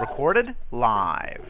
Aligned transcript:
Recorded 0.00 0.54
live. 0.72 1.49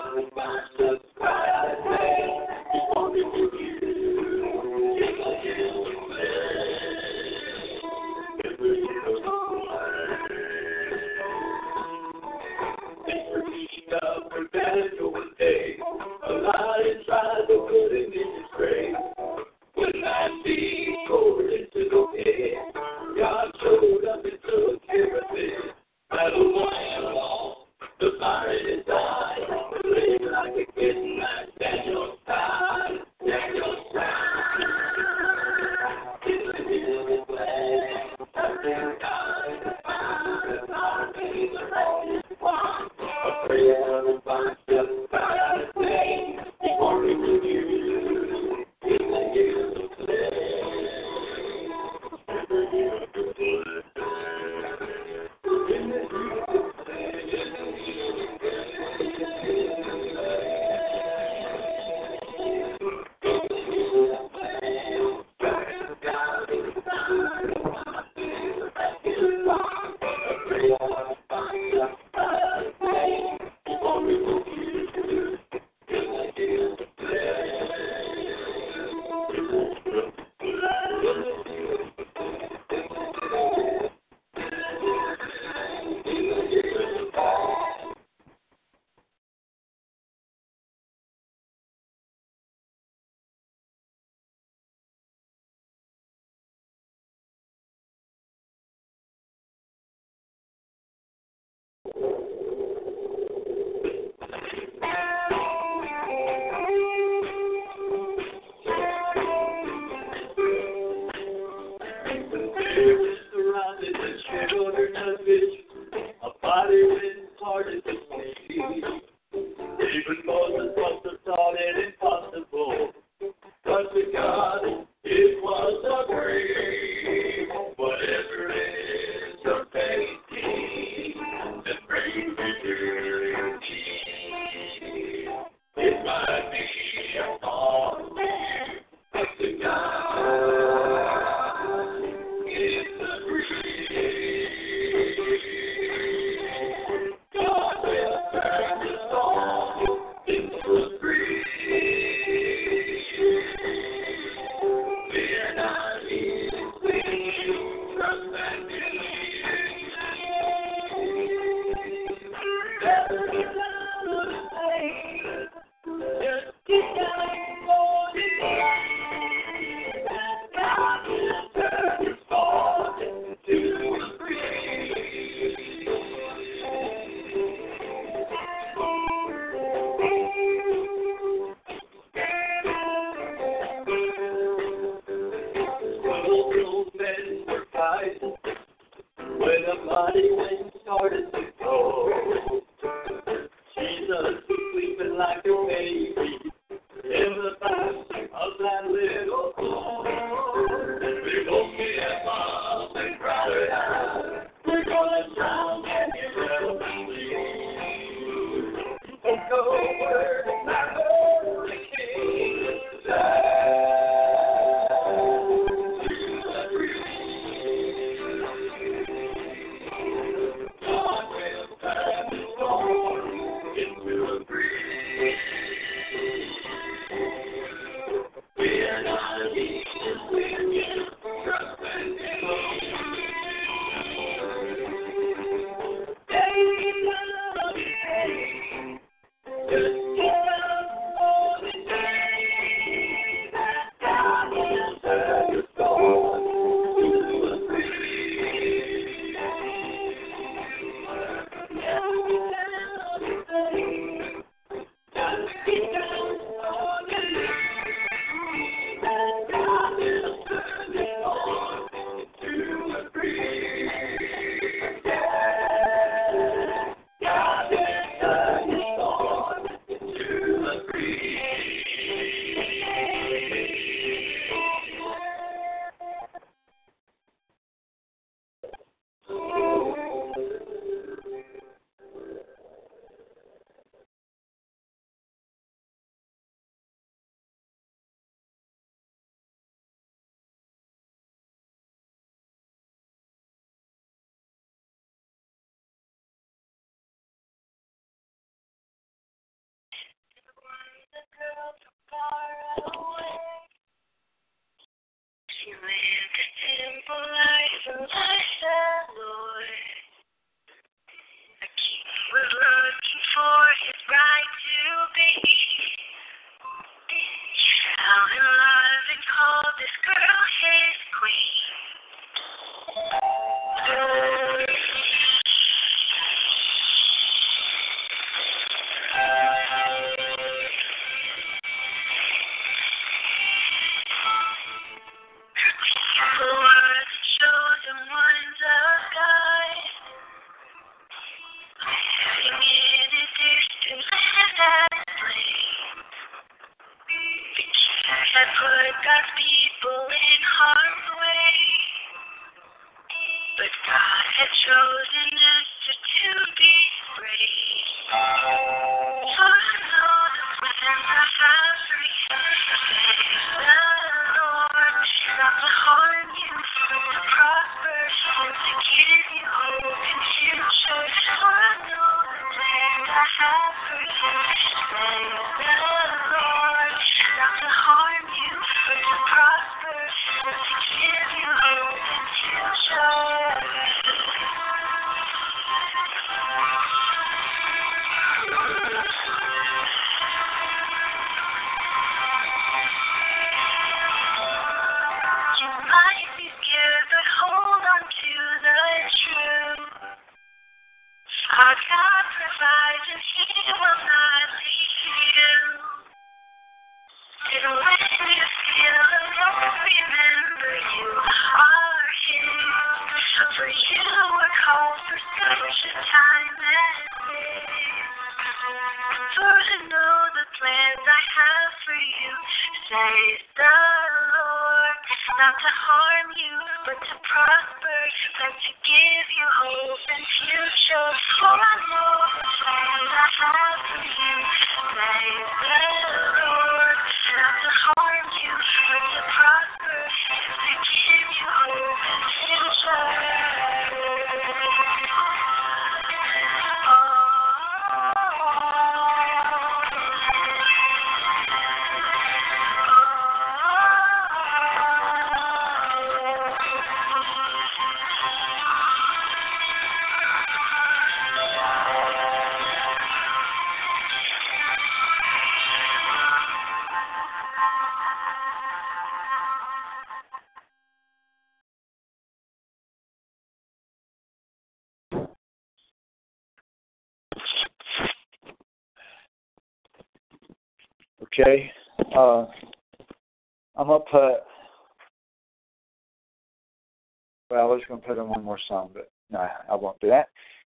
song, 488.67 488.91
but 488.93 489.09
no, 489.29 489.47
I 489.69 489.75
won't 489.75 489.99
do 489.99 490.09
that. 490.09 490.27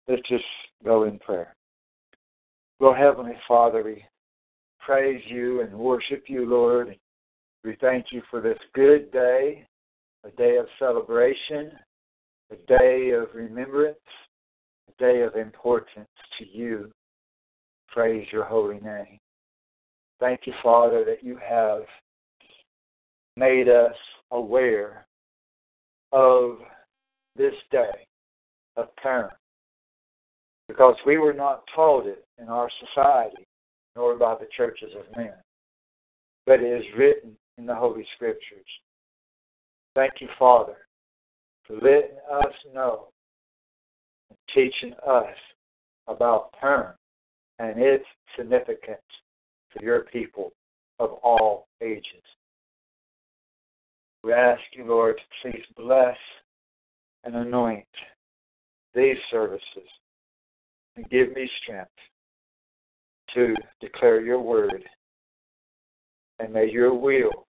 Let's 0.07 0.27
just 0.27 0.43
go 0.83 1.03
in 1.03 1.19
prayer. 1.19 1.55
Lord 2.79 2.98
Heavenly 2.98 3.36
Father, 3.48 3.83
we 3.83 4.03
praise 4.79 5.21
you 5.27 5.62
and 5.62 5.74
worship 5.74 6.24
you, 6.27 6.50
Lord. 6.50 6.98
We 7.63 7.77
thank 7.79 8.07
you 8.12 8.21
for 8.31 8.41
this 8.41 8.57
good 8.74 9.12
day, 9.12 9.67
a 10.24 10.31
day 10.31 10.57
of 10.57 10.65
celebration, 10.79 11.71
a 12.51 12.55
day 12.67 13.12
of 13.12 13.27
remembrance, 13.36 13.98
a 14.89 15.03
day 15.03 15.21
of 15.21 15.36
importance 15.36 16.10
to 16.39 16.45
you. 16.48 16.91
Praise 17.88 18.25
your 18.31 18.45
holy 18.45 18.79
name. 18.79 19.19
Thank 20.19 20.41
you, 20.45 20.53
Father, 20.63 21.03
that 21.05 21.24
you 21.24 21.38
have 21.38 21.81
made 23.38 23.69
us 23.69 23.95
aware 24.31 25.05
of 26.12 26.57
this 27.41 27.55
day 27.71 28.05
of 28.77 28.95
Purim 29.01 29.31
because 30.67 30.95
we 31.07 31.17
were 31.17 31.33
not 31.33 31.63
taught 31.75 32.05
it 32.05 32.24
in 32.39 32.48
our 32.48 32.69
society 32.79 33.48
nor 33.95 34.15
by 34.15 34.36
the 34.36 34.48
churches 34.55 34.91
of 34.98 35.17
men, 35.17 35.33
but 36.45 36.62
it 36.62 36.81
is 36.81 36.86
written 36.95 37.36
in 37.57 37.65
the 37.65 37.74
Holy 37.74 38.05
Scriptures. 38.15 38.65
Thank 39.95 40.13
you, 40.19 40.29
Father, 40.38 40.77
for 41.65 41.74
letting 41.77 42.17
us 42.31 42.53
know 42.74 43.07
and 44.29 44.38
teaching 44.53 44.93
us 45.05 45.36
about 46.07 46.53
Purim 46.62 46.93
and 47.57 47.79
its 47.79 48.05
significance 48.38 49.01
for 49.74 49.83
your 49.83 50.01
people 50.03 50.53
of 51.00 51.10
all 51.24 51.67
ages. 51.81 52.05
We 54.24 54.31
ask 54.31 54.62
you, 54.74 54.86
Lord, 54.86 55.17
to 55.17 55.50
please 55.51 55.65
bless 55.75 56.17
and 57.24 57.36
anoint 57.36 57.86
these 58.94 59.18
services 59.32 59.90
and 60.96 61.10
give 61.10 61.34
me 61.34 61.50
strength 61.63 61.92
to 63.34 63.56
declare 63.80 64.22
your 64.22 64.42
word. 64.42 64.84
And 66.40 66.51
may 66.51 66.70
your 66.70 66.94
will 66.94 67.48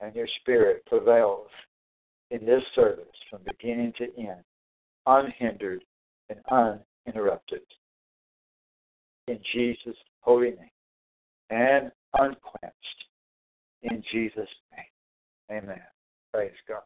and 0.00 0.14
your 0.14 0.28
spirit 0.40 0.84
prevail 0.86 1.46
in 2.30 2.44
this 2.46 2.62
service 2.74 3.04
from 3.28 3.40
beginning 3.44 3.92
to 3.98 4.04
end, 4.18 4.42
unhindered 5.06 5.84
and 6.28 6.40
uninterrupted. 7.06 7.60
In 9.28 9.38
Jesus' 9.52 9.96
holy 10.20 10.50
name 10.50 10.70
and 11.50 11.90
unquenched. 12.14 12.76
In 13.82 14.02
Jesus' 14.12 14.48
name. 14.72 15.62
Amen. 15.62 15.82
Praise 16.32 16.52
God. 16.68 16.82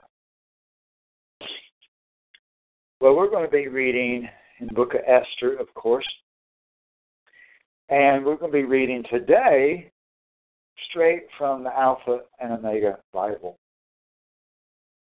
Well, 3.04 3.14
we're 3.14 3.28
going 3.28 3.44
to 3.44 3.50
be 3.50 3.68
reading 3.68 4.26
in 4.60 4.66
the 4.66 4.72
book 4.72 4.94
of 4.94 5.02
Esther, 5.06 5.58
of 5.58 5.66
course. 5.74 6.10
And 7.90 8.24
we're 8.24 8.36
going 8.36 8.50
to 8.50 8.56
be 8.56 8.64
reading 8.64 9.04
today 9.10 9.92
straight 10.88 11.24
from 11.36 11.64
the 11.64 11.78
Alpha 11.78 12.20
and 12.40 12.54
Omega 12.54 13.00
Bible. 13.12 13.58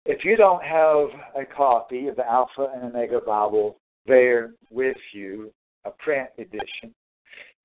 If 0.06 0.24
you 0.24 0.38
don't 0.38 0.64
have 0.64 1.10
a 1.36 1.46
copy 1.46 2.08
of 2.08 2.16
the 2.16 2.26
Alpha 2.26 2.72
and 2.74 2.86
Omega 2.86 3.20
Bible 3.20 3.76
there 4.06 4.54
with 4.70 4.96
you, 5.12 5.52
a 5.84 5.92
print 5.92 6.30
edition, 6.38 6.96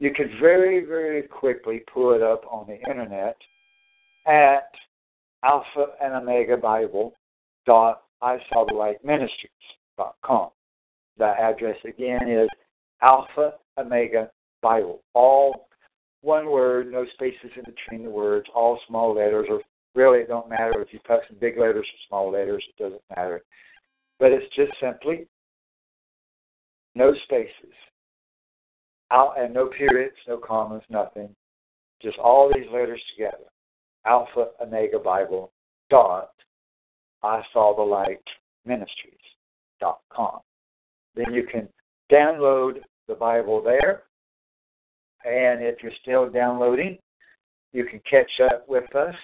you 0.00 0.12
could 0.12 0.32
very, 0.40 0.84
very 0.84 1.22
quickly 1.22 1.84
pull 1.94 2.14
it 2.14 2.22
up 2.22 2.42
on 2.50 2.66
the 2.66 2.80
internet 2.90 3.36
at 4.26 4.72
Alpha 5.44 5.86
and 6.02 6.14
Omega 6.14 6.56
Bible 6.56 7.12
dot 7.64 8.02
I 8.20 8.38
saw 8.50 8.64
the 8.64 8.94
ministries 9.04 9.52
dot 9.96 10.16
com. 10.22 10.50
The 11.18 11.26
address 11.26 11.76
again 11.84 12.28
is 12.28 12.48
Alpha 13.02 13.54
Omega 13.78 14.30
Bible. 14.62 15.02
All 15.14 15.68
one 16.22 16.50
word, 16.50 16.90
no 16.90 17.06
spaces 17.14 17.50
in 17.56 17.62
between 17.64 18.04
the 18.04 18.10
words, 18.10 18.46
all 18.54 18.78
small 18.88 19.14
letters, 19.14 19.46
or 19.48 19.60
really 19.94 20.20
it 20.20 20.28
don't 20.28 20.48
matter 20.48 20.80
if 20.80 20.92
you 20.92 20.98
put 21.06 21.20
some 21.28 21.38
big 21.40 21.58
letters 21.58 21.86
or 21.86 22.08
small 22.08 22.30
letters, 22.32 22.64
it 22.68 22.82
doesn't 22.82 23.02
matter. 23.16 23.42
But 24.18 24.32
it's 24.32 24.54
just 24.56 24.72
simply 24.80 25.26
no 26.94 27.14
spaces. 27.24 27.74
And 29.10 29.54
no 29.54 29.68
periods, 29.68 30.16
no 30.26 30.38
commas, 30.38 30.82
nothing. 30.90 31.28
Just 32.02 32.18
all 32.18 32.50
these 32.52 32.66
letters 32.72 33.00
together. 33.14 33.44
Alpha 34.04 34.48
Omega 34.60 34.98
Bible 34.98 35.52
dot 35.90 36.30
I 37.22 37.42
saw 37.52 37.76
the 37.76 37.82
light 37.82 38.22
ministries 38.64 39.14
com. 39.80 40.40
Then 41.14 41.32
you 41.32 41.44
can 41.44 41.68
download 42.10 42.80
the 43.08 43.14
Bible 43.14 43.62
there. 43.62 44.02
And 45.24 45.62
if 45.62 45.82
you're 45.82 45.92
still 46.02 46.30
downloading, 46.30 46.98
you 47.72 47.84
can 47.84 48.00
catch 48.08 48.30
up 48.50 48.68
with 48.68 48.94
us 48.94 49.14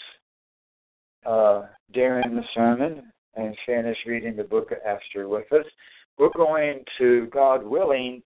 uh, 1.24 1.66
during 1.92 2.34
the 2.34 2.44
sermon 2.54 3.12
and 3.36 3.56
finish 3.64 3.96
reading 4.06 4.36
the 4.36 4.44
book 4.44 4.72
of 4.72 4.78
Esther 4.84 5.28
with 5.28 5.50
us. 5.52 5.66
We're 6.18 6.30
going 6.34 6.84
to, 6.98 7.26
God 7.32 7.64
willing, 7.64 8.22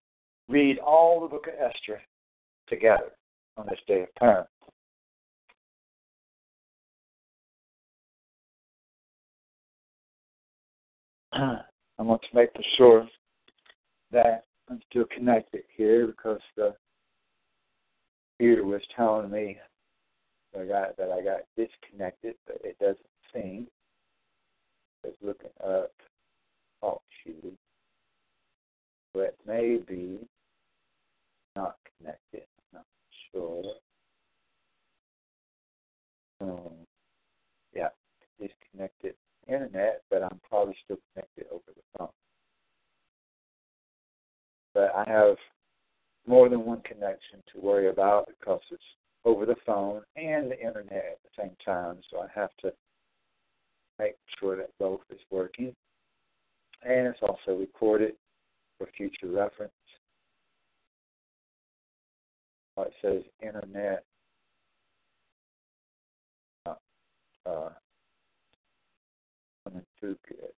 read 0.48 0.78
all 0.78 1.20
the 1.20 1.28
book 1.28 1.46
of 1.46 1.54
Esther 1.54 2.00
together 2.68 3.12
on 3.56 3.66
this 3.66 3.78
day 3.86 4.02
of 4.02 4.14
prayer. 4.16 4.46
I 11.98 12.02
want 12.02 12.22
to 12.22 12.28
make 12.34 12.50
sure 12.76 13.08
that 14.12 14.44
I'm 14.70 14.80
still 14.90 15.06
connected 15.06 15.62
here 15.74 16.06
because 16.06 16.40
the 16.56 16.74
computer 18.38 18.64
was 18.64 18.82
telling 18.94 19.30
me 19.30 19.56
that 20.52 20.62
I 20.62 20.66
got 20.66 20.96
that 20.96 21.10
I 21.10 21.22
got 21.22 21.40
disconnected, 21.56 22.34
but 22.46 22.58
it 22.64 22.78
doesn't 22.78 22.98
seem. 23.32 23.66
It's 25.04 25.16
looking 25.22 25.50
up. 25.64 25.92
Oh 26.82 27.00
shoot. 27.24 27.56
So 29.14 29.20
it 29.20 29.38
may 29.46 29.78
be 29.88 30.18
not 31.54 31.76
connected. 31.98 32.46
I'm 32.74 32.80
not 32.80 32.86
sure. 33.32 33.62
Um, 36.42 36.74
yeah, 37.74 37.88
disconnected 38.38 39.14
internet, 39.48 40.02
but 40.10 40.22
I'm 40.22 40.40
probably 40.48 40.76
still 40.84 40.98
connected 41.12 41.46
over 41.52 41.62
the 41.68 41.98
phone. 41.98 42.08
But 44.74 44.92
I 44.94 45.04
have 45.10 45.36
more 46.26 46.48
than 46.48 46.64
one 46.64 46.82
connection 46.82 47.42
to 47.52 47.60
worry 47.60 47.88
about 47.88 48.28
because 48.28 48.60
it's 48.70 48.82
over 49.24 49.46
the 49.46 49.56
phone 49.64 50.02
and 50.16 50.50
the 50.50 50.58
internet 50.58 50.92
at 51.12 51.18
the 51.22 51.42
same 51.42 51.56
time. 51.64 51.98
So 52.10 52.20
I 52.20 52.26
have 52.34 52.50
to 52.62 52.72
make 53.98 54.14
sure 54.38 54.56
that 54.56 54.70
both 54.78 55.00
is 55.10 55.20
working. 55.30 55.74
And 56.82 57.06
it's 57.06 57.20
also 57.22 57.58
recorded 57.58 58.12
for 58.78 58.88
future 58.96 59.28
reference. 59.28 59.72
it 62.78 62.92
says 63.02 63.22
internet 63.42 64.04
uh, 67.46 67.70
through 70.00 70.16
good. 70.28 70.52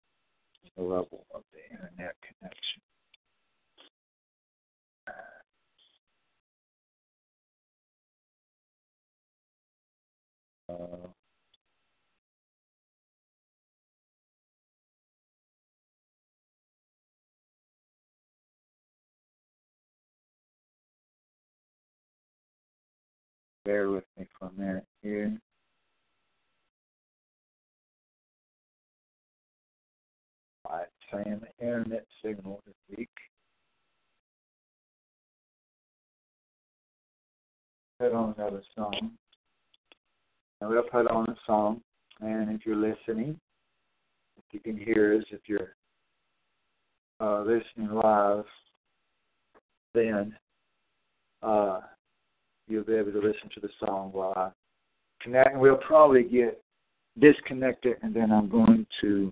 The 0.76 0.84
level 0.84 1.26
of 1.34 1.44
the 1.54 1.76
internet 1.76 2.16
connection. 2.22 2.82
Uh, 10.70 11.08
bear 23.66 23.90
with 23.90 24.06
me 24.18 24.26
for 24.40 24.48
a 24.50 24.54
minute 24.60 24.86
here. 25.02 25.38
Saying 31.12 31.42
the 31.42 31.66
internet 31.66 32.06
signal 32.24 32.62
is 32.68 32.76
weak. 32.98 33.10
Put 38.00 38.14
on 38.14 38.36
another 38.38 38.62
song. 38.76 39.12
And 40.62 40.70
we'll 40.70 40.84
put 40.84 41.08
on 41.08 41.26
a 41.30 41.36
song. 41.46 41.82
And 42.22 42.50
if 42.52 42.66
you're 42.66 42.76
listening, 42.76 43.40
if 44.38 44.44
you 44.52 44.60
can 44.60 44.78
hear 44.78 45.18
us, 45.18 45.26
if 45.32 45.42
you're 45.48 45.76
uh, 47.20 47.42
listening 47.42 47.90
live, 47.92 48.46
then 49.94 50.36
uh, 51.42 51.80
you'll 52.68 52.84
be 52.84 52.94
able 52.94 53.12
to 53.12 53.20
listen 53.20 53.50
to 53.54 53.60
the 53.60 53.70
song 53.80 54.10
while 54.12 54.34
I 54.36 54.50
connect. 55.22 55.52
And 55.52 55.62
we'll 55.62 55.78
probably 55.78 56.24
get 56.24 56.62
disconnected, 57.20 57.98
and 58.02 58.14
then 58.14 58.32
I'm 58.32 58.50
going 58.50 58.86
to 59.02 59.32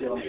Don't 0.00 0.22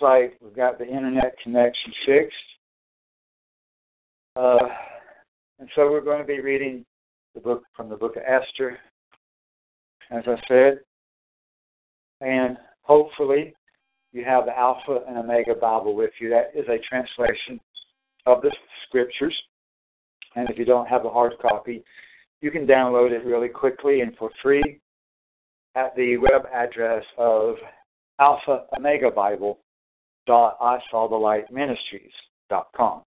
like 0.00 0.38
we've 0.40 0.54
got 0.54 0.78
the 0.78 0.86
internet 0.86 1.34
connection 1.42 1.92
fixed. 2.06 2.36
Uh, 4.36 4.68
and 5.58 5.68
so 5.74 5.90
we're 5.90 6.00
going 6.00 6.20
to 6.20 6.26
be 6.26 6.40
reading 6.40 6.84
the 7.34 7.40
book 7.40 7.62
from 7.76 7.88
the 7.88 7.96
book 7.96 8.16
of 8.16 8.22
Esther, 8.22 8.78
as 10.10 10.24
I 10.26 10.36
said. 10.48 10.80
And 12.20 12.56
hopefully 12.82 13.54
you 14.12 14.24
have 14.24 14.46
the 14.46 14.58
Alpha 14.58 15.00
and 15.06 15.18
Omega 15.18 15.54
Bible 15.54 15.94
with 15.94 16.10
you. 16.20 16.28
That 16.30 16.50
is 16.54 16.66
a 16.68 16.78
translation 16.88 17.60
of 18.26 18.42
the 18.42 18.50
scriptures. 18.86 19.36
And 20.36 20.48
if 20.50 20.58
you 20.58 20.64
don't 20.64 20.86
have 20.86 21.04
a 21.04 21.10
hard 21.10 21.34
copy, 21.40 21.82
you 22.40 22.50
can 22.50 22.66
download 22.66 23.12
it 23.12 23.24
really 23.24 23.48
quickly 23.48 24.00
and 24.00 24.16
for 24.16 24.30
free 24.42 24.80
at 25.76 25.94
the 25.96 26.16
web 26.16 26.46
address 26.52 27.04
of 27.18 27.54
Alpha 28.18 28.64
Omega 28.76 29.10
Bible 29.10 29.59
dot 30.26 30.56
I 30.60 30.78
the 31.08 31.16
light 31.16 31.50
ministries 31.52 32.12
dot 32.48 32.68
com. 32.76 33.02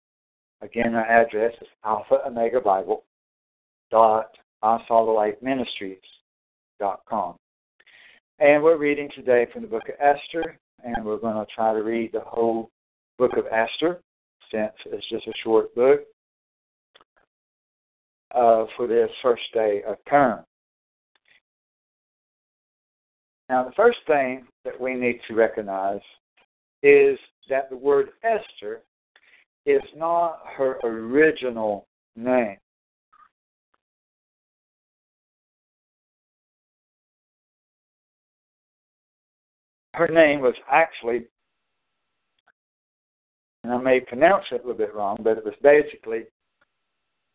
Again, 0.61 0.95
our 0.95 1.05
address 1.05 1.55
is 1.61 1.69
Alpha 1.85 2.19
Omega 2.27 2.61
Bible 2.61 3.05
I 4.63 4.79
saw 4.87 5.05
the 5.05 5.13
light 5.13 5.43
ministries 5.43 5.99
dot 6.79 7.01
com. 7.09 7.37
And 8.39 8.63
we're 8.63 8.79
reading 8.79 9.09
today 9.15 9.47
from 9.53 9.63
the 9.63 9.69
book 9.69 9.89
of 9.89 9.95
Esther, 10.01 10.59
and 10.85 11.05
we're 11.05 11.19
going 11.19 11.35
to 11.35 11.47
try 11.55 11.73
to 11.73 11.83
read 11.83 12.11
the 12.13 12.21
whole 12.21 12.71
book 13.19 13.37
of 13.37 13.47
Esther, 13.47 14.01
since 14.51 14.73
it's 14.87 15.09
just 15.09 15.27
a 15.27 15.33
short 15.45 15.75
book, 15.75 16.01
uh, 18.35 18.65
for 18.77 18.87
this 18.87 19.11
first 19.23 19.43
day 19.53 19.83
of 19.87 19.97
term. 20.09 20.45
Now, 23.49 23.65
the 23.65 23.73
first 23.73 23.99
thing 24.07 24.47
that 24.65 24.81
we 24.81 24.95
need 24.95 25.21
to 25.29 25.35
recognize 25.35 26.01
is 26.83 27.19
that 27.49 27.71
the 27.71 27.77
word 27.77 28.11
Esther 28.23 28.83
is 29.67 29.83
not 29.97 30.41
her 30.57 30.79
original 30.83 31.87
name. 32.17 32.57
Her 39.95 40.09
name 40.09 40.41
was 40.41 40.55
actually, 40.71 41.27
and 43.63 43.73
I 43.73 43.77
may 43.77 44.01
pronounce 44.01 44.45
it 44.51 44.55
a 44.55 44.67
little 44.67 44.75
bit 44.75 44.95
wrong, 44.95 45.19
but 45.21 45.37
it 45.37 45.45
was 45.45 45.55
basically 45.63 46.25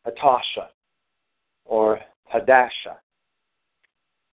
Hatasha 0.05 0.69
or 1.65 1.99
Hadasha. 2.33 2.97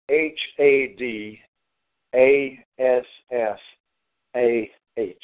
H 0.09 0.39
A 0.59 0.95
D 0.97 1.39
A 2.13 2.59
S 2.77 3.05
S 3.31 3.59
A 4.35 4.69
H. 4.99 5.23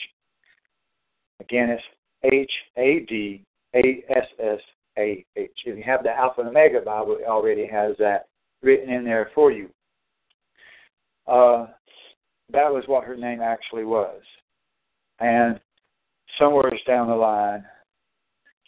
Again, 1.39 1.69
it's 1.69 1.83
H 2.23 2.51
A 2.77 3.05
D 3.07 3.43
A 3.75 4.03
S 4.09 4.27
S 4.39 4.59
A 4.97 5.25
H. 5.35 5.51
If 5.65 5.77
you 5.77 5.83
have 5.85 6.03
the 6.03 6.11
Alpha 6.11 6.41
and 6.41 6.49
Omega 6.49 6.81
Bible, 6.81 7.17
it 7.19 7.27
already 7.27 7.67
has 7.67 7.95
that 7.99 8.27
written 8.61 8.89
in 8.89 9.03
there 9.03 9.29
for 9.35 9.51
you. 9.51 9.69
Uh, 11.27 11.67
that 12.51 12.71
was 12.71 12.83
what 12.87 13.03
her 13.03 13.15
name 13.15 13.41
actually 13.41 13.83
was. 13.83 14.21
And 15.19 15.59
somewhere 16.39 16.71
down 16.87 17.07
the 17.07 17.15
line, 17.15 17.65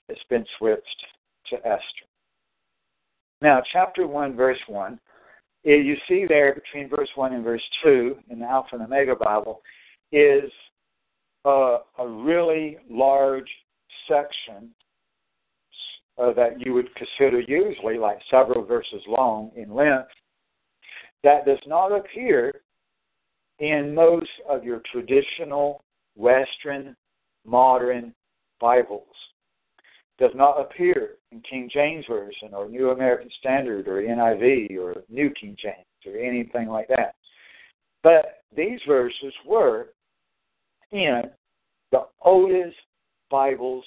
it's 0.10 0.20
been 0.30 0.46
switched 0.58 1.06
to 1.50 1.58
Esther. 1.58 2.08
Now, 3.42 3.62
chapter 3.72 4.08
1, 4.08 4.36
verse 4.36 4.58
1, 4.68 5.00
you 5.64 5.96
see 6.08 6.26
there 6.28 6.56
between 6.56 6.90
verse 6.90 7.10
1 7.16 7.34
and 7.34 7.44
verse 7.44 7.62
2 7.84 8.16
in 8.30 8.40
the 8.40 8.46
Alpha 8.46 8.76
and 8.76 8.84
Omega 8.84 9.16
Bible 9.16 9.62
is 10.12 10.50
a, 11.48 11.80
a 12.00 12.08
really 12.08 12.78
large 12.90 13.50
section 14.08 14.70
uh, 16.18 16.34
that 16.34 16.60
you 16.60 16.74
would 16.74 16.90
consider 16.96 17.42
usually 17.42 17.98
like 17.98 18.20
several 18.30 18.66
verses 18.66 19.02
long 19.08 19.52
in 19.56 19.74
length 19.74 20.10
that 21.24 21.46
does 21.46 21.60
not 21.66 21.92
appear 21.92 22.62
in 23.60 23.94
most 23.94 24.30
of 24.50 24.64
your 24.64 24.82
traditional 24.92 25.84
Western 26.16 26.96
modern 27.46 28.14
Bibles. 28.60 29.04
Does 30.20 30.32
not 30.36 30.60
appear 30.60 31.16
in 31.32 31.42
King 31.42 31.70
James 31.72 32.06
Version 32.10 32.54
or 32.54 32.68
New 32.68 32.90
American 32.90 33.30
Standard 33.40 33.88
or 33.88 34.02
NIV 34.02 34.78
or 34.78 35.04
New 35.10 35.30
King 35.40 35.56
James 35.62 35.86
or 36.06 36.18
anything 36.18 36.68
like 36.68 36.88
that. 36.88 37.16
But 38.04 38.44
these 38.56 38.80
verses 38.88 39.34
were 39.46 39.90
in 40.92 41.24
the 41.92 42.06
oldest 42.22 42.76
Bibles, 43.30 43.84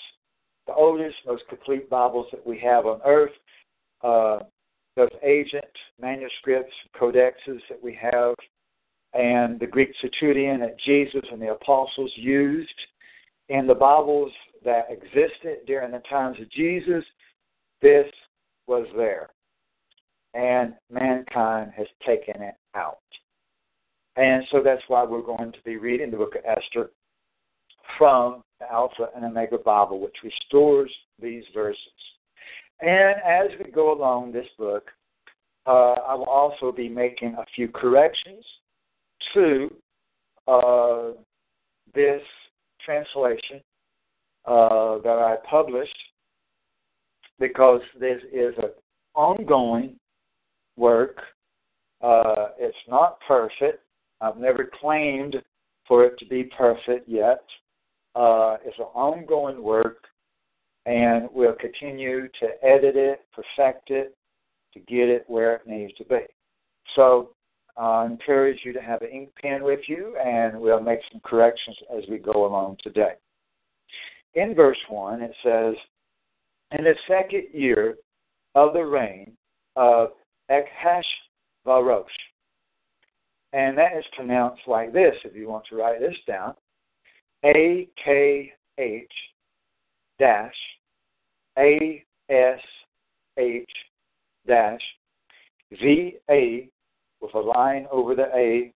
the 0.66 0.74
oldest, 0.74 1.16
most 1.26 1.42
complete 1.48 1.88
Bibles 1.88 2.26
that 2.32 2.46
we 2.46 2.58
have 2.58 2.86
on 2.86 3.00
earth. 3.04 3.32
Uh, 4.02 4.40
those 4.96 5.10
ancient 5.22 5.64
manuscripts, 6.00 6.72
codexes 7.00 7.60
that 7.68 7.82
we 7.82 7.94
have, 8.00 8.34
and 9.14 9.58
the 9.58 9.66
Greek 9.66 9.90
Septuagint 10.00 10.60
that 10.60 10.78
Jesus 10.84 11.22
and 11.30 11.40
the 11.40 11.52
apostles 11.52 12.12
used, 12.16 12.68
and 13.48 13.68
the 13.68 13.74
Bibles 13.74 14.32
that 14.64 14.86
existed 14.90 15.58
during 15.66 15.92
the 15.92 16.02
times 16.10 16.38
of 16.40 16.50
Jesus, 16.50 17.04
this 17.82 18.06
was 18.66 18.86
there. 18.96 19.30
And 20.34 20.74
mankind 20.90 21.72
has 21.76 21.86
taken 22.06 22.42
it 22.42 22.54
out. 22.74 22.98
And 24.16 24.44
so 24.50 24.60
that's 24.62 24.82
why 24.88 25.04
we're 25.04 25.22
going 25.22 25.52
to 25.52 25.62
be 25.64 25.76
reading 25.76 26.10
the 26.10 26.16
book 26.16 26.34
of 26.36 26.44
Esther 26.44 26.90
from 27.98 28.42
the 28.58 28.70
Alpha 28.70 29.08
and 29.14 29.24
Omega 29.24 29.58
Bible, 29.58 30.00
which 30.00 30.16
restores 30.22 30.90
these 31.20 31.44
verses. 31.54 31.78
And 32.80 33.16
as 33.26 33.48
we 33.62 33.70
go 33.70 33.92
along 33.92 34.32
this 34.32 34.46
book, 34.58 34.90
uh, 35.66 35.94
I 36.06 36.14
will 36.14 36.24
also 36.24 36.72
be 36.72 36.88
making 36.88 37.34
a 37.34 37.44
few 37.54 37.68
corrections 37.68 38.44
to 39.34 39.74
uh, 40.48 41.10
this 41.94 42.22
translation 42.84 43.60
uh, 44.46 44.98
that 44.98 45.18
I 45.18 45.36
published 45.48 45.96
because 47.38 47.80
this 47.98 48.20
is 48.32 48.54
an 48.58 48.70
ongoing 49.14 49.96
work. 50.76 51.18
Uh, 52.00 52.48
it's 52.58 52.76
not 52.88 53.18
perfect. 53.26 53.82
I've 54.20 54.36
never 54.36 54.70
claimed 54.80 55.36
for 55.86 56.04
it 56.04 56.18
to 56.18 56.26
be 56.26 56.44
perfect 56.44 57.08
yet. 57.08 57.42
Uh, 58.14 58.56
it's 58.64 58.78
an 58.78 58.86
ongoing 58.94 59.62
work, 59.62 60.04
and 60.86 61.28
we'll 61.32 61.54
continue 61.54 62.28
to 62.40 62.48
edit 62.62 62.96
it, 62.96 63.20
perfect 63.32 63.90
it, 63.90 64.16
to 64.74 64.80
get 64.80 65.08
it 65.08 65.24
where 65.28 65.54
it 65.54 65.66
needs 65.66 65.92
to 65.94 66.04
be. 66.04 66.20
So 66.96 67.30
I 67.76 68.06
encourage 68.06 68.60
you 68.64 68.72
to 68.72 68.80
have 68.80 69.02
an 69.02 69.10
ink 69.10 69.30
pen 69.40 69.62
with 69.62 69.80
you, 69.86 70.16
and 70.16 70.60
we'll 70.60 70.80
make 70.80 71.00
some 71.10 71.20
corrections 71.24 71.76
as 71.96 72.04
we 72.10 72.18
go 72.18 72.46
along 72.46 72.78
today. 72.82 73.12
In 74.34 74.54
verse 74.54 74.78
1, 74.88 75.22
it 75.22 75.34
says, 75.42 75.74
In 76.72 76.84
the 76.84 76.94
second 77.08 77.44
year 77.52 77.96
of 78.54 78.72
the 78.72 78.84
reign 78.84 79.32
of 79.76 80.10
Varosh, 81.66 82.04
and 83.52 83.76
that 83.76 83.96
is 83.96 84.04
pronounced 84.16 84.62
like 84.66 84.92
this 84.92 85.14
if 85.24 85.34
you 85.34 85.48
want 85.48 85.64
to 85.68 85.76
write 85.76 86.00
this 86.00 86.16
down 86.26 86.54
A 87.44 87.88
K 88.04 88.52
H 88.78 89.12
dash 90.18 90.54
A 91.58 92.04
S 92.28 92.60
H 93.38 93.70
dash 94.46 94.80
V 95.72 96.16
A 96.30 96.68
with 97.20 97.34
a 97.34 97.38
line 97.38 97.86
over 97.90 98.14
the 98.14 98.28
A 98.34 98.72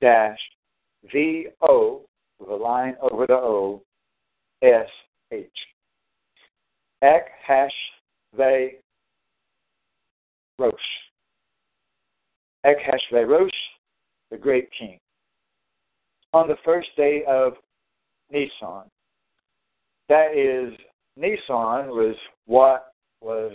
dash 0.00 0.38
V 1.12 1.48
O 1.62 2.02
with 2.38 2.48
a 2.48 2.54
line 2.54 2.96
over 3.00 3.26
the 3.26 3.34
O 3.34 3.82
S 4.62 4.88
H. 5.32 5.48
Ek 7.02 7.26
hash 7.46 7.72
ve 8.36 8.78
Rosh. 10.58 10.72
Ek 12.64 12.78
hash 12.84 13.02
ve 13.12 13.24
Rosh, 13.24 13.50
the 14.30 14.36
great 14.36 14.68
king. 14.78 14.98
On 16.32 16.48
the 16.48 16.56
first 16.64 16.88
day 16.96 17.22
of 17.28 17.54
Nisan. 18.34 18.90
That 20.08 20.36
is, 20.36 20.74
Nisan 21.16 21.88
was 21.88 22.16
what 22.46 22.92
was 23.20 23.52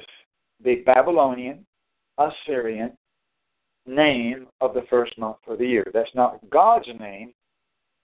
the 0.63 0.77
Babylonian, 0.85 1.65
Assyrian, 2.17 2.93
name 3.85 4.47
of 4.61 4.73
the 4.73 4.83
first 4.89 5.17
month 5.17 5.37
of 5.47 5.59
the 5.59 5.65
year. 5.65 5.85
That's 5.93 6.09
not 6.15 6.39
God's 6.49 6.87
name 6.99 7.33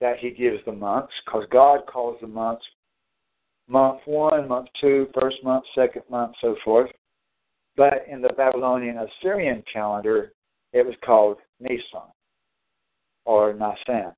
that 0.01 0.19
He 0.19 0.29
gives 0.29 0.63
the 0.65 0.71
months, 0.71 1.13
because 1.25 1.45
God 1.51 1.85
calls 1.87 2.17
the 2.21 2.27
months 2.27 2.65
month 3.67 4.01
one, 4.05 4.47
month 4.47 4.67
two, 4.79 5.07
first 5.19 5.37
month, 5.43 5.63
second 5.73 6.03
month, 6.09 6.33
so 6.41 6.55
forth. 6.63 6.91
But 7.75 8.05
in 8.09 8.21
the 8.21 8.33
Babylonian 8.33 8.97
Assyrian 8.99 9.63
calendar, 9.71 10.33
it 10.73 10.85
was 10.85 10.95
called 11.03 11.37
Nisan 11.59 12.11
or 13.25 13.53
Nisan. 13.53 14.13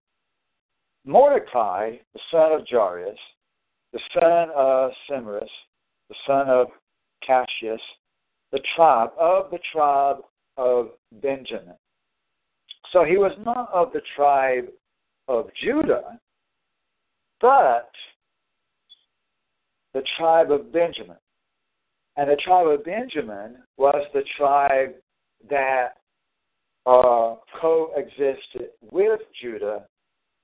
Mordecai, 1.07 1.95
the 2.13 2.19
son 2.29 2.51
of 2.51 2.67
Jarius, 2.67 3.15
the 3.93 3.99
son 4.13 4.49
of 4.53 4.91
Simris, 5.09 5.49
the 6.09 6.15
son 6.27 6.49
of 6.49 6.67
Cassius, 7.25 7.79
the 8.51 8.59
tribe 8.75 9.11
of 9.17 9.49
the 9.49 9.59
tribe 9.71 10.17
of 10.57 10.89
Benjamin. 11.21 11.75
So 12.91 13.05
he 13.05 13.17
was 13.17 13.31
not 13.45 13.71
of 13.73 13.93
the 13.93 14.01
tribe 14.17 14.65
of 15.29 15.49
Judah, 15.63 16.19
but 17.39 17.89
the 19.93 20.03
tribe 20.17 20.51
of 20.51 20.73
Benjamin. 20.73 21.17
And 22.17 22.29
the 22.29 22.35
tribe 22.35 22.67
of 22.67 22.83
Benjamin 22.83 23.59
was 23.77 24.05
the 24.13 24.23
tribe 24.37 24.93
that 25.49 25.93
uh, 26.85 27.35
coexisted 27.61 28.71
with 28.91 29.21
Judah 29.41 29.85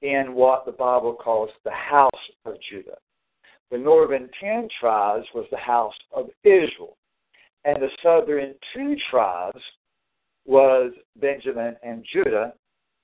in 0.04 0.36
what 0.36 0.66
the 0.66 0.72
Bible 0.72 1.14
calls 1.14 1.50
the 1.64 1.72
house 1.72 2.12
of 2.46 2.56
Judah. 2.70 2.98
The 3.72 3.78
northern 3.78 4.30
ten 4.40 4.68
tribes 4.80 5.26
was 5.34 5.46
the 5.50 5.58
house 5.58 5.94
of 6.14 6.28
Israel, 6.44 6.98
and 7.64 7.82
the 7.82 7.90
southern 8.04 8.54
two 8.76 8.96
tribes 9.10 9.62
was 10.46 10.92
Benjamin 11.20 11.76
and 11.84 12.06
Judah, 12.14 12.54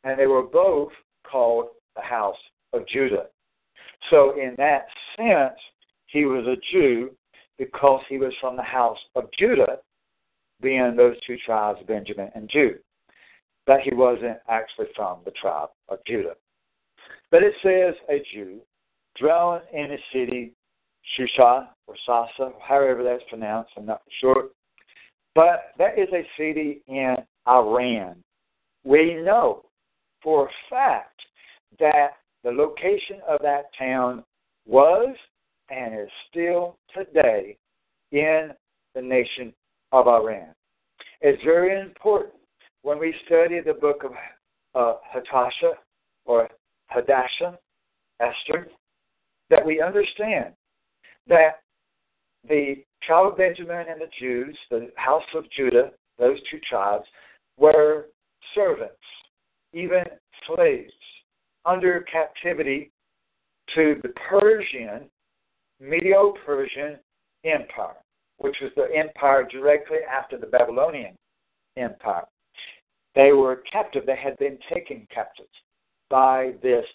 and 0.03 0.19
they 0.19 0.27
were 0.27 0.43
both 0.43 0.91
called 1.29 1.69
the 1.95 2.01
house 2.01 2.37
of 2.73 2.85
Judah. 2.87 3.27
So, 4.09 4.39
in 4.39 4.55
that 4.57 4.85
sense, 5.15 5.57
he 6.07 6.25
was 6.25 6.45
a 6.45 6.57
Jew 6.71 7.11
because 7.57 8.01
he 8.09 8.17
was 8.17 8.33
from 8.41 8.57
the 8.57 8.63
house 8.63 8.97
of 9.15 9.29
Judah, 9.37 9.79
being 10.61 10.95
those 10.97 11.15
two 11.25 11.37
tribes, 11.45 11.79
Benjamin 11.87 12.29
and 12.35 12.49
Judah. 12.49 12.79
But 13.65 13.81
he 13.81 13.93
wasn't 13.93 14.37
actually 14.49 14.87
from 14.95 15.19
the 15.23 15.31
tribe 15.31 15.69
of 15.87 15.99
Judah. 16.05 16.35
But 17.31 17.43
it 17.43 17.53
says 17.63 17.95
a 18.09 18.23
Jew 18.33 18.59
dwelling 19.19 19.61
in 19.73 19.91
a 19.91 19.97
city, 20.13 20.53
Shusha 21.17 21.67
or 21.87 21.95
Sasa, 22.05 22.51
however 22.61 23.03
that's 23.03 23.23
pronounced, 23.29 23.71
I'm 23.77 23.85
not 23.85 24.01
sure. 24.19 24.49
But 25.35 25.73
that 25.77 25.97
is 25.97 26.07
a 26.13 26.27
city 26.37 26.81
in 26.87 27.15
Iran. 27.47 28.15
We 28.83 29.15
know 29.15 29.65
for 30.23 30.47
a 30.47 30.51
fact 30.69 31.19
that 31.79 32.17
the 32.43 32.51
location 32.51 33.21
of 33.27 33.39
that 33.41 33.65
town 33.77 34.23
was 34.65 35.15
and 35.69 35.93
is 35.93 36.09
still 36.29 36.77
today 36.95 37.57
in 38.11 38.49
the 38.95 39.01
nation 39.01 39.53
of 39.91 40.07
Iran. 40.07 40.53
It's 41.21 41.41
very 41.43 41.79
important 41.79 42.33
when 42.81 42.97
we 42.97 43.13
study 43.25 43.59
the 43.59 43.73
book 43.73 44.03
of 44.03 44.11
uh, 44.75 44.97
Hatasha 45.13 45.73
or 46.25 46.49
Hadassah, 46.89 47.57
Esther, 48.19 48.67
that 49.49 49.65
we 49.65 49.81
understand 49.81 50.53
that 51.27 51.61
the 52.47 52.83
tribe 53.03 53.31
of 53.31 53.37
Benjamin 53.37 53.85
and 53.89 54.01
the 54.01 54.09
Jews, 54.19 54.57
the 54.69 54.91
house 54.95 55.23
of 55.35 55.49
Judah, 55.55 55.91
those 56.17 56.37
two 56.49 56.59
tribes, 56.69 57.05
were 57.57 58.07
servants, 58.55 58.95
even 59.73 60.03
slaves, 60.47 60.93
under 61.65 62.01
captivity 62.11 62.91
to 63.75 63.95
the 64.01 64.09
Persian, 64.29 65.09
Medo 65.79 66.33
Persian 66.45 66.97
Empire, 67.45 67.97
which 68.37 68.55
was 68.61 68.71
the 68.75 68.87
empire 68.95 69.47
directly 69.49 69.99
after 70.09 70.37
the 70.37 70.47
Babylonian 70.47 71.15
Empire. 71.77 72.25
They 73.15 73.31
were 73.31 73.63
captive, 73.71 74.05
they 74.05 74.15
had 74.15 74.37
been 74.37 74.57
taken 74.73 75.07
captive 75.13 75.45
by 76.09 76.53
this 76.61 76.85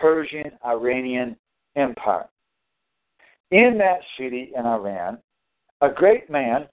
Persian 0.00 0.52
Iranian 0.64 1.36
Empire. 1.76 2.28
In 3.50 3.78
that 3.78 4.00
city 4.18 4.52
in 4.54 4.66
Iran, 4.66 5.18
a 5.80 5.88
great 5.88 6.28
man, 6.28 6.68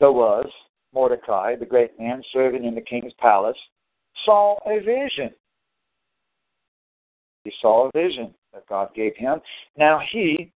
there 0.00 0.12
was 0.12 0.46
Mordecai, 0.92 1.54
the 1.56 1.66
great 1.66 1.98
man 1.98 2.22
serving 2.32 2.64
in 2.64 2.74
the 2.74 2.80
king's 2.80 3.12
palace, 3.18 3.56
saw 4.24 4.56
a 4.66 4.80
vision. 4.80 5.30
He 7.44 7.52
saw 7.60 7.88
a 7.88 7.90
vision 7.94 8.34
that 8.52 8.66
God 8.66 8.92
gave 8.94 9.14
him. 9.16 9.40
Now 9.76 10.00
he 10.10 10.50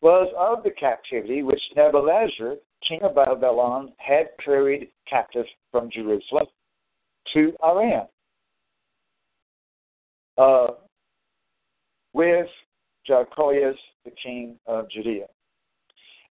was 0.00 0.32
of 0.36 0.64
the 0.64 0.70
captivity 0.70 1.42
which 1.42 1.60
Nebuchadnezzar, 1.76 2.56
king 2.86 3.02
of 3.02 3.14
Babylon, 3.14 3.92
had 3.98 4.30
carried 4.44 4.90
captive 5.08 5.46
from 5.70 5.90
Jerusalem 5.90 6.46
to 7.34 7.54
Iran. 7.62 8.06
Uh, 10.40 10.68
with 12.14 12.46
Jehoias, 13.06 13.76
the 14.06 14.10
king 14.22 14.56
of 14.66 14.90
Judea. 14.90 15.26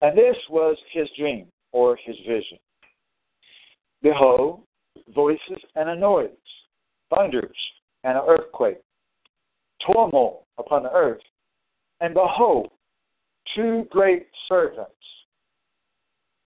And 0.00 0.16
this 0.16 0.36
was 0.48 0.76
his 0.92 1.08
dream 1.18 1.46
or 1.72 1.98
his 2.06 2.14
vision. 2.18 2.58
Behold, 4.02 4.60
voices 5.12 5.58
and 5.74 5.88
a 5.88 5.96
noise, 5.96 6.28
thunders 7.12 7.56
and 8.04 8.16
an 8.16 8.22
earthquake, 8.28 8.78
turmoil 9.84 10.46
upon 10.56 10.84
the 10.84 10.92
earth. 10.92 11.22
And 12.00 12.14
behold, 12.14 12.70
two 13.56 13.88
great 13.90 14.28
serpents, 14.48 14.92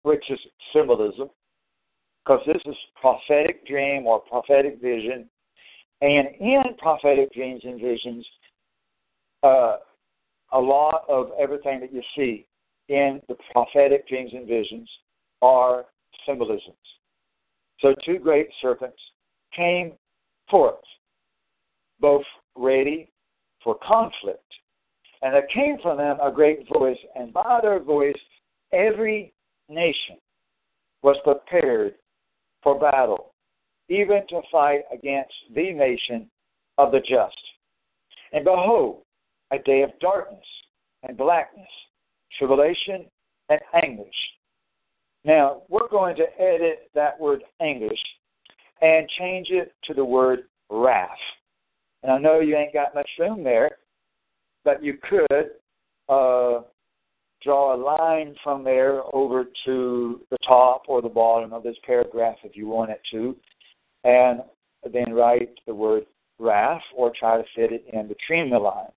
which 0.03 0.23
is 0.31 0.39
symbolism, 0.73 1.31
because 2.25 2.43
this 2.47 2.63
is 2.65 2.77
prophetic 3.01 3.67
dream 3.67 4.07
or 4.07 4.21
prophetic 4.21 4.81
vision. 4.81 5.29
And 6.03 6.29
in 6.41 6.63
prophetic 6.79 7.33
dreams 7.33 7.61
and 7.65 7.81
visions, 7.81 8.27
uh, 9.43 9.77
a 10.53 10.59
lot 10.59 11.05
of 11.09 11.31
everything 11.39 11.81
that 11.81 11.93
you 11.93 12.03
see 12.17 12.47
in 12.89 13.21
the 13.29 13.37
prophetic 13.53 14.09
dreams 14.09 14.33
and 14.35 14.47
visions 14.49 14.89
are 15.43 15.87
symbolisms. 16.27 16.77
So 17.81 17.95
two 18.05 18.19
great 18.19 18.49
serpents 18.61 18.99
came 19.55 19.93
forth, 20.51 20.83
both 22.01 22.25
ready 22.57 23.11
for 23.63 23.77
conflict. 23.87 24.43
And 25.23 25.35
there 25.35 25.47
came 25.53 25.77
from 25.83 25.99
them 25.99 26.19
a 26.21 26.33
great 26.33 26.67
voice, 26.73 26.99
and 27.15 27.33
by 27.33 27.61
their 27.63 27.79
voice 27.79 28.17
every 28.73 29.33
nation 29.69 30.17
was 31.03 31.17
prepared 31.25 31.95
for 32.63 32.79
battle, 32.79 33.30
even 33.91 34.23
to 34.29 34.41
fight 34.51 34.83
against 34.93 35.35
the 35.55 35.73
nation 35.73 36.31
of 36.79 36.93
the 36.93 37.01
just. 37.01 37.37
And 38.33 38.45
behold, 38.45 39.03
a 39.51 39.59
day 39.59 39.83
of 39.83 39.91
darkness 40.01 40.47
and 41.03 41.17
blackness, 41.17 41.69
tribulation 42.39 43.07
and 43.49 43.61
anguish. 43.83 44.15
Now, 45.25 45.63
we're 45.69 45.89
going 45.89 46.17
to 46.17 46.41
edit 46.41 46.91
that 46.95 47.21
word 47.21 47.43
anguish 47.61 47.99
and 48.81 49.09
change 49.19 49.49
it 49.51 49.75
to 49.85 49.95
the 49.95 50.05
word 50.05 50.45
wrath. 50.71 51.11
And 52.03 52.13
I 52.13 52.19
know 52.19 52.41
you 52.41 52.57
ain't 52.57 52.73
got 52.73 52.95
much 52.95 53.11
room 53.19 53.45
there, 53.45 53.73
but 54.65 54.83
you 54.83 54.95
could 55.09 55.51
uh, 56.09 56.63
draw 57.43 57.75
a 57.75 57.77
line 57.77 58.35
from 58.43 58.65
there 58.65 59.03
over 59.13 59.47
to 59.67 60.21
the 60.31 60.39
top 60.47 60.85
or 60.89 61.03
the 61.03 61.09
bottom 61.09 61.53
of 61.53 61.63
this 61.63 61.77
paragraph 61.85 62.37
if 62.45 62.57
you 62.57 62.67
wanted 62.67 62.99
to, 63.11 63.37
and 64.05 64.41
then 64.93 65.13
write 65.13 65.51
the 65.67 65.75
word 65.75 66.05
wrath 66.39 66.83
or 66.97 67.13
try 67.19 67.37
to 67.37 67.45
fit 67.55 67.73
it 67.73 67.85
in 67.93 68.09
between 68.09 68.51
the 68.51 68.59
lines. 68.59 68.93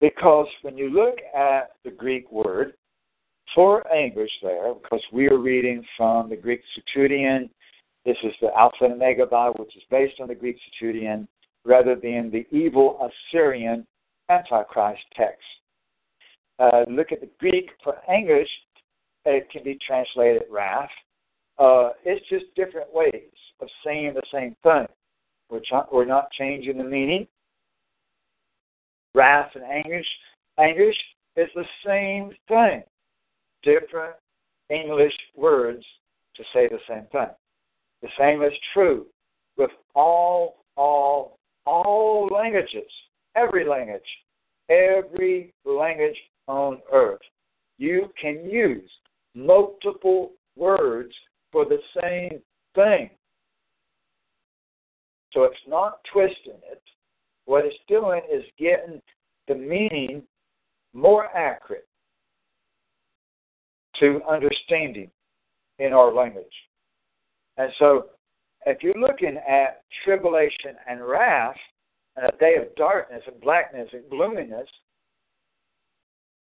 Because 0.00 0.46
when 0.62 0.76
you 0.76 0.90
look 0.90 1.16
at 1.34 1.72
the 1.84 1.90
Greek 1.90 2.30
word 2.30 2.74
for 3.54 3.90
anguish 3.92 4.30
there, 4.42 4.74
because 4.74 5.02
we 5.12 5.28
are 5.28 5.38
reading 5.38 5.84
from 5.96 6.28
the 6.28 6.36
Greek 6.36 6.60
Septuagint, 6.74 7.50
this 8.04 8.16
is 8.22 8.32
the 8.40 8.54
Alpha 8.56 8.84
and 8.84 8.92
Omega 8.92 9.26
Bible, 9.26 9.60
which 9.60 9.76
is 9.76 9.82
based 9.90 10.20
on 10.20 10.28
the 10.28 10.34
Greek 10.34 10.56
Septuagint, 10.64 11.28
rather 11.64 11.96
than 11.96 12.30
the 12.30 12.46
evil 12.56 13.10
Assyrian 13.32 13.86
Antichrist 14.28 15.02
text. 15.16 15.42
Uh, 16.58 16.84
look 16.88 17.10
at 17.10 17.20
the 17.20 17.28
Greek 17.40 17.70
for 17.82 17.96
anguish, 18.08 18.48
it 19.24 19.50
can 19.50 19.64
be 19.64 19.78
translated 19.84 20.42
wrath. 20.50 20.88
Uh, 21.58 21.90
it's 22.04 22.26
just 22.28 22.44
different 22.54 22.92
ways 22.92 23.32
of 23.60 23.68
saying 23.84 24.12
the 24.14 24.22
same 24.32 24.54
thing. 24.62 24.86
We're, 25.48 25.60
ch- 25.60 25.88
we're 25.92 26.04
not 26.04 26.30
changing 26.32 26.78
the 26.78 26.84
meaning 26.84 27.26
wrath 29.14 29.50
and 29.54 29.64
anguish. 29.64 30.06
Anguish 30.58 30.96
is 31.36 31.48
the 31.54 31.64
same 31.84 32.30
thing, 32.48 32.82
different 33.62 34.14
English 34.70 35.14
words 35.34 35.84
to 36.36 36.44
say 36.52 36.68
the 36.68 36.78
same 36.88 37.06
thing. 37.10 37.28
The 38.02 38.08
same 38.18 38.42
is 38.42 38.52
true 38.74 39.06
with 39.56 39.70
all, 39.94 40.64
all, 40.76 41.38
all 41.64 42.28
languages, 42.30 42.90
every 43.34 43.66
language, 43.66 44.02
every 44.68 45.52
language 45.64 46.16
on 46.46 46.80
earth. 46.92 47.20
You 47.78 48.10
can 48.20 48.48
use 48.48 48.90
multiple 49.34 50.32
words 50.56 51.12
for 51.56 51.64
the 51.64 51.78
same 52.02 52.42
thing. 52.74 53.08
So 55.32 55.44
it's 55.44 55.56
not 55.66 56.00
twisting 56.12 56.60
it. 56.70 56.82
What 57.46 57.64
it's 57.64 57.78
doing 57.88 58.20
is 58.30 58.42
getting 58.58 59.00
the 59.48 59.54
meaning 59.54 60.22
more 60.92 61.34
accurate 61.34 61.88
to 64.00 64.20
understanding 64.28 65.10
in 65.78 65.94
our 65.94 66.12
language. 66.12 66.44
And 67.56 67.72
so 67.78 68.08
if 68.66 68.82
you're 68.82 69.00
looking 69.00 69.38
at 69.48 69.80
tribulation 70.04 70.76
and 70.86 71.00
wrath, 71.08 71.56
and 72.18 72.26
a 72.26 72.36
day 72.36 72.56
of 72.56 72.74
darkness 72.76 73.22
and 73.26 73.40
blackness 73.40 73.88
and 73.94 74.02
gloominess, 74.10 74.68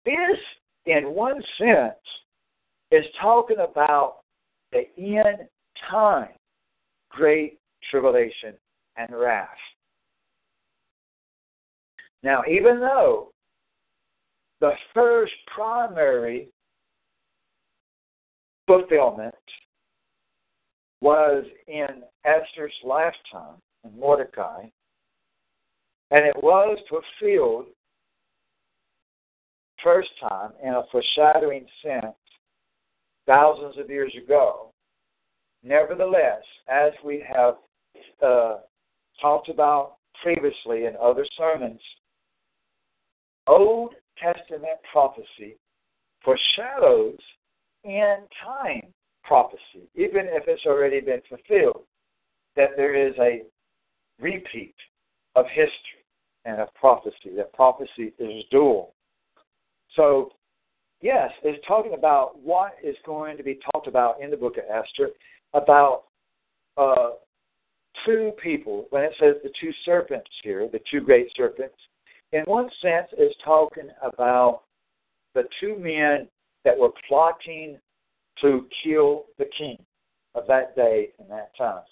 this, 0.04 0.38
in 0.86 1.14
one 1.14 1.40
sense, 1.58 1.94
is 2.90 3.04
talking 3.22 3.58
about 3.58 4.16
the 4.72 4.84
end 4.98 5.48
time 5.90 6.28
great 7.10 7.58
tribulation 7.90 8.54
and 8.96 9.08
wrath. 9.10 9.48
Now, 12.22 12.42
even 12.48 12.80
though 12.80 13.30
the 14.60 14.72
first 14.94 15.32
primary 15.54 16.48
fulfillment 18.66 19.34
was 21.00 21.44
in 21.68 22.02
Esther's 22.24 22.72
lifetime 22.84 23.60
in 23.84 23.98
Mordecai, 23.98 24.64
and 26.10 26.24
it 26.24 26.36
was 26.42 26.78
fulfilled 26.88 27.66
first 29.84 30.08
time 30.20 30.52
in 30.62 30.70
a 30.70 30.82
foreshadowing 30.90 31.66
sense 31.82 32.16
thousands 33.26 33.76
of 33.78 33.90
years 33.90 34.12
ago. 34.22 34.70
Nevertheless, 35.62 36.42
as 36.68 36.92
we 37.04 37.24
have 37.28 37.54
uh, 38.24 38.58
talked 39.20 39.48
about 39.48 39.96
previously 40.22 40.84
in 40.86 40.94
other 41.02 41.26
sermons, 41.36 41.80
Old 43.46 43.94
Testament 44.18 44.78
prophecy 44.90 45.56
foreshadows 46.24 47.18
end 47.84 48.22
time 48.44 48.92
prophecy, 49.22 49.88
even 49.94 50.26
if 50.26 50.44
it's 50.46 50.66
already 50.66 51.00
been 51.00 51.20
fulfilled, 51.28 51.84
that 52.56 52.70
there 52.76 52.94
is 52.94 53.14
a 53.18 53.42
repeat 54.20 54.74
of 55.34 55.46
history 55.48 56.04
and 56.44 56.60
of 56.60 56.72
prophecy, 56.74 57.30
that 57.36 57.52
prophecy 57.52 58.12
is 58.18 58.44
dual. 58.50 58.94
So, 59.94 60.30
yes, 61.00 61.30
it's 61.42 61.64
talking 61.66 61.94
about 61.94 62.38
what 62.42 62.72
is 62.82 62.96
going 63.04 63.36
to 63.36 63.42
be 63.42 63.58
talked 63.72 63.86
about 63.86 64.20
in 64.20 64.30
the 64.30 64.36
book 64.36 64.56
of 64.56 64.64
Esther 64.64 65.10
about 65.54 66.04
uh, 66.76 67.10
two 68.04 68.32
people. 68.42 68.86
When 68.90 69.02
it 69.02 69.12
says 69.20 69.36
the 69.42 69.50
two 69.60 69.72
serpents 69.84 70.30
here, 70.42 70.68
the 70.70 70.80
two 70.90 71.00
great 71.00 71.28
serpents, 71.36 71.76
in 72.32 72.42
one 72.44 72.68
sense, 72.82 73.06
it's 73.16 73.34
talking 73.44 73.88
about 74.02 74.62
the 75.34 75.44
two 75.60 75.78
men 75.78 76.28
that 76.64 76.76
were 76.76 76.90
plotting 77.08 77.78
to 78.40 78.66
kill 78.82 79.24
the 79.38 79.46
king 79.56 79.78
of 80.34 80.46
that 80.48 80.74
day 80.76 81.10
and 81.18 81.30
that 81.30 81.56
time. 81.56 81.82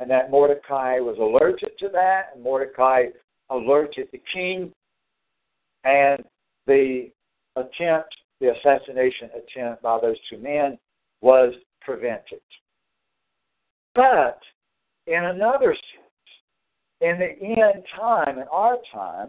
And 0.00 0.10
that 0.10 0.30
Mordecai 0.30 0.98
was 0.98 1.16
alerted 1.18 1.70
to 1.78 1.88
that, 1.92 2.30
and 2.34 2.42
Mordecai 2.42 3.06
alerted 3.50 4.08
the 4.12 4.20
king, 4.32 4.72
and 5.84 6.22
the 6.66 7.10
attempt, 7.56 8.14
the 8.44 8.52
assassination 8.52 9.30
attempt 9.36 9.82
by 9.82 9.98
those 10.00 10.16
two 10.28 10.38
men 10.38 10.78
was 11.20 11.54
prevented. 11.80 12.40
But 13.94 14.38
in 15.06 15.24
another 15.24 15.74
sense, 15.74 17.00
in 17.00 17.18
the 17.18 17.62
end 17.62 17.84
time, 17.96 18.38
in 18.38 18.44
our 18.50 18.76
time, 18.92 19.28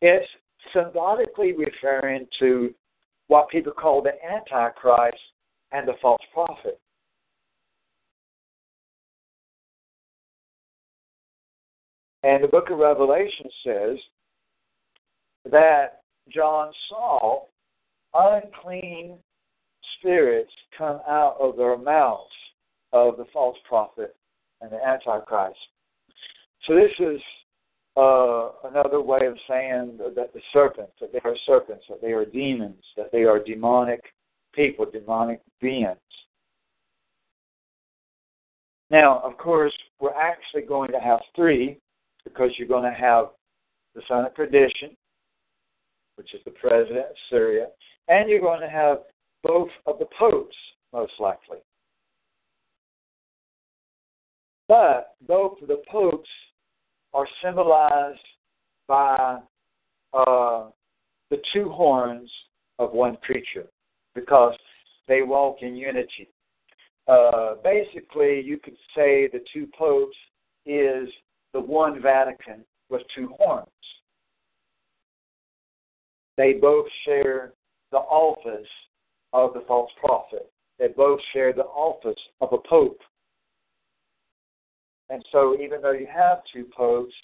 it's 0.00 0.26
symbolically 0.72 1.52
referring 1.52 2.26
to 2.38 2.74
what 3.28 3.48
people 3.50 3.72
call 3.72 4.02
the 4.02 4.12
Antichrist 4.24 5.18
and 5.72 5.86
the 5.86 5.94
false 6.00 6.22
prophet. 6.32 6.80
And 12.22 12.42
the 12.42 12.48
book 12.48 12.70
of 12.70 12.78
Revelation 12.78 13.46
says 13.64 13.98
that 15.50 16.02
John 16.28 16.72
saw 16.88 17.42
unclean 18.18 19.18
spirits 19.98 20.50
come 20.76 21.00
out 21.08 21.36
of 21.40 21.56
their 21.56 21.76
mouths 21.76 22.30
of 22.92 23.16
the 23.16 23.24
false 23.32 23.56
prophet 23.68 24.16
and 24.60 24.70
the 24.70 24.84
Antichrist. 24.84 25.58
So 26.66 26.74
this 26.74 26.92
is 26.98 27.20
uh, 27.96 28.50
another 28.70 29.00
way 29.00 29.26
of 29.26 29.36
saying 29.48 29.98
that 30.14 30.32
the 30.32 30.40
serpents, 30.52 30.92
that 31.00 31.12
they 31.12 31.20
are 31.24 31.36
serpents, 31.46 31.84
that 31.88 32.00
they 32.00 32.12
are 32.12 32.24
demons, 32.24 32.82
that 32.96 33.10
they 33.12 33.24
are 33.24 33.42
demonic 33.42 34.00
people, 34.52 34.86
demonic 34.90 35.40
beings. 35.60 35.96
Now, 38.90 39.20
of 39.20 39.36
course, 39.36 39.74
we're 40.00 40.14
actually 40.14 40.62
going 40.62 40.90
to 40.92 41.00
have 41.00 41.20
three 41.36 41.78
because 42.24 42.50
you're 42.56 42.68
going 42.68 42.90
to 42.90 42.98
have 42.98 43.26
the 43.94 44.02
son 44.08 44.24
of 44.24 44.34
perdition, 44.34 44.96
which 46.16 46.32
is 46.34 46.40
the 46.44 46.52
president 46.52 47.06
of 47.06 47.16
Syria, 47.30 47.66
and 48.08 48.28
you're 48.28 48.40
going 48.40 48.60
to 48.60 48.68
have 48.68 48.98
both 49.42 49.68
of 49.86 49.98
the 49.98 50.06
popes, 50.18 50.56
most 50.92 51.12
likely. 51.20 51.58
But 54.66 55.14
both 55.26 55.60
of 55.62 55.68
the 55.68 55.82
popes 55.90 56.28
are 57.14 57.26
symbolized 57.42 58.18
by 58.86 59.38
uh, 60.12 60.66
the 61.30 61.38
two 61.52 61.68
horns 61.70 62.30
of 62.78 62.92
one 62.92 63.16
creature 63.22 63.66
because 64.14 64.54
they 65.06 65.22
walk 65.22 65.58
in 65.62 65.74
unity. 65.74 66.28
Uh, 67.06 67.54
basically, 67.64 68.40
you 68.42 68.58
could 68.58 68.76
say 68.94 69.28
the 69.28 69.42
two 69.52 69.66
popes 69.76 70.16
is 70.66 71.08
the 71.54 71.60
one 71.60 72.00
Vatican 72.02 72.64
with 72.90 73.02
two 73.14 73.32
horns. 73.38 73.68
They 76.36 76.52
both 76.52 76.86
share 77.04 77.52
the 77.90 77.98
office 77.98 78.68
of 79.32 79.54
the 79.54 79.62
false 79.66 79.90
prophet. 80.00 80.50
They 80.78 80.88
both 80.88 81.20
share 81.32 81.52
the 81.52 81.64
office 81.64 82.20
of 82.40 82.52
a 82.52 82.68
pope. 82.68 83.00
And 85.10 85.24
so, 85.32 85.56
even 85.60 85.80
though 85.80 85.92
you 85.92 86.06
have 86.14 86.38
two 86.52 86.66
popes, 86.76 87.14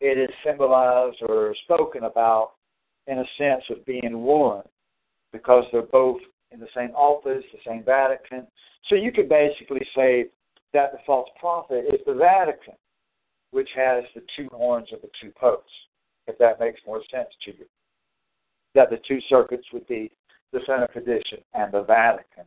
it 0.00 0.18
is 0.18 0.30
symbolized 0.44 1.18
or 1.28 1.54
spoken 1.64 2.04
about 2.04 2.52
in 3.06 3.18
a 3.18 3.24
sense 3.36 3.64
of 3.70 3.84
being 3.84 4.22
one 4.22 4.62
because 5.32 5.64
they're 5.72 5.82
both 5.82 6.20
in 6.52 6.60
the 6.60 6.68
same 6.74 6.90
office, 6.90 7.44
the 7.52 7.58
same 7.66 7.84
Vatican. 7.84 8.46
So 8.88 8.94
you 8.94 9.12
could 9.12 9.28
basically 9.28 9.86
say 9.94 10.26
that 10.72 10.92
the 10.92 10.98
false 11.06 11.28
prophet 11.38 11.84
is 11.92 12.00
the 12.06 12.14
Vatican, 12.14 12.74
which 13.50 13.68
has 13.76 14.04
the 14.14 14.22
two 14.36 14.48
horns 14.52 14.88
of 14.92 15.02
the 15.02 15.10
two 15.20 15.32
popes, 15.38 15.70
if 16.26 16.38
that 16.38 16.60
makes 16.60 16.80
more 16.86 17.02
sense 17.12 17.28
to 17.44 17.52
you. 17.52 17.66
That 18.74 18.90
the 18.90 19.00
two 19.06 19.20
circuits 19.28 19.66
would 19.72 19.86
be 19.88 20.10
the 20.52 20.60
Center 20.66 20.84
of 20.84 20.92
Perdition 20.92 21.38
and 21.54 21.72
the 21.72 21.82
Vatican. 21.82 22.44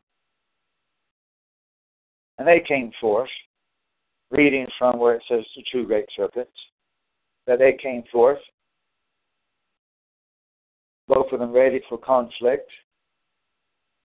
And 2.38 2.48
they 2.48 2.62
came 2.68 2.92
forth, 3.00 3.30
reading 4.32 4.68
from 4.78 5.00
where 5.00 5.16
it 5.16 5.24
says 5.30 5.44
the 5.56 5.64
two 5.72 5.86
great 5.86 6.08
circuits, 6.16 6.52
that 7.46 7.60
they 7.60 7.78
came 7.82 8.04
forth 8.12 8.40
both 11.08 11.32
of 11.32 11.40
them 11.40 11.52
ready 11.52 11.82
for 11.90 11.98
conflict. 11.98 12.70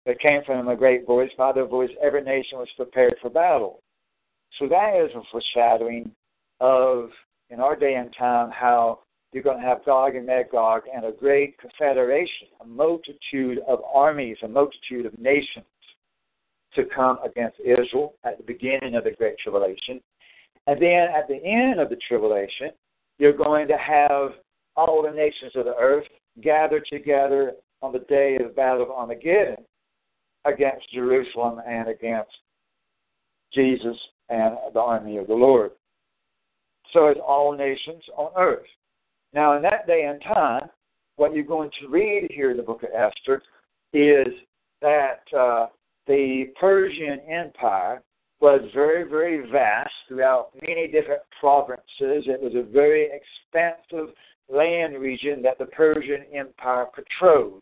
There 0.06 0.16
came 0.16 0.44
from 0.44 0.58
them 0.58 0.68
a 0.68 0.76
great 0.76 1.06
voice. 1.06 1.30
By 1.38 1.52
their 1.54 1.68
voice, 1.68 1.90
every 2.02 2.24
nation 2.24 2.58
was 2.58 2.68
prepared 2.76 3.16
for 3.22 3.30
battle. 3.30 3.82
So 4.60 4.68
that 4.68 4.96
is 4.96 5.12
a 5.16 5.22
foreshadowing 5.32 6.12
of, 6.60 7.10
in 7.50 7.60
our 7.60 7.76
day 7.76 7.96
and 7.96 8.14
time, 8.18 8.52
how 8.52 9.00
you're 9.32 9.44
going 9.44 9.60
to 9.60 9.66
have 9.66 9.86
Gog 9.86 10.16
and 10.16 10.26
Magog 10.26 10.84
and 10.94 11.06
a 11.06 11.12
great 11.12 11.58
confederation, 11.58 12.48
a 12.62 12.66
multitude 12.66 13.60
of 13.68 13.80
armies, 13.94 14.38
a 14.44 14.48
multitude 14.48 15.06
of 15.06 15.18
nations 15.18 15.66
to 16.76 16.84
come 16.86 17.18
against 17.24 17.60
Israel 17.60 18.14
at 18.24 18.38
the 18.38 18.44
beginning 18.44 18.96
of 18.96 19.04
the 19.04 19.12
Great 19.12 19.38
Tribulation. 19.40 20.02
And 20.68 20.82
then 20.82 21.08
at 21.16 21.28
the 21.28 21.42
end 21.44 21.80
of 21.80 21.90
the 21.90 21.98
tribulation, 22.08 22.72
you're 23.20 23.34
going 23.34 23.68
to 23.68 23.78
have 23.78 24.32
all 24.76 25.02
the 25.02 25.12
nations 25.12 25.54
of 25.56 25.66
the 25.66 25.76
earth 25.76 26.06
gathered 26.42 26.86
together 26.92 27.54
on 27.82 27.92
the 27.92 28.00
day 28.00 28.36
of 28.36 28.44
the 28.44 28.54
Battle 28.54 28.84
of 28.84 28.90
Armageddon 28.90 29.58
against 30.46 30.92
Jerusalem 30.94 31.62
and 31.68 31.88
against 31.90 32.32
Jesus 33.54 33.98
and 34.30 34.56
the 34.74 34.80
army 34.80 35.18
of 35.18 35.28
the 35.28 35.34
Lord. 35.34 35.72
So 36.94 37.08
it's 37.08 37.20
all 37.26 37.56
nations 37.56 38.04
on 38.18 38.32
earth. 38.38 38.66
Now, 39.34 39.56
in 39.56 39.62
that 39.64 39.88
day 39.88 40.04
and 40.04 40.22
time, 40.22 40.70
what 41.16 41.34
you're 41.34 41.44
going 41.44 41.72
to 41.82 41.88
read 41.88 42.30
here 42.32 42.52
in 42.52 42.58
the 42.58 42.64
book 42.64 42.84
of 42.84 42.90
Esther 42.90 43.42
is 43.94 44.28
that 44.82 45.22
uh, 45.38 45.68
the 46.08 46.46
Persian 46.60 47.20
Empire 47.30 48.02
was 48.40 48.62
very, 48.74 49.08
very 49.08 49.50
vast 49.52 49.92
throughout 50.08 50.50
many 50.68 50.88
different 50.88 51.22
provinces. 51.40 52.26
It 52.26 52.42
was 52.42 52.54
a 52.56 52.64
very 52.64 53.10
expansive 53.12 54.14
land 54.50 54.98
region 55.00 55.42
that 55.44 55.60
the 55.60 55.66
Persian 55.66 56.26
Empire 56.34 56.88
controlled. 56.94 57.62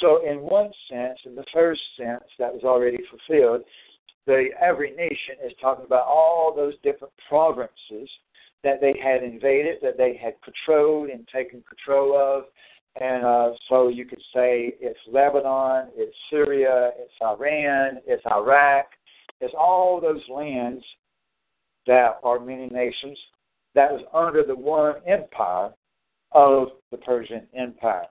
So, 0.00 0.26
in 0.26 0.40
one 0.40 0.70
sense, 0.90 1.18
in 1.26 1.34
the 1.34 1.44
first 1.52 1.82
sense 1.98 2.24
that 2.38 2.52
was 2.52 2.64
already 2.64 2.98
fulfilled, 3.10 3.62
the 4.26 4.48
every 4.60 4.92
nation 4.92 5.36
is 5.44 5.52
talking 5.60 5.84
about 5.84 6.06
all 6.06 6.54
those 6.56 6.74
different 6.82 7.12
provinces 7.28 8.08
that 8.64 8.80
they 8.80 8.94
had 9.02 9.22
invaded, 9.22 9.78
that 9.82 9.96
they 9.96 10.18
had 10.22 10.34
controlled 10.42 11.10
and 11.10 11.26
taken 11.28 11.62
control 11.68 12.16
of. 12.16 12.44
And 13.00 13.24
uh, 13.24 13.50
so 13.68 13.88
you 13.88 14.04
could 14.04 14.22
say 14.34 14.74
it's 14.80 14.98
Lebanon, 15.10 15.88
it's 15.96 16.14
Syria, 16.30 16.90
it's 16.98 17.12
Iran, 17.22 17.98
it's 18.06 18.22
Iraq, 18.30 18.86
it's 19.40 19.54
all 19.58 20.00
those 20.00 20.22
lands 20.32 20.84
that 21.86 22.18
are 22.22 22.38
many 22.38 22.66
nations 22.68 23.18
that 23.74 23.90
was 23.90 24.02
under 24.12 24.44
the 24.44 24.54
one 24.54 24.96
empire 25.06 25.70
of 26.32 26.68
the 26.90 26.98
Persian 26.98 27.46
Empire, 27.58 28.06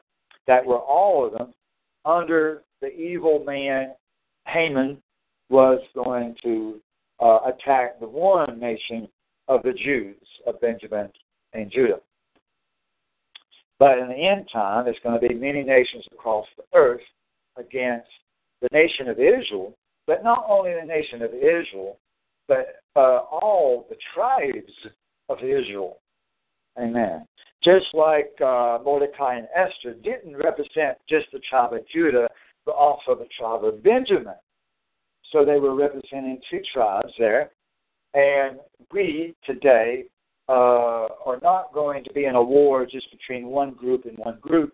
that 0.48 0.66
were 0.66 0.80
all 0.80 1.26
of 1.26 1.34
them 1.34 1.54
under 2.06 2.64
the 2.82 2.88
evil 2.88 3.44
man 3.46 3.94
Haman 4.48 5.02
was 5.50 5.80
going 5.94 6.36
to 6.44 6.80
uh, 7.20 7.40
attack 7.46 8.00
the 8.00 8.08
one 8.08 8.60
nation 8.60 9.08
of 9.52 9.62
the 9.64 9.74
Jews 9.74 10.16
of 10.48 10.62
Benjamin 10.62 11.10
and 11.54 11.70
Judah. 11.70 12.00
But 13.80 13.98
in 13.98 14.08
the 14.08 14.16
end 14.16 14.48
time, 14.52 14.86
there's 14.86 14.96
going 15.04 15.20
to 15.20 15.28
be 15.28 15.34
many 15.34 15.62
nations 15.62 16.06
across 16.14 16.46
the 16.56 16.64
earth 16.74 17.02
against 17.58 18.08
the 18.62 18.70
nation 18.72 19.10
of 19.10 19.20
Israel, 19.20 19.76
but 20.08 20.24
not 20.24 20.46
only 20.48 20.72
the 20.74 20.86
nation 20.86 21.22
of 21.22 21.34
Israel, 21.34 21.98
but 22.48 22.82
uh, 22.96 23.24
all 23.30 23.88
the 23.90 23.98
tribes 24.14 24.72
of 25.28 25.40
Israel. 25.40 25.98
Amen. 26.80 27.26
Just 27.62 27.88
like 27.94 28.32
uh, 28.40 28.80
Mordecai 28.86 29.36
and 29.36 29.48
Esther 29.54 29.96
didn't 30.02 30.38
represent 30.38 30.98
just 31.10 31.26
the 31.34 31.42
tribe 31.50 31.74
of 31.74 31.82
Judah, 31.94 32.30
but 32.66 32.76
also 32.76 33.16
the 33.16 33.28
tribe 33.38 33.66
of 33.66 33.84
Benjamin. 33.84 34.36
So 35.32 35.44
they 35.44 35.60
were 35.60 35.76
representing 35.76 36.40
two 36.50 36.62
tribes 36.74 37.12
there. 37.20 37.52
And 38.14 38.60
we 38.94 39.36
today 39.46 40.06
uh, 40.50 41.08
are 41.26 41.40
not 41.42 41.74
going 41.74 42.04
to 42.04 42.14
be 42.14 42.26
in 42.26 42.36
a 42.36 42.44
war 42.44 42.86
just 42.86 43.08
between 43.12 43.48
one 43.48 43.74
group 43.74 44.06
and 44.06 44.18
one 44.18 44.38
group, 44.42 44.74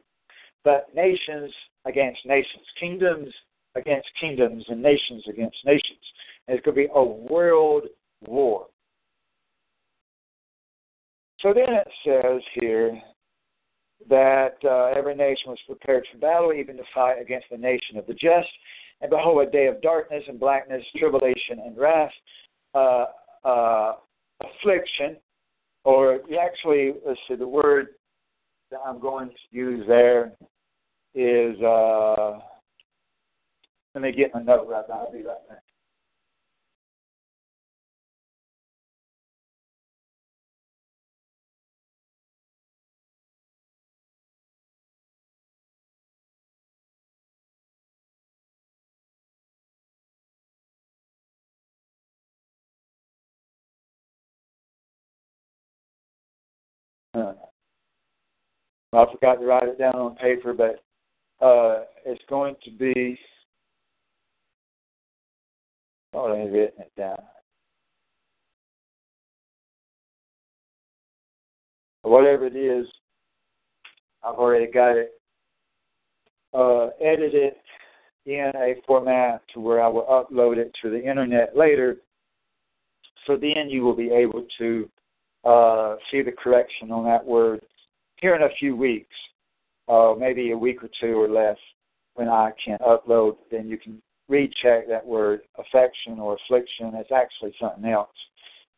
but 0.64 0.88
nations 0.96 1.54
against 1.86 2.26
nations, 2.26 2.66
kingdoms 2.80 3.34
against 3.76 4.08
kingdoms, 4.20 4.66
and 4.70 4.82
nations 4.82 5.24
against 5.30 5.58
nations. 5.66 6.00
And 6.48 6.58
it's 6.58 6.66
going 6.66 6.76
to 6.76 6.82
be 6.82 6.90
a 6.94 7.04
world 7.04 7.84
war. 8.26 8.68
So 11.42 11.54
then 11.54 11.70
it 11.70 11.88
says 12.04 12.42
here 12.60 13.00
that 14.10 14.56
uh, 14.64 14.98
every 14.98 15.16
nation 15.16 15.50
was 15.52 15.60
prepared 15.68 16.08
for 16.12 16.18
battle, 16.18 16.54
even 16.54 16.78
to 16.78 16.84
fight 16.96 17.22
against 17.22 17.48
the 17.52 17.58
nation 17.58 17.98
of 17.98 18.08
the 18.08 18.14
just. 18.14 18.50
And 19.02 19.12
behold, 19.12 19.48
a 19.48 19.52
day 19.52 19.68
of 19.68 19.80
darkness 19.82 20.24
and 20.28 20.40
blackness, 20.40 20.84
tribulation 20.98 21.60
and 21.64 21.78
wrath, 21.78 22.12
uh, 22.74 23.06
uh, 23.48 23.94
affliction, 24.42 25.18
or 25.86 26.20
actually, 26.40 26.94
let's 27.06 27.20
see, 27.28 27.36
the 27.36 27.48
word 27.48 27.88
that 28.72 28.80
I'm 28.86 29.00
going 29.00 29.30
to 29.30 29.36
use 29.58 29.86
there 29.88 30.34
is, 31.16 31.60
uh, 31.62 32.40
let 33.96 34.02
me 34.02 34.12
get 34.12 34.34
my 34.34 34.42
note 34.44 34.68
right 34.68 34.84
now. 34.90 35.06
I'll 35.06 35.12
be 35.12 35.20
right 35.20 35.48
back. 35.48 35.60
I 58.94 59.06
forgot 59.12 59.36
to 59.40 59.46
write 59.46 59.68
it 59.68 59.78
down 59.78 59.96
on 59.96 60.16
paper, 60.16 60.54
but 60.54 60.84
uh, 61.46 61.84
it's 62.06 62.24
going 62.30 62.56
to 62.64 62.72
be. 62.72 63.20
Oh, 66.14 66.34
I 66.34 66.40
have 66.40 66.52
written 66.52 66.82
it 66.82 66.92
down. 66.98 67.18
Whatever 72.04 72.48
it 72.48 72.56
is, 72.56 72.88
I've 74.24 74.36
already 74.36 74.72
got 74.72 74.96
it 74.96 75.12
uh, 76.54 76.88
edited 77.02 77.54
in 78.26 78.52
a 78.56 78.76
format 78.86 79.42
to 79.54 79.60
where 79.60 79.84
I 79.84 79.88
will 79.90 80.06
upload 80.06 80.58
it 80.58 80.72
to 80.82 80.90
the 80.90 81.02
internet 81.04 81.56
later. 81.56 81.98
So 83.26 83.36
then 83.36 83.70
you 83.70 83.84
will 83.84 83.96
be 83.96 84.10
able 84.12 84.46
to 84.58 84.90
uh, 85.44 85.96
see 86.10 86.22
the 86.22 86.32
correction 86.32 86.92
on 86.92 87.04
that 87.06 87.26
word 87.26 87.62
here 88.20 88.36
in 88.36 88.44
a 88.44 88.56
few 88.60 88.76
weeks, 88.76 89.16
uh, 89.88 90.14
maybe 90.18 90.52
a 90.52 90.58
week 90.58 90.84
or 90.84 90.90
two 91.00 91.16
or 91.16 91.30
less, 91.30 91.58
when 92.16 92.28
I 92.28 92.52
can 92.64 92.78
upload. 92.80 93.38
Then 93.52 93.68
you 93.68 93.78
can 93.78 94.02
recheck 94.28 94.88
that 94.88 95.06
word 95.06 95.42
affection 95.58 96.20
or 96.20 96.36
affliction. 96.36 96.92
It's 96.96 97.12
actually 97.12 97.54
something 97.60 97.86
else. 97.86 98.10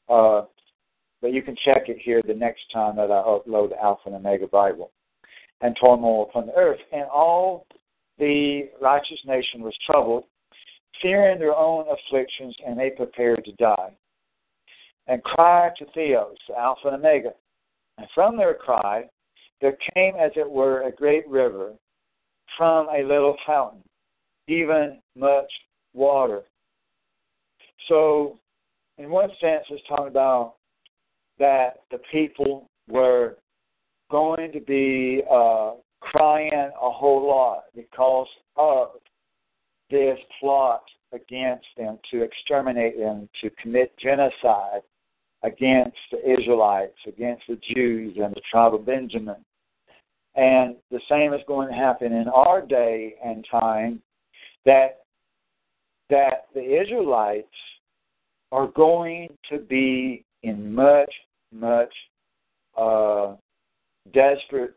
Uh, 0.08 0.42
but 1.22 1.34
you 1.34 1.42
can 1.42 1.56
check 1.66 1.90
it 1.90 1.98
here 2.00 2.22
the 2.26 2.34
next 2.34 2.62
time 2.72 2.96
that 2.98 3.12
I 3.12 3.22
upload 3.24 3.70
the 3.70 3.82
Alpha 3.82 4.04
and 4.08 4.16
Omega 4.16 4.48
Bible. 4.48 4.92
And 5.62 5.76
turmoil 5.80 6.28
upon 6.30 6.48
the 6.48 6.56
earth. 6.56 6.80
And 6.94 7.04
all 7.04 7.66
the 8.18 8.70
righteous 8.82 9.20
nation 9.26 9.62
was 9.62 9.76
troubled, 9.86 10.24
fearing 11.02 11.40
their 11.40 11.56
own 11.56 11.86
afflictions, 11.90 12.56
and 12.66 12.80
they 12.80 12.92
prepared 12.92 13.44
to 13.46 13.52
die 13.54 13.92
and 15.10 15.24
cried 15.24 15.72
to 15.78 15.86
Theos, 15.94 16.38
Alpha 16.58 16.88
and 16.88 16.98
Omega. 16.98 17.32
And 17.98 18.08
from 18.16 18.38
their 18.38 18.54
cry 18.54 19.10
there 19.62 19.78
came, 19.94 20.16
as 20.16 20.32
it 20.36 20.50
were, 20.50 20.84
a 20.84 20.92
great 20.92 21.28
river 21.28 21.74
from 22.58 22.88
a 22.90 23.04
little 23.04 23.36
fountain, 23.46 23.84
even 24.48 25.00
much 25.16 25.52
water. 25.94 26.44
So, 27.88 28.40
in 28.98 29.10
one 29.10 29.30
sense, 29.42 29.66
it's 29.70 29.82
talking 29.88 30.08
about 30.08 30.56
that 31.40 31.82
the 31.92 32.00
people 32.12 32.70
were 32.88 33.38
going 34.12 34.52
to 34.52 34.60
be 34.60 35.22
uh, 35.32 35.74
crying 36.02 36.52
a 36.54 36.92
whole 36.92 37.28
lot 37.28 37.64
because 37.76 38.28
of 38.56 38.90
this 39.90 40.18
plot 40.40 40.84
against 41.14 41.66
them 41.78 41.98
to 42.12 42.22
exterminate 42.22 42.98
them, 42.98 43.28
to 43.42 43.50
commit 43.62 43.98
genocide 43.98 44.82
against 45.44 45.98
the 46.12 46.20
Israelites, 46.30 46.98
against 47.08 47.44
the 47.48 47.60
Jews 47.74 48.18
and 48.22 48.34
the 48.36 48.42
tribe 48.52 48.74
of 48.74 48.86
Benjamin. 48.86 49.38
And 50.40 50.78
the 50.90 51.02
same 51.10 51.34
is 51.34 51.42
going 51.48 51.68
to 51.68 51.74
happen 51.74 52.14
in 52.14 52.30
our 52.30 52.66
day 52.66 53.16
and 53.22 53.46
time 53.52 54.02
that 54.66 55.00
that 56.10 56.46
the 56.56 56.82
Israelites 56.82 57.48
are 58.54 58.68
going 58.68 59.28
to 59.52 59.58
be 59.60 60.24
in 60.44 60.74
much, 60.74 61.14
much 61.52 61.94
uh, 62.78 63.36
desperate 64.14 64.76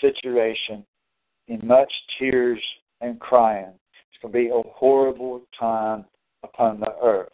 situation, 0.00 0.86
in 1.48 1.60
much 1.64 1.92
tears 2.18 2.60
and 3.00 3.18
crying. 3.18 3.72
It's 4.12 4.22
going 4.22 4.32
to 4.32 4.38
be 4.38 4.54
a 4.54 4.72
horrible 4.72 5.42
time 5.58 6.04
upon 6.44 6.78
the 6.78 6.94
earth. 7.02 7.32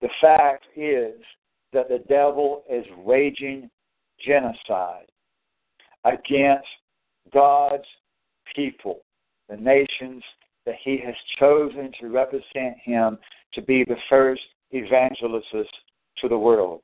The 0.00 0.08
fact 0.22 0.64
is 0.74 1.20
that 1.74 1.90
the 1.90 2.02
devil 2.08 2.64
is 2.68 2.86
waging 3.04 3.68
genocide 4.26 5.06
against 6.06 6.66
God's 7.32 7.84
people, 8.54 9.00
the 9.48 9.56
nations 9.56 10.22
that 10.64 10.76
he 10.82 10.98
has 11.04 11.14
chosen 11.38 11.92
to 12.00 12.08
represent 12.08 12.76
him 12.82 13.18
to 13.54 13.62
be 13.62 13.84
the 13.84 13.96
first 14.08 14.42
evangelists 14.70 15.70
to 16.18 16.28
the 16.28 16.38
world. 16.38 16.80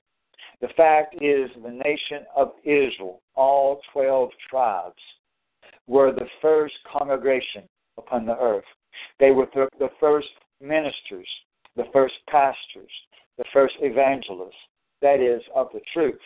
The 0.60 0.68
fact 0.76 1.16
is, 1.20 1.50
the 1.62 1.80
nation 1.84 2.24
of 2.36 2.52
Israel, 2.64 3.20
all 3.34 3.80
12 3.92 4.30
tribes, 4.48 4.94
were 5.88 6.12
the 6.12 6.28
first 6.40 6.74
congregation 6.90 7.64
upon 7.98 8.24
the 8.24 8.38
earth. 8.38 8.64
They 9.18 9.32
were 9.32 9.48
the 9.54 9.90
first 9.98 10.28
ministers, 10.60 11.28
the 11.76 11.86
first 11.92 12.14
pastors, 12.28 12.90
the 13.38 13.44
first 13.52 13.74
evangelists, 13.80 14.54
that 15.00 15.20
is, 15.20 15.42
of 15.54 15.68
the 15.72 15.80
truth 15.92 16.20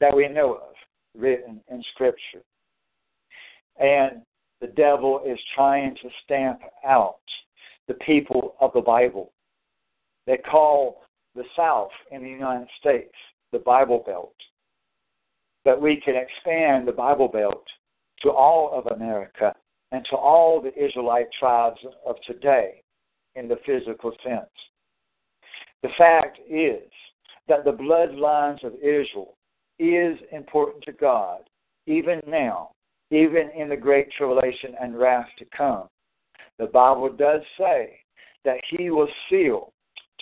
that 0.00 0.14
we 0.14 0.28
know 0.28 0.54
of, 0.54 0.74
written 1.16 1.60
in 1.70 1.82
Scripture. 1.94 2.42
And 3.78 4.22
the 4.60 4.68
devil 4.68 5.20
is 5.26 5.38
trying 5.54 5.94
to 5.96 6.08
stamp 6.24 6.60
out 6.86 7.16
the 7.88 7.94
people 7.94 8.54
of 8.60 8.72
the 8.72 8.80
Bible. 8.80 9.32
They 10.26 10.38
call 10.38 11.02
the 11.34 11.44
South 11.56 11.90
in 12.10 12.22
the 12.22 12.30
United 12.30 12.68
States 12.80 13.14
the 13.52 13.58
Bible 13.58 14.02
Belt. 14.06 14.34
But 15.64 15.80
we 15.80 16.00
can 16.04 16.14
expand 16.16 16.86
the 16.86 16.92
Bible 16.92 17.28
Belt 17.28 17.64
to 18.22 18.30
all 18.30 18.72
of 18.72 18.86
America 18.96 19.54
and 19.92 20.04
to 20.10 20.16
all 20.16 20.60
the 20.60 20.74
Israelite 20.82 21.28
tribes 21.38 21.78
of 22.06 22.16
today 22.26 22.82
in 23.34 23.48
the 23.48 23.58
physical 23.66 24.12
sense. 24.24 24.50
The 25.82 25.90
fact 25.98 26.38
is 26.48 26.82
that 27.48 27.64
the 27.64 27.72
bloodlines 27.72 28.64
of 28.64 28.74
Israel 28.76 29.36
is 29.78 30.18
important 30.32 30.82
to 30.84 30.92
God, 30.92 31.40
even 31.86 32.20
now, 32.26 32.70
even 33.10 33.50
in 33.56 33.68
the 33.68 33.76
great 33.76 34.10
tribulation 34.12 34.74
and 34.80 34.98
wrath 34.98 35.28
to 35.38 35.44
come. 35.56 35.88
The 36.58 36.66
Bible 36.66 37.10
does 37.10 37.42
say 37.58 37.98
that 38.44 38.60
He 38.70 38.90
will 38.90 39.08
seal 39.28 39.72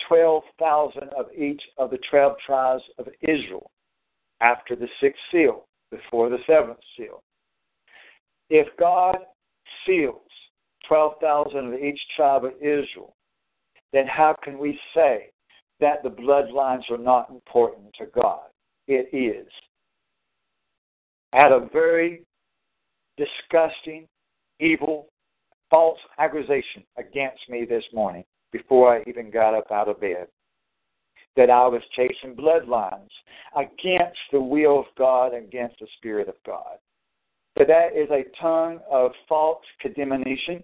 12,000 0.07 1.09
of 1.17 1.27
each 1.37 1.61
of 1.77 1.91
the 1.91 1.99
12 2.09 2.35
tribes 2.45 2.83
of 2.97 3.07
Israel 3.21 3.69
after 4.41 4.75
the 4.75 4.87
sixth 4.99 5.21
seal, 5.31 5.65
before 5.91 6.29
the 6.29 6.39
seventh 6.47 6.79
seal. 6.97 7.21
If 8.49 8.67
God 8.77 9.17
seals 9.85 10.21
12,000 10.87 11.73
of 11.73 11.79
each 11.79 11.99
tribe 12.15 12.45
of 12.45 12.53
Israel, 12.59 13.15
then 13.93 14.07
how 14.07 14.35
can 14.43 14.57
we 14.57 14.79
say 14.93 15.29
that 15.79 16.03
the 16.03 16.09
bloodlines 16.09 16.89
are 16.89 16.97
not 16.97 17.29
important 17.29 17.93
to 17.99 18.05
God? 18.07 18.41
It 18.87 19.09
is. 19.13 19.47
Had 21.31 21.51
a 21.51 21.67
very 21.71 22.23
disgusting, 23.17 24.07
evil, 24.59 25.07
false 25.69 25.99
accusation 26.19 26.83
against 26.97 27.41
me 27.49 27.65
this 27.65 27.85
morning 27.93 28.23
before 28.51 28.95
I 28.95 29.03
even 29.07 29.31
got 29.31 29.55
up 29.55 29.71
out 29.71 29.87
of 29.87 29.99
bed 29.99 30.27
that 31.35 31.49
I 31.49 31.67
was 31.67 31.81
chasing 31.95 32.35
bloodlines 32.35 33.09
against 33.55 34.19
the 34.31 34.39
will 34.39 34.79
of 34.79 34.85
God, 34.97 35.33
against 35.33 35.79
the 35.79 35.87
Spirit 35.97 36.27
of 36.27 36.35
God. 36.45 36.77
But 37.55 37.67
that 37.67 37.95
is 37.95 38.09
a 38.11 38.25
tongue 38.39 38.79
of 38.89 39.11
false 39.27 39.63
condemnation, 39.81 40.63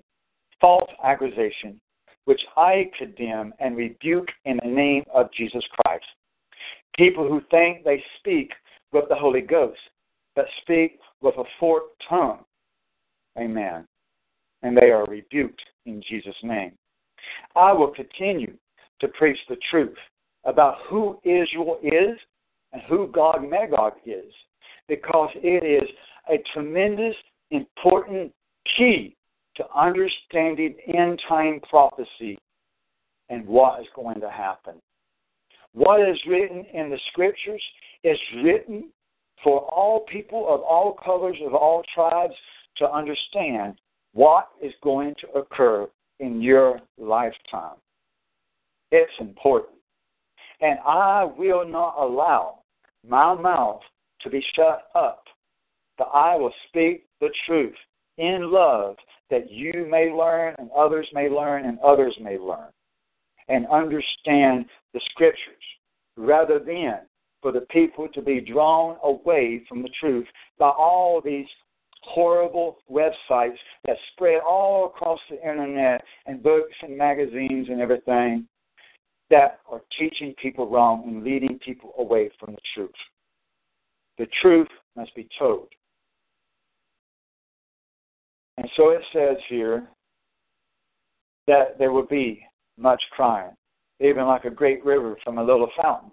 false 0.61 0.89
accusation, 1.03 1.79
which 2.25 2.41
I 2.57 2.91
condemn 2.97 3.53
and 3.59 3.75
rebuke 3.75 4.27
in 4.45 4.59
the 4.63 4.69
name 4.69 5.03
of 5.13 5.31
Jesus 5.33 5.63
Christ. 5.71 6.05
People 6.97 7.27
who 7.27 7.41
think 7.51 7.83
they 7.83 8.03
speak 8.19 8.51
with 8.91 9.05
the 9.09 9.15
Holy 9.15 9.41
Ghost, 9.41 9.79
but 10.35 10.45
speak 10.61 10.99
with 11.21 11.35
a 11.37 11.43
forked 11.59 12.01
tongue. 12.07 12.39
Amen. 13.37 13.85
And 14.63 14.75
they 14.75 14.91
are 14.91 15.05
rebuked 15.05 15.61
in 15.85 16.01
Jesus' 16.07 16.35
name. 16.43 16.73
I 17.55 17.71
will 17.71 17.91
continue 17.91 18.53
to 18.99 19.07
preach 19.09 19.37
the 19.47 19.57
truth 19.69 19.97
about 20.45 20.77
who 20.89 21.19
Israel 21.23 21.79
is 21.83 22.17
and 22.73 22.81
who 22.87 23.07
Gog 23.07 23.49
Magog 23.49 23.93
is, 24.05 24.31
because 24.87 25.29
it 25.35 25.63
is 25.63 25.89
a 26.29 26.41
tremendous, 26.53 27.15
important 27.51 28.31
key 28.77 29.15
to 29.55 29.65
understanding 29.75 30.75
end 30.87 31.21
time 31.27 31.59
prophecy 31.69 32.37
and 33.29 33.45
what 33.45 33.81
is 33.81 33.87
going 33.95 34.19
to 34.21 34.29
happen. 34.29 34.75
What 35.73 36.01
is 36.01 36.17
written 36.27 36.65
in 36.73 36.89
the 36.89 36.99
scriptures 37.11 37.61
is 38.03 38.17
written 38.43 38.89
for 39.43 39.61
all 39.61 40.01
people 40.01 40.45
of 40.49 40.61
all 40.61 40.93
colors, 41.03 41.37
of 41.45 41.53
all 41.53 41.83
tribes, 41.93 42.33
to 42.77 42.91
understand 42.91 43.75
what 44.13 44.49
is 44.61 44.73
going 44.83 45.15
to 45.21 45.39
occur 45.39 45.87
in 46.19 46.41
your 46.41 46.79
lifetime. 46.97 47.77
It's 48.91 49.11
important. 49.19 49.77
And 50.61 50.79
I 50.85 51.23
will 51.23 51.67
not 51.67 51.95
allow 51.97 52.59
my 53.07 53.33
mouth 53.33 53.81
to 54.21 54.29
be 54.29 54.43
shut 54.55 54.87
up, 54.95 55.23
but 55.97 56.09
I 56.13 56.35
will 56.35 56.53
speak 56.67 57.05
the 57.21 57.29
truth 57.45 57.75
in 58.17 58.51
love 58.51 58.97
that 59.29 59.49
you 59.49 59.87
may 59.89 60.11
learn 60.11 60.55
and 60.57 60.69
others 60.71 61.07
may 61.13 61.29
learn 61.29 61.65
and 61.65 61.79
others 61.79 62.15
may 62.19 62.37
learn 62.37 62.67
and 63.49 63.67
understand 63.67 64.65
the 64.93 65.01
scriptures 65.11 65.63
rather 66.15 66.59
than 66.59 66.99
for 67.41 67.51
the 67.51 67.61
people 67.71 68.07
to 68.13 68.21
be 68.21 68.41
drawn 68.41 68.97
away 69.03 69.63
from 69.67 69.81
the 69.81 69.89
truth 69.99 70.27
by 70.57 70.69
all 70.69 71.21
these 71.23 71.47
horrible 72.01 72.77
websites 72.89 73.57
that 73.85 73.97
spread 74.13 74.41
all 74.47 74.85
across 74.85 75.19
the 75.29 75.41
internet 75.41 76.03
and 76.25 76.41
books 76.41 76.73
and 76.81 76.97
magazines 76.97 77.67
and 77.69 77.81
everything 77.81 78.47
that 79.29 79.59
are 79.69 79.81
teaching 79.97 80.33
people 80.41 80.69
wrong 80.69 81.03
and 81.07 81.23
leading 81.23 81.59
people 81.59 81.93
away 81.97 82.31
from 82.39 82.53
the 82.53 82.61
truth. 82.73 82.91
The 84.17 84.27
truth 84.41 84.67
must 84.95 85.13
be 85.15 85.27
told. 85.37 85.67
And 88.57 88.69
so 88.75 88.89
it 88.89 89.01
says 89.13 89.37
here 89.47 89.87
that 91.47 91.77
there 91.77 91.91
will 91.91 92.05
be 92.05 92.45
much 92.79 93.01
crying, 93.11 93.51
even 93.99 94.25
like 94.25 94.45
a 94.45 94.49
great 94.49 94.83
river 94.85 95.15
from 95.23 95.37
a 95.37 95.43
little 95.43 95.69
fountain, 95.81 96.11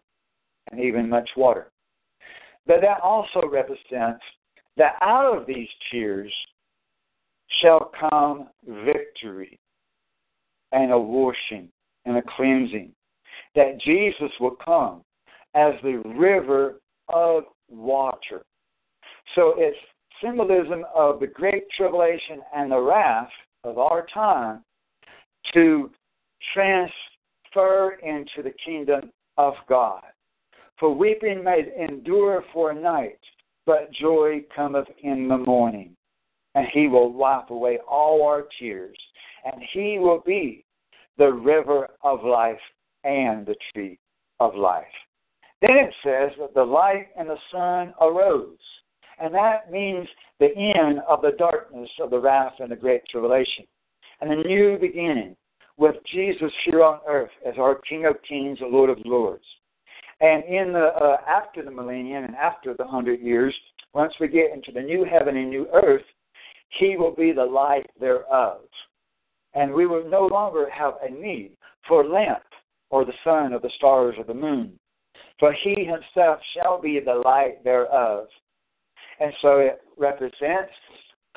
and 0.71 0.81
even 0.81 1.09
much 1.09 1.29
water. 1.37 1.71
But 2.67 2.81
that 2.81 3.01
also 3.01 3.49
represents 3.49 4.23
that 4.77 4.95
out 5.01 5.37
of 5.37 5.47
these 5.47 5.69
tears 5.91 6.33
shall 7.62 7.91
come 7.99 8.49
victory 8.85 9.59
and 10.73 10.93
a 10.93 10.99
washing 10.99 11.69
and 12.05 12.17
a 12.17 12.23
cleansing. 12.37 12.93
That 13.55 13.81
Jesus 13.81 14.31
will 14.41 14.57
come 14.62 15.03
as 15.55 15.73
the 15.83 16.03
river 16.19 16.81
of 17.09 17.45
water. 17.71 18.43
So 19.35 19.55
it's 19.57 19.77
symbolism 20.23 20.85
of 20.95 21.21
the 21.21 21.27
great 21.27 21.64
tribulation 21.77 22.41
and 22.55 22.71
the 22.71 22.81
wrath 22.81 23.31
of 23.64 23.79
our 23.79 24.07
time 24.12 24.62
to 25.55 25.91
transfer 26.55 27.99
into 28.03 28.43
the 28.43 28.55
kingdom 28.65 29.11
of 29.37 29.55
God. 29.69 30.03
For 30.79 30.95
weeping 30.95 31.43
may 31.43 31.65
endure 31.89 32.45
for 32.53 32.71
a 32.71 32.81
night, 32.81 33.19
but 33.65 33.93
joy 33.93 34.45
cometh 34.55 34.89
in 35.03 35.29
the 35.29 35.39
morning. 35.39 35.97
And 36.55 36.67
he 36.73 36.89
will 36.89 37.13
wipe 37.13 37.51
away 37.51 37.79
all 37.89 38.27
our 38.27 38.45
tears, 38.59 38.97
and 39.45 39.63
he 39.73 39.99
will 39.99 40.23
be 40.25 40.65
the 41.19 41.33
river 41.33 41.89
of 42.03 42.25
life 42.25 42.61
and 43.05 43.47
the 43.47 43.57
tree 43.73 43.99
of 44.41 44.55
life. 44.55 44.85
Then 45.63 45.77
it 45.77 45.95
says 46.03 46.31
that 46.39 46.55
the 46.55 46.65
light 46.65 47.09
and 47.19 47.29
the 47.29 47.39
sun 47.51 47.95
arose. 48.01 48.59
And 49.19 49.35
that 49.35 49.71
means 49.71 50.07
the 50.39 50.55
end 50.55 51.01
of 51.09 51.23
the 51.23 51.33
darkness 51.39 51.89
of 52.01 52.11
the 52.11 52.19
wrath 52.19 52.55
and 52.59 52.71
the 52.71 52.77
great 52.77 53.03
tribulation. 53.11 53.65
And 54.21 54.31
a 54.31 54.47
new 54.47 54.79
beginning 54.79 55.37
with 55.79 55.97
Jesus 56.12 56.53
here 56.64 56.83
on 56.83 57.01
earth 57.09 57.31
as 57.47 57.55
our 57.59 57.77
King 57.89 58.07
of 58.07 58.16
Kings 58.29 58.59
and 58.61 58.72
Lord 58.72 58.91
of 58.91 58.99
Lords. 59.05 59.45
And 60.20 60.45
in 60.45 60.72
the 60.72 60.87
uh, 61.01 61.18
after 61.29 61.62
the 61.62 61.70
millennium 61.70 62.24
and 62.24 62.35
after 62.37 62.74
the 62.74 62.87
hundred 62.87 63.20
years, 63.20 63.55
once 63.93 64.14
we 64.20 64.29
get 64.29 64.53
into 64.53 64.72
the 64.72 64.81
new 64.81 65.05
heaven 65.05 65.37
and 65.37 65.51
new 65.51 65.66
earth, 65.74 66.05
He 66.79 66.97
will 66.97 67.14
be 67.14 67.33
the 67.33 67.45
light 67.45 67.87
thereof, 68.01 68.61
and 69.55 69.72
we 69.72 69.87
will 69.87 70.09
no 70.09 70.27
longer 70.27 70.68
have 70.70 70.95
a 71.03 71.11
need 71.11 71.53
for 71.87 72.05
lamp 72.05 72.43
or 72.91 73.05
the 73.05 73.12
sun 73.24 73.53
or 73.53 73.61
the 73.61 73.70
stars 73.77 74.14
or 74.16 74.24
the 74.24 74.35
moon, 74.35 74.79
for 75.39 75.53
He 75.53 75.85
Himself 75.85 76.41
shall 76.55 76.81
be 76.81 76.99
the 76.99 77.14
light 77.14 77.62
thereof. 77.62 78.27
And 79.20 79.33
so 79.43 79.59
it 79.59 79.81
represents 79.99 80.72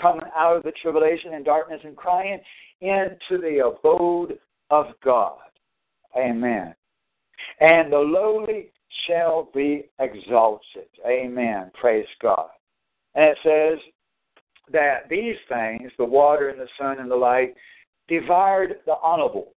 coming 0.01 0.25
out 0.35 0.57
of 0.57 0.63
the 0.63 0.73
tribulation 0.81 1.33
and 1.33 1.43
darkness 1.43 1.81
and 1.83 1.95
crying 1.95 2.39
into 2.81 3.41
the 3.41 3.65
abode 3.65 4.37
of 4.69 4.87
God. 5.03 5.39
Amen. 6.17 6.73
And 7.59 7.91
the 7.91 7.97
lowly 7.97 8.71
shall 9.07 9.49
be 9.53 9.85
exalted. 9.99 10.87
Amen. 11.07 11.71
Praise 11.79 12.07
God. 12.21 12.49
And 13.15 13.25
it 13.25 13.37
says 13.43 13.79
that 14.71 15.09
these 15.09 15.35
things, 15.47 15.91
the 15.97 16.05
water 16.05 16.49
and 16.49 16.59
the 16.59 16.67
sun 16.79 16.99
and 16.99 17.09
the 17.09 17.15
light, 17.15 17.55
devoured 18.07 18.75
the 18.85 18.95
honorable. 19.01 19.53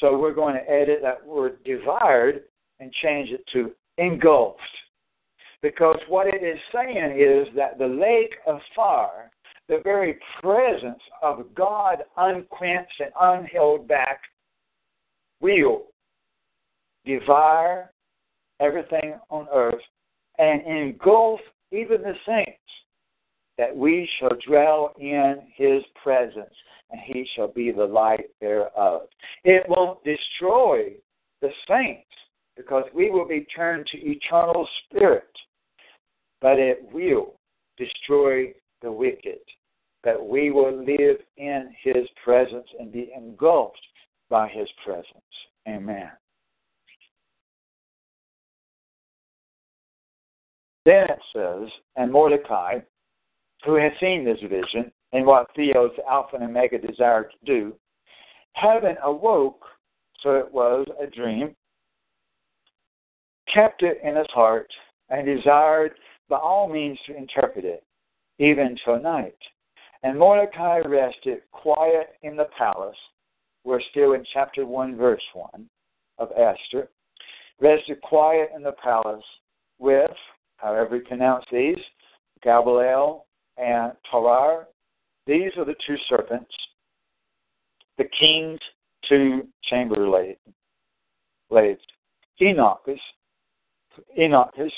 So 0.00 0.18
we're 0.18 0.34
going 0.34 0.54
to 0.54 0.70
edit 0.70 1.00
that 1.02 1.24
word 1.24 1.62
devoured 1.64 2.42
and 2.78 2.92
change 3.02 3.30
it 3.30 3.44
to 3.52 3.72
engulfed. 3.98 4.60
Because 5.62 5.98
what 6.08 6.26
it 6.26 6.42
is 6.42 6.58
saying 6.74 7.18
is 7.20 7.54
that 7.54 7.78
the 7.78 7.86
lake 7.86 8.32
of 8.46 8.60
fire, 8.74 9.30
the 9.70 9.80
very 9.84 10.18
presence 10.42 11.00
of 11.22 11.54
God 11.54 11.98
unquenched 12.16 13.00
and 13.00 13.12
unheld 13.14 13.86
back, 13.86 14.20
will 15.40 15.84
devour 17.06 17.90
everything 18.58 19.14
on 19.30 19.46
earth 19.54 19.80
and 20.38 20.60
engulf 20.66 21.40
even 21.70 22.02
the 22.02 22.14
saints, 22.26 22.58
that 23.58 23.74
we 23.74 24.08
shall 24.18 24.36
dwell 24.46 24.92
in 24.98 25.38
his 25.54 25.82
presence, 26.02 26.54
and 26.90 27.00
he 27.04 27.24
shall 27.36 27.48
be 27.48 27.70
the 27.70 27.84
light 27.84 28.28
thereof. 28.40 29.02
It 29.44 29.64
won't 29.68 30.02
destroy 30.02 30.94
the 31.40 31.50
saints, 31.68 32.08
because 32.56 32.84
we 32.92 33.10
will 33.10 33.26
be 33.26 33.46
turned 33.54 33.86
to 33.86 33.98
eternal 33.98 34.68
spirit, 34.84 35.30
but 36.40 36.58
it 36.58 36.82
will 36.92 37.36
destroy 37.78 38.52
the 38.82 38.90
wicked. 38.90 39.38
That 40.04 40.22
we 40.22 40.50
will 40.50 40.76
live 40.76 41.18
in 41.36 41.74
his 41.82 42.06
presence 42.24 42.66
and 42.78 42.90
be 42.90 43.12
engulfed 43.14 43.80
by 44.30 44.48
his 44.48 44.68
presence. 44.84 45.06
Amen. 45.68 46.10
Then 50.86 51.04
it 51.04 51.18
says, 51.34 51.70
and 51.96 52.10
Mordecai, 52.10 52.78
who 53.64 53.74
had 53.74 53.92
seen 54.00 54.24
this 54.24 54.40
vision 54.40 54.90
and 55.12 55.26
what 55.26 55.48
Theos, 55.54 55.90
Alpha 56.08 56.36
and 56.36 56.44
Omega, 56.44 56.78
desired 56.78 57.30
to 57.32 57.46
do, 57.46 57.74
having 58.54 58.96
awoke, 59.02 59.62
so 60.22 60.36
it 60.36 60.50
was 60.50 60.86
a 61.00 61.06
dream, 61.06 61.54
kept 63.52 63.82
it 63.82 63.98
in 64.02 64.16
his 64.16 64.26
heart, 64.32 64.68
and 65.10 65.26
desired 65.26 65.92
by 66.28 66.38
all 66.38 66.68
means 66.68 66.98
to 67.06 67.16
interpret 67.16 67.64
it, 67.64 67.84
even 68.38 68.76
till 68.84 69.00
night. 69.00 69.36
And 70.02 70.18
Mordecai 70.18 70.78
rested 70.78 71.40
quiet 71.52 72.16
in 72.22 72.36
the 72.36 72.48
palace. 72.56 72.96
We're 73.64 73.82
still 73.90 74.14
in 74.14 74.24
chapter 74.32 74.64
1, 74.64 74.96
verse 74.96 75.22
1 75.34 75.68
of 76.18 76.30
Esther. 76.32 76.88
Rested 77.60 78.00
quiet 78.00 78.50
in 78.56 78.62
the 78.62 78.72
palace 78.82 79.24
with, 79.78 80.10
however 80.56 80.96
you 80.96 81.02
pronounce 81.02 81.44
these, 81.52 81.76
Gabriel 82.42 83.26
and 83.58 83.92
Tarar. 84.10 84.66
These 85.26 85.52
are 85.58 85.66
the 85.66 85.76
two 85.86 85.96
serpents, 86.08 86.52
the 87.98 88.08
king's 88.18 88.60
two 89.06 89.46
chamberlaids. 89.70 90.38
Enochus, 92.40 92.98
Enochus, 94.18 94.72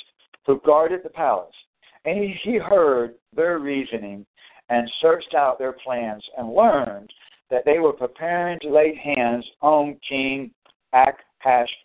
who 0.47 0.61
guarded 0.64 1.01
the 1.05 1.11
palace. 1.11 1.55
And 2.05 2.35
he 2.43 2.57
heard 2.59 3.14
their 3.35 3.61
reasoning 3.61 4.27
and 4.73 4.91
searched 5.03 5.35
out 5.35 5.59
their 5.59 5.77
plans 5.85 6.25
and 6.39 6.55
learned 6.55 7.12
that 7.51 7.62
they 7.66 7.79
were 7.79 7.93
preparing 7.93 8.59
to 8.61 8.70
lay 8.70 8.95
hands 8.95 9.45
on 9.61 9.99
King 10.09 10.51
Achashverosh. 10.95 11.77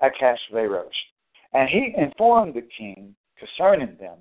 Achashverosh. 0.00 0.84
And 1.52 1.68
he 1.68 1.92
informed 1.96 2.54
the 2.54 2.62
king 2.78 3.16
concerning 3.36 3.96
them. 3.98 4.18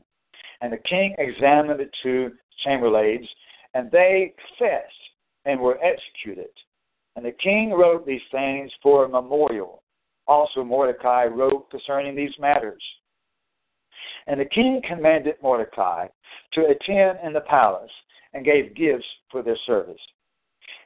And 0.62 0.74
the 0.74 0.82
king 0.90 1.16
examined 1.20 1.80
the 1.80 1.92
two 2.02 2.32
chamberlains, 2.64 3.30
and 3.76 3.92
they 3.92 4.34
confessed 4.58 4.94
and 5.46 5.60
were 5.60 5.78
executed. 5.84 6.50
And 7.16 7.24
the 7.24 7.34
king 7.34 7.72
wrote 7.72 8.08
these 8.08 8.20
things 8.32 8.72
for 8.82 9.06
a 9.06 9.10
memorial. 9.10 9.84
Also, 10.28 10.64
Mordecai 10.64 11.26
wrote 11.26 11.70
concerning 11.70 12.16
these 12.16 12.34
matters. 12.40 12.82
And 14.28 14.40
the 14.40 14.46
king 14.46 14.82
commanded 14.88 15.36
Mordecai 15.42 16.08
to 16.54 16.62
attend 16.62 17.20
in 17.24 17.34
the 17.34 17.42
palace 17.42 17.92
and 18.34 18.46
gave 18.46 18.76
gifts 18.76 19.06
for 19.32 19.42
their 19.42 19.58
service. 19.66 20.02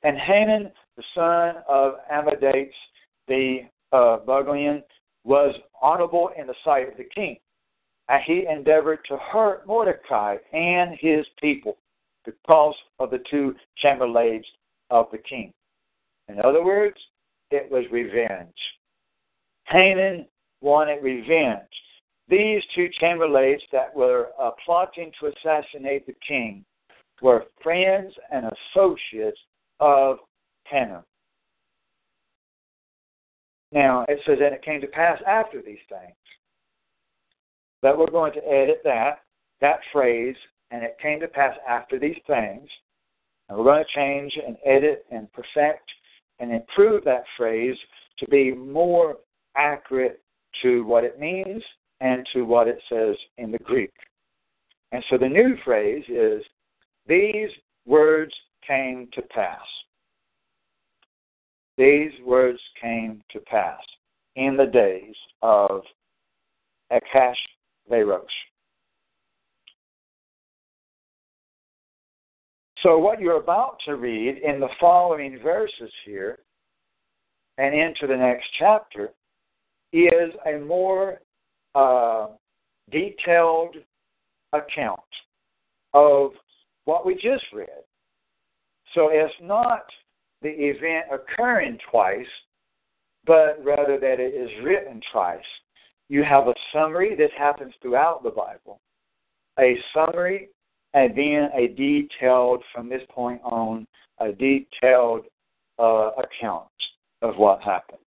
And 0.04 0.18
Hanan, 0.18 0.72
the 0.98 1.04
son 1.16 1.64
of 1.68 1.94
Amadates 2.12 2.76
the 3.28 3.62
uh, 3.92 4.20
Bugalian, 4.26 4.84
was 5.24 5.56
honorable 5.82 6.32
in 6.38 6.48
the 6.48 6.56
sight 6.64 6.90
of 6.90 6.98
the 6.98 7.04
king. 7.04 7.38
And 8.08 8.22
he 8.26 8.46
endeavored 8.50 9.00
to 9.08 9.18
hurt 9.18 9.68
Mordecai 9.68 10.38
and 10.54 10.98
his 11.00 11.26
people 11.40 11.78
because 12.26 12.76
of 13.00 13.12
the 13.12 13.24
two 13.30 13.56
chamberlains 13.78 14.46
of 14.90 15.08
the 15.12 15.18
king. 15.18 15.54
In 16.28 16.40
other 16.40 16.64
words, 16.64 16.98
it 17.52 17.70
was 17.72 17.86
revenge. 17.92 18.56
Hanan 19.66 20.26
wanted 20.62 21.04
revenge. 21.04 21.62
These 22.30 22.62
two 22.76 22.90
chamberlaids 23.02 23.62
that 23.72 23.96
were 23.96 24.28
uh, 24.40 24.52
plotting 24.64 25.12
to 25.20 25.28
assassinate 25.28 26.06
the 26.06 26.16
king 26.28 26.64
were 27.22 27.46
friends 27.64 28.14
and 28.32 28.46
associates 28.46 29.40
of 29.80 30.18
Hanan. 30.66 31.04
Now, 33.72 34.06
it 34.08 34.20
says, 34.26 34.38
and 34.44 34.54
it 34.54 34.64
came 34.64 34.80
to 34.82 34.88
pass 34.88 35.20
after 35.28 35.62
these 35.62 35.80
things. 35.90 36.16
But 37.82 37.98
we're 37.98 38.12
going 38.12 38.34
to 38.34 38.48
edit 38.48 38.82
that, 38.84 39.22
that 39.62 39.80
phrase, 39.92 40.36
and 40.70 40.84
it 40.84 40.98
came 41.02 41.20
to 41.22 41.28
pass 41.28 41.56
after 41.68 41.98
these 41.98 42.18
things. 42.28 42.68
And 43.48 43.58
we're 43.58 43.64
going 43.64 43.84
to 43.84 44.00
change 44.00 44.34
and 44.46 44.56
edit 44.66 45.06
and 45.12 45.32
perfect 45.34 45.90
and 46.40 46.54
improve 46.54 47.04
that 47.06 47.24
phrase 47.38 47.76
to 48.20 48.28
be 48.28 48.54
more 48.54 49.18
accurate 49.56 50.22
to 50.62 50.86
what 50.86 51.04
it 51.04 51.20
means 51.20 51.64
and 52.02 52.26
to 52.34 52.44
what 52.44 52.68
it 52.68 52.80
says 52.90 53.16
in 53.38 53.52
the 53.52 53.60
Greek. 53.60 53.94
And 54.92 55.04
so 55.10 55.18
the 55.18 55.30
new 55.30 55.56
phrase 55.64 56.04
is, 56.08 56.44
these 57.08 57.50
words 57.86 58.34
came 58.66 59.08
to 59.14 59.22
pass. 59.24 59.60
These 61.78 62.12
words 62.26 62.60
came 62.82 63.24
to 63.32 63.40
pass 63.40 63.80
in 64.36 64.58
the 64.58 64.66
days 64.66 65.16
of 65.42 65.82
Akash 66.92 67.36
Verosh. 67.90 68.24
So, 72.84 72.98
what 72.98 73.20
you're 73.20 73.42
about 73.42 73.78
to 73.86 73.96
read 73.96 74.38
in 74.38 74.60
the 74.60 74.70
following 74.80 75.40
verses 75.44 75.92
here 76.06 76.40
and 77.58 77.76
into 77.76 78.08
the 78.08 78.16
next 78.16 78.46
chapter 78.58 79.10
is 79.92 80.34
a 80.46 80.60
more 80.60 81.20
uh, 81.76 82.28
detailed 82.92 83.76
account 84.54 85.00
of 85.94 86.32
what 86.86 87.06
we 87.06 87.16
just 87.16 87.46
read. 87.54 87.84
So, 88.96 89.10
it's 89.12 89.34
not 89.42 89.86
the 90.42 90.50
event 90.50 91.06
occurring 91.12 91.78
twice, 91.92 92.26
but 93.26 93.64
rather 93.64 94.00
that 94.00 94.20
it 94.20 94.34
is 94.34 94.50
written 94.64 95.02
twice. 95.12 95.40
You 96.08 96.24
have 96.24 96.48
a 96.48 96.56
summary 96.74 97.16
that 97.18 97.30
happens 97.38 97.74
throughout 97.82 98.24
the 98.24 98.32
Bible, 98.32 98.80
a 99.60 99.78
summary, 99.94 100.50
and 100.94 101.16
then 101.16 101.50
a 101.56 101.68
detailed, 101.68 102.64
from 102.74 102.90
this 102.90 103.04
point 103.12 103.42
on, 103.44 103.86
a 104.20 104.32
detailed 104.32 105.26
uh, 105.78 106.12
account 106.18 106.68
of 107.22 107.38
what 107.38 107.62
happened. 107.62 108.00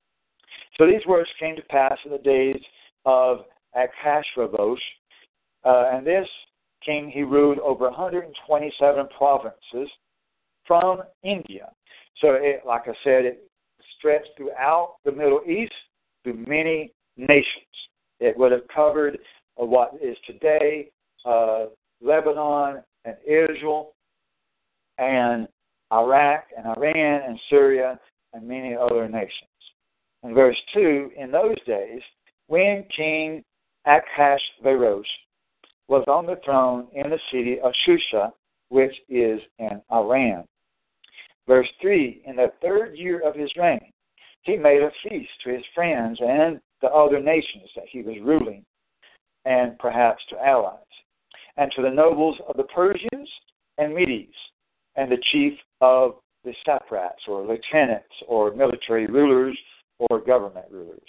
So 0.79 0.87
these 0.87 1.07
words 1.07 1.29
came 1.39 1.55
to 1.57 1.63
pass 1.63 1.97
in 2.05 2.11
the 2.11 2.19
days 2.19 2.61
of 3.05 3.41
Achashverosh, 3.77 4.77
uh, 5.65 5.91
and 5.93 6.07
this 6.07 6.27
king 6.85 7.11
he 7.13 7.23
ruled 7.23 7.59
over 7.61 7.89
127 7.89 9.09
provinces 9.17 9.89
from 10.67 11.03
India. 11.23 11.71
So, 12.21 12.35
it, 12.35 12.63
like 12.67 12.83
I 12.87 12.95
said, 13.05 13.25
it 13.25 13.49
stretched 13.99 14.31
throughout 14.37 14.97
the 15.05 15.13
Middle 15.13 15.41
East 15.47 15.73
to 16.25 16.35
many 16.35 16.93
nations. 17.17 17.45
It 18.21 18.37
would 18.37 18.53
have 18.53 18.67
covered 18.75 19.19
uh, 19.61 19.65
what 19.65 19.93
is 20.03 20.17
today 20.27 20.91
uh, 21.25 21.67
Lebanon 22.01 22.83
and 23.05 23.17
Israel 23.27 23.95
and 24.99 25.49
Iraq 25.93 26.45
and 26.57 26.67
Iran 26.67 27.23
and 27.27 27.39
Syria 27.51 27.99
and 28.33 28.47
many 28.47 28.75
other 28.75 29.09
nations. 29.09 29.49
In 30.23 30.35
verse 30.35 30.57
2, 30.75 31.11
in 31.17 31.31
those 31.31 31.57
days, 31.67 32.01
when 32.53 32.85
King 32.95 33.43
Achashverosh 33.87 35.07
was 35.89 36.05
on 36.07 36.27
the 36.27 36.37
throne 36.45 36.87
in 36.93 37.09
the 37.09 37.19
city 37.33 37.59
of 37.59 37.73
Shusha, 37.89 38.31
which 38.69 38.93
is 39.09 39.41
in 39.59 39.81
Iran. 39.91 40.45
Verse 41.49 41.69
3 41.81 42.21
In 42.27 42.37
the 42.37 42.53
third 42.61 42.95
year 42.95 43.27
of 43.27 43.35
his 43.35 43.51
reign, 43.57 43.91
he 44.43 44.59
made 44.59 44.83
a 44.83 44.91
feast 45.03 45.31
to 45.45 45.51
his 45.51 45.65
friends 45.75 46.19
and 46.21 46.61
the 46.83 46.89
other 46.89 47.21
nations 47.21 47.71
that 47.75 47.87
he 47.91 48.03
was 48.03 48.17
ruling, 48.23 48.67
and 49.47 49.79
perhaps 49.79 50.23
to 50.29 50.47
allies, 50.47 50.77
and 51.57 51.73
to 51.75 51.81
the 51.81 51.91
nobles 51.91 52.37
of 52.47 52.59
the 52.59 52.65
Persians 52.65 53.31
and 53.79 53.95
Medes, 53.95 54.37
and 54.97 55.11
the 55.11 55.23
chief 55.33 55.55
of 55.81 56.17
the 56.45 56.53
satraps, 56.67 57.23
or 57.27 57.47
lieutenants, 57.47 58.15
or 58.29 58.55
military 58.55 59.07
rulers, 59.07 59.57
or 60.11 60.21
government 60.21 60.67
rulers. 60.71 61.01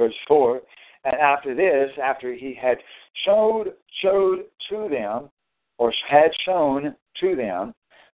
Verse 0.00 0.14
4 0.28 0.62
And 1.04 1.14
after 1.20 1.54
this, 1.54 1.90
after 2.02 2.32
he 2.32 2.54
had 2.60 2.78
showed, 3.26 3.74
showed 4.02 4.44
to 4.70 4.88
them, 4.88 5.28
or 5.76 5.92
had 6.08 6.30
shown 6.46 6.96
to 7.20 7.36
them, 7.36 7.74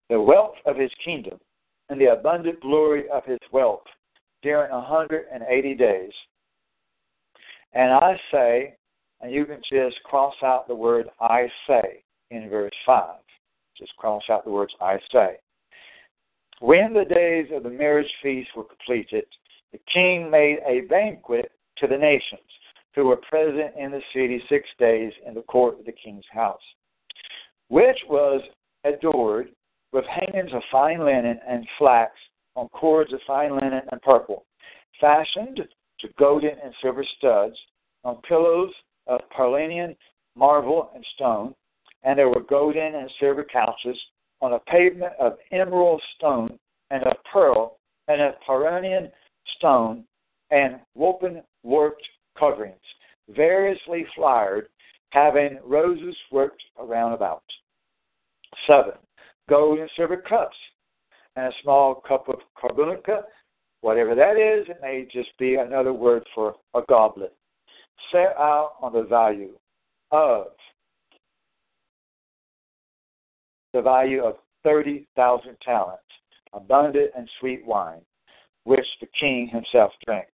the 0.10 0.20
wealth 0.20 0.56
of 0.66 0.78
his 0.78 0.90
kingdom 1.04 1.40
and 1.90 2.02
the 2.02 2.12
abundant 2.12 2.60
glory 2.62 3.08
of 3.10 3.24
his 3.26 3.40
wealth 3.52 3.84
during 4.42 4.72
a 4.72 4.80
180 4.80 5.76
days. 5.76 6.12
And 7.74 7.92
I 7.92 8.20
say, 8.32 8.76
and 9.22 9.32
you 9.32 9.46
can 9.46 9.62
just 9.72 10.02
cross 10.04 10.34
out 10.44 10.68
the 10.68 10.76
word 10.76 11.08
I 11.20 11.48
say 11.68 12.04
in 12.32 12.50
verse 12.50 12.74
5. 12.86 13.16
Just 13.78 13.96
cross 13.98 14.24
out 14.32 14.44
the 14.44 14.52
words 14.52 14.74
I 14.82 14.98
say. 15.12 15.38
When 16.62 16.94
the 16.94 17.06
days 17.06 17.48
of 17.54 17.62
the 17.62 17.70
marriage 17.70 18.12
feast 18.24 18.50
were 18.56 18.64
completed, 18.64 19.26
the 19.72 19.80
king 19.94 20.32
made 20.32 20.60
a 20.66 20.82
banquet 20.82 21.52
to 21.78 21.88
the 21.88 21.98
nations 21.98 22.42
who 22.96 23.06
were 23.06 23.18
present 23.18 23.74
in 23.78 23.92
the 23.92 24.02
city 24.14 24.42
six 24.50 24.68
days 24.80 25.12
in 25.26 25.34
the 25.34 25.42
court 25.44 25.80
of 25.80 25.86
the 25.86 25.92
king's 25.92 26.26
house, 26.32 26.62
which 27.68 27.98
was 28.10 28.42
adored 28.86 29.50
with 29.92 30.06
hangings 30.06 30.52
of 30.54 30.62
fine 30.72 31.00
linen 31.00 31.40
and 31.48 31.68
flax 31.78 32.14
on 32.56 32.68
cords 32.70 33.12
of 33.14 33.20
fine 33.28 33.52
linen 33.52 33.82
and 33.92 34.02
purple, 34.02 34.46
fashioned 35.00 35.62
to 36.00 36.08
golden 36.18 36.52
and 36.64 36.74
silver 36.82 37.06
studs, 37.18 37.56
on 38.04 38.22
pillows 38.22 38.72
of 39.08 39.20
Paralian 39.36 39.96
marble 40.36 40.92
and 40.94 41.06
stone, 41.16 41.54
and 42.04 42.18
there 42.18 42.30
were 42.30 42.44
golden 42.48 42.96
and 42.96 43.10
silver 43.20 43.44
couches 43.44 43.98
on 44.42 44.54
a 44.54 44.60
pavement 44.60 45.14
of 45.20 45.38
emerald 45.52 46.02
stone 46.18 46.58
and 46.92 47.04
of 47.04 47.16
pearl 47.32 47.78
and 48.08 48.22
of 48.22 48.34
Paralian 48.46 49.10
stone 49.58 50.04
and 50.52 50.80
woven 50.94 51.42
worked 51.64 52.04
coverings, 52.38 52.76
variously 53.30 54.06
flowered, 54.16 54.68
having 55.12 55.60
roses 55.64 56.16
worked 56.32 56.62
around 56.80 57.14
about. 57.14 57.44
Seven, 58.68 58.94
gold 59.50 59.80
and 59.80 59.90
silver 59.96 60.18
cups, 60.18 60.56
and 61.36 61.48
a 61.48 61.56
small 61.64 61.96
cup 62.08 62.30
of 62.30 62.40
carbonica, 62.58 63.24
whatever 63.82 64.16
that 64.16 64.38
is, 64.38 64.68
it 64.70 64.80
may 64.82 65.08
just 65.12 65.30
be 65.38 65.56
another 65.56 65.94
word 65.94 66.24
for 66.34 66.56
a 66.74 66.82
goblet, 66.88 67.36
set 68.12 68.36
out 68.38 68.74
on 68.82 68.94
the 68.94 69.04
value 69.04 69.54
of 70.12 70.48
the 73.74 73.82
value 73.82 74.24
of 74.24 74.36
30,000 74.64 75.58
talents, 75.64 76.02
abundant 76.54 77.12
and 77.16 77.30
sweet 77.40 77.66
wine, 77.66 78.00
which 78.64 78.86
the 79.02 79.08
king 79.20 79.50
himself 79.52 79.92
drank. 80.06 80.28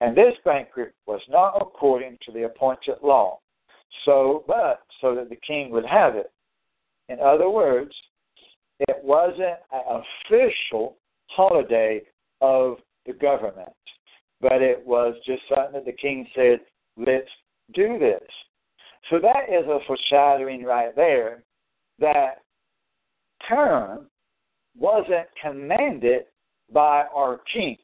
And 0.00 0.16
this 0.16 0.34
banquet 0.44 0.94
was 1.06 1.20
not 1.28 1.60
according 1.60 2.18
to 2.24 2.32
the 2.32 2.44
appointed 2.44 2.96
law, 3.02 3.40
so 4.04 4.44
but 4.46 4.82
so 5.00 5.14
that 5.14 5.28
the 5.28 5.38
king 5.46 5.70
would 5.70 5.86
have 5.86 6.14
it. 6.14 6.30
In 7.08 7.18
other 7.20 7.50
words, 7.50 7.92
it 8.80 8.96
wasn't 9.02 9.58
an 9.72 10.02
official 10.30 10.96
holiday 11.26 12.02
of 12.40 12.76
the 13.06 13.12
government, 13.12 13.72
but 14.40 14.62
it 14.62 14.86
was 14.86 15.14
just 15.26 15.42
something 15.48 15.72
that 15.72 15.84
the 15.84 15.92
king 15.92 16.28
said, 16.34 16.60
let's 16.96 17.28
do 17.74 17.98
this. 17.98 18.22
So 19.10 19.18
that 19.18 19.48
is 19.48 19.66
a 19.66 19.78
foreshadowing 19.86 20.64
right 20.64 20.94
there 20.94 21.42
that 21.98 22.42
term 23.48 24.06
wasn't 24.78 25.26
commanded 25.42 26.24
by 26.72 27.04
our 27.14 27.40
king. 27.52 27.76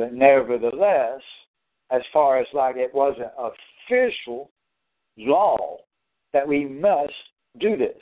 But 0.00 0.14
nevertheless, 0.14 1.20
as 1.90 2.00
far 2.10 2.38
as 2.38 2.46
like 2.54 2.76
it 2.76 2.94
wasn't 2.94 3.32
official 3.36 4.50
law 5.18 5.76
that 6.32 6.48
we 6.48 6.64
must 6.64 7.12
do 7.58 7.76
this. 7.76 8.00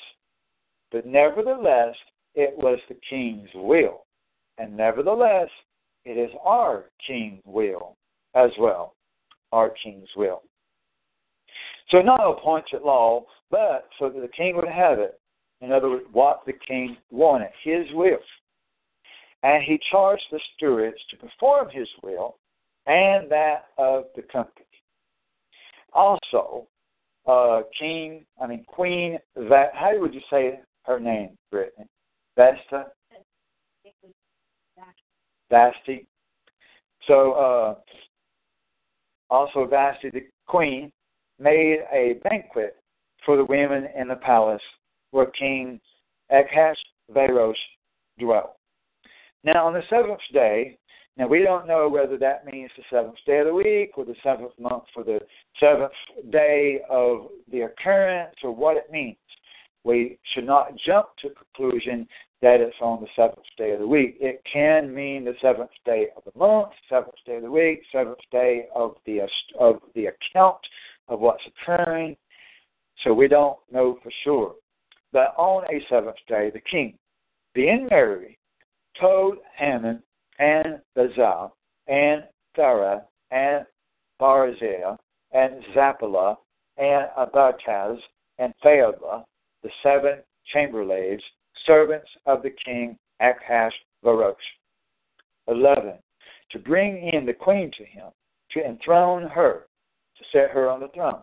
But 0.92 1.06
nevertheless, 1.06 1.96
it 2.36 2.56
was 2.56 2.78
the 2.88 2.94
king's 3.10 3.48
will. 3.52 4.04
And 4.58 4.76
nevertheless, 4.76 5.48
it 6.04 6.12
is 6.12 6.30
our 6.44 6.84
king's 7.04 7.42
will 7.44 7.96
as 8.36 8.50
well. 8.60 8.94
Our 9.50 9.74
king's 9.82 10.08
will. 10.16 10.42
So 11.90 12.00
not 12.00 12.20
appointed 12.20 12.82
law, 12.82 13.24
but 13.50 13.88
so 13.98 14.08
that 14.08 14.20
the 14.20 14.28
king 14.28 14.54
would 14.54 14.68
have 14.68 15.00
it. 15.00 15.18
In 15.62 15.72
other 15.72 15.90
words, 15.90 16.04
what 16.12 16.42
the 16.46 16.52
king 16.52 16.96
wanted, 17.10 17.50
his 17.64 17.86
will. 17.92 18.18
And 19.42 19.62
he 19.62 19.78
charged 19.90 20.24
the 20.30 20.40
stewards 20.56 20.96
to 21.10 21.16
perform 21.16 21.68
his 21.70 21.88
will 22.02 22.36
and 22.86 23.30
that 23.30 23.66
of 23.76 24.04
the 24.16 24.22
company. 24.22 24.66
Also, 25.92 26.66
uh, 27.26 27.62
King, 27.78 28.24
I 28.42 28.46
mean 28.46 28.64
Queen, 28.66 29.18
Va- 29.36 29.70
how 29.74 29.98
would 29.98 30.14
you 30.14 30.20
say 30.30 30.60
her 30.84 30.98
name, 30.98 31.30
Brittany? 31.50 31.86
Vesta? 32.36 32.86
Vasti. 35.50 36.06
So, 37.06 37.32
uh, 37.32 37.74
also 39.30 39.66
Vasti, 39.66 40.10
the 40.12 40.26
queen, 40.46 40.90
made 41.38 41.84
a 41.92 42.14
banquet 42.24 42.76
for 43.24 43.36
the 43.36 43.44
women 43.44 43.88
in 43.96 44.08
the 44.08 44.16
palace 44.16 44.62
where 45.10 45.26
King 45.26 45.80
Ahasuerus 46.30 47.56
dwelt. 48.18 48.57
Now, 49.44 49.66
on 49.66 49.72
the 49.72 49.82
seventh 49.88 50.20
day, 50.32 50.78
now 51.16 51.26
we 51.26 51.42
don't 51.42 51.66
know 51.66 51.88
whether 51.88 52.16
that 52.18 52.46
means 52.46 52.70
the 52.76 52.84
seventh 52.90 53.18
day 53.26 53.38
of 53.38 53.46
the 53.46 53.54
week 53.54 53.92
or 53.96 54.04
the 54.04 54.14
seventh 54.22 54.52
month 54.58 54.84
for 54.94 55.02
the 55.02 55.20
seventh 55.58 55.92
day 56.30 56.80
of 56.88 57.28
the 57.50 57.62
occurrence 57.62 58.36
or 58.42 58.54
what 58.54 58.76
it 58.76 58.90
means. 58.90 59.16
We 59.84 60.18
should 60.32 60.46
not 60.46 60.72
jump 60.86 61.08
to 61.22 61.30
conclusion 61.30 62.06
that 62.40 62.60
it's 62.60 62.76
on 62.80 63.00
the 63.00 63.08
seventh 63.16 63.46
day 63.56 63.72
of 63.72 63.80
the 63.80 63.86
week. 63.86 64.16
It 64.20 64.42
can 64.50 64.94
mean 64.94 65.24
the 65.24 65.34
seventh 65.42 65.70
day 65.84 66.08
of 66.16 66.22
the 66.24 66.38
month, 66.38 66.70
seventh 66.88 67.14
day 67.26 67.36
of 67.36 67.42
the 67.42 67.50
week, 67.50 67.82
seventh 67.90 68.18
day 68.30 68.66
of 68.74 68.94
the 69.06 69.20
of 69.58 69.80
the 69.94 70.06
account 70.06 70.60
of 71.08 71.20
what's 71.20 71.42
occurring. 71.46 72.16
So 73.02 73.12
we 73.12 73.28
don't 73.28 73.58
know 73.72 73.98
for 74.02 74.12
sure. 74.24 74.54
But 75.12 75.34
on 75.36 75.64
a 75.64 75.84
seventh 75.88 76.16
day, 76.28 76.50
the 76.52 76.60
king, 76.60 76.94
being 77.54 77.88
merry, 77.90 78.37
told 79.00 79.38
Haman 79.56 80.02
and 80.38 80.80
Bezalel 80.96 81.52
and 81.86 82.24
Thara 82.54 83.02
and 83.30 83.64
Barzillai 84.18 84.96
and 85.32 85.62
Zappalah 85.74 86.36
and 86.76 87.06
Abiataz 87.18 87.98
and 88.38 88.54
Phaolah, 88.64 89.24
the 89.62 89.70
seven 89.82 90.18
chamberlaids, 90.54 91.22
servants 91.66 92.08
of 92.26 92.42
the 92.42 92.54
king 92.64 92.96
Ahasuerus. 93.20 94.36
Eleven, 95.48 95.94
to 96.50 96.58
bring 96.58 97.08
in 97.12 97.26
the 97.26 97.32
queen 97.32 97.70
to 97.76 97.84
him, 97.84 98.10
to 98.52 98.64
enthrone 98.64 99.28
her, 99.28 99.66
to 100.16 100.24
set 100.32 100.50
her 100.50 100.70
on 100.70 100.80
the 100.80 100.88
throne, 100.88 101.22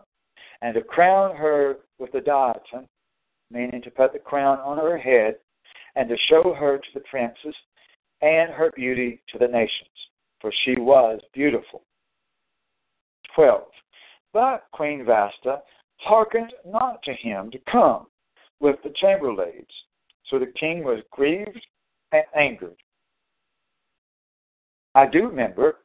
and 0.62 0.74
to 0.74 0.82
crown 0.82 1.34
her 1.36 1.76
with 1.98 2.12
the 2.12 2.20
diadem, 2.20 2.86
meaning 3.50 3.80
to 3.82 3.90
put 3.90 4.12
the 4.12 4.18
crown 4.18 4.58
on 4.58 4.78
her 4.78 4.98
head, 4.98 5.36
and 5.96 6.08
to 6.08 6.16
show 6.28 6.54
her 6.54 6.78
to 6.78 6.88
the 6.94 7.00
princes 7.10 7.54
and 8.22 8.52
her 8.52 8.70
beauty 8.76 9.20
to 9.32 9.38
the 9.38 9.48
nations, 9.48 9.90
for 10.40 10.52
she 10.64 10.74
was 10.78 11.20
beautiful. 11.34 11.82
12. 13.34 13.62
But 14.32 14.64
Queen 14.72 15.04
Vasta 15.04 15.60
hearkened 15.98 16.52
not 16.66 17.02
to 17.02 17.12
him 17.12 17.50
to 17.50 17.58
come 17.70 18.06
with 18.60 18.76
the 18.82 18.92
chamberlaids. 19.02 19.66
So 20.30 20.38
the 20.38 20.52
king 20.58 20.84
was 20.84 21.02
grieved 21.10 21.60
and 22.12 22.24
angered. 22.34 22.76
I 24.94 25.06
do 25.06 25.28
remember 25.28 25.78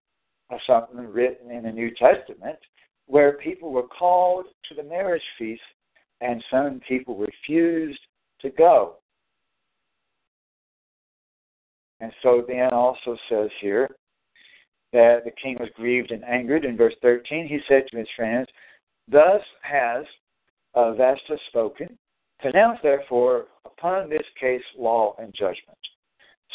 something 0.67 1.07
written 1.07 1.51
in 1.51 1.63
the 1.63 1.71
New 1.71 1.91
Testament 1.95 2.57
where 3.07 3.33
people 3.33 3.71
were 3.71 3.87
called 3.87 4.45
to 4.67 4.75
the 4.75 4.83
marriage 4.83 5.21
feast 5.37 5.61
and 6.21 6.43
some 6.49 6.81
people 6.87 7.17
refused 7.17 7.99
to 8.41 8.49
go. 8.51 8.95
And 12.01 12.11
so 12.23 12.43
then 12.47 12.73
also 12.73 13.15
says 13.29 13.49
here 13.61 13.87
that 14.91 15.23
the 15.23 15.31
king 15.41 15.55
was 15.59 15.69
grieved 15.75 16.11
and 16.11 16.23
angered. 16.25 16.65
In 16.65 16.75
verse 16.75 16.95
13, 17.01 17.47
he 17.47 17.59
said 17.67 17.83
to 17.87 17.97
his 17.97 18.07
friends, 18.15 18.47
Thus 19.07 19.41
has 19.61 20.03
uh, 20.73 20.93
Vesta 20.93 21.37
spoken. 21.49 21.97
Pronounce 22.39 22.79
therefore 22.81 23.45
upon 23.65 24.09
this 24.09 24.25
case 24.39 24.63
law 24.77 25.15
and 25.19 25.31
judgment. 25.33 25.77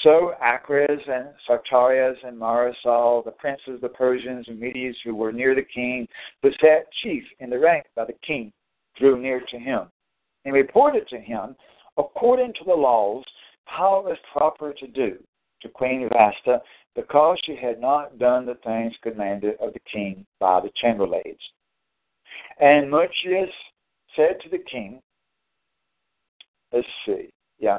So 0.03 0.33
Achraz 0.43 1.09
and 1.09 1.29
Sartarias 1.49 2.17
and 2.25 2.39
Marasal, 2.39 3.25
the 3.25 3.31
princes, 3.31 3.81
the 3.81 3.89
Persians 3.89 4.47
and 4.49 4.59
Medes 4.59 4.97
who 5.05 5.15
were 5.15 5.33
near 5.33 5.55
the 5.55 5.63
king, 5.63 6.09
was 6.43 6.53
set 6.61 6.89
chief 7.03 7.23
in 7.39 7.49
the 7.49 7.59
rank 7.59 7.87
by 7.95 8.05
the 8.05 8.17
king, 8.27 8.53
drew 8.99 9.19
near 9.19 9.41
to 9.49 9.59
him, 9.59 9.87
and 10.45 10.53
reported 10.53 11.09
to 11.09 11.19
him, 11.19 11.57
according 11.97 12.53
to 12.55 12.65
the 12.67 12.75
laws, 12.75 13.25
how 13.65 13.99
it 14.01 14.05
was 14.05 14.19
proper 14.33 14.75
to 14.75 14.87
do 14.89 15.19
to 15.63 15.69
Queen 15.69 16.09
Vasta, 16.13 16.61
because 16.95 17.39
she 17.45 17.57
had 17.57 17.81
not 17.81 18.19
done 18.19 18.47
the 18.47 18.57
things 18.65 18.93
commanded 19.03 19.57
of 19.61 19.73
the 19.73 19.81
king 19.93 20.25
by 20.41 20.61
the 20.61 20.71
chamberlaids. 20.83 21.39
And 22.61 22.91
Mucius 22.91 23.51
said 24.15 24.39
to 24.43 24.49
the 24.51 24.63
king, 24.71 25.01
let's 26.73 26.87
see, 27.05 27.31
yeah, 27.59 27.79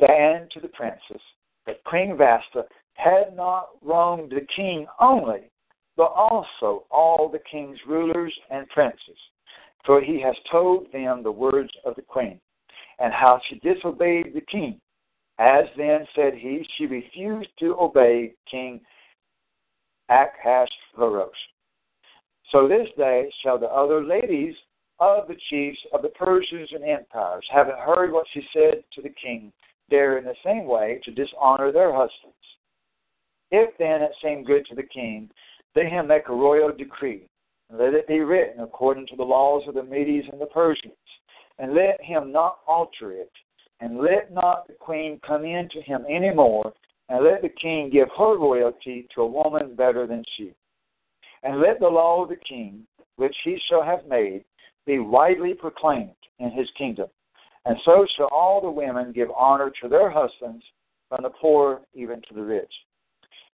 and 0.00 0.50
to 0.50 0.60
the 0.60 0.68
princess 0.68 1.22
that 1.66 1.82
Queen 1.84 2.16
Vasta 2.16 2.64
had 2.94 3.34
not 3.34 3.68
wronged 3.82 4.30
the 4.30 4.46
king 4.54 4.86
only, 5.00 5.50
but 5.96 6.12
also 6.14 6.84
all 6.90 7.28
the 7.30 7.40
king's 7.50 7.78
rulers 7.86 8.34
and 8.50 8.68
princes. 8.68 9.18
For 9.86 10.00
he 10.00 10.20
has 10.20 10.34
told 10.50 10.92
them 10.92 11.22
the 11.22 11.32
words 11.32 11.70
of 11.84 11.96
the 11.96 12.02
queen, 12.02 12.38
and 12.98 13.12
how 13.12 13.40
she 13.48 13.58
disobeyed 13.60 14.34
the 14.34 14.42
king, 14.42 14.78
As 15.40 15.64
then, 15.74 16.06
said 16.14 16.34
he, 16.34 16.66
she 16.76 16.84
refused 16.84 17.48
to 17.60 17.74
obey 17.80 18.34
King 18.50 18.78
Ahasuerus. 20.10 21.30
So 22.52 22.68
this 22.68 22.88
day 22.98 23.32
shall 23.42 23.58
the 23.58 23.68
other 23.68 24.04
ladies 24.04 24.54
of 24.98 25.28
the 25.28 25.36
chiefs 25.48 25.78
of 25.94 26.02
the 26.02 26.10
Persians 26.10 26.68
and 26.72 26.84
empires, 26.84 27.46
having 27.50 27.76
heard 27.76 28.12
what 28.12 28.26
she 28.34 28.42
said 28.52 28.84
to 28.92 29.00
the 29.00 29.08
king, 29.08 29.50
dare 29.88 30.18
in 30.18 30.24
the 30.24 30.34
same 30.44 30.66
way 30.66 31.00
to 31.04 31.10
dishonor 31.10 31.72
their 31.72 31.92
husbands. 31.92 32.36
If 33.50 33.70
then 33.78 34.02
it 34.02 34.12
seem 34.22 34.44
good 34.44 34.66
to 34.66 34.74
the 34.74 34.82
king, 34.82 35.30
let 35.74 35.86
him 35.86 36.06
make 36.06 36.28
a 36.28 36.34
royal 36.34 36.70
decree, 36.70 37.30
and 37.70 37.78
let 37.78 37.94
it 37.94 38.06
be 38.06 38.20
written 38.20 38.62
according 38.62 39.06
to 39.06 39.16
the 39.16 39.22
laws 39.22 39.62
of 39.66 39.74
the 39.74 39.82
Medes 39.82 40.28
and 40.30 40.40
the 40.40 40.46
Persians, 40.46 40.92
and 41.58 41.72
let 41.72 41.98
him 42.02 42.30
not 42.30 42.58
alter 42.66 43.12
it, 43.12 43.32
and 43.80 43.98
let 43.98 44.32
not 44.32 44.66
the 44.66 44.74
queen 44.74 45.20
come 45.26 45.44
in 45.44 45.68
to 45.70 45.80
him 45.80 46.04
any 46.08 46.32
more, 46.32 46.72
and 47.08 47.24
let 47.24 47.42
the 47.42 47.48
king 47.48 47.90
give 47.90 48.08
her 48.16 48.38
royalty 48.38 49.08
to 49.14 49.22
a 49.22 49.26
woman 49.26 49.74
better 49.74 50.06
than 50.06 50.24
she. 50.36 50.52
And 51.42 51.60
let 51.60 51.80
the 51.80 51.88
law 51.88 52.22
of 52.22 52.28
the 52.28 52.36
king, 52.36 52.86
which 53.16 53.34
he 53.44 53.58
shall 53.68 53.82
have 53.82 54.06
made, 54.06 54.44
be 54.86 54.98
widely 54.98 55.54
proclaimed 55.54 56.10
in 56.38 56.50
his 56.50 56.68
kingdom. 56.76 57.08
And 57.64 57.76
so 57.84 58.06
shall 58.16 58.28
all 58.32 58.60
the 58.60 58.70
women 58.70 59.12
give 59.12 59.30
honor 59.36 59.70
to 59.82 59.88
their 59.88 60.10
husbands, 60.10 60.64
from 61.08 61.22
the 61.22 61.30
poor 61.30 61.80
even 61.92 62.22
to 62.28 62.34
the 62.34 62.42
rich. 62.42 62.72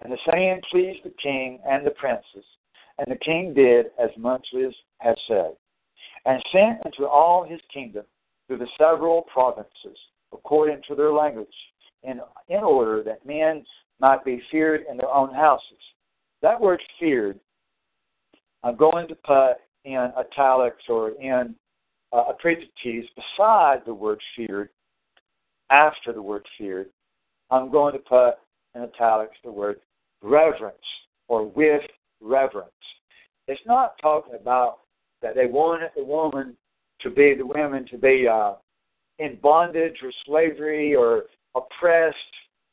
And 0.01 0.13
the 0.13 0.19
saying 0.31 0.61
pleased 0.71 1.01
the 1.05 1.15
king 1.23 1.59
and 1.67 1.87
the 1.87 1.91
princes. 1.93 2.45
And 2.99 3.07
the 3.09 3.25
king 3.25 3.55
did 3.55 3.87
as 3.99 4.11
much 4.19 4.47
as 4.55 4.73
had 4.99 5.17
said, 5.27 5.53
and 6.25 6.43
sent 6.53 6.79
into 6.85 7.07
all 7.07 7.45
his 7.45 7.61
kingdom 7.73 8.05
through 8.47 8.59
the 8.59 8.69
several 8.79 9.23
provinces, 9.23 9.99
according 10.37 10.83
to 10.89 10.95
their 10.95 11.13
language, 11.13 11.49
in, 12.03 12.21
in 12.49 12.63
order 12.63 13.03
that 13.03 13.27
men 13.27 13.65
might 14.01 14.25
be 14.25 14.43
feared 14.51 14.83
in 14.91 14.97
their 14.97 15.09
own 15.09 15.35
houses. 15.35 15.79
That 16.43 16.61
word 16.61 16.81
feared, 17.01 17.41
I'm 18.63 18.77
going 18.77 19.09
to 19.09 19.15
put 19.15 19.55
in 19.85 20.13
italics 20.19 20.83
or 20.89 21.11
in 21.11 21.55
uh, 22.13 22.25
appreciates 22.29 23.09
beside 23.15 23.83
the 23.85 23.95
word 23.95 24.21
feared, 24.37 24.69
after 25.71 26.13
the 26.13 26.23
word 26.23 26.47
feared. 26.57 26.89
I'm 27.51 27.71
going 27.71 27.93
to 27.93 27.99
put 27.99 28.35
in 28.75 28.83
italics 28.83 29.37
the 29.45 29.51
word 29.51 29.81
reverence 30.23 30.77
or 31.29 31.47
with 31.47 31.83
reverence. 32.21 32.71
It's 33.49 33.61
not 33.67 33.95
talking 34.01 34.35
about 34.35 34.79
that 35.23 35.35
they 35.35 35.47
wanted 35.47 35.91
the 35.97 36.05
woman 36.05 36.57
to 37.01 37.11
be 37.11 37.35
the 37.35 37.47
women 37.47 37.87
to 37.91 37.99
be 37.99 38.27
uh, 38.29 38.55
in 39.19 39.39
bondage 39.43 39.97
or 40.03 40.13
slavery 40.27 40.95
or 40.95 41.25
oppressed 41.55 42.17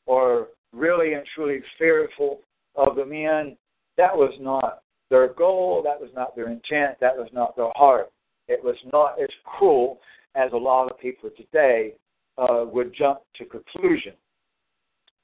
or 0.06 0.48
really 0.72 1.14
and 1.14 1.24
truly 1.34 1.60
fearful 1.78 2.40
of 2.76 2.96
the 2.96 3.04
men. 3.04 3.56
That 3.96 4.14
was 4.16 4.34
not 4.40 4.82
their 5.10 5.28
goal. 5.28 5.82
That 5.84 6.00
was 6.00 6.10
not 6.14 6.34
their 6.34 6.48
intent. 6.48 6.98
That 7.00 7.16
was 7.16 7.28
not 7.32 7.56
their 7.56 7.70
heart. 7.76 8.10
It 8.48 8.62
was 8.62 8.76
not 8.92 9.20
as 9.20 9.28
cruel 9.44 9.98
as 10.34 10.52
a 10.52 10.56
lot 10.56 10.90
of 10.90 10.98
people 10.98 11.30
today 11.36 11.94
uh, 12.36 12.64
would 12.66 12.92
jump 12.94 13.20
to 13.36 13.44
conclusion, 13.44 14.12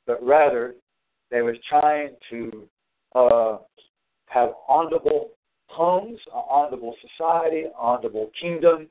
but 0.07 0.25
rather 0.25 0.75
they 1.31 1.43
was 1.43 1.57
trying 1.68 2.11
to 2.31 2.68
uh, 3.14 3.59
have 4.27 4.51
honorable 4.68 5.31
homes, 5.66 6.18
an 6.33 6.43
honorable 6.49 6.95
society, 7.03 7.62
an 7.62 7.73
honorable 7.77 8.31
kingdom. 8.41 8.89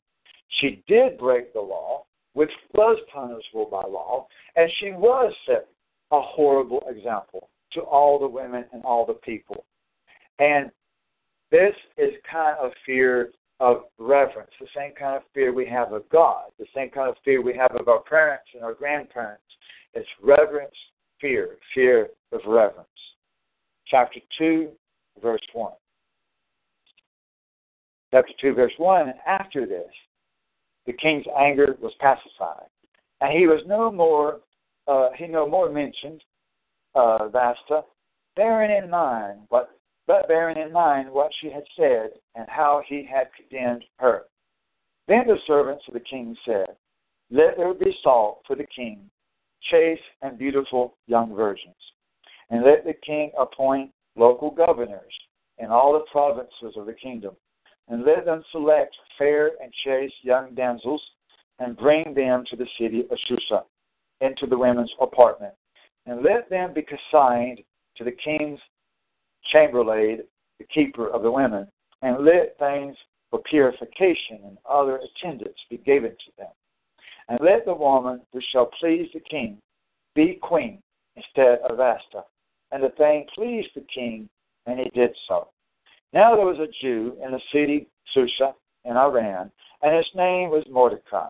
She 0.59 0.83
did 0.87 1.17
break 1.17 1.53
the 1.53 1.61
law, 1.61 2.03
which 2.33 2.51
was 2.73 2.97
punishable 3.13 3.67
by 3.71 3.83
law, 3.87 4.27
and 4.55 4.69
she 4.79 4.91
was 4.91 5.33
set 5.45 5.67
a 6.11 6.21
horrible 6.21 6.83
example 6.87 7.49
to 7.73 7.81
all 7.81 8.19
the 8.19 8.27
women 8.27 8.65
and 8.73 8.83
all 8.83 9.05
the 9.05 9.13
people. 9.13 9.65
And 10.39 10.71
this 11.51 11.73
is 11.97 12.11
kind 12.29 12.57
of 12.59 12.71
fear 12.85 13.31
of 13.59 13.83
reverence, 13.97 14.51
the 14.59 14.67
same 14.75 14.93
kind 14.97 15.17
of 15.17 15.23
fear 15.33 15.53
we 15.53 15.65
have 15.65 15.91
of 15.91 16.07
God, 16.09 16.45
the 16.57 16.65
same 16.73 16.89
kind 16.89 17.09
of 17.09 17.15
fear 17.25 17.41
we 17.41 17.55
have 17.55 17.75
of 17.75 17.87
our 17.87 18.01
parents 18.01 18.45
and 18.53 18.63
our 18.63 18.73
grandparents. 18.73 19.43
It's 19.93 20.07
reverence, 20.21 20.75
fear, 21.19 21.57
fear 21.73 22.09
of 22.31 22.39
reverence. 22.47 22.87
Chapter 23.87 24.19
2, 24.37 24.69
verse 25.21 25.41
1. 25.53 25.73
Chapter 28.11 28.33
2, 28.41 28.53
verse 28.53 28.71
1, 28.77 29.13
after 29.27 29.65
this, 29.65 29.91
the 30.85 30.93
king's 30.93 31.25
anger 31.37 31.75
was 31.81 31.93
pacified, 31.99 32.67
and 33.21 33.37
he 33.37 33.47
was 33.47 33.61
no 33.67 33.91
more, 33.91 34.39
uh, 34.87 35.09
he 35.17 35.27
no 35.27 35.47
more 35.47 35.69
mentioned 35.69 36.23
uh, 36.95 37.27
bearing 38.35 38.83
in 38.83 38.89
mind 38.89 39.39
what, 39.49 39.69
but 40.07 40.27
bearing 40.27 40.57
in 40.57 40.71
mind 40.71 41.11
what 41.11 41.31
she 41.39 41.51
had 41.51 41.63
said 41.77 42.11
and 42.35 42.45
how 42.47 42.81
he 42.87 43.07
had 43.09 43.27
condemned 43.35 43.83
her. 43.97 44.23
Then 45.07 45.23
the 45.27 45.37
servants 45.45 45.83
of 45.87 45.93
the 45.93 45.99
king 45.99 46.35
said, 46.45 46.67
Let 47.31 47.57
there 47.57 47.73
be 47.73 47.95
sought 48.03 48.39
for 48.47 48.55
the 48.55 48.67
king 48.75 49.09
chaste 49.69 50.01
and 50.21 50.37
beautiful 50.37 50.95
young 51.07 51.35
virgins, 51.35 51.75
and 52.49 52.63
let 52.63 52.85
the 52.85 52.93
king 53.05 53.31
appoint 53.37 53.91
local 54.15 54.51
governors 54.51 55.13
in 55.57 55.67
all 55.67 55.93
the 55.93 56.05
provinces 56.11 56.75
of 56.77 56.85
the 56.85 56.93
kingdom, 56.93 57.35
and 57.89 58.05
let 58.05 58.25
them 58.25 58.43
select 58.51 58.95
fair 59.17 59.51
and 59.61 59.73
chaste 59.83 60.13
young 60.21 60.53
damsels, 60.55 61.01
and 61.59 61.75
bring 61.75 62.13
them 62.13 62.45
to 62.49 62.55
the 62.55 62.67
city 62.79 63.01
of 63.01 63.17
Susa, 63.27 63.63
into 64.21 64.45
the 64.45 64.57
women's 64.57 64.91
apartment, 65.01 65.53
and 66.05 66.23
let 66.23 66.49
them 66.49 66.73
be 66.73 66.81
consigned 66.81 67.59
to 67.97 68.03
the 68.03 68.11
king's 68.11 68.59
chamberlain, 69.51 70.21
the 70.57 70.65
keeper 70.65 71.09
of 71.09 71.23
the 71.23 71.31
women, 71.31 71.67
and 72.01 72.23
let 72.23 72.57
things 72.59 72.95
for 73.29 73.39
purification 73.49 74.39
and 74.45 74.57
other 74.69 74.99
attendants 74.99 75.59
be 75.69 75.77
given 75.77 76.11
to 76.11 76.31
them. 76.37 76.47
And 77.27 77.39
let 77.41 77.65
the 77.65 77.75
woman 77.75 78.21
who 78.33 78.41
shall 78.51 78.71
please 78.79 79.07
the 79.13 79.19
king 79.19 79.57
be 80.15 80.39
queen 80.41 80.81
instead 81.15 81.59
of 81.59 81.77
Vashta. 81.77 82.23
And 82.71 82.83
the 82.83 82.89
thing 82.89 83.25
pleased 83.35 83.69
the 83.75 83.85
king, 83.93 84.29
and 84.65 84.79
he 84.79 84.89
did 84.89 85.11
so. 85.27 85.49
Now 86.11 86.35
there 86.35 86.45
was 86.45 86.57
a 86.57 86.71
Jew 86.81 87.15
in 87.23 87.31
the 87.31 87.41
city 87.51 87.87
Susa 88.13 88.55
in 88.85 88.97
Iran, 88.97 89.51
and 89.83 89.95
his 89.95 90.09
name 90.15 90.49
was 90.49 90.63
Mordecai, 90.69 91.29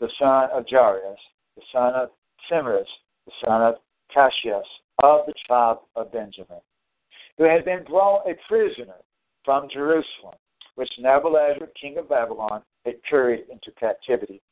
the 0.00 0.10
son 0.18 0.50
of 0.52 0.64
Jairus, 0.68 1.20
the 1.56 1.62
son 1.72 1.94
of 1.94 2.10
Simris, 2.48 2.88
the 3.26 3.32
son 3.44 3.62
of 3.62 3.76
Cassius, 4.12 4.66
of 5.02 5.26
the 5.26 5.34
tribe 5.46 5.78
of 5.94 6.12
Benjamin, 6.12 6.60
who 7.38 7.44
had 7.44 7.64
been 7.64 7.84
brought 7.84 8.28
a 8.28 8.34
prisoner 8.48 8.96
from 9.44 9.68
Jerusalem, 9.72 10.34
which 10.74 10.90
Nebuchadnezzar, 10.98 11.68
king 11.80 11.96
of 11.98 12.08
Babylon, 12.08 12.62
had 12.84 12.96
carried 13.08 13.44
into 13.50 13.70
captivity. 13.78 14.42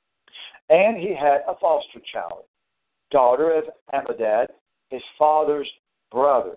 And 0.70 0.97
he 0.97 1.14
had 1.14 1.43
a 1.49 1.57
foster 1.61 2.01
child, 2.12 2.45
daughter 3.11 3.53
of 3.53 3.64
Amminadab, 3.93 4.51
his 4.91 5.03
father's 5.18 5.70
brother. 6.12 6.55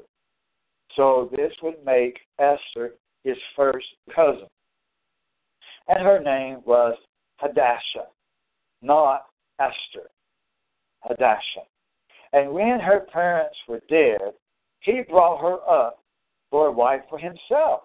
So 0.95 1.29
this 1.35 1.51
would 1.61 1.83
make 1.83 2.19
Esther 2.39 2.93
his 3.27 3.37
first 3.55 3.85
cousin. 4.15 4.47
And 5.89 5.99
her 5.99 6.19
name 6.19 6.61
was 6.65 6.95
Hadassah, 7.37 8.07
not 8.81 9.25
Esther. 9.59 10.09
Hadassah. 11.01 11.67
And 12.33 12.51
when 12.51 12.79
her 12.79 13.05
parents 13.11 13.57
were 13.67 13.81
dead, 13.89 14.33
he 14.79 15.01
brought 15.09 15.41
her 15.41 15.57
up 15.69 15.99
for 16.49 16.67
a 16.67 16.71
wife 16.71 17.01
for 17.09 17.19
himself. 17.19 17.81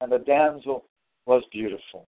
And 0.00 0.10
the 0.10 0.18
damsel 0.18 0.84
was 1.26 1.42
beautiful. 1.52 2.06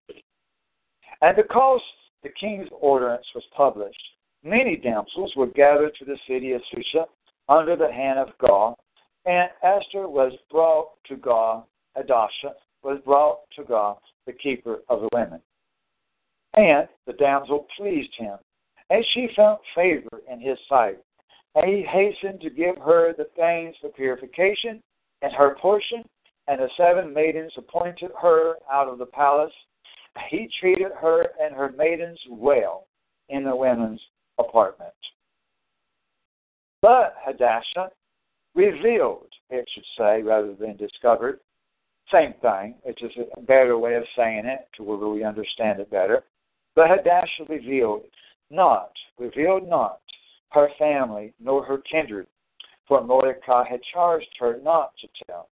And 1.23 1.37
because 1.37 1.81
the 2.23 2.31
king's 2.41 2.69
ordinance 2.81 3.27
was 3.35 3.45
published, 3.57 4.03
many 4.43 4.77
damsels 4.77 5.33
were 5.37 5.47
gathered 5.47 5.95
to 5.99 6.05
the 6.05 6.19
city 6.29 6.53
of 6.53 6.63
Susa 6.73 7.07
under 7.49 7.77
the 7.77 7.93
hand 7.93 8.19
of 8.19 8.29
God, 8.39 8.75
and 9.29 9.51
Esther 9.63 10.09
was 10.09 10.33
brought 10.51 10.89
to 11.07 11.17
God, 11.17 11.65
Hadassah 11.95 12.55
was 12.83 12.99
brought 13.05 13.41
to 13.57 13.65
God, 13.65 13.99
the 14.27 14.33
keeper 14.33 14.79
of 14.89 15.03
the 15.03 15.09
women. 15.13 15.41
And 16.55 16.89
the 17.07 17.13
damsel 17.13 17.67
pleased 17.77 18.15
him, 18.17 18.39
and 18.91 19.05
she 19.13 19.29
found 19.37 19.59
favor 19.75 20.23
in 20.31 20.41
his 20.41 20.59
sight. 20.69 20.99
And 21.55 21.69
he 21.69 21.83
hastened 21.83 22.41
to 22.41 22.51
give 22.51 22.77
her 22.79 23.13
the 23.13 23.29
things 23.37 23.77
for 23.81 23.91
purification 23.91 24.83
and 25.23 25.33
her 25.35 25.57
portion, 25.61 26.03
and 26.47 26.61
the 26.61 26.69
seven 26.77 27.13
maidens 27.13 27.53
appointed 27.59 28.11
her 28.21 28.55
out 28.73 28.89
of 28.89 28.99
the 28.99 29.07
palace 29.07 29.53
he 30.31 30.49
treated 30.61 30.93
her 31.01 31.29
and 31.41 31.55
her 31.55 31.73
maidens 31.77 32.19
well 32.29 32.87
in 33.29 33.45
the 33.45 33.55
women's 33.55 34.01
apartment. 34.39 34.93
But 36.83 37.15
Hadassah 37.25 37.91
revealed, 38.59 39.29
it 39.51 39.69
should 39.73 39.85
say, 39.97 40.23
rather 40.23 40.55
than 40.55 40.77
discovered. 40.77 41.41
Same 42.13 42.35
thing. 42.43 42.75
It's 42.85 43.01
just 43.01 43.17
a 43.17 43.41
better 43.43 43.79
way 43.79 43.95
of 43.95 44.05
saying 44.17 44.47
it 44.47 44.69
to 44.77 44.83
where 44.83 45.09
we 45.09 45.25
understand 45.25 45.81
it 45.81 45.91
better. 45.91 46.25
But 46.75 46.91
Hadassah 46.91 47.45
revealed 47.49 48.03
not, 48.51 48.91
revealed 49.19 49.69
not 49.69 50.01
her 50.51 50.69
family, 50.79 51.35
nor 51.39 51.65
her 51.65 51.79
kindred, 51.91 52.27
for 52.87 53.05
Mordecai 53.05 53.69
had 53.69 53.81
charged 53.93 54.29
her 54.41 54.59
not 54.63 54.93
to 55.01 55.09
tell. 55.27 55.49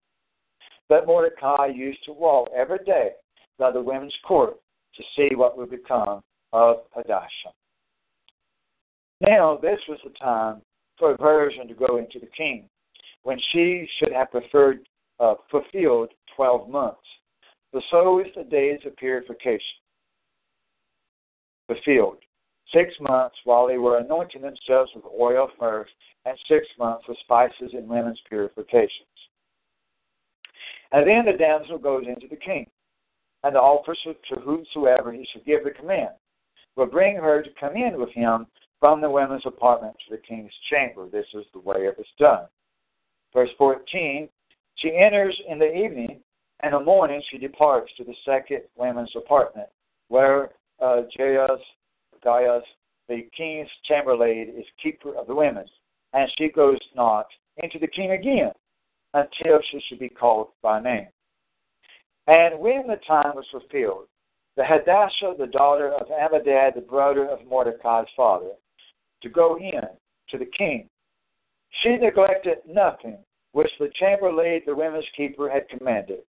But 0.89 1.07
Mordecai 1.07 1.67
used 1.67 2.05
to 2.05 2.13
walk 2.13 2.49
every 2.57 2.85
day 2.85 3.11
by 3.59 3.71
the 3.71 3.83
women's 3.83 4.15
court 4.27 4.57
to 4.97 5.03
see 5.17 5.35
what 5.35 5.59
would 5.59 5.71
become 5.71 6.23
of 6.53 6.77
Hadassah. 6.95 7.53
Now, 9.21 9.59
this 9.61 9.81
was 9.89 9.99
the 10.05 10.11
time 10.11 10.63
for 10.99 11.13
a 11.13 11.17
virgin 11.17 11.67
to 11.67 11.75
go 11.75 11.97
into 11.97 12.21
the 12.21 12.29
king, 12.37 12.69
when 13.25 13.39
she 13.53 13.89
should 13.99 14.12
have 14.12 14.31
preferred 14.31 14.81
uh, 15.18 15.35
fulfilled 15.51 16.11
twelve 16.37 16.68
months. 16.68 17.01
The 17.72 17.83
so 17.91 18.20
is 18.20 18.27
the 18.37 18.45
days 18.45 18.81
of 18.87 18.97
purification. 18.97 19.61
Fulfilled. 21.66 22.18
Six 22.72 22.95
months 23.01 23.37
while 23.45 23.66
they 23.66 23.79
were 23.79 23.99
anointing 23.99 24.43
themselves 24.43 24.91
with 24.95 25.05
oil 25.18 25.49
first, 25.59 25.93
and 26.25 26.37
six 26.49 26.66
months 26.79 27.05
with 27.09 27.18
spices 27.18 27.72
and 27.72 27.89
women's 27.89 28.20
purifications. 28.29 29.09
And 30.93 31.07
then 31.07 31.25
the 31.25 31.37
damsel 31.37 31.79
goes 31.79 32.05
into 32.07 32.29
the 32.29 32.37
king, 32.37 32.66
and 33.43 33.55
the 33.55 33.61
officer 33.61 34.14
to 34.31 34.41
whomsoever 34.41 35.12
he 35.12 35.27
should 35.33 35.45
give 35.45 35.64
the 35.64 35.70
command 35.70 36.11
will 36.77 36.87
bring 36.87 37.16
her 37.16 37.43
to 37.43 37.51
come 37.59 37.77
in 37.77 37.99
with 37.99 38.11
him 38.11 38.47
from 38.81 39.01
the 39.01 39.11
women's 39.11 39.47
apartment 39.47 39.97
to 40.09 40.16
the 40.16 40.22
king's 40.22 40.53
chamber. 40.70 41.09
This 41.09 41.27
is 41.35 41.45
the 41.53 41.61
way 41.61 41.87
it 41.87 41.97
was 41.97 42.07
done. 42.18 42.47
Verse 43.35 43.51
14 43.59 44.28
She 44.76 44.97
enters 44.97 45.39
in 45.49 45.59
the 45.59 45.72
evening, 45.72 46.20
and 46.62 46.72
in 46.72 46.78
the 46.78 46.85
morning 46.85 47.20
she 47.30 47.39
departs 47.39 47.91
to 47.97 48.05
the 48.05 48.14
second 48.24 48.62
women's 48.76 49.12
apartment, 49.16 49.68
where 50.09 50.51
uh, 50.80 51.03
Jairus, 51.16 51.61
Gaius, 52.22 52.64
the 53.09 53.28
king's 53.37 53.68
chamberlain, 53.87 54.55
is 54.57 54.64
keeper 54.82 55.14
of 55.16 55.26
the 55.26 55.35
women, 55.35 55.64
and 56.12 56.30
she 56.39 56.49
goes 56.49 56.78
not 56.95 57.26
into 57.62 57.78
the 57.78 57.89
king 57.89 58.12
again 58.12 58.53
until 59.12 59.61
she 59.70 59.80
should 59.89 59.99
be 59.99 60.09
called 60.09 60.49
by 60.62 60.80
name. 60.80 61.07
And 62.26 62.59
when 62.59 62.87
the 62.87 62.99
time 63.07 63.35
was 63.35 63.45
fulfilled, 63.51 64.07
the 64.57 64.64
Hadassah, 64.64 65.35
the 65.39 65.49
daughter 65.49 65.93
of 65.93 66.07
Amadad, 66.09 66.74
the 66.74 66.80
brother 66.80 67.28
of 67.28 67.47
Mordecai's 67.47 68.07
father, 68.16 68.53
to 69.22 69.28
go 69.28 69.59
in 69.59 69.82
to 70.30 70.39
the 70.39 70.49
king. 70.57 70.89
She 71.83 71.97
neglected 71.97 72.59
nothing 72.66 73.18
which 73.53 73.70
the 73.79 73.91
chamberlain, 73.95 74.62
the 74.66 74.75
women's 74.75 75.05
keeper, 75.16 75.49
had 75.49 75.68
commanded. 75.68 76.20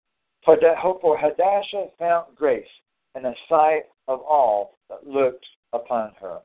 For, 0.44 0.58
Hadassah 0.58 1.88
found 1.98 2.36
grace 2.36 2.68
in 3.16 3.24
the 3.24 3.34
sight 3.50 3.84
of 4.08 4.22
all 4.22 4.78
that 4.90 5.08
looked 5.08 5.46
upon 5.74 6.12
her. 6.22 6.40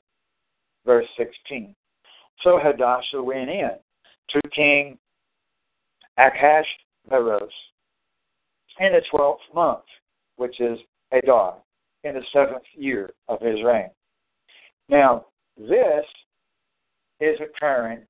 Verse 0.86 1.06
16. 1.18 1.74
So 2.42 2.58
Hadassah 2.58 3.22
went 3.22 3.50
in 3.50 3.72
to 4.30 4.40
King 4.54 4.98
Ahasuerus 6.16 7.52
in 8.78 8.92
the 8.92 9.02
twelfth 9.10 9.42
month, 9.54 9.84
which 10.36 10.60
is 10.60 10.78
Adar, 11.12 11.56
in 12.04 12.14
the 12.14 12.22
seventh 12.32 12.62
year 12.74 13.10
of 13.28 13.40
his 13.42 13.62
reign. 13.62 13.90
Now, 14.88 15.26
this 15.58 16.06
is 17.20 17.38
occurring 17.40 18.06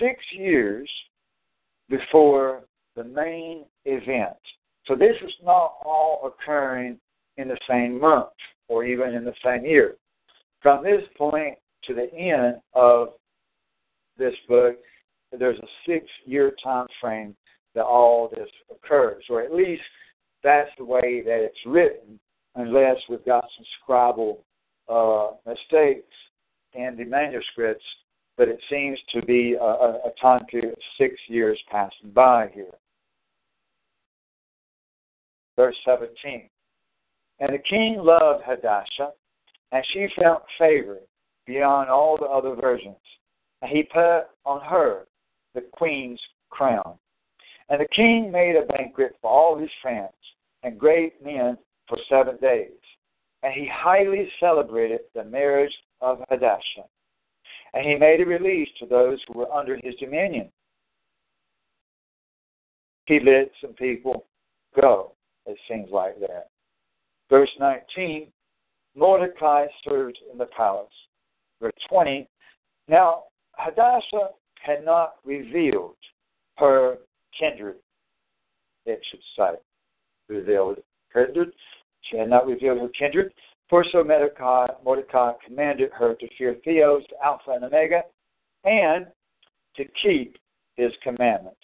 six 0.00 0.20
years 0.32 0.88
before 1.88 2.64
the 2.96 3.04
main 3.04 3.64
event. 3.84 4.36
So 4.86 4.94
this 4.94 5.16
is 5.24 5.32
not 5.42 5.74
all 5.84 6.20
occurring 6.24 6.98
in 7.36 7.48
the 7.48 7.58
same 7.68 8.00
month 8.00 8.28
or 8.68 8.84
even 8.84 9.14
in 9.14 9.24
the 9.24 9.34
same 9.44 9.64
year. 9.64 9.96
From 10.62 10.84
this 10.84 11.02
point 11.16 11.58
to 11.84 11.94
the 11.94 12.12
end 12.14 12.56
of 12.74 13.08
this 14.16 14.34
book, 14.48 14.76
there's 15.36 15.58
a 15.58 15.66
six 15.86 16.06
year 16.24 16.52
time 16.62 16.86
frame 17.00 17.34
that 17.74 17.84
all 17.84 18.28
this 18.28 18.48
occurs, 18.70 19.24
or 19.28 19.42
at 19.42 19.52
least 19.52 19.82
that's 20.42 20.70
the 20.78 20.84
way 20.84 21.22
that 21.24 21.40
it's 21.40 21.58
written, 21.66 22.20
unless 22.54 22.96
we've 23.08 23.24
got 23.24 23.44
some 23.56 23.66
scribal 23.82 24.38
uh, 24.88 25.34
mistakes 25.46 26.14
in 26.74 26.94
the 26.96 27.04
manuscripts 27.04 27.84
but 28.36 28.48
it 28.48 28.60
seems 28.70 28.98
to 29.14 29.22
be 29.24 29.54
a, 29.54 29.64
a 29.64 30.12
time 30.20 30.44
period 30.46 30.72
of 30.72 30.78
six 30.98 31.14
years 31.28 31.58
passing 31.70 32.10
by 32.12 32.50
here. 32.52 32.72
Verse 35.56 35.76
17. 35.84 36.48
And 37.40 37.52
the 37.52 37.58
king 37.58 37.98
loved 37.98 38.44
Hadassah, 38.44 39.12
and 39.72 39.84
she 39.92 40.08
felt 40.20 40.42
favor 40.58 40.98
beyond 41.46 41.90
all 41.90 42.16
the 42.16 42.26
other 42.26 42.54
virgins. 42.60 42.96
And 43.62 43.70
he 43.70 43.84
put 43.84 44.24
on 44.44 44.60
her 44.62 45.06
the 45.54 45.62
queen's 45.72 46.20
crown. 46.50 46.98
And 47.68 47.80
the 47.80 47.88
king 47.94 48.30
made 48.30 48.56
a 48.56 48.66
banquet 48.66 49.16
for 49.20 49.30
all 49.30 49.58
his 49.58 49.70
friends 49.80 50.12
and 50.62 50.78
great 50.78 51.24
men 51.24 51.56
for 51.88 51.98
seven 52.08 52.36
days. 52.38 52.70
And 53.42 53.52
he 53.52 53.68
highly 53.72 54.28
celebrated 54.40 55.00
the 55.14 55.24
marriage 55.24 55.72
of 56.00 56.22
Hadassah 56.28 56.88
and 57.74 57.84
he 57.84 57.96
made 57.96 58.20
a 58.20 58.26
release 58.26 58.68
to 58.78 58.86
those 58.86 59.18
who 59.26 59.38
were 59.38 59.52
under 59.52 59.76
his 59.76 59.94
dominion. 59.96 60.50
He 63.06 63.20
let 63.20 63.50
some 63.60 63.74
people 63.74 64.26
go, 64.80 65.12
it 65.46 65.58
seems 65.68 65.90
like 65.90 66.18
that. 66.20 66.48
Verse 67.28 67.50
19 67.58 68.28
Mordecai 68.96 69.66
served 69.86 70.18
in 70.30 70.38
the 70.38 70.46
palace. 70.56 70.86
Verse 71.60 71.72
20 71.88 72.28
Now 72.88 73.24
Hadassah 73.56 74.30
had 74.62 74.84
not 74.84 75.14
revealed 75.24 75.96
her 76.56 76.98
kindred, 77.38 77.76
it 78.86 79.00
should 79.10 79.20
say. 79.36 79.58
Revealed 80.28 80.78
kindred. 81.12 81.52
She 82.02 82.18
had 82.18 82.30
not 82.30 82.46
revealed 82.46 82.78
her 82.78 82.88
kindred. 82.98 83.32
For 83.74 83.84
so 83.90 84.04
Mordecai, 84.04 84.68
Mordecai 84.84 85.32
commanded 85.44 85.90
her 85.98 86.14
to 86.14 86.28
fear 86.38 86.54
Theos, 86.64 87.02
Alpha 87.24 87.50
and 87.50 87.64
Omega, 87.64 88.02
and 88.62 89.06
to 89.74 89.84
keep 90.00 90.36
his 90.76 90.92
commandments. 91.02 91.58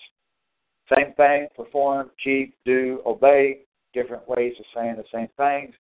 Same 0.93 1.13
thing, 1.13 1.47
perform, 1.55 2.11
keep, 2.21 2.57
do, 2.65 3.01
obey, 3.07 3.61
different 3.95 4.29
ways 4.29 4.55
of 4.59 4.65
saying 4.75 4.97
the 4.97 5.05
same 5.15 5.29
things, 5.37 5.73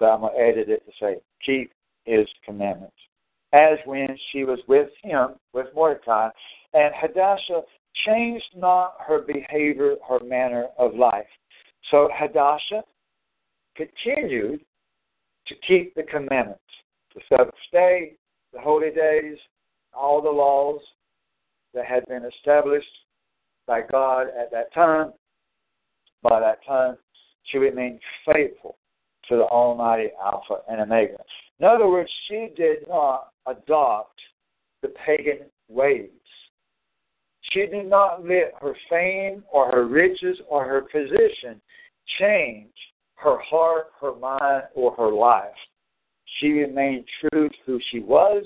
but 0.00 0.06
I'm 0.06 0.22
going 0.22 0.34
to 0.34 0.40
edit 0.40 0.70
it 0.70 0.82
to 0.86 0.92
say, 1.00 1.20
keep 1.46 1.70
his 2.04 2.26
commandments. 2.44 2.96
As 3.52 3.78
when 3.84 4.08
she 4.32 4.42
was 4.42 4.58
with 4.66 4.88
him, 5.04 5.36
with 5.52 5.66
Mordecai, 5.72 6.30
and 6.72 6.92
Hadassah 7.00 7.62
changed 8.04 8.56
not 8.56 8.94
her 9.06 9.20
behavior, 9.20 9.94
her 10.08 10.18
manner 10.18 10.66
of 10.78 10.96
life. 10.96 11.28
So 11.92 12.08
Hadassah 12.12 12.82
continued 13.76 14.60
to 15.46 15.54
keep 15.66 15.94
the 15.94 16.02
commandments, 16.02 16.60
the 17.14 17.20
seventh 17.28 17.54
day, 17.72 18.12
the 18.52 18.60
holy 18.60 18.90
days, 18.90 19.36
all 19.92 20.22
the 20.22 20.30
laws 20.30 20.80
that 21.74 21.84
had 21.84 22.06
been 22.06 22.24
established 22.24 22.86
by 23.66 23.82
God 23.82 24.28
at 24.38 24.50
that 24.52 24.72
time. 24.72 25.12
By 26.22 26.40
that 26.40 26.64
time, 26.66 26.96
she 27.44 27.58
remained 27.58 28.00
faithful 28.24 28.76
to 29.28 29.36
the 29.36 29.44
Almighty 29.44 30.08
Alpha 30.22 30.60
and 30.68 30.80
Omega. 30.80 31.18
In 31.60 31.66
other 31.66 31.88
words, 31.88 32.10
she 32.28 32.50
did 32.56 32.86
not 32.88 33.28
adopt 33.46 34.18
the 34.82 34.88
pagan 35.04 35.46
ways. 35.68 36.10
She 37.50 37.66
did 37.66 37.86
not 37.86 38.24
let 38.24 38.52
her 38.60 38.74
fame 38.90 39.44
or 39.52 39.70
her 39.70 39.86
riches 39.86 40.38
or 40.48 40.64
her 40.64 40.82
position 40.82 41.60
change 42.18 42.72
her 43.24 43.38
heart, 43.40 43.86
her 44.00 44.14
mind, 44.14 44.64
or 44.74 44.94
her 44.96 45.10
life. 45.10 45.56
She 46.38 46.48
remained 46.48 47.04
true 47.20 47.48
to 47.48 47.54
who 47.64 47.80
she 47.90 48.00
was 48.00 48.44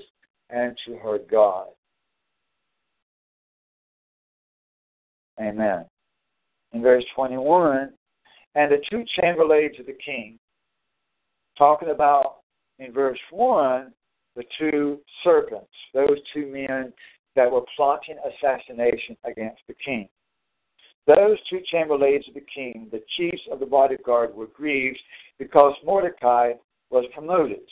and 0.50 0.76
to 0.86 0.96
her 0.96 1.18
God. 1.30 1.66
Amen. 5.40 5.84
In 6.72 6.82
verse 6.82 7.04
21, 7.14 7.90
and 8.54 8.72
the 8.72 8.82
two 8.90 9.04
chamberlains 9.20 9.78
of 9.78 9.86
the 9.86 9.96
king, 10.04 10.38
talking 11.56 11.90
about 11.90 12.36
in 12.78 12.92
verse 12.92 13.18
1 13.30 13.92
the 14.36 14.44
two 14.58 14.98
serpents, 15.24 15.66
those 15.92 16.18
two 16.32 16.46
men 16.46 16.92
that 17.34 17.50
were 17.50 17.64
plotting 17.76 18.16
assassination 18.24 19.16
against 19.24 19.60
the 19.66 19.74
king. 19.84 20.08
Those 21.08 21.38
two 21.48 21.60
chamberlains 21.72 22.28
of 22.28 22.34
the 22.34 22.44
king, 22.54 22.86
the 22.92 23.02
chiefs 23.16 23.40
of 23.50 23.60
the 23.60 23.66
bodyguard, 23.66 24.34
were 24.34 24.48
grieved 24.48 24.98
because 25.38 25.72
Mordecai 25.82 26.52
was 26.90 27.06
promoted, 27.14 27.62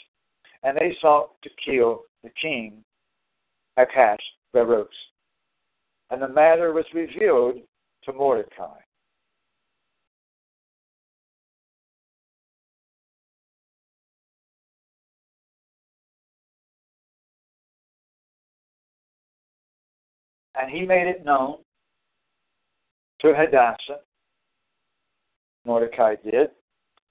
and 0.62 0.74
they 0.74 0.96
sought 1.02 1.32
to 1.42 1.50
kill 1.62 2.04
the 2.24 2.30
king, 2.40 2.82
Ahasuerus. 3.76 4.88
And 6.08 6.22
the 6.22 6.28
matter 6.28 6.72
was 6.72 6.86
revealed 6.94 7.56
to 8.04 8.12
Mordecai. 8.14 8.78
And 20.58 20.70
he 20.70 20.86
made 20.86 21.06
it 21.06 21.22
known 21.22 21.58
to 23.20 23.34
Hadassah, 23.34 24.00
Mordecai 25.64 26.16
did, 26.24 26.50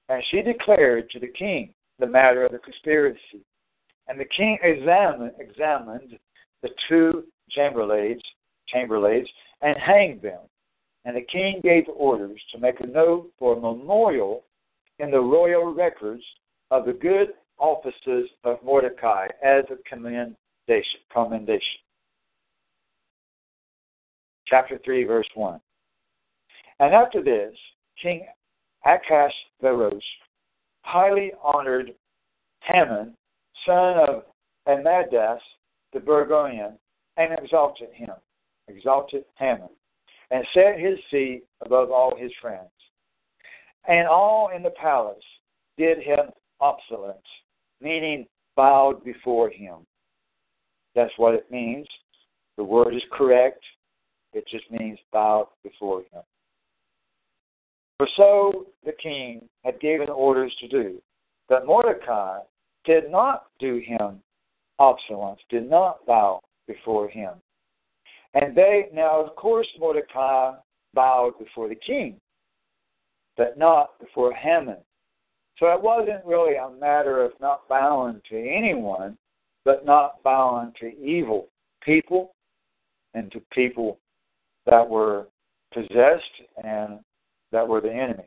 and 0.10 0.24
she 0.30 0.42
declared 0.42 1.10
to 1.10 1.20
the 1.20 1.28
king 1.28 1.74
the 2.00 2.08
matter 2.08 2.46
of 2.46 2.52
the 2.52 2.60
conspiracy. 2.60 3.44
And 4.08 4.20
the 4.20 4.26
king 4.26 4.58
examined, 4.62 5.32
examined 5.40 6.18
the 6.62 6.70
two 6.88 7.24
chamberlains, 7.50 8.22
chamberlaids 8.74 9.28
and 9.62 9.78
hanged 9.78 10.22
them. 10.22 10.42
And 11.06 11.16
the 11.16 11.22
king 11.22 11.60
gave 11.64 11.86
orders 11.96 12.42
to 12.52 12.60
make 12.60 12.80
a 12.80 12.88
note 12.88 13.32
for 13.38 13.56
a 13.56 13.60
memorial 13.60 14.44
in 15.00 15.12
the 15.12 15.20
royal 15.20 15.74
records 15.74 16.24
of 16.72 16.86
the 16.86 16.94
good 16.94 17.30
offices 17.58 18.30
of 18.44 18.58
Mordecai 18.64 19.28
as 19.44 19.64
a 19.70 19.78
commendation. 19.90 20.36
commendation. 21.14 21.62
Chapter 24.48 24.80
3, 24.84 25.04
verse 25.06 25.28
1. 25.34 25.60
And 26.80 26.94
after 26.94 27.24
this, 27.24 27.54
King 28.02 28.26
Ahasuerus 28.86 30.04
highly 30.82 31.32
honored 31.42 31.94
Haman, 32.62 33.16
son 33.66 33.98
of 33.98 34.24
Amadas 34.68 35.40
the 35.94 36.00
Burgonian, 36.00 36.78
and 37.18 37.34
exalted 37.40 37.90
him, 37.94 38.12
exalted 38.68 39.24
Haman, 39.38 39.70
and 40.32 40.46
set 40.54 40.78
his 40.78 41.00
seat 41.10 41.44
above 41.66 41.90
all 41.90 42.16
his 42.18 42.32
friends. 42.42 42.70
And 43.88 44.08
all 44.08 44.50
in 44.54 44.62
the 44.62 44.72
palace 44.72 45.24
did 45.78 46.00
him 46.00 46.32
obsolence, 46.60 47.18
meaning 47.82 48.28
bowed 48.56 49.04
before 49.04 49.50
him. 49.50 49.86
That's 50.96 51.14
what 51.18 51.34
it 51.34 51.50
means. 51.50 51.88
The 52.58 52.64
word 52.64 52.94
is 52.94 53.04
correct. 53.12 53.64
It 54.34 54.46
just 54.50 54.70
means 54.72 55.00
bowed 55.14 55.48
before 55.64 56.00
him. 56.12 56.24
For 57.98 58.08
so 58.18 58.66
the 58.84 58.92
king 58.92 59.48
had 59.64 59.80
given 59.80 60.10
orders 60.10 60.54
to 60.60 60.68
do. 60.68 61.02
But 61.48 61.66
Mordecai 61.66 62.40
did 62.84 63.10
not 63.10 63.46
do 63.60 63.78
him 63.78 64.22
obsolence, 64.80 65.40
did 65.50 65.70
not 65.70 66.06
bow 66.06 66.42
before 66.68 67.08
him. 67.08 67.34
And 68.34 68.56
they, 68.56 68.90
now 68.94 69.24
of 69.24 69.36
course, 69.36 69.68
Mordecai 69.80 70.54
bowed 70.94 71.40
before 71.40 71.70
the 71.70 71.76
king, 71.76 72.20
but 73.38 73.58
not 73.58 73.98
before 74.00 74.34
Haman. 74.34 74.78
So 75.58 75.68
it 75.68 75.82
wasn't 75.82 76.26
really 76.26 76.56
a 76.56 76.70
matter 76.70 77.24
of 77.24 77.32
not 77.40 77.68
bowing 77.70 78.22
to 78.30 78.38
anyone, 78.38 79.18
but 79.64 79.86
not 79.86 80.22
bowing 80.22 80.74
to 80.82 80.88
evil 81.00 81.48
people 81.82 82.34
and 83.14 83.32
to 83.32 83.42
people 83.54 84.00
that 84.66 84.88
were 84.88 85.28
possessed 85.74 86.24
and 86.62 87.00
that 87.56 87.68
were 87.68 87.80
the 87.80 87.92
enemy. 87.92 88.26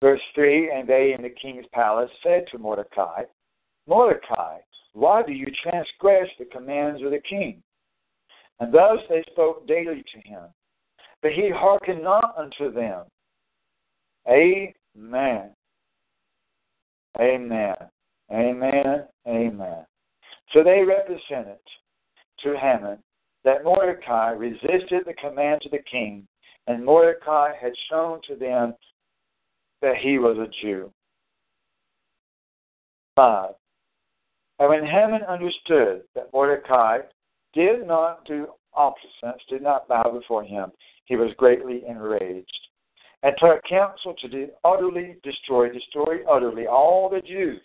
Verse 0.00 0.20
3 0.34 0.70
And 0.70 0.88
they 0.88 1.14
in 1.16 1.22
the 1.22 1.28
king's 1.28 1.66
palace 1.74 2.10
said 2.22 2.44
to 2.50 2.58
Mordecai, 2.58 3.24
Mordecai, 3.86 4.60
why 4.94 5.22
do 5.22 5.32
you 5.32 5.46
transgress 5.62 6.28
the 6.38 6.46
commands 6.46 7.02
of 7.02 7.10
the 7.10 7.20
king? 7.28 7.62
And 8.60 8.72
thus 8.72 8.98
they 9.10 9.22
spoke 9.30 9.68
daily 9.68 10.02
to 10.14 10.28
him. 10.28 10.44
But 11.20 11.32
he 11.32 11.50
hearkened 11.54 12.02
not 12.02 12.34
unto 12.38 12.72
them. 12.72 13.04
Amen. 14.26 15.50
Amen. 17.20 17.74
Amen. 18.32 19.04
Amen. 19.28 19.86
So 20.54 20.64
they 20.64 20.82
represented 20.82 21.58
to 22.42 22.56
Haman 22.58 22.98
that 23.44 23.64
Mordecai 23.64 24.30
resisted 24.30 25.02
the 25.04 25.14
commands 25.20 25.66
of 25.66 25.72
the 25.72 25.82
king 25.90 26.26
and 26.66 26.84
Mordecai 26.84 27.52
had 27.60 27.72
shown 27.90 28.20
to 28.28 28.36
them 28.36 28.74
that 29.82 29.96
he 29.96 30.18
was 30.18 30.38
a 30.38 30.50
Jew. 30.62 30.90
5. 33.16 33.50
And 34.58 34.68
when 34.68 34.86
Haman 34.86 35.22
understood 35.22 36.02
that 36.14 36.32
Mordecai 36.32 36.98
did 37.52 37.86
not 37.86 38.24
do 38.24 38.46
obeisance, 38.76 39.42
did 39.48 39.62
not 39.62 39.88
bow 39.88 40.10
before 40.10 40.42
him, 40.44 40.72
he 41.04 41.16
was 41.16 41.32
greatly 41.36 41.82
enraged, 41.86 42.68
and 43.22 43.34
took 43.38 43.62
counsel 43.68 44.14
to 44.14 44.48
utterly 44.64 45.16
destroy, 45.22 45.70
destroy 45.70 46.24
utterly 46.28 46.66
all 46.66 47.08
the 47.08 47.20
Jews 47.20 47.60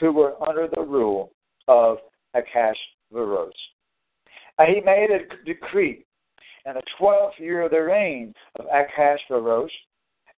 who 0.00 0.12
were 0.12 0.34
under 0.46 0.68
the 0.74 0.82
rule 0.82 1.32
of 1.68 1.98
Ahasuerus. 2.34 3.54
And 4.58 4.74
he 4.74 4.80
made 4.80 5.10
a 5.10 5.44
decree 5.44 6.05
in 6.66 6.74
the 6.74 6.82
twelfth 6.98 7.38
year 7.38 7.62
of 7.62 7.70
the 7.70 7.80
reign 7.82 8.34
of 8.58 8.66
Ahasuerus, 8.66 9.70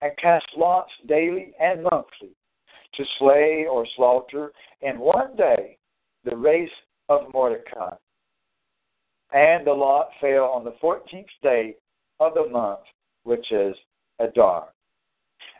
and 0.01 0.11
cast 0.21 0.45
lots 0.55 0.91
daily 1.07 1.53
and 1.59 1.83
monthly 1.83 2.35
to 2.95 3.05
slay 3.17 3.65
or 3.69 3.87
slaughter 3.95 4.51
in 4.81 4.99
one 4.99 5.35
day 5.35 5.77
the 6.23 6.35
race 6.35 6.69
of 7.09 7.33
Mordecai. 7.33 7.95
And 9.33 9.65
the 9.65 9.73
lot 9.73 10.09
fell 10.21 10.45
on 10.45 10.63
the 10.63 10.75
fourteenth 10.79 11.27
day 11.41 11.75
of 12.19 12.33
the 12.33 12.47
month, 12.47 12.79
which 13.23 13.51
is 13.51 13.75
Adar. 14.19 14.67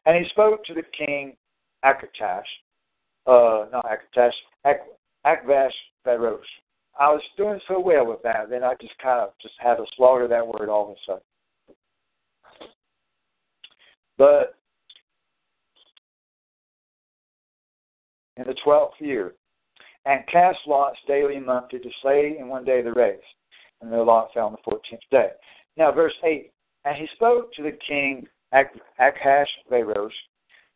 And 0.06 0.24
he 0.24 0.30
spoke 0.30 0.64
to 0.66 0.74
the 0.74 0.84
king 0.98 1.36
Akatash, 1.84 2.44
uh, 3.26 3.66
not 3.72 3.86
Akatash, 3.86 4.32
Ak- 4.66 4.88
Akvash 5.26 5.72
Pharaoh, 6.04 6.40
I 7.00 7.10
was 7.10 7.22
doing 7.38 7.60
so 7.68 7.80
well 7.80 8.06
with 8.08 8.22
that, 8.24 8.50
then 8.50 8.64
I 8.64 8.74
just 8.82 8.98
kind 8.98 9.22
of 9.22 9.30
just 9.42 9.54
had 9.60 9.76
to 9.76 9.86
slaughter 9.96 10.28
that 10.28 10.46
word 10.46 10.70
all 10.70 10.90
of 10.90 10.92
a 10.92 10.96
sudden. 11.06 11.24
But 14.18 14.56
in 18.38 18.46
the 18.46 18.56
twelfth 18.64 18.96
year, 19.00 19.36
and 20.06 20.26
cast 20.32 20.60
lots 20.66 20.98
daily 21.08 21.36
and 21.36 21.46
monthly 21.46 21.80
to 21.80 21.90
slay 22.02 22.38
in 22.40 22.48
one 22.48 22.66
day 22.66 22.82
the 22.82 22.94
race, 22.94 23.20
and 23.82 23.92
their 23.92 24.04
lot 24.04 24.34
fell 24.34 24.48
on 24.48 24.54
the 24.54 24.58
fourteenth 24.64 25.02
day. 25.12 25.30
Now, 25.76 25.92
verse 25.92 26.16
eight, 26.24 26.52
and 26.86 26.96
he 26.96 27.08
spoke 27.16 27.54
to 27.54 27.64
the 27.64 27.78
king 27.88 28.28
Ahasuerus, 29.00 30.14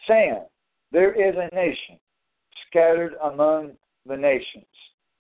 saying, 0.08 0.46
There 0.92 1.14
is 1.14 1.36
a 1.36 1.56
nation 1.56 1.98
scattered 2.68 3.16
among 3.24 3.72
the 4.06 4.18
nations 4.18 4.66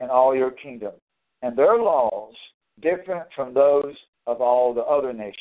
in 0.02 0.10
all 0.10 0.36
your 0.36 0.52
kingdom, 0.52 0.94
and 1.42 1.58
their 1.58 1.78
laws 1.78 2.34
different 2.82 3.28
from 3.36 3.54
those 3.54 3.96
of 4.28 4.42
all 4.42 4.74
the 4.74 4.82
other 4.82 5.14
nations. 5.14 5.36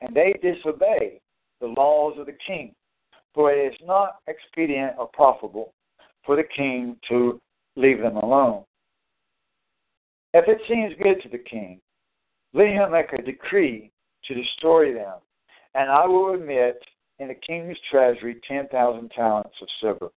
And 0.00 0.14
they 0.14 0.34
disobey 0.42 1.20
the 1.60 1.66
laws 1.66 2.14
of 2.18 2.26
the 2.26 2.36
king, 2.46 2.74
for 3.34 3.50
it 3.50 3.72
is 3.72 3.78
not 3.84 4.16
expedient 4.28 4.94
or 4.98 5.08
profitable 5.12 5.72
for 6.24 6.36
the 6.36 6.44
king 6.56 6.96
to 7.08 7.40
leave 7.76 8.00
them 8.00 8.16
alone. 8.16 8.64
If 10.34 10.46
it 10.48 10.58
seems 10.68 10.92
good 11.02 11.22
to 11.22 11.28
the 11.28 11.42
king, 11.42 11.80
let 12.52 12.68
him 12.68 12.92
make 12.92 13.12
a 13.12 13.22
decree 13.22 13.90
to 14.26 14.34
destroy 14.34 14.92
them, 14.92 15.14
and 15.74 15.90
I 15.90 16.06
will 16.06 16.34
admit 16.34 16.82
in 17.18 17.28
the 17.28 17.34
king's 17.34 17.76
treasury 17.90 18.40
ten 18.46 18.68
thousand 18.68 19.10
talents 19.10 19.56
of 19.62 19.68
silver. 19.80 20.08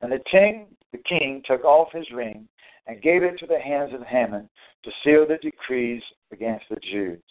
And 0.00 0.10
the 0.10 0.22
king, 0.30 0.66
the 0.92 0.98
king 0.98 1.42
took 1.46 1.64
off 1.64 1.92
his 1.92 2.10
ring 2.10 2.48
and 2.86 3.02
gave 3.02 3.22
it 3.22 3.38
to 3.38 3.46
the 3.46 3.58
hands 3.58 3.92
of 3.94 4.02
Haman 4.06 4.48
to 4.82 4.90
seal 5.02 5.26
the 5.26 5.38
decrees 5.38 6.02
against 6.32 6.66
the 6.68 6.76
Jews. 6.76 7.22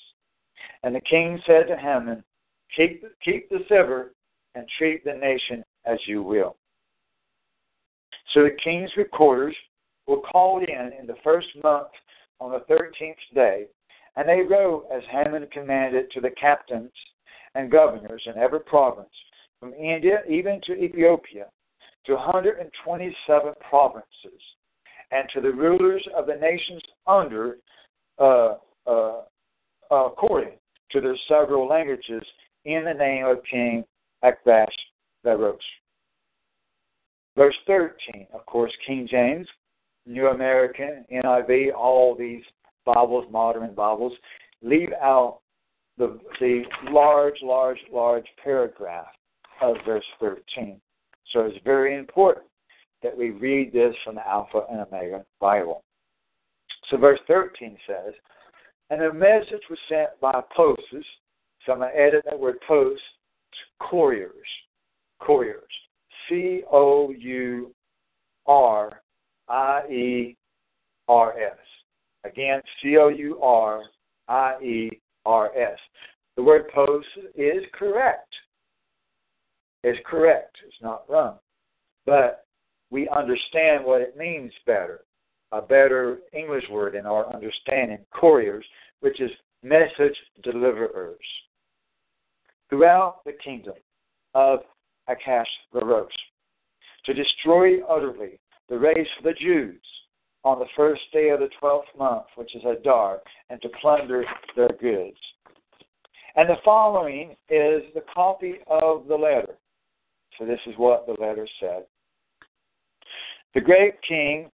And 0.83 0.95
the 0.95 1.01
king 1.01 1.39
said 1.45 1.67
to 1.67 1.77
Haman, 1.77 2.23
Keep, 2.75 3.03
keep 3.23 3.49
the 3.49 3.63
silver 3.69 4.13
and 4.55 4.65
treat 4.77 5.03
the 5.03 5.13
nation 5.13 5.63
as 5.85 5.99
you 6.07 6.23
will. 6.23 6.55
So 8.33 8.43
the 8.43 8.57
king's 8.63 8.91
recorders 8.97 9.55
were 10.07 10.21
called 10.21 10.63
in 10.63 10.91
in 10.99 11.05
the 11.05 11.17
first 11.23 11.47
month 11.63 11.89
on 12.39 12.51
the 12.51 12.61
thirteenth 12.67 13.17
day, 13.33 13.65
and 14.15 14.27
they 14.27 14.41
wrote 14.41 14.87
as 14.93 15.03
Haman 15.11 15.47
commanded 15.51 16.11
to 16.11 16.21
the 16.21 16.31
captains 16.31 16.91
and 17.55 17.71
governors 17.71 18.23
in 18.25 18.35
every 18.41 18.59
province, 18.61 19.13
from 19.59 19.73
India 19.73 20.23
even 20.27 20.59
to 20.65 20.73
Ethiopia, 20.73 21.45
to 22.05 22.15
127 22.15 23.53
provinces 23.69 24.41
and 25.13 25.27
to 25.33 25.41
the 25.41 25.51
rulers 25.51 26.05
of 26.15 26.25
the 26.25 26.35
nations 26.35 26.81
under, 27.05 27.57
uh, 28.19 28.55
uh, 28.87 29.21
according 29.91 30.53
to 30.91 31.01
their 31.01 31.17
several 31.27 31.67
languages, 31.67 32.23
in 32.65 32.85
the 32.85 32.93
name 32.93 33.25
of 33.25 33.39
King 33.49 33.83
Ahasuerus. 34.23 35.57
Verse 37.35 37.55
13, 37.67 38.27
of 38.33 38.45
course, 38.45 38.71
King 38.85 39.07
James, 39.09 39.47
New 40.05 40.27
American, 40.27 41.05
NIV, 41.11 41.73
all 41.73 42.15
these 42.15 42.43
Bibles, 42.85 43.25
modern 43.31 43.73
Bibles, 43.73 44.13
leave 44.61 44.91
out 45.01 45.39
the, 45.97 46.19
the 46.39 46.63
large, 46.89 47.35
large, 47.41 47.79
large 47.91 48.25
paragraph 48.43 49.07
of 49.61 49.75
verse 49.85 50.05
13. 50.19 50.79
So 51.31 51.41
it's 51.41 51.57
very 51.63 51.97
important 51.97 52.45
that 53.03 53.15
we 53.17 53.31
read 53.31 53.73
this 53.73 53.93
from 54.03 54.15
the 54.15 54.27
Alpha 54.27 54.61
and 54.71 54.81
Omega 54.81 55.25
Bible. 55.39 55.83
So 56.89 56.97
verse 56.97 57.19
13 57.27 57.77
says, 57.87 58.13
And 58.89 59.01
the 59.01 59.13
message 59.13 59.63
was 59.69 59.79
sent 59.89 60.09
by 60.21 60.41
posts. 60.55 60.83
So 61.65 61.71
I'm 61.71 61.79
going 61.79 61.91
to 61.93 61.99
edit 61.99 62.25
that 62.25 62.39
word 62.39 62.57
post 62.67 63.01
couriers. 63.79 64.31
Couriers. 65.19 65.63
C 66.29 66.61
O 66.71 67.11
U 67.11 67.73
R 68.45 69.01
I 69.49 69.81
E 69.89 70.37
R 71.07 71.33
S. 71.39 71.57
Again, 72.25 72.61
C 72.81 72.97
O 72.97 73.09
U 73.09 73.39
R 73.41 73.83
I 74.27 74.55
E 74.61 75.01
R 75.25 75.55
S. 75.57 75.77
The 76.35 76.43
word 76.43 76.69
post 76.73 77.07
is 77.35 77.63
correct. 77.73 78.33
It's 79.83 79.99
correct. 80.05 80.55
It's 80.65 80.75
not 80.81 81.03
wrong. 81.09 81.37
But 82.05 82.45
we 82.93 83.09
understand 83.09 83.83
what 83.83 84.01
it 84.01 84.15
means 84.15 84.53
better. 84.67 85.01
A 85.51 85.61
better 85.61 86.19
English 86.31 86.65
word 86.69 86.93
in 86.93 87.07
our 87.07 87.27
understanding, 87.33 87.97
couriers, 88.11 88.63
which 88.99 89.19
is 89.19 89.31
message 89.63 90.15
deliverers. 90.43 91.17
Throughout 92.69 93.25
the 93.25 93.33
kingdom 93.43 93.73
of 94.35 94.59
Ahasuerus, 95.07 96.13
to 97.05 97.13
destroy 97.13 97.83
utterly 97.83 98.39
the 98.69 98.77
race 98.77 99.07
of 99.17 99.23
the 99.23 99.33
Jews 99.33 99.81
on 100.43 100.59
the 100.59 100.65
first 100.75 101.01
day 101.11 101.29
of 101.29 101.39
the 101.39 101.49
twelfth 101.59 101.87
month, 101.97 102.25
which 102.35 102.55
is 102.55 102.61
Adar, 102.63 103.21
and 103.49 103.59
to 103.63 103.69
plunder 103.81 104.23
their 104.55 104.69
goods. 104.79 105.17
And 106.35 106.47
the 106.47 106.57
following 106.63 107.31
is 107.49 107.81
the 107.95 108.03
copy 108.13 108.59
of 108.67 109.07
the 109.07 109.15
letter. 109.15 109.55
So 110.37 110.45
this 110.45 110.59
is 110.67 110.75
what 110.77 111.07
the 111.07 111.19
letter 111.19 111.47
said. 111.59 111.85
The 113.53 113.61
great 113.61 114.01
king 114.01 114.49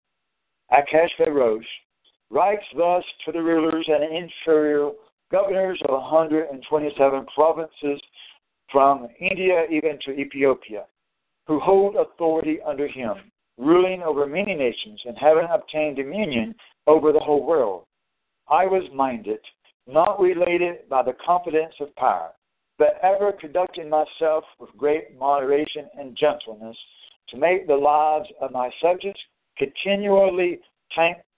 Ahasuerus 0.71 1.65
writes 2.31 2.65
thus 2.77 3.05
to 3.25 3.33
the 3.33 3.43
rulers 3.43 3.87
and 3.89 4.03
inferior 4.05 4.91
governors 5.31 5.81
of 5.89 5.91
127 5.91 7.27
provinces 7.35 8.01
from 8.73 9.09
India 9.21 9.67
even 9.71 9.99
to 10.05 10.13
Ethiopia, 10.13 10.85
who 11.47 11.61
hold 11.61 11.95
authority 11.95 12.59
under 12.67 12.89
him, 12.89 13.31
ruling 13.57 14.03
over 14.03 14.27
many 14.27 14.55
nations 14.55 15.01
and 15.05 15.17
having 15.17 15.47
obtained 15.49 15.97
dominion 15.97 16.55
over 16.87 17.13
the 17.13 17.21
whole 17.21 17.47
world. 17.47 17.85
I 18.49 18.67
was 18.67 18.85
minded, 18.93 19.41
not 19.87 20.19
related 20.19 20.89
by 20.89 21.05
the 21.05 21.17
confidence 21.25 21.75
of 21.81 21.95
power, 21.97 22.31
but 22.79 22.99
ever 23.03 23.33
conducting 23.33 23.89
myself 23.89 24.45
with 24.59 24.77
great 24.77 25.17
moderation 25.17 25.89
and 25.99 26.17
gentleness 26.17 26.77
to 27.31 27.37
make 27.37 27.67
the 27.67 27.77
lives 27.77 28.29
of 28.41 28.53
my 28.53 28.71
subjects 28.83 29.21
continually 29.57 30.61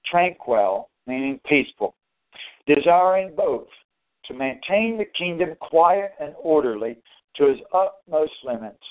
tranquil, 0.04 0.90
meaning 1.06 1.40
peaceful, 1.46 1.94
desiring 2.66 3.34
both 3.36 3.68
to 4.26 4.34
maintain 4.34 4.96
the 4.96 5.06
kingdom 5.18 5.56
quiet 5.60 6.12
and 6.20 6.34
orderly 6.40 6.96
to 7.36 7.48
its 7.48 7.60
utmost 7.72 8.32
limits, 8.44 8.84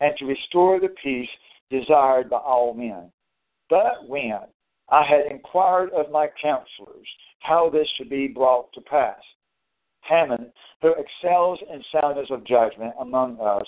and 0.00 0.14
to 0.18 0.26
restore 0.26 0.78
the 0.80 0.94
peace 1.02 1.28
desired 1.70 2.30
by 2.30 2.36
all 2.36 2.74
men. 2.74 3.10
But 3.68 4.06
when 4.06 4.38
I 4.88 5.02
had 5.02 5.26
inquired 5.30 5.90
of 5.90 6.10
my 6.12 6.28
counselors 6.40 7.08
how 7.40 7.70
this 7.70 7.88
should 7.96 8.10
be 8.10 8.28
brought 8.28 8.72
to 8.74 8.80
pass, 8.82 9.20
Haman, 10.02 10.52
who 10.82 10.94
excels 10.94 11.58
in 11.72 11.82
soundness 11.92 12.28
of 12.30 12.44
judgment 12.44 12.94
among 13.00 13.40
us, 13.40 13.66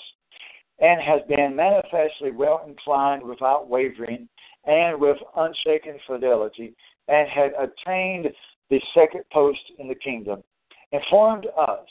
and 0.81 1.01
has 1.01 1.21
been 1.27 1.55
manifestly 1.55 2.31
well 2.31 2.63
inclined 2.67 3.23
without 3.23 3.69
wavering 3.69 4.27
and 4.65 4.99
with 4.99 5.17
unshaken 5.35 5.97
fidelity, 6.05 6.73
and 7.07 7.27
had 7.29 7.51
attained 7.57 8.27
the 8.69 8.81
second 8.93 9.23
post 9.31 9.59
in 9.79 9.87
the 9.87 9.95
kingdom, 9.95 10.43
informed 10.91 11.47
us 11.57 11.87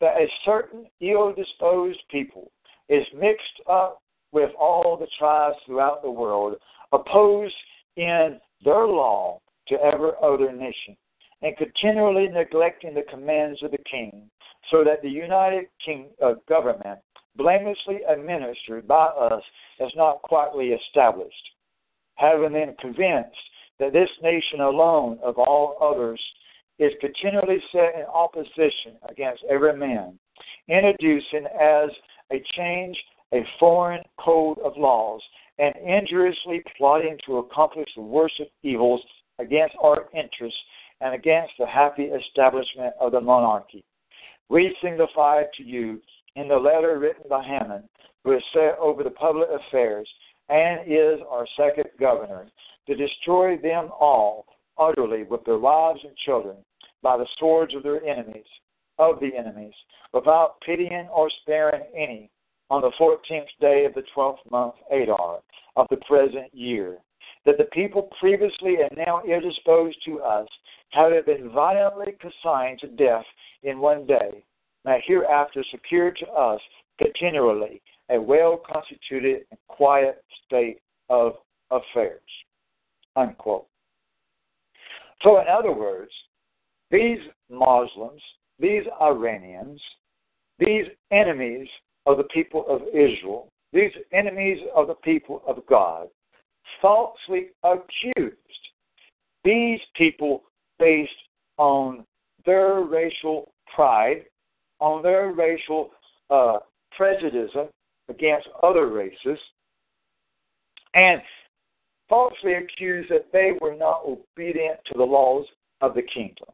that 0.00 0.16
a 0.16 0.26
certain 0.44 0.86
ill 1.00 1.32
disposed 1.32 2.00
people 2.10 2.50
is 2.88 3.04
mixed 3.18 3.60
up 3.68 4.02
with 4.32 4.50
all 4.58 4.96
the 4.98 5.06
tribes 5.18 5.56
throughout 5.66 6.02
the 6.02 6.10
world, 6.10 6.56
opposed 6.92 7.54
in 7.96 8.38
their 8.64 8.86
law 8.86 9.40
to 9.68 9.76
every 9.82 10.10
other 10.22 10.52
nation, 10.52 10.96
and 11.42 11.56
continually 11.56 12.28
neglecting 12.28 12.94
the 12.94 13.04
commands 13.10 13.62
of 13.62 13.70
the 13.70 13.78
king, 13.90 14.28
so 14.70 14.84
that 14.84 15.02
the 15.02 15.08
united 15.08 15.66
king 15.84 16.06
uh, 16.24 16.34
government, 16.48 16.98
blamelessly 17.36 18.00
administered 18.08 18.86
by 18.86 19.06
us, 19.06 19.42
is 19.80 19.92
not 19.96 20.22
quietly 20.22 20.72
established. 20.72 21.50
Having 22.16 22.52
been 22.52 22.74
convinced 22.80 23.36
that 23.78 23.92
this 23.92 24.10
nation 24.22 24.60
alone 24.60 25.18
of 25.22 25.38
all 25.38 25.76
others 25.80 26.20
is 26.78 26.92
continually 27.00 27.62
set 27.72 27.94
in 27.94 28.04
opposition 28.12 28.96
against 29.08 29.44
every 29.48 29.76
man, 29.76 30.18
introducing 30.68 31.46
as 31.60 31.90
a 32.30 32.42
change 32.56 32.96
a 33.32 33.46
foreign 33.58 34.02
code 34.18 34.58
of 34.58 34.76
laws 34.76 35.20
and 35.58 35.74
injuriously 35.76 36.62
plotting 36.76 37.16
to 37.26 37.38
accomplish 37.38 37.88
the 37.96 38.02
worst 38.02 38.38
of 38.40 38.46
evils 38.62 39.00
against 39.38 39.74
our 39.82 40.08
interests 40.14 40.58
and 41.00 41.14
against 41.14 41.52
the 41.58 41.66
happy 41.66 42.04
establishment 42.04 42.94
of 43.00 43.12
the 43.12 43.20
monarchy. 43.20 43.84
We 44.48 44.76
signify 44.82 45.44
to 45.56 45.62
you 45.62 46.00
in 46.36 46.48
the 46.48 46.56
letter 46.56 46.98
written 46.98 47.24
by 47.28 47.42
Haman, 47.42 47.88
who 48.24 48.32
is 48.32 48.42
set 48.52 48.78
over 48.78 49.02
the 49.02 49.10
public 49.10 49.48
affairs 49.50 50.08
and 50.48 50.80
is 50.86 51.20
our 51.28 51.46
second 51.56 51.86
governor, 51.98 52.48
to 52.86 52.94
destroy 52.94 53.56
them 53.58 53.90
all 53.98 54.46
utterly 54.78 55.22
with 55.24 55.44
their 55.44 55.58
wives 55.58 56.00
and 56.04 56.16
children 56.16 56.56
by 57.02 57.16
the 57.16 57.26
swords 57.38 57.74
of 57.74 57.82
their 57.82 58.04
enemies, 58.04 58.46
of 58.98 59.20
the 59.20 59.30
enemies, 59.36 59.74
without 60.12 60.60
pitying 60.60 61.08
or 61.12 61.30
sparing 61.42 61.82
any, 61.96 62.30
on 62.70 62.80
the 62.80 62.92
fourteenth 62.96 63.48
day 63.60 63.84
of 63.84 63.94
the 63.94 64.02
twelfth 64.14 64.40
month 64.50 64.74
Adar 64.90 65.40
of 65.76 65.86
the 65.90 65.96
present 66.08 66.52
year, 66.54 66.98
that 67.44 67.58
the 67.58 67.64
people 67.64 68.08
previously 68.18 68.76
and 68.80 68.96
now 68.96 69.22
ill 69.28 69.40
disposed 69.40 69.98
to 70.06 70.20
us, 70.20 70.48
having 70.90 71.22
been 71.26 71.50
violently 71.50 72.14
consigned 72.20 72.78
to 72.80 72.88
death 72.88 73.24
in 73.62 73.78
one 73.78 74.06
day, 74.06 74.44
may 74.84 75.02
hereafter 75.06 75.64
secure 75.70 76.10
to 76.10 76.26
us 76.28 76.60
continually 77.02 77.80
a 78.10 78.20
well 78.20 78.60
constituted 78.70 79.42
and 79.50 79.58
quiet 79.68 80.22
state 80.46 80.78
of 81.08 81.34
affairs. 81.70 82.20
Unquote. 83.16 83.66
So, 85.22 85.40
in 85.40 85.46
other 85.48 85.72
words, 85.72 86.10
these 86.90 87.18
Muslims, 87.50 88.20
these 88.58 88.82
Iranians, 89.00 89.80
these 90.58 90.86
enemies 91.10 91.68
of 92.06 92.16
the 92.16 92.24
people 92.24 92.64
of 92.68 92.82
Israel, 92.88 93.48
these 93.72 93.92
enemies 94.12 94.58
of 94.74 94.88
the 94.88 94.94
people 94.96 95.42
of 95.46 95.64
God, 95.66 96.08
falsely 96.80 97.48
accused 97.62 98.36
these 99.44 99.80
people 99.96 100.42
based 100.78 101.10
on 101.58 102.04
their 102.44 102.80
racial 102.82 103.52
pride, 103.74 104.24
on 104.82 105.00
their 105.00 105.32
racial 105.32 105.90
uh, 106.28 106.58
prejudice 106.96 107.52
against 108.08 108.48
other 108.64 108.88
races, 108.88 109.38
and 110.94 111.22
falsely 112.08 112.54
accused 112.54 113.08
that 113.08 113.30
they 113.32 113.52
were 113.60 113.76
not 113.76 114.02
obedient 114.04 114.80
to 114.84 114.98
the 114.98 115.04
laws 115.04 115.46
of 115.82 115.94
the 115.94 116.02
kingdom. 116.02 116.48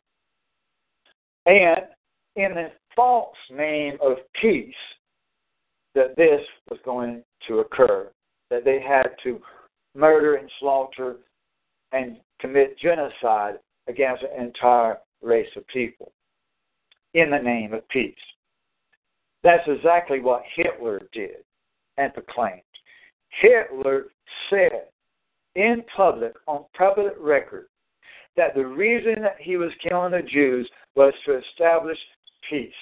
And 1.46 1.80
in 2.36 2.54
the 2.54 2.70
false 2.94 3.34
name 3.50 3.96
of 4.02 4.18
peace, 4.40 4.74
that 5.94 6.14
this 6.16 6.42
was 6.70 6.78
going 6.84 7.22
to 7.48 7.60
occur, 7.60 8.10
that 8.50 8.64
they 8.64 8.78
had 8.78 9.08
to 9.24 9.40
murder 9.96 10.34
and 10.34 10.50
slaughter 10.60 11.16
and 11.92 12.18
commit 12.40 12.78
genocide 12.78 13.54
against 13.88 14.22
an 14.22 14.44
entire 14.44 14.98
race 15.22 15.48
of 15.56 15.66
people 15.68 16.12
in 17.14 17.30
the 17.30 17.38
name 17.38 17.72
of 17.72 17.88
peace. 17.88 18.14
That's 19.42 19.66
exactly 19.66 20.20
what 20.20 20.42
Hitler 20.56 21.00
did 21.12 21.44
and 21.96 22.12
proclaimed. 22.12 22.62
Hitler 23.40 24.06
said 24.50 24.88
in 25.54 25.82
public, 25.96 26.34
on 26.46 26.64
public 26.76 27.14
record, 27.18 27.66
that 28.36 28.54
the 28.54 28.66
reason 28.66 29.22
that 29.22 29.36
he 29.40 29.56
was 29.56 29.72
killing 29.82 30.12
the 30.12 30.22
Jews 30.22 30.68
was 30.94 31.12
to 31.26 31.38
establish 31.38 31.98
peace, 32.48 32.72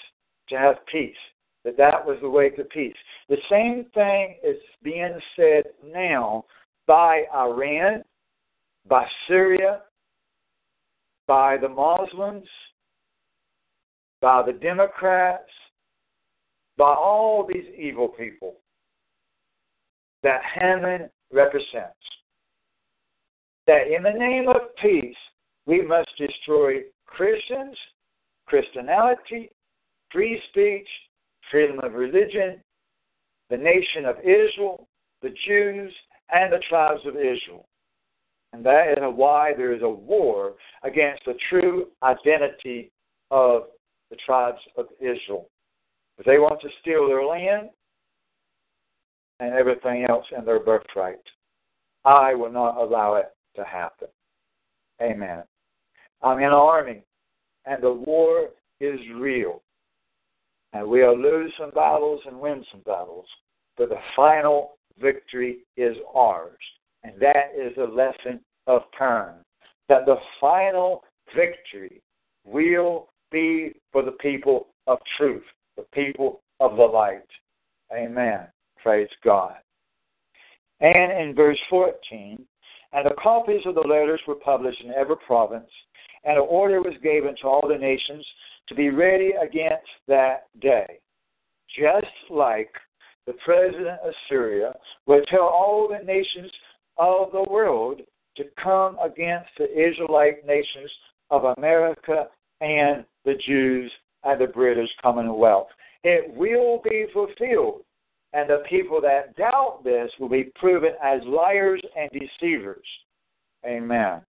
to 0.48 0.58
have 0.58 0.76
peace, 0.90 1.16
that 1.64 1.76
that 1.76 2.04
was 2.04 2.18
the 2.20 2.28
way 2.28 2.50
to 2.50 2.64
peace. 2.64 2.94
The 3.28 3.38
same 3.50 3.86
thing 3.94 4.36
is 4.44 4.56
being 4.82 5.18
said 5.34 5.64
now 5.84 6.44
by 6.86 7.24
Iran, 7.34 8.04
by 8.88 9.06
Syria, 9.26 9.82
by 11.26 11.56
the 11.56 11.68
Muslims, 11.68 12.46
by 14.26 14.42
the 14.42 14.54
Democrats, 14.54 15.48
by 16.76 16.92
all 16.92 17.46
these 17.46 17.72
evil 17.78 18.08
people 18.08 18.56
that 20.24 20.40
Haman 20.52 21.08
represents. 21.32 21.94
That 23.68 23.86
in 23.86 24.02
the 24.02 24.10
name 24.10 24.48
of 24.48 24.74
peace, 24.82 25.14
we 25.66 25.80
must 25.80 26.08
destroy 26.18 26.80
Christians, 27.06 27.76
Christianity, 28.46 29.48
free 30.10 30.42
speech, 30.50 30.88
freedom 31.48 31.78
of 31.84 31.92
religion, 31.92 32.60
the 33.48 33.56
nation 33.56 34.06
of 34.06 34.16
Israel, 34.24 34.88
the 35.22 35.34
Jews, 35.46 35.92
and 36.32 36.52
the 36.52 36.62
tribes 36.68 37.02
of 37.06 37.14
Israel. 37.14 37.68
And 38.52 38.66
that 38.66 38.88
is 38.88 39.04
why 39.14 39.52
there 39.56 39.72
is 39.72 39.82
a 39.82 39.88
war 39.88 40.54
against 40.82 41.24
the 41.26 41.34
true 41.48 41.90
identity 42.02 42.90
of 43.30 43.66
the 44.10 44.16
tribes 44.24 44.60
of 44.76 44.86
Israel. 45.00 45.48
If 46.18 46.26
they 46.26 46.38
want 46.38 46.60
to 46.62 46.68
steal 46.80 47.06
their 47.06 47.24
land 47.24 47.70
and 49.40 49.54
everything 49.54 50.06
else 50.08 50.24
and 50.34 50.46
their 50.46 50.60
birthright, 50.60 51.16
I 52.04 52.34
will 52.34 52.52
not 52.52 52.76
allow 52.76 53.16
it 53.16 53.34
to 53.56 53.64
happen. 53.64 54.08
Amen. 55.02 55.42
I'm 56.22 56.38
in 56.38 56.44
an 56.44 56.52
army, 56.52 57.02
and 57.66 57.82
the 57.82 57.92
war 57.92 58.50
is 58.80 58.98
real. 59.16 59.62
And 60.72 60.88
we'll 60.88 61.18
lose 61.18 61.52
some 61.58 61.70
battles 61.70 62.20
and 62.26 62.38
win 62.38 62.64
some 62.70 62.80
battles, 62.80 63.26
but 63.76 63.88
the 63.88 64.00
final 64.14 64.78
victory 65.00 65.58
is 65.76 65.96
ours. 66.14 66.58
And 67.04 67.14
that 67.20 67.52
is 67.56 67.76
a 67.76 67.84
lesson 67.84 68.40
of 68.66 68.82
turn. 68.98 69.34
That 69.88 70.06
the 70.06 70.16
final 70.40 71.02
victory 71.34 72.00
will 72.44 73.08
be 73.30 73.72
for 73.92 74.02
the 74.02 74.12
people 74.12 74.68
of 74.86 74.98
truth, 75.16 75.44
the 75.76 75.84
people 75.92 76.40
of 76.60 76.76
the 76.76 76.82
light. 76.82 77.26
Amen. 77.92 78.46
Praise 78.82 79.08
God. 79.24 79.54
And 80.80 81.12
in 81.12 81.34
verse 81.34 81.58
14, 81.70 82.44
and 82.92 83.06
the 83.06 83.14
copies 83.22 83.62
of 83.66 83.74
the 83.74 83.80
letters 83.80 84.20
were 84.26 84.36
published 84.36 84.80
in 84.82 84.92
every 84.92 85.16
province, 85.26 85.70
and 86.24 86.36
an 86.36 86.46
order 86.48 86.80
was 86.80 86.94
given 87.02 87.34
to 87.40 87.48
all 87.48 87.66
the 87.68 87.76
nations 87.76 88.26
to 88.68 88.74
be 88.74 88.90
ready 88.90 89.32
against 89.40 89.86
that 90.08 90.46
day. 90.60 90.98
Just 91.78 92.06
like 92.30 92.70
the 93.26 93.34
president 93.44 94.00
of 94.04 94.12
Syria 94.28 94.72
would 95.06 95.26
tell 95.28 95.42
all 95.42 95.88
the 95.88 96.04
nations 96.04 96.50
of 96.96 97.32
the 97.32 97.44
world 97.50 98.00
to 98.36 98.44
come 98.62 98.98
against 99.02 99.50
the 99.58 99.70
Israelite 99.70 100.46
nations 100.46 100.90
of 101.30 101.54
America 101.56 102.28
and 102.60 103.04
the 103.26 103.34
Jews 103.46 103.92
and 104.24 104.40
the 104.40 104.46
British 104.46 104.88
Commonwealth. 105.02 105.68
It 106.04 106.32
will 106.34 106.80
be 106.82 107.06
fulfilled, 107.12 107.82
and 108.32 108.48
the 108.48 108.62
people 108.70 109.00
that 109.02 109.36
doubt 109.36 109.82
this 109.84 110.10
will 110.18 110.28
be 110.28 110.50
proven 110.54 110.92
as 111.02 111.20
liars 111.26 111.82
and 111.98 112.08
deceivers. 112.10 112.86
Amen. 113.66 114.22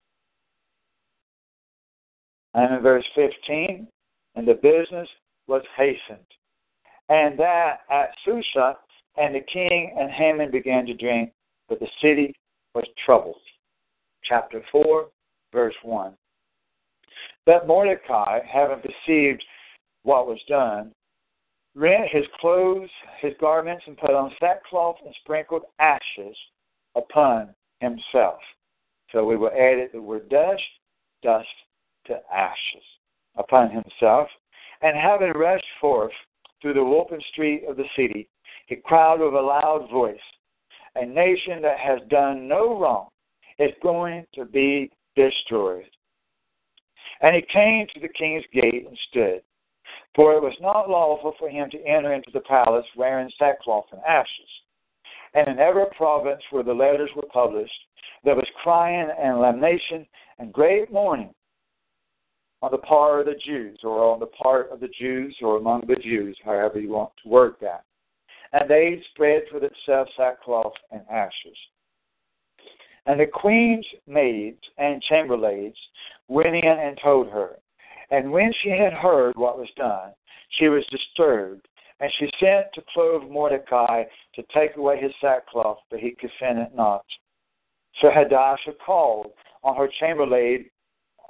And 2.55 2.75
in 2.75 2.83
verse 2.83 3.05
15, 3.17 3.89
and 4.37 4.49
the 4.49 4.55
business 4.55 5.09
was 5.49 5.63
hastened. 5.77 6.27
And 7.09 7.39
that 7.39 7.81
at 7.91 8.11
Susa, 8.25 8.79
and 9.17 9.35
the 9.35 9.45
king 9.53 9.95
and 9.99 10.11
Haman 10.11 10.51
began 10.51 10.87
to 10.87 10.95
drink, 10.95 11.33
but 11.69 11.81
the 11.81 11.89
city 12.01 12.35
was 12.75 12.85
troubled. 13.05 13.37
Chapter 14.25 14.63
4, 14.73 15.07
verse 15.53 15.75
1. 15.83 16.15
But 17.47 17.67
Mordecai, 17.67 18.41
having 18.45 18.81
perceived 18.81 19.45
what 20.03 20.27
was 20.27 20.39
done, 20.49 20.93
rent 21.75 22.09
his 22.11 22.25
clothes, 22.41 22.91
his 23.21 23.35
garments, 23.41 23.85
and 23.87 23.97
put 23.99 24.11
on 24.11 24.33
sackcloth 24.41 24.97
and 25.05 25.15
sprinkled 25.21 25.65
ashes 25.79 26.37
upon 26.95 27.55
himself. 27.81 28.41
So 29.13 29.25
we 29.25 29.37
will 29.37 29.51
add 29.51 29.79
it 29.79 29.93
the 29.93 30.01
word 30.01 30.29
dust, 30.29 30.63
dust 31.23 31.49
to 32.07 32.21
ashes 32.33 32.83
upon 33.37 33.71
himself, 33.71 34.29
and 34.83 34.97
having 34.97 35.33
rushed 35.33 35.65
forth 35.81 36.13
through 36.61 36.75
the 36.75 36.81
open 36.81 37.21
street 37.33 37.65
of 37.69 37.77
the 37.77 37.89
city, 37.97 38.29
he 38.67 38.77
cried 38.77 39.21
with 39.21 39.35
a 39.35 39.41
loud 39.41 39.89
voice, 39.91 40.17
A 40.95 41.05
nation 41.05 41.61
that 41.63 41.79
has 41.79 42.01
done 42.09 42.49
no 42.49 42.79
wrong 42.79 43.09
is 43.59 43.73
going 43.83 44.25
to 44.35 44.45
be 44.45 44.91
destroyed. 45.17 45.85
And 47.25 47.35
he 47.35 47.43
came 47.51 47.87
to 47.95 48.01
the 48.01 48.09
king's 48.09 48.45
gate 48.53 48.87
and 48.87 48.99
stood. 49.09 49.41
For 50.15 50.35
it 50.35 50.43
was 50.43 50.53
not 50.61 50.91
lawful 50.91 51.33
for 51.39 51.49
him 51.49 51.71
to 51.71 51.87
enter 51.87 52.13
into 52.13 52.31
the 52.35 52.41
palace 52.41 52.85
wearing 52.97 53.31
sackcloth 53.39 53.87
and 53.93 54.03
ashes. 54.07 54.29
And 55.33 55.49
in 55.49 55.59
every 55.59 55.87
province 55.97 56.43
where 56.51 56.63
the 56.63 56.75
letters 56.75 57.09
were 57.17 57.27
published, 57.33 57.73
there 58.25 58.37
was 58.37 58.47
crying 58.63 59.09
and 59.19 59.41
lamentation 59.41 60.07
and 60.39 60.53
great 60.53 60.93
mourning 60.93 61.33
on 62.61 62.71
the 62.71 62.79
part 62.79 63.21
of 63.21 63.27
the 63.27 63.41
Jews, 63.43 63.79
or 63.83 64.13
on 64.13 64.21
the 64.21 64.27
part 64.27 64.71
of 64.71 64.81
the 64.81 64.91
Jews, 65.01 65.35
or 65.41 65.57
among 65.57 65.85
the 65.87 65.97
Jews, 65.97 66.37
however 66.45 66.79
you 66.79 66.91
want 66.91 67.13
to 67.23 67.29
word 67.31 67.55
that. 67.63 67.85
And 68.53 68.69
they 68.69 69.03
spread 69.13 69.45
for 69.51 69.61
themselves 69.61 70.11
sackcloth 70.15 70.75
and 70.93 71.01
ashes. 71.11 71.57
And 73.07 73.21
the 73.21 73.27
queen's 73.27 73.87
maids 74.07 74.63
and 74.79 75.03
chambermaids 75.03 75.77
went 76.29 76.55
in 76.55 76.65
and 76.65 76.99
told 77.03 77.29
her. 77.29 77.59
And 78.11 78.33
when 78.33 78.53
she 78.63 78.71
had 78.71 78.93
heard 78.93 79.37
what 79.37 79.59
was 79.59 79.69
done, 79.77 80.13
she 80.51 80.69
was 80.69 80.85
disturbed, 80.87 81.67
and 82.01 82.11
she 82.19 82.31
sent 82.41 82.67
to 82.75 82.85
clothe 82.93 83.31
Mordecai 83.31 84.05
to 84.35 84.43
take 84.55 84.77
away 84.77 85.01
his 85.01 85.13
sackcloth, 85.21 85.79
but 85.91 86.01
he 86.01 86.13
consented 86.13 86.75
not. 86.75 87.05
So 88.01 88.11
Hadassah 88.11 88.77
called 88.85 89.33
on 89.63 89.77
her 89.77 89.89
chambermaid 90.01 90.71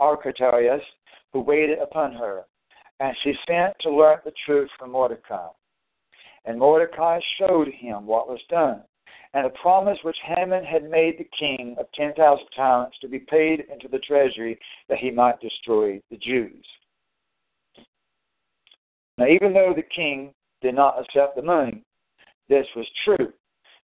Architarius 0.00 0.82
who 1.32 1.40
waited 1.40 1.78
upon 1.78 2.12
her, 2.14 2.44
and 3.00 3.16
she 3.22 3.34
sent 3.48 3.74
to 3.80 3.90
learn 3.90 4.18
the 4.24 4.32
truth 4.46 4.70
from 4.78 4.92
Mordecai. 4.92 5.48
And 6.44 6.58
Mordecai 6.58 7.20
showed 7.38 7.68
him 7.68 8.06
what 8.06 8.28
was 8.28 8.40
done, 8.48 8.82
and 9.34 9.46
a 9.46 9.50
promise 9.50 9.98
which 10.02 10.16
Haman 10.24 10.64
had 10.64 10.88
made 10.88 11.18
the 11.18 11.28
king 11.38 11.74
of 11.78 11.86
ten 11.94 12.14
thousand 12.14 12.46
talents 12.54 12.96
to 13.00 13.08
be 13.08 13.18
paid 13.18 13.64
into 13.70 13.88
the 13.88 13.98
treasury 13.98 14.58
that 14.88 14.98
he 14.98 15.10
might 15.10 15.40
destroy 15.40 16.00
the 16.10 16.16
Jews. 16.16 16.64
Now, 19.18 19.26
even 19.26 19.52
though 19.52 19.74
the 19.74 19.82
king 19.94 20.32
did 20.62 20.74
not 20.74 20.98
accept 20.98 21.36
the 21.36 21.42
money, 21.42 21.82
this 22.48 22.66
was 22.74 22.86
true 23.04 23.32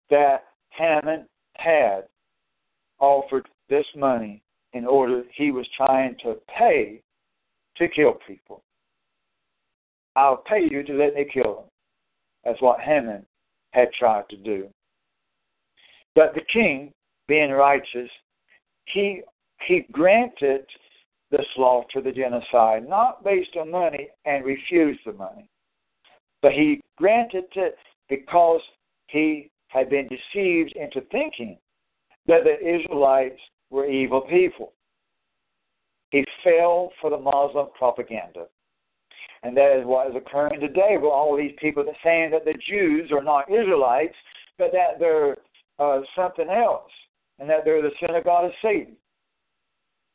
that 0.08 0.44
Haman 0.70 1.26
had 1.54 2.02
offered 3.00 3.48
this 3.68 3.86
money 3.96 4.42
in 4.72 4.86
order 4.86 5.24
he 5.34 5.50
was 5.50 5.66
trying 5.76 6.16
to 6.22 6.36
pay 6.56 7.02
to 7.76 7.88
kill 7.88 8.14
people. 8.26 8.62
I'll 10.16 10.36
pay 10.36 10.68
you 10.70 10.82
to 10.84 10.92
let 10.92 11.14
me 11.14 11.26
kill 11.32 11.54
them. 11.54 11.64
That's 12.44 12.62
what 12.62 12.80
Haman 12.80 13.24
had 13.72 13.88
tried 13.98 14.28
to 14.30 14.36
do. 14.36 14.68
But 16.14 16.34
the 16.34 16.42
king, 16.52 16.92
being 17.28 17.50
righteous, 17.50 18.10
he 18.86 19.22
he 19.66 19.86
granted 19.92 20.66
the 21.30 21.44
slaughter, 21.54 22.00
the 22.00 22.12
genocide, 22.12 22.88
not 22.88 23.22
based 23.22 23.56
on 23.56 23.70
money 23.70 24.08
and 24.24 24.44
refused 24.44 25.00
the 25.06 25.12
money. 25.12 25.48
But 26.42 26.52
he 26.52 26.80
granted 26.96 27.44
it 27.54 27.76
because 28.08 28.60
he 29.08 29.50
had 29.68 29.88
been 29.88 30.08
deceived 30.08 30.74
into 30.74 31.02
thinking 31.12 31.56
that 32.26 32.44
the 32.44 32.58
Israelites 32.58 33.40
were 33.70 33.86
evil 33.86 34.22
people. 34.22 34.72
He 36.10 36.24
fell 36.42 36.90
for 37.00 37.10
the 37.10 37.18
Muslim 37.18 37.68
propaganda. 37.78 38.46
And 39.42 39.56
that 39.56 39.78
is 39.78 39.86
what 39.86 40.10
is 40.10 40.16
occurring 40.16 40.60
today 40.60 40.96
with 40.96 41.10
all 41.10 41.36
these 41.36 41.54
people 41.58 41.84
that 41.84 41.94
saying 42.02 42.32
that 42.32 42.44
the 42.44 42.58
Jews 42.68 43.10
are 43.12 43.22
not 43.22 43.50
Israelites, 43.50 44.14
but 44.58 44.72
that 44.72 44.98
they're 44.98 45.36
uh, 45.80 46.00
something 46.14 46.48
else, 46.48 46.90
and 47.38 47.48
that 47.50 47.64
they're 47.64 47.82
the 47.82 47.90
synagogue 48.00 48.46
of 48.46 48.52
Satan. 48.62 48.96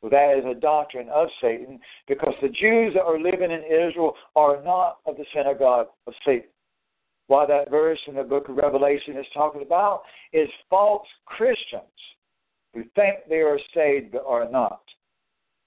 Well, 0.00 0.10
that 0.10 0.38
is 0.38 0.44
a 0.44 0.58
doctrine 0.58 1.08
of 1.08 1.28
Satan, 1.40 1.80
because 2.06 2.34
the 2.40 2.48
Jews 2.48 2.94
that 2.94 3.02
are 3.02 3.18
living 3.18 3.50
in 3.50 3.64
Israel 3.64 4.14
are 4.34 4.62
not 4.62 4.98
of 5.06 5.16
the 5.16 5.24
synagogue 5.34 5.88
of 6.06 6.14
Satan. 6.24 6.48
Why 7.26 7.44
that 7.46 7.70
verse 7.70 7.98
in 8.06 8.14
the 8.14 8.22
book 8.22 8.48
of 8.48 8.56
Revelation 8.56 9.16
is 9.16 9.26
talking 9.34 9.62
about 9.62 10.02
is 10.32 10.48
false 10.70 11.08
Christians 11.24 11.82
who 12.72 12.84
think 12.94 13.18
they 13.28 13.40
are 13.40 13.58
saved 13.74 14.12
but 14.12 14.24
are 14.26 14.48
not 14.48 14.80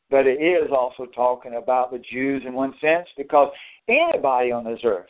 but 0.09 0.25
it 0.25 0.41
is 0.41 0.69
also 0.71 1.05
talking 1.05 1.55
about 1.55 1.91
the 1.91 2.01
Jews 2.11 2.43
in 2.45 2.53
one 2.53 2.73
sense 2.81 3.07
because 3.15 3.51
anybody 3.87 4.51
on 4.51 4.63
this 4.63 4.79
earth, 4.83 5.07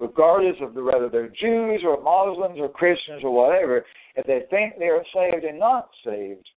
regardless 0.00 0.56
of 0.60 0.74
the, 0.74 0.82
whether 0.82 1.08
they're 1.08 1.28
Jews 1.28 1.82
or 1.84 2.02
Muslims 2.02 2.58
or 2.58 2.68
Christians 2.68 3.22
or 3.22 3.32
whatever, 3.32 3.84
if 4.16 4.26
they 4.26 4.42
think 4.50 4.78
they 4.78 4.86
are 4.86 5.04
saved 5.14 5.44
and 5.44 5.58
not 5.58 5.90
saved, 6.04 6.48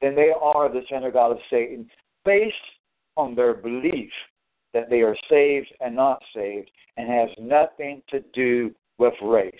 then 0.00 0.14
they 0.14 0.32
are 0.40 0.68
the 0.68 0.82
synagogue 0.90 1.32
of 1.32 1.38
Satan 1.50 1.88
based 2.24 2.54
on 3.16 3.34
their 3.34 3.54
belief 3.54 4.10
that 4.72 4.90
they 4.90 5.00
are 5.00 5.16
saved 5.30 5.68
and 5.80 5.94
not 5.94 6.22
saved 6.34 6.70
and 6.96 7.08
has 7.08 7.28
nothing 7.38 8.02
to 8.10 8.20
do 8.32 8.74
with 8.98 9.14
race. 9.22 9.54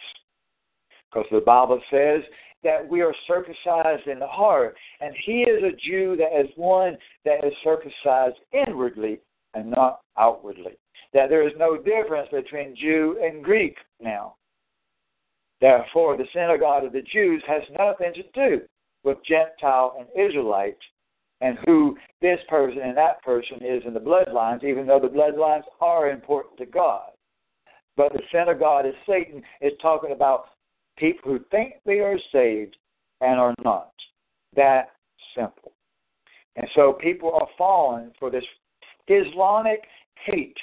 Because 1.10 1.26
the 1.30 1.40
Bible 1.40 1.80
says 1.90 2.22
that 2.62 2.86
we 2.88 3.00
are 3.02 3.14
circumcised 3.26 4.06
in 4.06 4.18
the 4.18 4.26
heart, 4.26 4.76
and 5.00 5.14
he 5.24 5.42
is 5.42 5.62
a 5.62 5.76
Jew 5.88 6.16
that 6.16 6.38
is 6.38 6.50
one 6.56 6.96
that 7.24 7.44
is 7.44 7.52
circumcised 7.62 8.36
inwardly 8.52 9.20
and 9.54 9.70
not 9.70 10.00
outwardly. 10.18 10.76
That 11.14 11.30
there 11.30 11.46
is 11.46 11.54
no 11.56 11.76
difference 11.76 12.28
between 12.30 12.76
Jew 12.76 13.18
and 13.22 13.42
Greek 13.42 13.76
now. 14.00 14.34
Therefore, 15.60 16.16
the 16.16 16.26
synagogue 16.32 16.84
of 16.84 16.92
the 16.92 17.02
Jews 17.02 17.42
has 17.46 17.62
nothing 17.76 18.12
to 18.14 18.22
do 18.34 18.60
with 19.04 19.18
Gentile 19.26 19.96
and 19.98 20.08
Israelite 20.14 20.76
and 21.40 21.58
who 21.66 21.96
this 22.20 22.40
person 22.48 22.80
and 22.82 22.96
that 22.96 23.22
person 23.22 23.58
is 23.64 23.82
in 23.86 23.94
the 23.94 24.00
bloodlines, 24.00 24.64
even 24.64 24.86
though 24.86 25.00
the 25.00 25.08
bloodlines 25.08 25.62
are 25.80 26.10
important 26.10 26.58
to 26.58 26.66
God. 26.66 27.10
But 27.96 28.12
the 28.12 28.22
synagogue 28.32 28.86
of 28.86 28.94
Satan 29.08 29.42
is 29.60 29.72
talking 29.80 30.12
about 30.12 30.50
people 30.96 31.32
who 31.32 31.40
think 31.50 31.74
they 31.84 32.00
are 32.00 32.18
saved 32.32 32.76
and 33.20 33.38
are 33.38 33.54
not. 33.62 33.92
That 34.56 34.90
simple. 35.36 35.72
And 36.56 36.68
so 36.74 36.92
people 36.92 37.32
are 37.34 37.48
falling 37.56 38.10
for 38.18 38.30
this 38.30 38.44
Islamic 39.06 39.80
hate, 40.24 40.56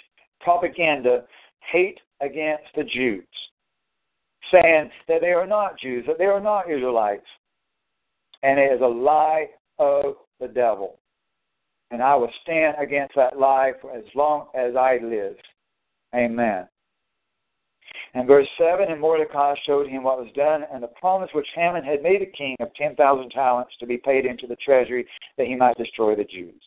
propaganda, 0.45 1.25
hate 1.71 1.99
against 2.21 2.63
the 2.75 2.83
Jews, 2.83 3.27
saying 4.53 4.89
that 5.09 5.19
they 5.19 5.33
are 5.33 5.47
not 5.47 5.77
Jews, 5.79 6.05
that 6.07 6.17
they 6.17 6.25
are 6.25 6.39
not 6.39 6.71
Israelites. 6.71 7.25
And 8.43 8.59
it 8.59 8.71
is 8.71 8.81
a 8.81 8.85
lie 8.85 9.47
of 9.79 10.15
the 10.39 10.47
devil. 10.47 10.99
And 11.91 12.01
I 12.01 12.15
will 12.15 12.31
stand 12.43 12.75
against 12.79 13.15
that 13.15 13.37
lie 13.37 13.73
for 13.81 13.91
as 13.95 14.03
long 14.15 14.47
as 14.55 14.75
I 14.75 14.99
live. 15.03 15.35
Amen. 16.15 16.67
And 18.13 18.27
verse 18.27 18.47
7 18.57 18.89
And 18.89 19.01
Mordecai 19.01 19.55
showed 19.65 19.87
him 19.87 20.03
what 20.03 20.17
was 20.17 20.31
done, 20.35 20.63
and 20.71 20.81
the 20.81 20.87
promise 20.99 21.29
which 21.33 21.47
Haman 21.53 21.83
had 21.83 22.01
made 22.01 22.21
the 22.21 22.37
king 22.37 22.55
of 22.59 22.73
10,000 22.75 23.29
talents 23.29 23.73
to 23.79 23.85
be 23.85 23.97
paid 23.97 24.25
into 24.25 24.47
the 24.47 24.55
treasury 24.57 25.05
that 25.37 25.47
he 25.47 25.55
might 25.55 25.77
destroy 25.77 26.15
the 26.15 26.23
Jews. 26.23 26.61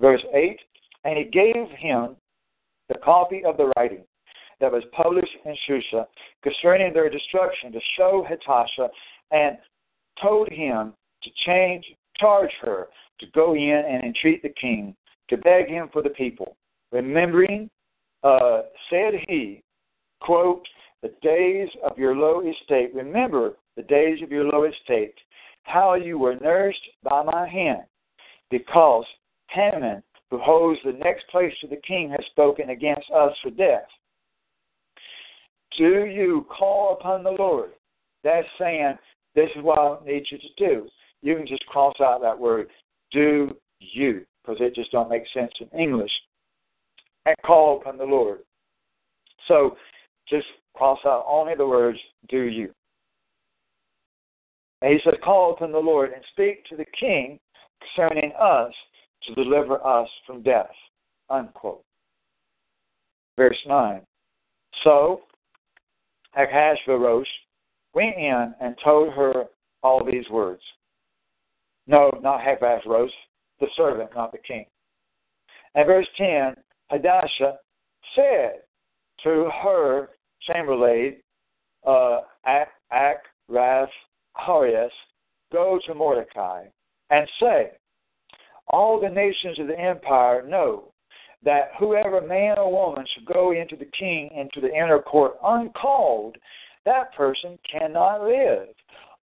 Verse 0.00 0.22
8 0.34 0.58
And 1.04 1.18
he 1.18 1.24
gave 1.24 1.68
him 1.76 2.16
the 2.88 2.98
copy 3.04 3.42
of 3.44 3.56
the 3.56 3.72
writing 3.76 4.04
that 4.60 4.72
was 4.72 4.82
published 4.92 5.36
in 5.44 5.56
Shusha 5.68 6.06
concerning 6.42 6.92
their 6.92 7.08
destruction 7.08 7.72
to 7.72 7.80
show 7.96 8.26
Hadassah, 8.28 8.90
and 9.30 9.56
told 10.20 10.48
him 10.48 10.94
to 11.22 11.30
change 11.46 11.84
charge 12.18 12.50
her 12.62 12.88
to 13.20 13.26
go 13.34 13.54
in 13.54 13.82
and 13.88 14.04
entreat 14.04 14.42
the 14.42 14.52
king, 14.60 14.94
to 15.28 15.36
beg 15.36 15.68
him 15.68 15.88
for 15.92 16.02
the 16.02 16.10
people. 16.10 16.56
Remembering, 16.92 17.68
uh, 18.24 18.62
said 18.90 19.14
he, 19.28 19.62
quote, 20.20 20.66
the 21.02 21.12
days 21.22 21.68
of 21.88 21.96
your 21.96 22.16
low 22.16 22.40
estate. 22.40 22.90
Remember 22.94 23.56
the 23.76 23.82
days 23.82 24.20
of 24.22 24.30
your 24.30 24.44
low 24.44 24.64
estate, 24.64 25.14
how 25.62 25.94
you 25.94 26.18
were 26.18 26.36
nursed 26.36 26.80
by 27.04 27.22
my 27.22 27.46
hand, 27.46 27.82
because 28.50 29.04
Haman, 29.50 30.02
who 30.30 30.38
holds 30.38 30.80
the 30.84 30.92
next 30.92 31.26
place 31.28 31.52
to 31.60 31.66
the 31.66 31.80
king, 31.86 32.10
has 32.10 32.24
spoken 32.30 32.70
against 32.70 33.10
us 33.14 33.32
for 33.42 33.50
death. 33.50 33.86
Do 35.76 36.06
you 36.06 36.46
call 36.50 36.96
upon 36.98 37.22
the 37.22 37.30
Lord? 37.30 37.70
That's 38.24 38.46
saying, 38.58 38.94
this 39.34 39.48
is 39.56 39.62
what 39.62 39.78
I 39.78 40.04
need 40.04 40.24
you 40.30 40.38
to 40.38 40.48
do 40.56 40.88
you 41.22 41.36
can 41.36 41.46
just 41.46 41.64
cross 41.66 41.94
out 42.00 42.20
that 42.22 42.38
word 42.38 42.68
do 43.12 43.56
you 43.80 44.24
because 44.42 44.58
it 44.60 44.74
just 44.74 44.92
don't 44.92 45.10
make 45.10 45.24
sense 45.34 45.52
in 45.60 45.78
English 45.78 46.10
and 47.26 47.36
call 47.44 47.80
upon 47.80 47.98
the 47.98 48.04
Lord. 48.04 48.40
So 49.46 49.76
just 50.28 50.46
cross 50.74 50.98
out 51.04 51.24
only 51.28 51.54
the 51.54 51.66
words 51.66 51.98
do 52.28 52.42
you. 52.42 52.70
And 54.80 54.92
he 54.92 55.00
says, 55.04 55.14
Call 55.24 55.52
upon 55.52 55.72
the 55.72 55.78
Lord 55.78 56.12
and 56.12 56.22
speak 56.32 56.64
to 56.66 56.76
the 56.76 56.86
king 56.98 57.38
concerning 57.96 58.32
us 58.40 58.72
to 59.28 59.34
deliver 59.34 59.84
us 59.86 60.08
from 60.26 60.42
death. 60.42 60.70
Unquote. 61.30 61.84
Verse 63.36 63.58
9. 63.66 64.00
So 64.82 65.22
Ahasuerus 66.36 67.28
went 67.94 68.16
in 68.16 68.54
and 68.60 68.74
told 68.82 69.12
her 69.14 69.44
all 69.82 70.04
these 70.04 70.28
words. 70.30 70.62
No, 71.86 72.10
not 72.22 72.40
Ahasuerus, 72.40 73.10
the 73.60 73.66
servant, 73.76 74.10
not 74.14 74.32
the 74.32 74.38
king. 74.38 74.66
And 75.74 75.86
verse 75.86 76.06
10 76.16 76.54
Hadassah 76.90 77.58
said 78.14 78.62
to 79.22 79.50
her 79.62 80.10
chamberlain, 80.42 81.16
uh, 81.86 82.20
Ak, 82.46 82.68
go 85.52 85.78
to 85.86 85.94
Mordecai 85.94 86.64
and 87.10 87.28
say, 87.40 87.70
All 88.70 89.00
the 89.00 89.08
nations 89.08 89.58
of 89.58 89.66
the 89.66 89.78
empire 89.78 90.46
know 90.46 90.92
that 91.44 91.70
whoever 91.78 92.20
man 92.20 92.58
or 92.58 92.70
woman 92.70 93.06
should 93.14 93.26
go 93.26 93.52
into 93.52 93.76
the 93.76 93.90
king 93.98 94.30
into 94.34 94.60
the 94.60 94.74
inner 94.74 95.00
court 95.00 95.36
uncalled, 95.42 96.36
that 96.84 97.14
person 97.14 97.58
cannot 97.70 98.22
live 98.22 98.68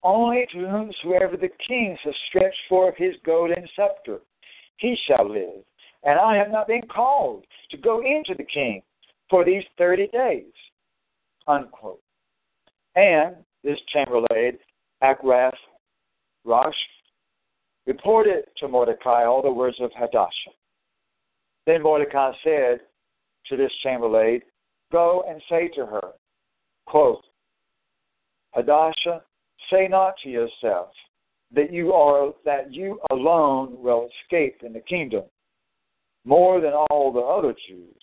only 0.05 0.47
to 0.53 0.59
whomsoever 0.59 1.37
the 1.37 1.51
king 1.67 1.97
shall 2.03 2.13
stretch 2.29 2.55
forth 2.69 2.95
his 2.97 3.15
golden 3.25 3.67
scepter, 3.75 4.21
he 4.77 4.97
shall 5.07 5.29
live. 5.29 5.65
And 6.05 6.19
I 6.19 6.37
have 6.37 6.51
not 6.51 6.69
been 6.69 6.87
called 6.95 7.45
to 7.71 7.79
go 7.79 8.01
into 8.01 8.35
the 8.37 8.45
king 8.45 8.83
for 9.31 9.45
these 9.45 9.65
thirty 9.79 10.07
days. 10.09 10.53
Unquote. 11.49 12.03
And 12.95 13.37
this 13.65 13.79
chamberlain, 13.93 14.59
Akrath 15.03 15.57
Rosh, 16.45 16.75
reported 17.87 18.45
to 18.59 18.69
Mordecai 18.69 19.25
all 19.25 19.43
the 19.43 19.53
words 19.53 19.77
of 19.81 19.91
Hadassah. 19.97 20.55
Then 21.67 21.83
Mordecai 21.83 22.33
said 22.43 22.81
to 23.49 23.57
this 23.57 23.73
chamberlain, 23.83 24.41
Go 24.93 25.25
and 25.29 25.41
say 25.49 25.69
to 25.75 25.87
her, 25.87 26.13
quote, 26.87 27.25
Hadassah 28.53 29.23
Say 29.71 29.89
not 29.89 30.15
to 30.23 30.29
yourself 30.29 30.91
that 31.53 31.73
you 31.73 31.93
are 31.93 32.33
that 32.45 32.73
you 32.73 33.01
alone 33.11 33.77
will 33.81 34.09
escape 34.23 34.63
in 34.63 34.73
the 34.73 34.81
kingdom, 34.81 35.25
more 36.25 36.61
than 36.61 36.73
all 36.73 37.13
the 37.13 37.21
other 37.21 37.55
Jews. 37.69 38.03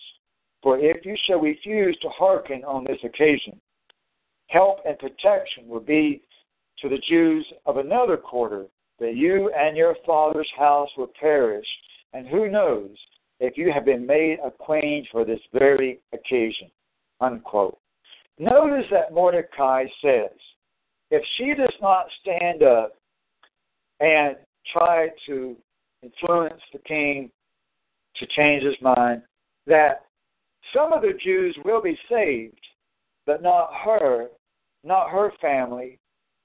For 0.62 0.78
if 0.78 1.04
you 1.04 1.16
shall 1.26 1.40
refuse 1.40 1.96
to 2.02 2.08
hearken 2.08 2.64
on 2.64 2.84
this 2.84 2.98
occasion, 3.04 3.60
help 4.48 4.78
and 4.86 4.98
protection 4.98 5.68
will 5.68 5.80
be 5.80 6.22
to 6.80 6.88
the 6.88 7.00
Jews 7.08 7.46
of 7.66 7.76
another 7.76 8.16
quarter, 8.16 8.66
that 9.02 9.16
you 9.16 9.52
and 9.58 9.76
your 9.76 9.96
father's 10.06 10.48
house 10.56 10.88
will 10.96 11.10
perish, 11.20 11.66
and 12.12 12.26
who 12.28 12.48
knows 12.48 12.90
if 13.40 13.58
you 13.58 13.72
have 13.72 13.84
been 13.84 14.06
made 14.06 14.38
a 14.44 14.50
queen 14.50 15.04
for 15.10 15.24
this 15.24 15.40
very 15.52 15.98
occasion. 16.12 16.70
Unquote. 17.20 17.76
Notice 18.38 18.86
that 18.92 19.12
Mordecai 19.12 19.86
says, 20.00 20.30
if 21.10 21.22
she 21.36 21.52
does 21.54 21.74
not 21.82 22.06
stand 22.20 22.62
up 22.62 22.92
and 23.98 24.36
try 24.72 25.08
to 25.26 25.56
influence 26.02 26.62
the 26.72 26.78
king 26.86 27.28
to 28.16 28.26
change 28.36 28.62
his 28.62 28.80
mind, 28.80 29.22
that 29.66 30.04
some 30.74 30.92
of 30.92 31.02
the 31.02 31.18
Jews 31.24 31.56
will 31.64 31.82
be 31.82 31.98
saved, 32.08 32.60
but 33.26 33.42
not 33.42 33.70
her, 33.84 34.28
not 34.84 35.10
her 35.10 35.32
family, 35.40 35.98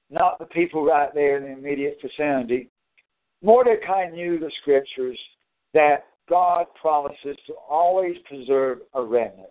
not 0.10 0.40
the 0.40 0.46
people 0.46 0.86
right 0.86 1.14
there 1.14 1.38
in 1.38 1.44
the 1.44 1.58
immediate 1.58 1.98
vicinity. 2.02 2.70
Mordecai 3.42 4.10
knew 4.10 4.40
the 4.40 4.52
scriptures 4.62 5.18
that 5.74 6.06
God 6.30 6.66
promises 6.80 7.38
to 7.48 7.54
always 7.70 8.16
preserve 8.28 8.80
a 8.94 9.02
remnant, 9.02 9.50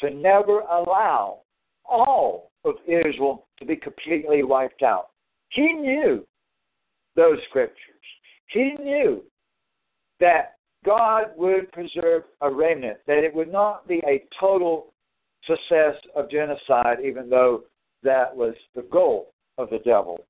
to 0.00 0.10
never 0.10 0.60
allow 0.60 1.40
all 1.84 2.50
of 2.64 2.74
Israel 2.86 3.46
to 3.58 3.64
be 3.64 3.76
completely 3.76 4.42
wiped 4.42 4.82
out. 4.82 5.08
He 5.50 5.72
knew 5.72 6.26
those 7.16 7.38
scriptures. 7.48 7.78
He 8.48 8.74
knew 8.80 9.22
that 10.20 10.54
God 10.84 11.26
would 11.36 11.70
preserve 11.72 12.24
a 12.40 12.50
remnant, 12.50 12.98
that 13.06 13.24
it 13.24 13.34
would 13.34 13.52
not 13.52 13.86
be 13.86 14.02
a 14.06 14.24
total 14.38 14.92
success 15.46 15.94
of 16.14 16.30
genocide, 16.30 16.98
even 17.04 17.28
though 17.28 17.64
that 18.02 18.34
was 18.34 18.54
the 18.74 18.82
goal 18.82 19.32
of 19.62 19.70
the 19.70 19.78
devil. 19.78 20.24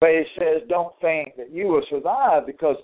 But 0.00 0.10
he 0.10 0.24
says, 0.38 0.62
don't 0.68 0.92
think 1.00 1.34
that 1.36 1.50
you 1.50 1.68
will 1.68 1.82
survive 1.88 2.46
because 2.46 2.76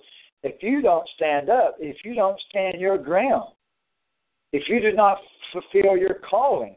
if 0.43 0.61
you 0.61 0.81
don't 0.81 1.07
stand 1.15 1.49
up, 1.49 1.75
if 1.79 1.97
you 2.03 2.15
don't 2.15 2.39
stand 2.49 2.79
your 2.79 2.97
ground, 2.97 3.53
if 4.51 4.63
you 4.67 4.81
do 4.81 4.93
not 4.93 5.17
fulfill 5.51 5.97
your 5.97 6.19
calling, 6.29 6.75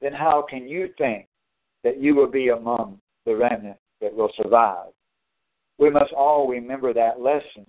then 0.00 0.12
how 0.12 0.44
can 0.48 0.68
you 0.68 0.88
think 0.98 1.26
that 1.84 2.00
you 2.00 2.14
will 2.14 2.30
be 2.30 2.48
among 2.48 2.98
the 3.24 3.34
remnant 3.34 3.76
that 4.00 4.14
will 4.14 4.30
survive? 4.42 4.88
We 5.78 5.90
must 5.90 6.12
all 6.12 6.48
remember 6.48 6.92
that 6.94 7.20
lesson 7.20 7.66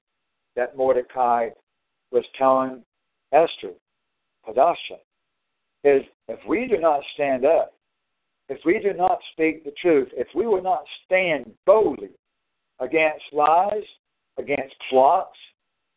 that 0.55 0.77
Mordecai 0.77 1.49
was 2.11 2.23
telling 2.37 2.83
Esther, 3.33 3.73
Hadassah, 4.43 5.01
is 5.83 6.01
if 6.27 6.39
we 6.47 6.67
do 6.67 6.79
not 6.79 7.01
stand 7.13 7.45
up 7.45 7.73
if 8.49 8.59
we 8.65 8.79
do 8.79 8.93
not 8.93 9.19
speak 9.33 9.63
the 9.63 9.73
truth, 9.81 10.09
if 10.13 10.27
we 10.33 10.47
will 10.47 10.63
not 10.63 10.83
stand 11.05 11.51
boldly 11.65 12.11
against 12.79 13.23
lies, 13.33 13.83
against 14.37 14.75
plots, 14.89 15.37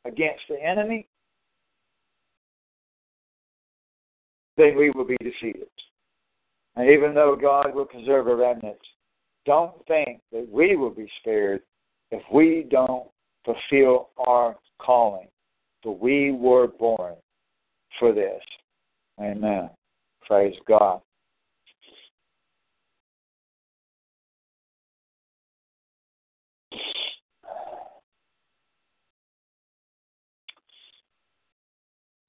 against 0.05 0.43
the 0.48 0.60
enemy, 0.62 1.06
then 4.56 4.77
we 4.77 4.90
will 4.90 5.05
be 5.05 5.16
defeated. 5.20 5.68
And 6.77 6.89
even 6.89 7.14
though 7.14 7.36
God 7.40 7.74
will 7.74 7.85
preserve 7.85 8.27
a 8.27 8.35
remnant, 8.35 8.78
don't 9.47 9.74
think 9.86 10.20
that 10.32 10.48
we 10.51 10.77
will 10.77 10.90
be 10.90 11.10
spared 11.20 11.62
if 12.10 12.22
we 12.32 12.66
don't 12.70 13.09
fulfill 13.44 14.10
our 14.18 14.56
calling. 14.81 15.28
For 15.82 15.97
we 15.97 16.32
were 16.32 16.66
born 16.66 17.14
for 17.98 18.12
this. 18.12 18.43
Amen. 19.20 19.70
Praise 20.27 20.55
God. 20.68 21.01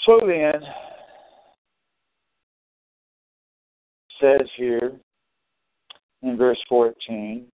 So 0.05 0.19
then, 0.25 0.61
says 4.19 4.47
here 4.55 4.93
in 6.23 6.37
verse 6.37 6.59
14, 6.67 7.45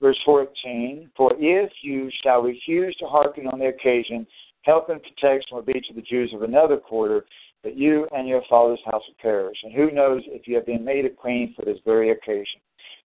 verse 0.00 0.18
14, 0.24 1.10
For 1.16 1.32
if 1.38 1.70
you 1.82 2.10
shall 2.22 2.42
refuse 2.42 2.96
to 2.96 3.06
hearken 3.06 3.46
on 3.48 3.58
the 3.58 3.66
occasion, 3.66 4.26
help 4.62 4.88
and 4.88 5.00
protection 5.02 5.56
will 5.56 5.62
be 5.62 5.74
to 5.74 5.94
the 5.94 6.02
Jews 6.02 6.32
of 6.34 6.42
another 6.42 6.78
quarter, 6.78 7.24
that 7.64 7.76
you 7.76 8.06
and 8.14 8.28
your 8.28 8.42
father's 8.48 8.80
house 8.84 9.02
will 9.06 9.16
perish. 9.20 9.58
And 9.62 9.74
who 9.74 9.90
knows 9.90 10.22
if 10.26 10.46
you 10.46 10.54
have 10.56 10.66
been 10.66 10.84
made 10.84 11.04
a 11.04 11.10
queen 11.10 11.52
for 11.56 11.64
this 11.64 11.78
very 11.84 12.10
occasion. 12.10 12.60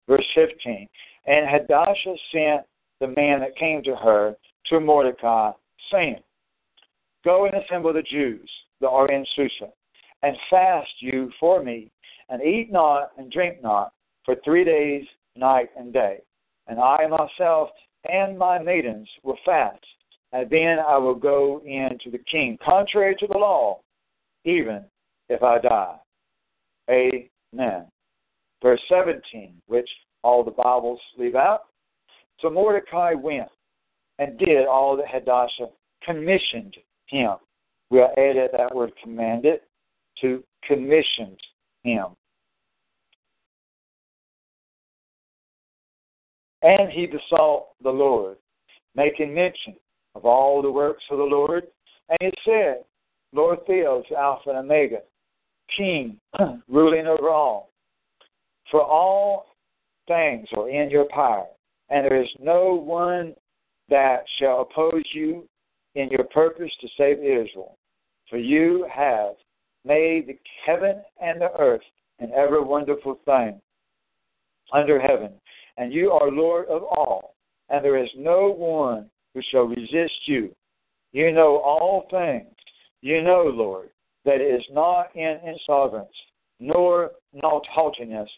Verse 0.08 0.26
15, 0.34 0.88
And 1.26 1.48
Hadassah 1.48 2.16
sent 2.32 2.62
the 3.00 3.08
man 3.08 3.40
that 3.40 3.56
came 3.56 3.82
to 3.84 3.96
her 3.96 4.34
to 4.66 4.80
Mordecai, 4.80 5.52
saying, 5.90 6.16
Go 7.24 7.44
and 7.44 7.54
assemble 7.54 7.92
the 7.92 8.02
Jews 8.02 8.50
that 8.80 8.88
are 8.88 9.10
in 9.10 9.26
Susa, 9.36 9.70
and 10.22 10.36
fast 10.48 10.90
you 11.00 11.30
for 11.38 11.62
me, 11.62 11.90
and 12.28 12.42
eat 12.42 12.70
not 12.70 13.10
and 13.18 13.30
drink 13.30 13.62
not 13.62 13.92
for 14.24 14.36
three 14.44 14.64
days, 14.64 15.04
night 15.36 15.70
and 15.76 15.92
day. 15.92 16.18
And 16.66 16.78
I 16.78 17.06
myself 17.06 17.70
and 18.10 18.38
my 18.38 18.58
maidens 18.58 19.08
will 19.22 19.38
fast, 19.44 19.84
and 20.32 20.48
then 20.48 20.78
I 20.78 20.96
will 20.96 21.14
go 21.14 21.60
in 21.64 21.98
to 22.04 22.10
the 22.10 22.24
king, 22.30 22.56
contrary 22.64 23.16
to 23.20 23.26
the 23.26 23.38
law, 23.38 23.80
even 24.44 24.84
if 25.28 25.42
I 25.42 25.58
die. 25.58 25.96
Amen. 26.90 27.86
Verse 28.62 28.80
17, 28.88 29.54
which 29.66 29.88
all 30.22 30.44
the 30.44 30.50
Bibles 30.50 31.00
leave 31.18 31.34
out. 31.34 31.62
So 32.40 32.50
Mordecai 32.50 33.14
went 33.14 33.48
and 34.18 34.38
did 34.38 34.66
all 34.66 34.96
that 34.96 35.08
Hadassah 35.08 35.70
commissioned 36.02 36.76
him. 37.10 37.36
We'll 37.90 38.12
add 38.16 38.36
that 38.52 38.74
word 38.74 38.92
commanded 39.02 39.60
to 40.20 40.44
commissioned 40.66 41.38
him. 41.82 42.06
And 46.62 46.90
he 46.90 47.06
besought 47.06 47.68
the 47.82 47.90
Lord, 47.90 48.36
making 48.94 49.34
mention 49.34 49.76
of 50.14 50.24
all 50.24 50.60
the 50.60 50.70
works 50.70 51.02
of 51.10 51.18
the 51.18 51.24
Lord. 51.24 51.64
And 52.08 52.18
he 52.20 52.32
said, 52.44 52.84
Lord 53.32 53.60
Theos, 53.66 54.04
Alpha 54.16 54.50
and 54.50 54.58
Omega, 54.58 54.98
King, 55.76 56.18
ruling 56.68 57.06
over 57.06 57.30
all. 57.30 57.70
For 58.70 58.82
all 58.82 59.46
things 60.06 60.46
are 60.56 60.68
in 60.68 60.90
your 60.90 61.06
power, 61.06 61.46
and 61.88 62.04
there 62.04 62.22
is 62.22 62.28
no 62.38 62.74
one 62.74 63.34
that 63.88 64.24
shall 64.38 64.60
oppose 64.60 65.02
you 65.12 65.48
in 65.94 66.08
your 66.10 66.24
purpose 66.24 66.70
to 66.80 66.88
save 66.96 67.18
Israel. 67.18 67.76
For 68.28 68.38
you 68.38 68.86
have 68.92 69.34
made 69.84 70.28
the 70.28 70.38
heaven 70.64 71.02
and 71.20 71.40
the 71.40 71.52
earth 71.58 71.82
and 72.18 72.32
every 72.32 72.62
wonderful 72.62 73.18
thing 73.24 73.60
under 74.72 75.00
heaven, 75.00 75.32
and 75.78 75.92
you 75.92 76.10
are 76.12 76.30
Lord 76.30 76.66
of 76.68 76.82
all, 76.84 77.34
and 77.70 77.84
there 77.84 78.02
is 78.02 78.10
no 78.16 78.52
one 78.52 79.10
who 79.34 79.40
shall 79.50 79.64
resist 79.64 80.14
you. 80.26 80.54
You 81.12 81.32
know 81.32 81.56
all 81.58 82.06
things. 82.10 82.54
You 83.00 83.22
know, 83.22 83.42
Lord, 83.42 83.88
that 84.24 84.40
it 84.40 84.54
is 84.54 84.64
not 84.70 85.14
in 85.16 85.40
insolvence, 85.44 86.12
nor 86.60 87.12
not 87.32 87.66
haughtiness, 87.66 88.28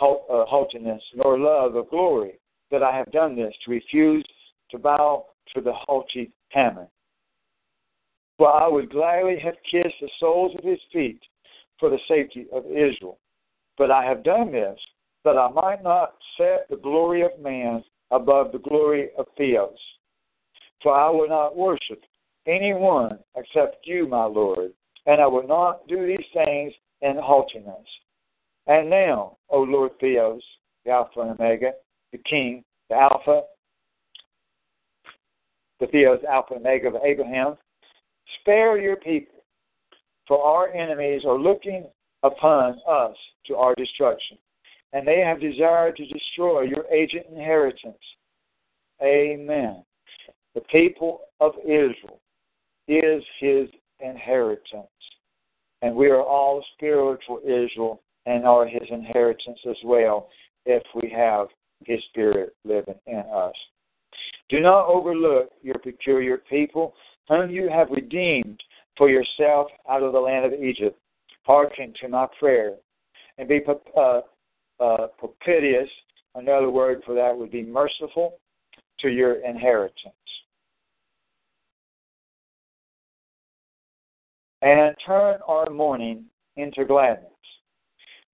uh, 0.00 0.44
haughtiness, 0.46 1.02
nor 1.14 1.38
love 1.38 1.76
of 1.76 1.90
glory 1.90 2.38
that 2.70 2.82
I 2.82 2.96
have 2.96 3.10
done 3.12 3.36
this 3.36 3.54
to 3.64 3.70
refuse 3.70 4.24
to 4.70 4.78
bow 4.78 5.26
to 5.54 5.60
the 5.60 5.72
haughty 5.72 6.30
Haman. 6.50 6.88
For 8.36 8.48
I 8.48 8.68
would 8.68 8.90
gladly 8.90 9.38
have 9.42 9.56
kissed 9.70 9.96
the 10.00 10.08
soles 10.20 10.54
of 10.56 10.64
his 10.64 10.78
feet 10.92 11.20
for 11.78 11.90
the 11.90 11.98
safety 12.08 12.46
of 12.52 12.64
Israel. 12.66 13.18
But 13.76 13.90
I 13.90 14.04
have 14.04 14.22
done 14.22 14.52
this 14.52 14.78
that 15.24 15.36
I 15.36 15.50
might 15.50 15.82
not 15.82 16.14
set 16.36 16.66
the 16.70 16.76
glory 16.76 17.22
of 17.22 17.38
man 17.40 17.82
above 18.10 18.52
the 18.52 18.58
glory 18.58 19.10
of 19.18 19.26
Theos. 19.36 19.76
For 20.82 20.94
I 20.94 21.10
will 21.10 21.28
not 21.28 21.56
worship 21.56 22.00
any 22.46 22.72
one 22.72 23.18
except 23.36 23.86
you, 23.86 24.06
my 24.08 24.24
Lord, 24.24 24.72
and 25.06 25.20
I 25.20 25.26
will 25.26 25.46
not 25.46 25.86
do 25.88 26.06
these 26.06 26.26
things 26.32 26.72
in 27.02 27.16
haughtiness. 27.16 27.86
And 28.66 28.88
now, 28.88 29.36
O 29.48 29.60
Lord 29.60 29.92
Theos, 30.00 30.42
the 30.84 30.92
Alpha 30.92 31.20
and 31.20 31.40
Omega, 31.40 31.72
the 32.12 32.18
King, 32.18 32.64
the 32.88 32.96
Alpha, 32.96 33.42
the 35.80 35.86
Theos, 35.86 36.20
Alpha 36.28 36.54
and 36.54 36.66
Omega 36.66 36.88
of 36.88 36.96
Abraham, 37.04 37.56
spare 38.40 38.78
your 38.78 38.96
people, 38.96 39.44
for 40.26 40.42
our 40.42 40.72
enemies 40.72 41.22
are 41.26 41.38
looking 41.38 41.86
upon 42.22 42.78
us 42.86 43.16
to 43.46 43.56
our 43.56 43.74
destruction 43.74 44.38
and 44.92 45.06
they 45.06 45.20
have 45.20 45.40
desired 45.40 45.96
to 45.96 46.06
destroy 46.06 46.62
your 46.62 46.86
agent 46.86 47.26
inheritance. 47.30 47.98
Amen. 49.02 49.84
The 50.54 50.62
people 50.72 51.20
of 51.40 51.52
Israel 51.62 52.20
is 52.88 53.22
his 53.38 53.68
inheritance. 54.00 54.86
And 55.82 55.94
we 55.94 56.08
are 56.08 56.22
all 56.22 56.64
spiritual 56.74 57.40
Israel 57.44 58.02
and 58.26 58.44
are 58.44 58.66
his 58.66 58.88
inheritance 58.90 59.58
as 59.68 59.76
well 59.84 60.28
if 60.66 60.82
we 60.94 61.10
have 61.10 61.48
his 61.84 62.00
spirit 62.10 62.54
living 62.64 62.98
in 63.06 63.22
us. 63.32 63.54
Do 64.48 64.60
not 64.60 64.86
overlook 64.86 65.50
your 65.62 65.78
peculiar 65.78 66.38
people, 66.38 66.94
whom 67.28 67.50
you 67.50 67.68
have 67.68 67.90
redeemed 67.90 68.62
for 68.96 69.10
yourself 69.10 69.68
out 69.88 70.02
of 70.02 70.12
the 70.12 70.20
land 70.20 70.46
of 70.46 70.52
Egypt. 70.52 70.98
Hearken 71.44 71.94
to 72.00 72.08
my 72.08 72.26
prayer, 72.38 72.74
and 73.38 73.48
be 73.48 73.60
uh, 73.96 74.20
uh, 74.80 75.06
propitious, 75.18 75.88
another 76.34 76.70
word 76.70 77.02
for 77.04 77.14
that 77.14 77.36
would 77.36 77.50
be 77.50 77.62
merciful 77.62 78.38
to 79.00 79.08
your 79.08 79.44
inheritance. 79.44 80.14
And 84.60 84.94
turn 85.06 85.38
our 85.46 85.70
mourning 85.70 86.24
into 86.56 86.84
gladness, 86.84 87.30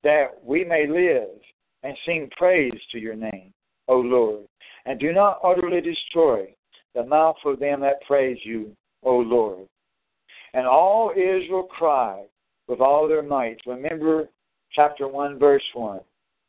that 0.03 0.29
we 0.43 0.65
may 0.65 0.87
live 0.87 1.39
and 1.83 1.97
sing 2.07 2.31
praise 2.37 2.73
to 2.93 2.99
your 2.99 3.15
name, 3.15 3.53
O 3.89 3.97
Lord. 3.97 4.47
And 4.87 5.01
do 5.01 5.13
not 5.13 5.41
utterly 5.43 5.81
destroy 5.81 6.55
the 6.95 7.05
mouth 7.05 7.37
of 7.45 7.59
them 7.59 7.81
that 7.81 8.03
praise 8.07 8.39
you, 8.45 8.77
O 9.03 9.17
Lord. 9.17 9.67
And 10.53 10.67
all 10.67 11.11
Israel 11.11 11.65
cried 11.65 12.27
with 12.69 12.81
all 12.81 13.09
their 13.09 13.23
might. 13.23 13.59
Remember 13.67 14.29
chapter 14.73 15.09
1, 15.09 15.39
verse 15.39 15.65
1 15.75 16.01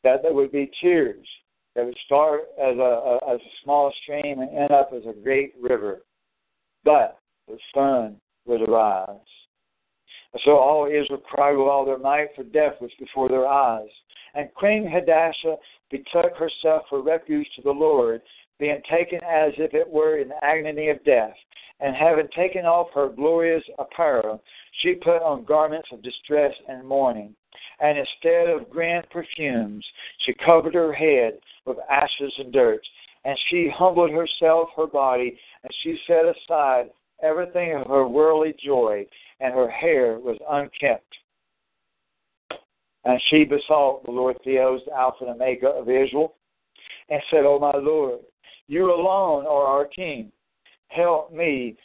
that 0.04 0.22
there 0.22 0.34
would 0.34 0.52
be 0.52 0.72
tears 0.82 1.28
that 1.76 1.84
would 1.84 1.98
start 2.06 2.44
as 2.62 2.78
a, 2.78 2.80
a, 2.80 3.16
as 3.34 3.40
a 3.42 3.56
small 3.64 3.92
stream 4.04 4.40
and 4.40 4.58
end 4.58 4.72
up 4.72 4.92
as 4.96 5.02
a 5.10 5.20
great 5.20 5.54
river. 5.60 6.04
But 6.86 7.18
the 7.48 7.58
sun 7.74 8.18
would 8.46 8.62
arise. 8.62 9.18
So 10.44 10.52
all 10.52 10.86
Israel 10.86 11.22
cried 11.28 11.54
with 11.54 11.68
all 11.68 11.86
their 11.86 11.98
might, 11.98 12.28
for 12.36 12.44
death 12.44 12.74
was 12.80 12.92
before 13.00 13.30
their 13.30 13.48
eyes. 13.48 13.90
And 14.36 14.54
Queen 14.54 14.88
Hadassah 14.88 15.56
betook 15.90 16.36
herself 16.38 16.84
for 16.90 17.02
refuge 17.02 17.48
to 17.56 17.62
the 17.62 17.72
Lord, 17.72 18.22
being 18.60 18.82
taken 18.90 19.20
as 19.24 19.54
if 19.58 19.74
it 19.74 19.90
were 19.90 20.18
in 20.18 20.30
the 20.30 20.44
agony 20.44 20.90
of 20.90 21.04
death. 21.04 21.36
And 21.80 21.96
having 21.96 22.30
taken 22.36 22.66
off 22.66 22.88
her 22.94 23.10
glorious 23.10 23.64
apparel, 23.80 24.42
she 24.82 24.94
put 24.96 25.22
on 25.22 25.44
garments 25.44 25.90
of 25.92 26.02
distress 26.02 26.54
and 26.70 26.88
mourning 26.88 27.36
and 27.80 27.98
instead 27.98 28.50
of 28.50 28.70
grand 28.70 29.10
perfumes, 29.10 29.86
she 30.26 30.34
covered 30.34 30.74
her 30.74 30.94
head 30.94 31.40
with 31.66 31.78
ashes 31.90 32.34
and 32.38 32.52
dirt. 32.52 32.82
And 33.24 33.38
she 33.50 33.70
humbled 33.74 34.12
herself, 34.12 34.70
her 34.78 34.88
body, 34.88 35.38
and 35.64 35.72
she 35.82 35.98
set 36.06 36.26
aside 36.26 36.90
everything 37.24 37.74
of 37.74 37.88
her 37.88 38.08
worldly 38.08 38.54
joy, 38.64 39.06
and 39.40 39.54
her 39.54 39.70
hair 39.70 40.20
was 40.20 40.38
unkempt. 40.50 41.06
And 43.06 43.22
she 43.30 43.46
besought 43.46 44.04
the 44.04 44.12
Lord 44.12 44.38
Theos, 44.44 44.82
the 44.86 44.94
Alpha 44.94 45.26
and 45.26 45.36
Omega 45.36 45.68
of 45.68 45.90
Israel, 45.90 46.36
and 47.10 47.22
said, 47.30 47.46
O 47.46 47.60
my 47.60 47.78
Lord, 47.78 48.20
you 48.68 48.92
alone 48.92 49.46
are 49.46 49.66
our 49.66 49.86
King. 49.86 50.32
Help 50.88 51.32
me 51.32 51.76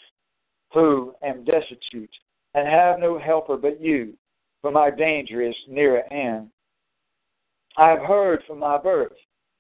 who 0.73 1.15
am 1.23 1.45
destitute, 1.45 2.11
and 2.55 2.67
have 2.67 2.99
no 2.99 3.19
helper 3.19 3.57
but 3.57 3.81
you, 3.81 4.15
for 4.63 4.71
my 4.71 4.91
danger 4.91 5.43
is 5.43 5.55
near 5.69 5.99
at 5.99 6.13
hand. 6.13 6.49
I 7.77 7.89
have 7.89 8.01
heard 8.01 8.43
from 8.47 8.59
my 8.59 8.79
birth 8.79 9.13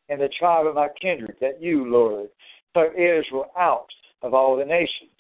in 0.08 0.18
the 0.18 0.28
tribe 0.38 0.66
of 0.66 0.74
my 0.74 0.88
kindred 1.00 1.36
that 1.40 1.60
you, 1.60 1.90
Lord, 1.90 2.28
took 2.74 2.92
Israel 2.94 3.46
out 3.58 3.86
of 4.22 4.34
all 4.34 4.56
the 4.56 4.64
nations, 4.64 5.10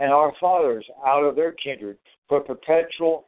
and 0.00 0.12
our 0.12 0.32
fathers 0.40 0.86
out 1.06 1.24
of 1.24 1.36
their 1.36 1.52
kindred 1.52 1.98
for 2.28 2.40
perpetual 2.40 3.26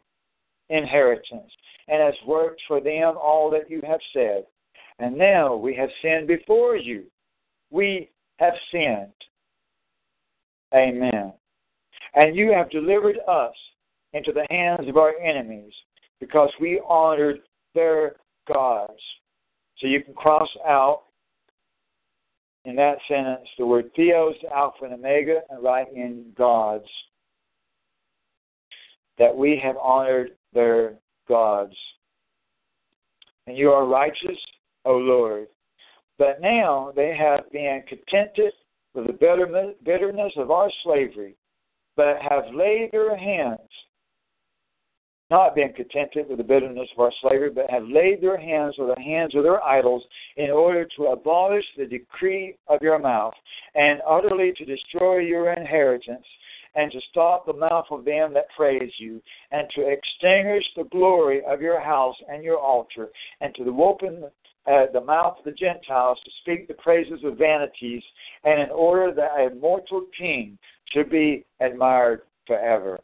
inheritance, 0.68 1.50
and 1.90 2.00
has 2.00 2.14
worked 2.26 2.62
for 2.68 2.80
them 2.80 3.16
all 3.20 3.50
that 3.50 3.68
you 3.68 3.82
have 3.86 4.00
said. 4.12 4.44
And 5.00 5.16
now 5.16 5.56
we 5.56 5.74
have 5.74 5.88
sinned 6.02 6.28
before 6.28 6.76
you. 6.76 7.04
We 7.70 8.10
have 8.38 8.54
sinned. 8.72 9.12
Amen. 10.74 11.32
And 12.14 12.36
you 12.36 12.52
have 12.52 12.70
delivered 12.70 13.16
us 13.26 13.54
into 14.12 14.32
the 14.32 14.46
hands 14.50 14.88
of 14.88 14.96
our 14.96 15.14
enemies 15.18 15.72
because 16.20 16.50
we 16.60 16.80
honored 16.88 17.40
their 17.74 18.16
gods. 18.46 19.00
So 19.78 19.86
you 19.86 20.02
can 20.02 20.14
cross 20.14 20.48
out 20.66 21.02
in 22.64 22.76
that 22.76 22.98
sentence 23.08 23.48
the 23.58 23.66
word 23.66 23.90
theos, 23.96 24.34
alpha 24.54 24.84
and 24.84 24.94
omega, 24.94 25.40
and 25.48 25.62
write 25.62 25.92
in 25.94 26.26
gods. 26.36 26.84
That 29.18 29.34
we 29.34 29.60
have 29.62 29.76
honored 29.76 30.32
their 30.52 30.94
gods. 31.30 31.74
And 33.46 33.56
you 33.56 33.70
are 33.70 33.86
righteous, 33.86 34.38
O 34.84 34.96
Lord. 34.96 35.46
But 36.18 36.42
now 36.42 36.92
they 36.94 37.16
have 37.16 37.50
been 37.50 37.82
contented 37.88 38.52
with 38.92 39.06
the 39.06 39.74
bitterness 39.82 40.32
of 40.36 40.50
our 40.50 40.70
slavery, 40.84 41.36
but 41.96 42.20
have 42.20 42.44
laid 42.52 42.90
their 42.92 43.16
hands, 43.16 43.70
not 45.30 45.54
been 45.54 45.72
contented 45.72 46.28
with 46.28 46.38
the 46.38 46.44
bitterness 46.44 46.88
of 46.94 47.00
our 47.00 47.12
slavery, 47.22 47.50
but 47.50 47.70
have 47.70 47.84
laid 47.84 48.20
their 48.20 48.36
hands 48.36 48.74
with 48.76 48.94
the 48.94 49.00
hands 49.00 49.34
of 49.34 49.44
their 49.44 49.62
idols 49.62 50.02
in 50.36 50.50
order 50.50 50.86
to 50.96 51.04
abolish 51.06 51.64
the 51.78 51.86
decree 51.86 52.56
of 52.66 52.82
your 52.82 52.98
mouth 52.98 53.34
and 53.74 54.00
utterly 54.06 54.52
to 54.58 54.64
destroy 54.64 55.18
your 55.18 55.52
inheritance 55.52 56.26
and 56.74 56.90
to 56.92 57.00
stop 57.10 57.46
the 57.46 57.52
mouth 57.52 57.86
of 57.90 58.04
them 58.04 58.32
that 58.34 58.46
praise 58.56 58.92
you, 58.98 59.20
and 59.50 59.68
to 59.74 59.88
extinguish 59.88 60.64
the 60.76 60.84
glory 60.84 61.42
of 61.44 61.60
your 61.60 61.80
house 61.80 62.16
and 62.28 62.44
your 62.44 62.58
altar, 62.58 63.08
and 63.40 63.54
to 63.56 63.82
open 63.82 64.24
uh, 64.66 64.86
the 64.92 65.00
mouth 65.00 65.38
of 65.38 65.44
the 65.44 65.52
Gentiles 65.52 66.18
to 66.24 66.30
speak 66.42 66.68
the 66.68 66.74
praises 66.74 67.20
of 67.24 67.38
vanities, 67.38 68.02
and 68.44 68.60
in 68.60 68.70
order 68.70 69.12
that 69.14 69.40
a 69.40 69.54
mortal 69.54 70.06
king 70.16 70.58
should 70.92 71.10
be 71.10 71.44
admired 71.60 72.22
forever. 72.46 72.98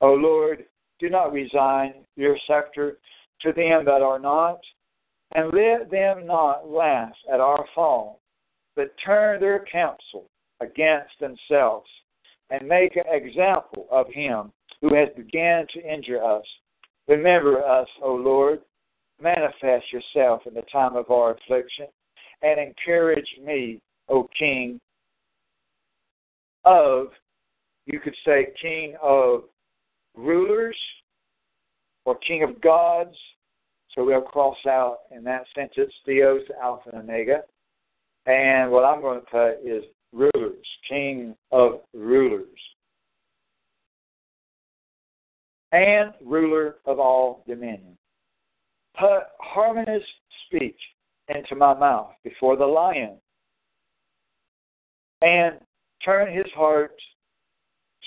O 0.00 0.12
Lord, 0.12 0.64
do 1.00 1.10
not 1.10 1.32
resign 1.32 1.94
your 2.16 2.36
scepter 2.46 2.98
to 3.42 3.52
them 3.52 3.84
that 3.84 4.02
are 4.02 4.18
not, 4.18 4.60
and 5.34 5.52
let 5.52 5.90
them 5.90 6.26
not 6.26 6.68
laugh 6.68 7.12
at 7.32 7.40
our 7.40 7.64
fall, 7.74 8.20
but 8.76 8.94
turn 9.04 9.40
their 9.40 9.64
counsel 9.70 10.30
against 10.60 11.12
themselves, 11.20 11.88
and 12.50 12.68
make 12.68 12.96
an 12.96 13.04
example 13.08 13.86
of 13.90 14.06
him 14.12 14.52
who 14.80 14.94
has 14.94 15.08
begun 15.16 15.66
to 15.74 15.92
injure 15.92 16.22
us. 16.22 16.44
Remember 17.08 17.64
us, 17.64 17.88
O 18.02 18.14
Lord, 18.14 18.60
manifest 19.20 19.86
yourself 19.92 20.42
in 20.46 20.54
the 20.54 20.64
time 20.72 20.96
of 20.96 21.10
our 21.10 21.32
affliction, 21.32 21.86
and 22.42 22.60
encourage 22.60 23.28
me, 23.44 23.80
O 24.08 24.28
King 24.38 24.80
of, 26.64 27.08
you 27.86 28.00
could 28.00 28.16
say, 28.24 28.48
King 28.60 28.96
of 29.02 29.44
rulers 30.14 30.76
or 32.04 32.16
King 32.26 32.42
of 32.42 32.60
gods. 32.60 33.16
So 33.94 34.04
we'll 34.04 34.22
cross 34.22 34.56
out 34.68 34.98
in 35.10 35.22
that 35.24 35.44
sentence 35.54 35.92
Theos, 36.04 36.42
Alpha 36.60 36.90
and 36.92 37.02
Omega. 37.02 37.42
And 38.26 38.70
what 38.70 38.84
I'm 38.84 39.00
going 39.00 39.20
to 39.20 39.26
put 39.26 39.52
is 39.64 39.84
rulers, 40.14 40.66
King 40.88 41.34
of 41.50 41.80
rulers. 41.92 42.46
And 45.72 46.12
ruler 46.24 46.76
of 46.86 47.00
all 47.00 47.42
dominion. 47.48 47.98
Put 48.98 49.24
harmonious 49.40 50.04
speech 50.46 50.78
into 51.28 51.56
my 51.56 51.74
mouth 51.74 52.12
before 52.22 52.56
the 52.56 52.66
lion. 52.66 53.16
And 55.20 55.58
turn 56.04 56.32
his 56.32 56.46
heart 56.54 56.94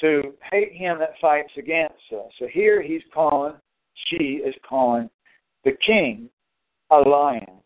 to 0.02 0.34
hate 0.52 0.74
him 0.74 1.00
that 1.00 1.14
fights 1.20 1.52
against 1.58 1.96
us. 2.14 2.32
So 2.40 2.48
here 2.52 2.82
he's 2.82 3.02
calling, 3.14 3.56
she 4.08 4.42
is 4.46 4.54
calling 4.68 5.10
the 5.66 5.72
king 5.86 6.30
a 6.92 6.98
lion, 6.98 7.62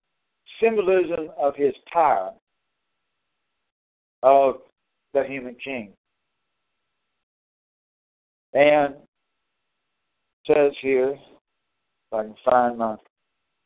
symbolism 0.61 1.29
of 1.37 1.55
his 1.55 1.73
power, 1.91 2.31
of 4.23 4.55
the 5.13 5.23
human 5.23 5.55
king. 5.63 5.93
And 8.53 8.95
says 10.47 10.71
here, 10.81 11.11
if 11.11 12.13
I 12.13 12.23
can 12.23 12.35
find 12.43 12.77
my 12.77 12.95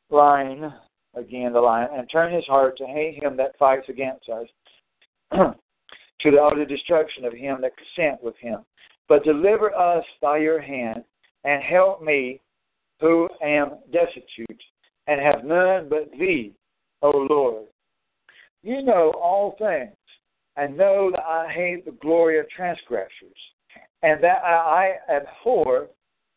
line 0.09 0.71
again, 1.15 1.53
the 1.53 1.61
line, 1.61 1.87
and 1.93 2.09
turn 2.11 2.33
his 2.33 2.45
heart 2.45 2.77
to 2.77 2.85
hate 2.85 3.21
him 3.23 3.37
that 3.37 3.57
fights 3.57 3.87
against 3.89 4.29
us. 4.29 4.47
to 6.21 6.31
the 6.31 6.41
utter 6.41 6.65
destruction 6.65 7.25
of 7.25 7.33
him 7.33 7.59
that 7.61 7.71
consent 7.77 8.23
with 8.23 8.35
him. 8.37 8.59
But 9.07 9.23
deliver 9.23 9.73
us 9.75 10.03
by 10.21 10.37
your 10.37 10.59
hand, 10.59 11.03
and 11.43 11.61
help 11.63 12.01
me, 12.01 12.41
who 12.99 13.29
am 13.43 13.77
destitute, 13.91 14.61
and 15.07 15.21
have 15.21 15.43
none 15.43 15.87
but 15.89 16.09
thee, 16.11 16.53
O 17.01 17.27
Lord. 17.29 17.65
You 18.63 18.81
know 18.81 19.13
all 19.21 19.55
things, 19.59 19.94
and 20.57 20.77
know 20.77 21.11
that 21.11 21.23
I 21.23 21.51
hate 21.51 21.85
the 21.85 21.91
glory 21.91 22.39
of 22.39 22.49
transgressors, 22.49 23.09
and 24.03 24.23
that 24.23 24.43
I 24.43 24.95
abhor 25.09 25.87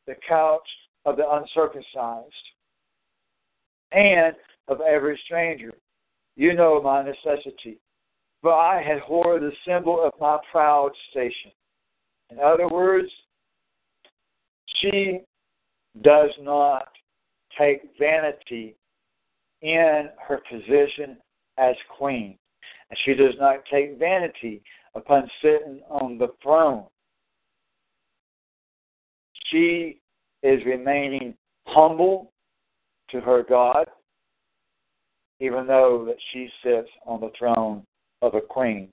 the 0.07 0.16
couch 0.28 0.69
of 1.05 1.16
the 1.16 1.28
uncircumcised, 1.31 2.32
and 3.93 4.35
of 4.69 4.81
every 4.81 5.19
stranger. 5.24 5.73
You 6.36 6.55
know 6.55 6.81
my 6.82 7.03
necessity 7.03 7.81
for 8.43 8.53
I 8.53 9.01
wore 9.09 9.40
the 9.40 9.53
symbol 9.66 10.03
of 10.03 10.12
my 10.20 10.39
proud 10.51 10.90
station. 11.11 11.51
In 12.31 12.39
other 12.39 12.69
words, 12.69 13.09
she 14.81 15.20
does 16.03 16.31
not 16.40 16.89
take 17.59 17.82
vanity 17.99 18.77
in 19.62 20.09
her 20.27 20.40
position 20.51 21.16
as 21.57 21.74
queen. 21.97 22.39
And 22.90 22.98
she 23.05 23.15
does 23.15 23.35
not 23.39 23.65
take 23.70 23.98
vanity 23.98 24.62
upon 24.94 25.31
sitting 25.43 25.81
on 25.89 26.19
the 26.19 26.28
throne. 26.43 26.85
She 29.51 30.01
is 30.43 30.65
remaining 30.65 31.35
humble 31.66 32.32
to 33.10 33.20
her 33.20 33.43
God, 33.43 33.86
even 35.40 35.66
though 35.66 36.05
that 36.06 36.16
she 36.32 36.48
sits 36.62 36.89
on 37.06 37.20
the 37.20 37.31
throne 37.39 37.82
of 38.23 38.35
a 38.35 38.40
queen. 38.40 38.89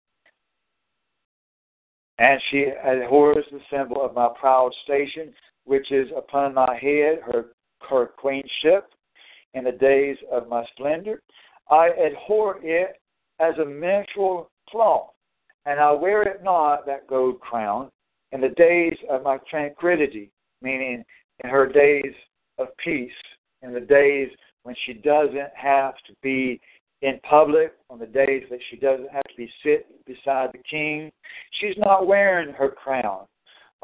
And 2.17 2.39
she 2.49 2.67
abhors 2.83 3.45
the 3.51 3.59
symbol 3.69 4.03
of 4.03 4.13
my 4.13 4.29
proud 4.39 4.71
station, 4.83 5.33
which 5.65 5.91
is 5.91 6.07
upon 6.15 6.53
my 6.53 6.77
head, 6.81 7.19
her, 7.25 7.47
her 7.89 8.07
queenship, 8.17 8.89
in 9.53 9.63
the 9.65 9.71
days 9.71 10.17
of 10.31 10.47
my 10.47 10.63
splendor. 10.73 11.21
I 11.69 11.89
abhor 11.89 12.59
it 12.61 13.01
as 13.39 13.57
a 13.57 13.65
menstrual 13.65 14.49
cloth, 14.69 15.11
and 15.65 15.79
I 15.79 15.91
wear 15.91 16.23
it 16.23 16.43
not, 16.43 16.85
that 16.85 17.07
gold 17.07 17.39
crown, 17.39 17.89
in 18.31 18.41
the 18.41 18.49
days 18.49 18.97
of 19.09 19.23
my 19.23 19.37
tranquility, 19.49 20.29
meaning 20.61 21.03
in 21.43 21.49
her 21.49 21.67
days 21.67 22.13
of 22.57 22.67
peace, 22.83 23.11
in 23.61 23.73
the 23.73 23.79
days 23.79 24.29
when 24.63 24.75
she 24.85 24.93
doesn't 24.93 25.49
have 25.55 25.93
to 26.07 26.13
be 26.21 26.59
in 27.01 27.19
public 27.27 27.73
on 27.89 27.99
the 27.99 28.05
days 28.05 28.43
that 28.49 28.59
she 28.69 28.77
doesn't 28.77 29.09
have 29.11 29.23
to 29.23 29.35
be 29.37 29.49
sit 29.63 29.85
beside 30.05 30.49
the 30.53 30.63
king. 30.69 31.11
She's 31.59 31.75
not 31.77 32.07
wearing 32.07 32.53
her 32.53 32.69
crown 32.69 33.25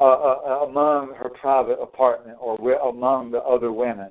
uh, 0.00 0.04
uh, 0.04 0.40
uh 0.44 0.66
among 0.66 1.14
her 1.14 1.30
private 1.40 1.78
apartment 1.80 2.38
or 2.40 2.56
among 2.88 3.30
the 3.30 3.38
other 3.38 3.72
women. 3.72 4.10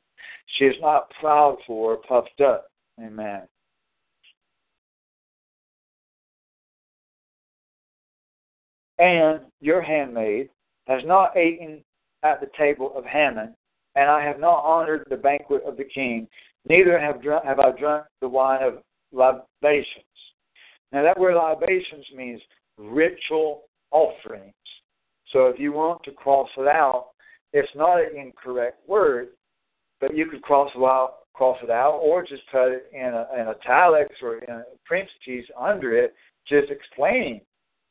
She 0.58 0.66
is 0.66 0.76
not 0.82 1.12
proud 1.20 1.58
for 1.68 1.94
or 1.94 1.98
puffed 1.98 2.42
up. 2.42 2.68
Amen. 3.04 3.42
And 9.02 9.42
your 9.60 9.82
handmaid 9.82 10.50
has 10.88 11.02
not 11.06 11.36
eaten 11.36 11.84
at 12.24 12.40
the 12.40 12.48
table 12.58 12.94
of 12.96 13.04
Haman 13.04 13.56
and 13.96 14.10
I 14.10 14.24
have 14.24 14.40
not 14.40 14.64
honored 14.64 15.06
the 15.10 15.18
banquet 15.18 15.64
of 15.66 15.78
the 15.78 15.84
king, 15.84 16.28
neither 16.70 17.00
have, 17.00 17.22
drunk, 17.22 17.46
have 17.46 17.60
I 17.60 17.72
drunk 17.78 18.06
the 18.22 18.30
wine 18.30 18.64
of 18.64 18.76
libations. 19.12 20.06
Now, 20.92 21.04
that 21.04 21.20
word 21.20 21.36
libations 21.36 22.06
means 22.16 22.42
ritual 22.78 23.64
offerings. 23.92 24.54
So 25.34 25.48
if 25.48 25.60
you 25.60 25.74
want 25.74 26.04
to 26.04 26.12
cross 26.12 26.50
it 26.58 26.68
out, 26.68 27.08
it's 27.54 27.70
not 27.76 28.00
an 28.00 28.18
incorrect 28.18 28.88
word, 28.88 29.30
but 30.00 30.16
you 30.16 30.28
could 30.28 30.42
cross 30.42 30.70
it 30.76 30.80
out, 30.80 31.16
cross 31.34 31.58
it 31.64 31.70
out, 31.70 32.00
or 32.02 32.22
just 32.22 32.44
put 32.52 32.72
it 32.72 32.86
in, 32.94 33.14
a, 33.14 33.28
in 33.40 33.48
italics 33.48 34.16
or 34.22 34.38
in 34.38 34.64
parentheses 34.86 35.50
under 35.60 35.98
it, 35.98 36.14
just 36.48 36.70
explaining 36.70 37.42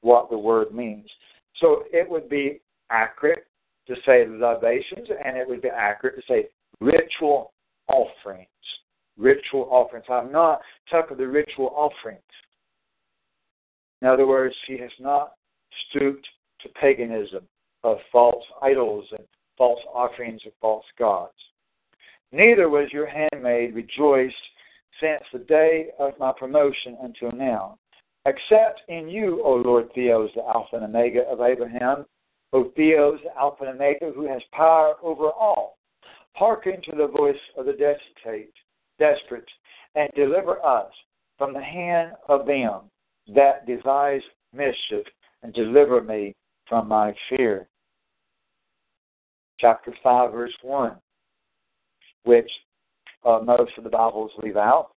what 0.03 0.31
the 0.31 0.39
word 0.39 0.75
means. 0.75 1.09
So 1.59 1.85
it 1.93 2.09
would 2.09 2.29
be 2.29 2.61
accurate 2.91 3.47
to 3.87 3.95
say 4.07 4.27
libations, 4.27 5.09
and 5.25 5.37
it 5.37 5.49
would 5.49 5.63
be 5.63 5.69
accurate 5.69 6.17
to 6.17 6.23
say 6.29 6.49
ritual 6.81 7.53
offerings. 7.89 8.47
Ritual 9.19 9.69
offerings. 9.71 10.07
I'm 10.09 10.33
not 10.33 10.61
talking 10.91 11.17
the 11.17 11.27
ritual 11.27 11.73
offerings. 11.77 12.21
In 14.01 14.09
other 14.09 14.27
words, 14.27 14.55
she 14.67 14.79
has 14.79 14.91
not 14.99 15.33
stooped 15.89 16.27
to 16.63 16.69
paganism 16.81 17.47
of 17.83 17.99
false 18.11 18.45
idols 18.63 19.05
and 19.13 19.27
false 19.59 19.81
offerings 19.93 20.41
of 20.47 20.53
false 20.61 20.85
gods. 20.99 21.35
Neither 22.33 22.69
was 22.69 22.89
your 22.93 23.07
handmaid 23.07 23.75
rejoiced 23.75 24.35
since 25.01 25.23
the 25.33 25.41
day 25.41 25.89
of 25.99 26.13
my 26.19 26.33
promotion 26.39 26.97
until 27.03 27.33
now, 27.33 27.79
except 28.27 28.83
in 28.89 29.09
you, 29.09 29.43
O 29.45 29.55
Lord 29.55 29.89
Theos, 29.95 30.31
the 30.35 30.43
Alpha 30.43 30.77
and 30.77 30.85
Omega 30.85 31.23
of 31.23 31.41
Abraham, 31.41 32.05
O 32.53 32.71
Theos, 32.77 33.19
the 33.25 33.37
Alpha 33.39 33.65
and 33.65 33.75
Omega, 33.75 34.13
who 34.15 34.27
has 34.27 34.43
power 34.53 34.95
over 35.03 35.31
all. 35.31 35.79
Hearken 36.35 36.81
to 36.89 36.97
the 36.97 37.07
voice 37.07 37.37
of 37.57 37.67
the 37.67 37.73
desperate, 37.73 38.53
desperate, 38.99 39.49
and 39.95 40.09
deliver 40.15 40.65
us 40.65 40.93
from 41.39 41.53
the 41.53 41.63
hand 41.63 42.13
of 42.29 42.47
them 42.47 42.83
that 43.35 43.67
devise 43.67 44.23
mischief, 44.53 45.07
and 45.43 45.55
deliver 45.55 46.03
me 46.03 46.35
from 46.69 46.89
my 46.89 47.15
fear. 47.29 47.67
Chapter 49.59 49.95
5, 50.03 50.33
verse 50.33 50.53
1, 50.63 50.97
which 52.25 52.51
uh, 53.25 53.41
most 53.45 53.73
of 53.77 53.85
the 53.85 53.91
Bibles 53.91 54.31
leave 54.43 54.57
out, 54.57 54.91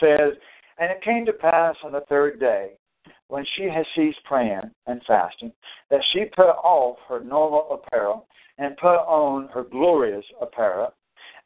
says, 0.00 0.32
And 0.78 0.90
it 0.90 1.02
came 1.02 1.24
to 1.26 1.32
pass 1.32 1.74
on 1.84 1.92
the 1.92 2.04
third 2.08 2.38
day, 2.38 2.72
when 3.28 3.44
she 3.56 3.64
had 3.64 3.86
ceased 3.94 4.22
praying 4.24 4.70
and 4.86 5.02
fasting, 5.06 5.52
that 5.90 6.02
she 6.12 6.26
put 6.26 6.50
off 6.50 6.98
her 7.08 7.20
normal 7.20 7.66
apparel 7.70 8.26
and 8.58 8.76
put 8.76 8.96
on 8.96 9.48
her 9.48 9.64
glorious 9.64 10.24
apparel, 10.40 10.92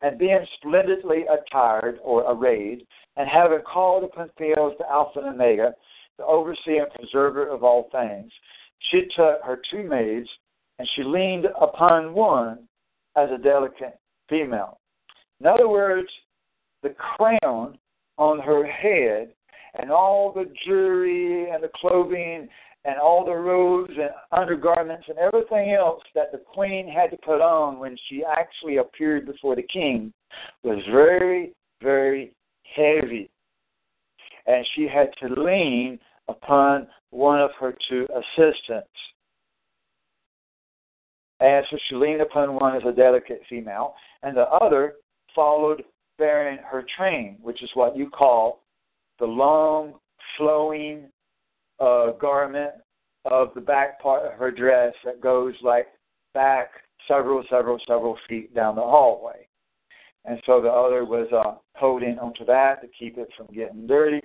and 0.02 0.18
being 0.18 0.44
splendidly 0.56 1.24
attired 1.26 1.98
or 2.02 2.30
arrayed, 2.30 2.86
and 3.16 3.28
having 3.28 3.60
called 3.62 4.04
upon 4.04 4.30
Theos 4.38 4.74
the 4.78 4.90
Alpha 4.90 5.20
and 5.20 5.28
Omega, 5.28 5.74
the 6.18 6.24
overseer 6.24 6.84
and 6.84 6.92
preserver 6.94 7.48
of 7.48 7.64
all 7.64 7.88
things, 7.90 8.30
she 8.90 9.02
took 9.16 9.42
her 9.42 9.60
two 9.70 9.82
maids, 9.82 10.28
and 10.78 10.88
she 10.94 11.02
leaned 11.02 11.46
upon 11.60 12.14
one 12.14 12.66
as 13.16 13.30
a 13.30 13.38
delicate 13.38 13.98
female. 14.28 14.78
In 15.40 15.46
other 15.46 15.68
words, 15.68 16.08
the 16.82 16.90
crown 16.90 17.78
on 18.20 18.38
her 18.38 18.66
head 18.66 19.32
and 19.80 19.90
all 19.90 20.30
the 20.30 20.44
jewelry 20.66 21.50
and 21.50 21.64
the 21.64 21.70
clothing 21.74 22.46
and 22.84 22.98
all 22.98 23.24
the 23.24 23.34
robes 23.34 23.92
and 23.96 24.10
undergarments 24.30 25.06
and 25.08 25.18
everything 25.18 25.72
else 25.72 26.02
that 26.14 26.30
the 26.30 26.38
queen 26.38 26.86
had 26.86 27.10
to 27.10 27.16
put 27.24 27.40
on 27.40 27.78
when 27.78 27.96
she 28.08 28.22
actually 28.24 28.76
appeared 28.76 29.26
before 29.26 29.56
the 29.56 29.66
king 29.72 30.12
was 30.62 30.78
very, 30.92 31.54
very 31.82 32.32
heavy. 32.76 33.30
And 34.46 34.66
she 34.74 34.86
had 34.86 35.08
to 35.20 35.42
lean 35.42 35.98
upon 36.28 36.88
one 37.10 37.40
of 37.40 37.50
her 37.58 37.74
two 37.88 38.06
assistants. 38.14 38.88
And 41.40 41.64
so 41.70 41.78
she 41.88 41.96
leaned 41.96 42.20
upon 42.20 42.54
one 42.54 42.76
as 42.76 42.82
a 42.86 42.92
delicate 42.92 43.40
female, 43.48 43.94
and 44.22 44.36
the 44.36 44.46
other 44.48 44.94
followed 45.34 45.82
bearing 46.20 46.58
her 46.70 46.84
train, 46.96 47.38
which 47.42 47.62
is 47.62 47.70
what 47.74 47.96
you 47.96 48.08
call 48.10 48.62
the 49.18 49.24
long, 49.26 49.94
flowing 50.36 51.08
uh, 51.80 52.12
garment 52.20 52.72
of 53.24 53.48
the 53.54 53.60
back 53.60 54.00
part 54.00 54.24
of 54.24 54.38
her 54.38 54.50
dress 54.50 54.92
that 55.04 55.20
goes 55.20 55.54
like 55.62 55.86
back 56.34 56.68
several, 57.08 57.42
several, 57.50 57.78
several 57.88 58.16
feet 58.28 58.54
down 58.54 58.76
the 58.76 58.82
hallway. 58.82 59.46
And 60.26 60.38
so 60.44 60.60
the 60.60 60.68
other 60.68 61.06
was 61.06 61.26
uh, 61.32 61.56
holding 61.74 62.18
onto 62.18 62.44
that 62.44 62.82
to 62.82 62.88
keep 62.88 63.16
it 63.16 63.28
from 63.36 63.46
getting 63.54 63.86
dirty. 63.86 64.20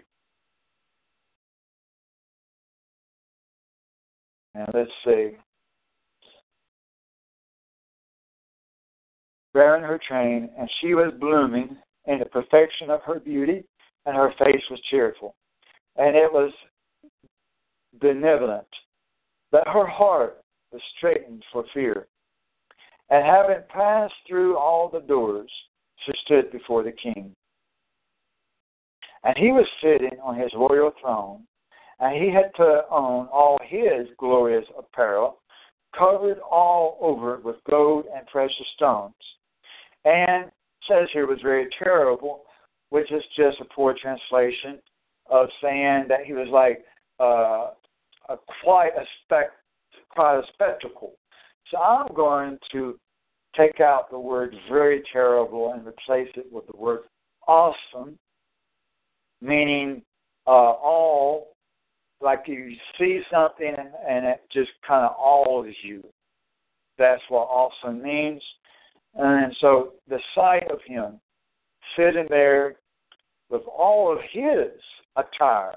And 4.53 4.67
let's 4.73 4.91
see. 5.05 5.31
Bearing 9.53 9.83
her 9.83 9.99
train, 10.05 10.49
and 10.59 10.69
she 10.81 10.93
was 10.93 11.13
blooming 11.17 11.77
in 12.07 12.19
the 12.19 12.25
perfection 12.25 12.89
of 12.89 13.01
her 13.03 13.19
beauty, 13.19 13.63
and 14.05 14.15
her 14.15 14.33
face 14.37 14.63
was 14.69 14.79
cheerful. 14.89 15.35
And 15.97 16.15
it 16.15 16.31
was 16.31 16.51
benevolent, 17.99 18.67
but 19.51 19.67
her 19.67 19.87
heart 19.87 20.41
was 20.71 20.81
straitened 20.97 21.43
for 21.51 21.63
fear. 21.73 22.07
And 23.09 23.25
having 23.25 23.63
passed 23.69 24.13
through 24.27 24.57
all 24.57 24.89
the 24.89 24.99
doors, 24.99 25.49
she 26.05 26.11
stood 26.25 26.51
before 26.51 26.83
the 26.83 26.91
king. 26.91 27.33
And 29.23 29.35
he 29.37 29.51
was 29.51 29.65
sitting 29.81 30.19
on 30.21 30.37
his 30.37 30.51
royal 30.55 30.91
throne, 31.01 31.41
and 31.99 32.21
he 32.21 32.31
had 32.31 32.53
put 32.53 32.81
on 32.89 33.27
all 33.27 33.57
his 33.65 34.07
glorious 34.19 34.65
apparel, 34.77 35.39
covered 35.97 36.39
all 36.39 36.97
over 37.01 37.37
with 37.37 37.55
gold 37.69 38.05
and 38.13 38.27
precious 38.27 38.67
stones. 38.75 39.13
And 40.03 40.51
says 40.89 41.07
here 41.13 41.27
was 41.27 41.39
very 41.41 41.67
terrible, 41.77 42.43
which 42.89 43.11
is 43.11 43.23
just 43.35 43.59
a 43.61 43.65
poor 43.65 43.95
translation 43.99 44.79
of 45.29 45.47
saying 45.61 46.05
that 46.07 46.25
he 46.25 46.33
was 46.33 46.47
like 46.51 46.83
uh, 47.19 47.71
a, 48.29 48.37
quite 48.63 48.91
a 48.97 49.05
spec, 49.23 49.47
quite 50.09 50.39
a 50.39 50.43
spectacle. 50.53 51.13
So 51.71 51.77
I'm 51.77 52.13
going 52.13 52.57
to 52.71 52.99
take 53.57 53.79
out 53.79 54.09
the 54.11 54.19
word 54.19 54.55
very 54.69 55.01
terrible 55.11 55.73
and 55.73 55.85
replace 55.85 56.29
it 56.35 56.45
with 56.51 56.65
the 56.67 56.77
word 56.77 57.01
awesome, 57.47 58.17
meaning 59.41 60.01
uh, 60.47 60.49
all 60.49 61.55
like 62.21 62.43
you 62.47 62.71
see 62.97 63.21
something 63.31 63.73
and, 63.77 63.89
and 64.07 64.25
it 64.25 64.41
just 64.51 64.71
kind 64.87 65.05
of 65.05 65.15
awes 65.17 65.73
you. 65.83 66.03
That's 66.97 67.21
what 67.29 67.43
awesome 67.43 68.01
means. 68.01 68.41
And 69.15 69.55
so 69.61 69.93
the 70.09 70.19
sight 70.33 70.69
of 70.71 70.79
him 70.85 71.19
sitting 71.97 72.27
there 72.29 72.75
with 73.49 73.61
all 73.67 74.11
of 74.11 74.19
his 74.31 74.71
attire, 75.15 75.75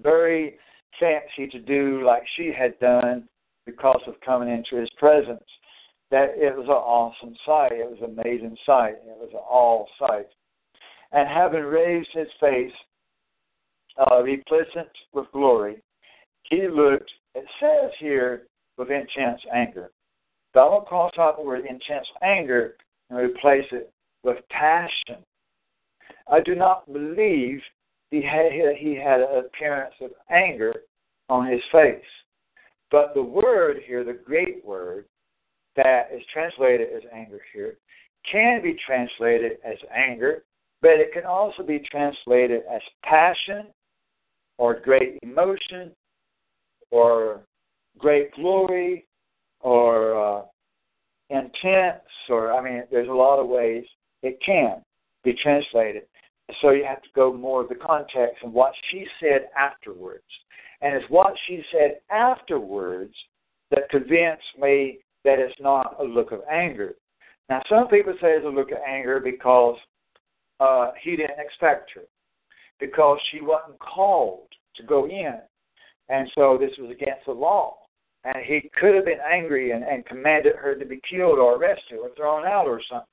very 0.00 0.56
fancy 1.00 1.48
to 1.50 1.58
do 1.58 2.04
like 2.06 2.22
she 2.36 2.52
had 2.56 2.78
done 2.78 3.28
because 3.66 4.00
of 4.06 4.14
coming 4.24 4.48
into 4.48 4.80
his 4.80 4.90
presence, 4.98 5.44
that 6.10 6.30
it 6.36 6.54
was 6.56 6.66
an 6.66 6.72
awesome 6.72 7.34
sight. 7.46 7.72
It 7.72 7.90
was 7.90 7.98
an 8.02 8.18
amazing 8.20 8.56
sight. 8.66 8.94
It 9.06 9.18
was 9.18 9.30
an 9.32 9.40
all 9.48 9.88
sight. 9.98 10.26
And 11.12 11.28
having 11.28 11.62
raised 11.62 12.10
his 12.12 12.28
face, 12.40 12.72
uh, 13.98 14.22
repleasant 14.22 14.88
with 15.12 15.26
glory, 15.32 15.82
he 16.44 16.68
looked, 16.68 17.10
it 17.34 17.44
says 17.60 17.90
here, 17.98 18.42
with 18.76 18.90
intense 18.90 19.40
anger. 19.54 19.90
To 20.54 20.80
cross 20.86 21.12
the 21.16 21.42
word 21.42 21.60
intense 21.60 22.06
anger 22.22 22.76
and 23.08 23.18
replace 23.18 23.66
it 23.72 23.90
with 24.22 24.36
passion. 24.50 25.24
I 26.30 26.40
do 26.40 26.54
not 26.54 26.90
believe 26.92 27.60
he 28.10 28.22
had, 28.22 28.52
he 28.78 28.94
had 28.94 29.20
an 29.20 29.44
appearance 29.46 29.94
of 30.00 30.10
anger 30.30 30.74
on 31.28 31.46
his 31.46 31.62
face. 31.72 32.04
But 32.90 33.14
the 33.14 33.22
word 33.22 33.78
here, 33.86 34.04
the 34.04 34.12
great 34.12 34.64
word 34.64 35.06
that 35.76 36.10
is 36.14 36.22
translated 36.32 36.88
as 36.94 37.02
anger 37.12 37.40
here, 37.54 37.78
can 38.30 38.62
be 38.62 38.76
translated 38.86 39.52
as 39.64 39.78
anger, 39.94 40.44
but 40.82 40.92
it 40.92 41.12
can 41.12 41.24
also 41.24 41.62
be 41.62 41.80
translated 41.90 42.62
as 42.70 42.82
passion 43.02 43.68
or 44.58 44.78
great 44.78 45.18
emotion 45.22 45.92
or 46.90 47.40
great 47.98 48.32
glory 48.34 49.06
or 49.62 50.40
uh, 50.40 50.42
intense 51.30 52.02
or 52.28 52.52
I 52.52 52.62
mean 52.62 52.84
there's 52.90 53.08
a 53.08 53.12
lot 53.12 53.38
of 53.38 53.48
ways 53.48 53.84
it 54.22 54.38
can 54.44 54.82
be 55.24 55.34
translated. 55.42 56.02
So 56.60 56.70
you 56.70 56.84
have 56.84 57.02
to 57.02 57.08
go 57.14 57.32
more 57.32 57.62
of 57.62 57.68
the 57.68 57.74
context 57.76 58.42
and 58.42 58.52
what 58.52 58.72
she 58.90 59.06
said 59.20 59.48
afterwards. 59.56 60.24
And 60.80 60.94
it's 60.94 61.08
what 61.08 61.32
she 61.46 61.62
said 61.72 62.00
afterwards 62.10 63.14
that 63.70 63.88
convinced 63.88 64.42
me 64.60 64.98
that 65.24 65.38
it's 65.38 65.54
not 65.60 65.96
a 66.00 66.04
look 66.04 66.32
of 66.32 66.40
anger. 66.50 66.94
Now, 67.48 67.62
some 67.68 67.88
people 67.88 68.12
say 68.14 68.32
it's 68.32 68.44
a 68.44 68.48
look 68.48 68.70
of 68.70 68.78
anger 68.86 69.20
because 69.20 69.76
uh, 70.60 70.90
he 71.02 71.16
didn't 71.16 71.38
expect 71.38 71.90
her, 71.94 72.02
because 72.80 73.18
she 73.30 73.40
wasn't 73.40 73.78
called 73.78 74.48
to 74.76 74.82
go 74.82 75.06
in. 75.06 75.38
And 76.08 76.28
so 76.34 76.58
this 76.58 76.72
was 76.78 76.90
against 76.90 77.26
the 77.26 77.32
law. 77.32 77.76
And 78.24 78.36
he 78.44 78.70
could 78.78 78.94
have 78.94 79.04
been 79.04 79.18
angry 79.28 79.72
and, 79.72 79.82
and 79.82 80.06
commanded 80.06 80.54
her 80.56 80.74
to 80.74 80.84
be 80.84 81.00
killed 81.08 81.38
or 81.38 81.56
arrested 81.56 81.98
or 82.00 82.10
thrown 82.16 82.46
out 82.46 82.66
or 82.66 82.80
something. 82.88 83.06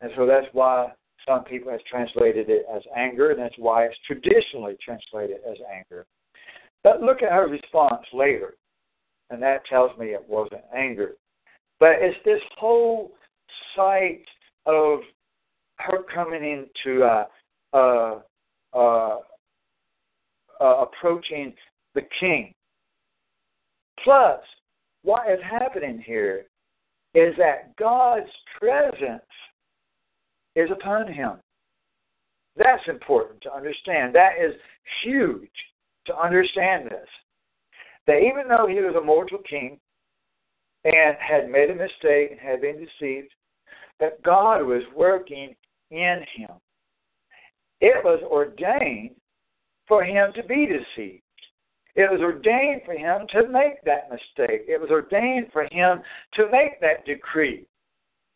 And 0.00 0.10
so 0.16 0.26
that's 0.26 0.46
why 0.52 0.92
some 1.26 1.44
people 1.44 1.70
have 1.70 1.84
translated 1.84 2.48
it 2.48 2.66
as 2.74 2.82
anger, 2.96 3.30
and 3.30 3.38
that's 3.38 3.54
why 3.56 3.84
it's 3.84 3.96
traditionally 4.06 4.76
translated 4.84 5.38
as 5.48 5.56
anger. 5.72 6.04
But 6.82 7.00
look 7.00 7.22
at 7.22 7.30
her 7.30 7.46
response 7.46 8.04
later, 8.12 8.54
and 9.30 9.40
that 9.42 9.64
tells 9.66 9.96
me 9.96 10.06
it 10.06 10.24
wasn't 10.28 10.62
anger. 10.76 11.12
But 11.78 11.96
it's 12.00 12.18
this 12.24 12.40
whole 12.58 13.12
sight 13.76 14.24
of 14.66 15.00
her 15.78 16.02
coming 16.12 16.44
into 16.44 17.04
uh, 17.04 17.24
uh, 17.72 18.18
uh, 18.74 19.18
uh, 20.60 20.84
approaching 20.84 21.54
the 21.94 22.02
king. 22.18 22.52
Plus, 24.04 24.40
what 25.02 25.30
is 25.30 25.38
happening 25.42 26.02
here 26.04 26.46
is 27.14 27.34
that 27.36 27.76
God's 27.76 28.30
presence 28.58 29.22
is 30.56 30.70
upon 30.70 31.12
him. 31.12 31.32
That's 32.56 32.82
important 32.88 33.40
to 33.42 33.54
understand. 33.54 34.14
That 34.14 34.32
is 34.40 34.54
huge 35.04 35.50
to 36.06 36.16
understand 36.16 36.86
this. 36.90 37.08
That 38.06 38.18
even 38.18 38.48
though 38.48 38.66
he 38.66 38.80
was 38.80 38.94
a 38.96 39.04
mortal 39.04 39.38
king 39.48 39.78
and 40.84 41.16
had 41.18 41.48
made 41.48 41.70
a 41.70 41.74
mistake 41.74 42.32
and 42.32 42.40
had 42.40 42.60
been 42.60 42.76
deceived, 42.76 43.32
that 44.00 44.22
God 44.22 44.62
was 44.62 44.82
working 44.96 45.54
in 45.90 46.24
him. 46.34 46.50
It 47.80 48.04
was 48.04 48.20
ordained 48.24 49.14
for 49.86 50.02
him 50.02 50.32
to 50.34 50.42
be 50.42 50.66
deceived. 50.66 51.22
It 51.94 52.10
was 52.10 52.20
ordained 52.20 52.82
for 52.86 52.94
him 52.94 53.26
to 53.32 53.48
make 53.48 53.82
that 53.84 54.10
mistake. 54.10 54.64
It 54.66 54.80
was 54.80 54.90
ordained 54.90 55.48
for 55.52 55.64
him 55.70 56.02
to 56.34 56.50
make 56.50 56.80
that 56.80 57.04
decree 57.04 57.66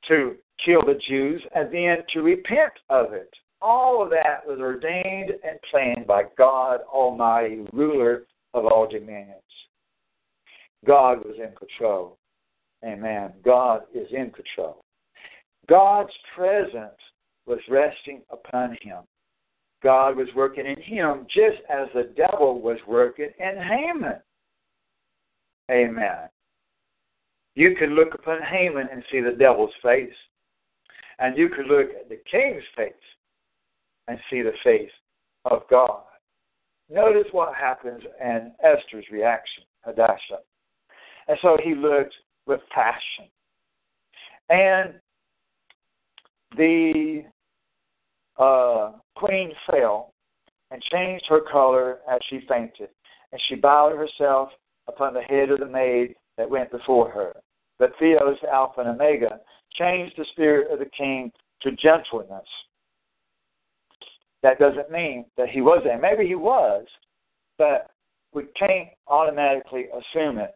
to 0.08 0.36
kill 0.64 0.82
the 0.82 0.98
Jews 1.08 1.42
and 1.54 1.72
then 1.72 1.98
to 2.12 2.22
repent 2.22 2.72
of 2.90 3.12
it. 3.12 3.30
All 3.62 4.02
of 4.02 4.10
that 4.10 4.46
was 4.46 4.60
ordained 4.60 5.30
and 5.42 5.58
planned 5.70 6.06
by 6.06 6.24
God 6.36 6.80
Almighty, 6.92 7.66
ruler 7.72 8.24
of 8.52 8.66
all 8.66 8.86
dominions. 8.86 9.40
God 10.86 11.24
was 11.24 11.36
in 11.38 11.52
control. 11.56 12.18
Amen. 12.84 13.32
God 13.44 13.82
is 13.94 14.06
in 14.12 14.30
control. 14.30 14.84
God's 15.68 16.12
presence 16.34 17.00
was 17.46 17.58
resting 17.68 18.22
upon 18.30 18.76
him. 18.82 18.98
God 19.82 20.16
was 20.16 20.28
working 20.34 20.66
in 20.66 20.80
him 20.80 21.26
just 21.32 21.58
as 21.70 21.88
the 21.94 22.12
devil 22.16 22.60
was 22.60 22.78
working 22.86 23.30
in 23.38 23.62
Haman. 23.62 24.20
Amen. 25.70 26.28
You 27.54 27.74
can 27.74 27.94
look 27.94 28.14
upon 28.14 28.42
Haman 28.42 28.88
and 28.92 29.02
see 29.10 29.20
the 29.20 29.32
devil's 29.32 29.70
face, 29.82 30.08
and 31.18 31.36
you 31.36 31.48
can 31.48 31.66
look 31.66 31.88
at 31.90 32.08
the 32.08 32.20
king's 32.30 32.62
face 32.76 32.92
and 34.08 34.18
see 34.30 34.42
the 34.42 34.52
face 34.62 34.90
of 35.44 35.62
God. 35.70 36.02
Notice 36.88 37.26
what 37.32 37.54
happens 37.54 38.02
in 38.22 38.52
Esther's 38.62 39.06
reaction, 39.10 39.64
Hadassah. 39.84 40.42
And 41.28 41.38
so 41.42 41.56
he 41.62 41.74
looked 41.74 42.14
with 42.46 42.60
passion. 42.72 43.28
And 44.48 44.94
the 46.56 47.24
uh, 48.38 48.92
queen 49.14 49.52
fell 49.70 50.12
and 50.70 50.82
changed 50.92 51.24
her 51.28 51.40
color 51.40 51.98
as 52.10 52.20
she 52.28 52.40
fainted, 52.48 52.88
and 53.32 53.40
she 53.48 53.54
bowed 53.54 53.96
herself 53.96 54.50
upon 54.88 55.14
the 55.14 55.22
head 55.22 55.50
of 55.50 55.60
the 55.60 55.66
maid 55.66 56.14
that 56.36 56.48
went 56.48 56.70
before 56.70 57.10
her. 57.10 57.34
But 57.78 57.92
Theos, 57.98 58.38
Alpha 58.50 58.80
and 58.80 58.90
Omega, 58.90 59.40
changed 59.78 60.14
the 60.16 60.26
spirit 60.32 60.70
of 60.70 60.78
the 60.78 60.90
king 60.96 61.30
to 61.62 61.72
gentleness. 61.72 62.46
That 64.42 64.58
doesn't 64.58 64.90
mean 64.90 65.24
that 65.36 65.48
he 65.48 65.60
was 65.60 65.82
there. 65.84 65.98
Maybe 65.98 66.26
he 66.26 66.34
was, 66.34 66.86
but 67.58 67.90
we 68.32 68.44
can't 68.58 68.88
automatically 69.08 69.86
assume 69.86 70.38
it 70.38 70.54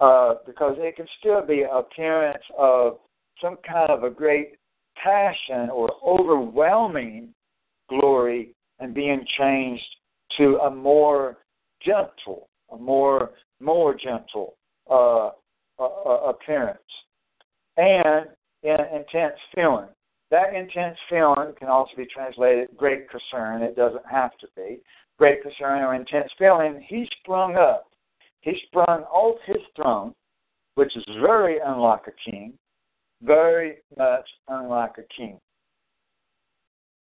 uh, 0.00 0.34
because 0.46 0.76
it 0.78 0.96
can 0.96 1.06
still 1.18 1.44
be 1.44 1.62
an 1.62 1.70
appearance 1.72 2.42
of 2.58 2.98
some 3.40 3.56
kind 3.66 3.90
of 3.90 4.04
a 4.04 4.10
great 4.10 4.56
passion 4.96 5.70
or 5.70 5.90
overwhelming 6.04 7.34
glory 7.88 8.54
and 8.78 8.94
being 8.94 9.24
changed 9.38 9.84
to 10.38 10.58
a 10.58 10.70
more 10.70 11.38
gentle, 11.84 12.48
a 12.72 12.76
more 12.76 13.30
more 13.60 13.94
gentle 13.94 14.54
uh, 14.90 15.30
uh, 15.78 16.28
appearance, 16.28 16.78
and 17.76 18.26
in 18.62 18.76
intense 18.94 19.38
feeling. 19.54 19.88
That 20.30 20.54
intense 20.54 20.96
feeling 21.10 21.52
can 21.58 21.68
also 21.68 21.92
be 21.96 22.06
translated 22.06 22.68
great 22.76 23.08
concern. 23.10 23.62
It 23.62 23.76
doesn't 23.76 24.06
have 24.10 24.36
to 24.38 24.46
be 24.56 24.80
great 25.18 25.42
concern 25.42 25.82
or 25.82 25.94
intense 25.94 26.30
feeling. 26.38 26.84
He 26.88 27.08
sprung 27.20 27.56
up. 27.56 27.88
He 28.40 28.58
sprung 28.66 29.02
off 29.04 29.36
his 29.46 29.62
throne, 29.76 30.14
which 30.74 30.96
is 30.96 31.04
very 31.20 31.58
unlike 31.64 32.02
a 32.06 32.30
king, 32.30 32.54
very 33.22 33.76
much 33.96 34.28
unlike 34.48 34.92
a 34.98 35.14
king. 35.16 35.38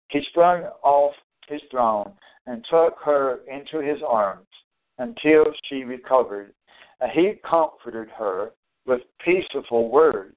He 0.10 0.22
sprung 0.30 0.64
off 0.84 1.14
his 1.48 1.61
throne 1.69 2.11
and 2.45 2.65
took 2.69 2.98
her 3.03 3.39
into 3.48 3.80
his 3.80 4.02
arms 4.07 4.48
until 4.98 5.45
she 5.65 5.84
recovered. 5.84 6.53
And 6.99 7.11
he 7.11 7.34
comforted 7.48 8.10
her 8.18 8.52
with 8.85 9.02
peaceful 9.23 9.89
words 9.91 10.35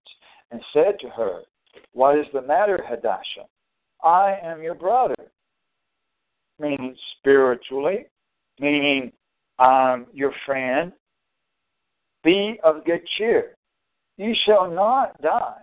and 0.51 0.61
said 0.73 0.99
to 1.01 1.09
her, 1.11 1.43
What 1.93 2.19
is 2.19 2.27
the 2.33 2.43
matter, 2.43 2.85
Hadassah? 2.87 3.47
I 4.03 4.39
am 4.43 4.63
your 4.63 4.75
brother. 4.75 5.15
Meaning 6.59 6.95
spiritually, 7.19 8.07
meaning 8.59 9.13
I'm 9.59 10.07
your 10.13 10.33
friend. 10.45 10.93
Be 12.23 12.59
of 12.63 12.85
good 12.85 13.03
cheer. 13.17 13.55
You 14.19 14.35
shall 14.45 14.71
not 14.71 15.21
die. 15.23 15.63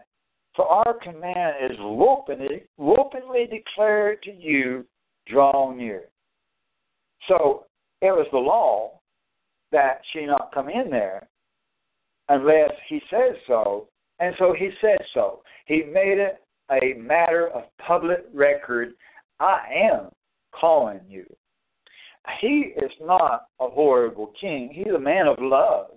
For 0.57 0.67
our 0.67 0.95
command 1.03 1.71
is 1.71 1.77
openly, 1.79 2.63
openly 2.79 3.45
declared 3.45 4.23
to 4.23 4.31
you, 4.31 4.85
draw 5.27 5.71
near. 5.71 6.05
So 7.27 7.65
it 8.01 8.07
was 8.07 8.25
the 8.31 8.39
law 8.39 8.99
that 9.71 10.01
she 10.11 10.25
not 10.25 10.51
come 10.51 10.67
in 10.67 10.89
there 10.89 11.27
unless 12.29 12.71
he 12.89 12.99
says 13.11 13.35
so. 13.45 13.87
And 14.19 14.33
so 14.39 14.55
he 14.57 14.71
said 14.81 14.97
so. 15.13 15.43
He 15.67 15.83
made 15.83 16.17
it 16.17 16.41
a 16.71 16.97
matter 16.99 17.49
of 17.49 17.65
public 17.85 18.25
record. 18.33 18.93
I 19.39 19.59
am 19.91 20.09
calling 20.59 21.01
you. 21.07 21.25
He 22.41 22.73
is 22.77 22.91
not 22.99 23.45
a 23.61 23.69
horrible 23.69 24.33
king. 24.41 24.71
He's 24.73 24.93
a 24.93 24.99
man 24.99 25.27
of 25.27 25.37
love 25.39 25.91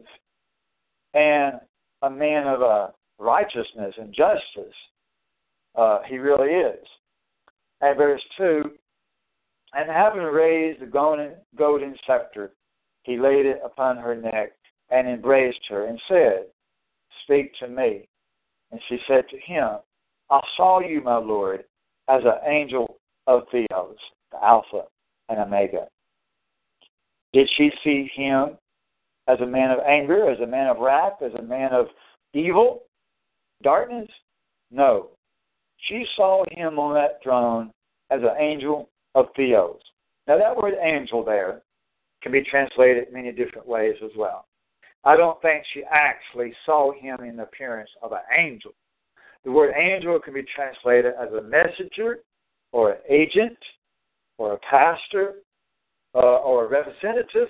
and 1.15 1.55
a 2.03 2.11
man 2.11 2.47
of 2.47 2.61
a 2.61 2.93
righteousness 3.21 3.95
and 3.99 4.13
justice. 4.13 4.75
Uh, 5.77 6.01
he 6.09 6.19
really 6.19 6.53
is. 6.53 6.87
And 7.81 7.97
verse 7.97 8.23
2 8.37 8.63
And 9.75 9.89
having 9.89 10.23
raised 10.23 10.81
the 10.81 10.87
golden, 10.87 11.35
golden 11.57 11.95
scepter, 12.07 12.53
he 13.03 13.19
laid 13.19 13.47
it 13.47 13.61
upon 13.65 13.97
her 13.99 14.17
neck 14.17 14.53
and 14.91 15.07
embraced 15.07 15.61
her 15.69 15.87
and 15.87 16.01
said, 16.09 16.47
Speak 17.25 17.53
to 17.61 17.69
me. 17.69 18.09
And 18.73 18.81
she 18.89 18.99
said 19.07 19.25
to 19.31 19.39
him, 19.39 19.79
I 20.31 20.41
saw 20.57 20.81
you, 20.81 21.01
my 21.01 21.17
Lord, 21.17 21.65
as 22.09 22.23
an 22.25 22.49
angel 22.51 22.99
of 23.27 23.43
Theos, 23.51 23.97
the 24.33 24.43
Alpha 24.43 24.83
and 25.29 25.39
Omega. 25.39 25.87
Did 27.33 27.49
she 27.57 27.71
see 27.85 28.11
him 28.15 28.59
as 29.29 29.41
a 29.41 29.47
man 29.47 29.71
of 29.71 29.79
anger, 29.87 30.29
as 30.29 30.41
a 30.41 30.47
man 30.47 30.69
of 30.69 30.79
wrath, 30.79 31.23
as 31.25 31.33
a 31.35 31.43
man 31.43 31.73
of 31.73 31.87
evil? 32.33 32.83
Darkness? 33.63 34.09
No. 34.71 35.09
She 35.89 36.05
saw 36.17 36.45
him 36.51 36.79
on 36.79 36.95
that 36.95 37.23
throne 37.23 37.71
as 38.11 38.21
an 38.23 38.37
angel 38.39 38.89
of 39.15 39.27
Theos. 39.37 39.81
Now, 40.27 40.39
that 40.39 40.57
word 40.57 40.75
angel 40.81 41.25
there 41.25 41.63
can 42.23 42.33
be 42.33 42.43
translated 42.43 43.13
many 43.13 43.33
different 43.33 43.67
ways 43.67 43.95
as 44.05 44.11
well. 44.17 44.47
I 45.05 45.17
don't 45.17 45.41
think 45.41 45.65
she 45.73 45.83
actually 45.91 46.53
saw 46.67 46.93
him 46.93 47.21
in 47.25 47.37
the 47.37 47.45
appearance 47.45 47.91
of 48.03 48.13
an 48.13 48.19
angel. 48.37 48.73
The 49.45 49.51
word 49.51 49.75
angel 49.75 50.21
can 50.21 50.35
be 50.35 50.45
translated 50.55 51.15
as 51.19 51.33
a 51.33 51.43
messenger 51.43 52.19
or 52.73 52.93
an 52.93 52.99
agent 53.09 53.57
or 54.37 54.55
a 54.55 54.59
pastor 54.59 55.37
uh, 56.15 56.19
or 56.19 56.67
a 56.67 56.69
representative 56.69 57.49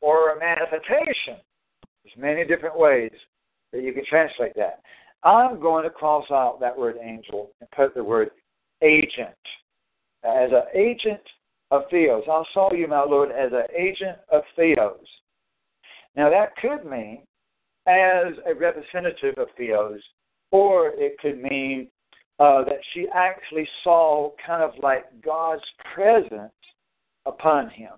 or 0.00 0.32
a 0.32 0.38
manifestation. 0.38 1.36
There's 2.02 2.16
many 2.16 2.44
different 2.46 2.78
ways 2.78 3.12
that 3.72 3.82
you 3.82 3.92
can 3.92 4.04
translate 4.08 4.54
that. 4.56 4.80
I'm 5.24 5.60
going 5.60 5.84
to 5.84 5.90
cross 5.90 6.26
out 6.30 6.58
that 6.60 6.76
word 6.76 6.96
angel 7.02 7.52
and 7.60 7.70
put 7.70 7.94
the 7.94 8.02
word 8.02 8.30
agent. 8.82 9.36
As 10.24 10.50
an 10.52 10.64
agent 10.74 11.20
of 11.72 11.82
Theos. 11.90 12.22
I 12.30 12.42
saw 12.52 12.72
you, 12.72 12.86
my 12.86 13.02
Lord, 13.02 13.30
as 13.30 13.50
an 13.52 13.64
agent 13.76 14.18
of 14.30 14.42
Theos. 14.54 14.98
Now 16.14 16.28
that 16.28 16.54
could 16.56 16.84
mean 16.88 17.22
as 17.86 18.34
a 18.46 18.54
representative 18.54 19.38
of 19.38 19.48
Theos, 19.56 20.00
or 20.50 20.88
it 20.96 21.18
could 21.18 21.40
mean 21.40 21.88
uh, 22.38 22.62
that 22.64 22.78
she 22.92 23.06
actually 23.14 23.66
saw 23.82 24.30
kind 24.46 24.62
of 24.62 24.72
like 24.82 25.04
God's 25.24 25.62
presence 25.94 26.52
upon 27.24 27.70
him. 27.70 27.92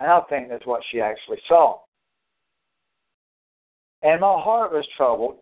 And 0.00 0.10
I 0.10 0.20
think 0.30 0.48
that's 0.48 0.66
what 0.66 0.82
she 0.90 1.00
actually 1.00 1.40
saw. 1.46 1.80
And 4.02 4.20
my 4.20 4.40
heart 4.40 4.72
was 4.72 4.86
troubled 4.96 5.38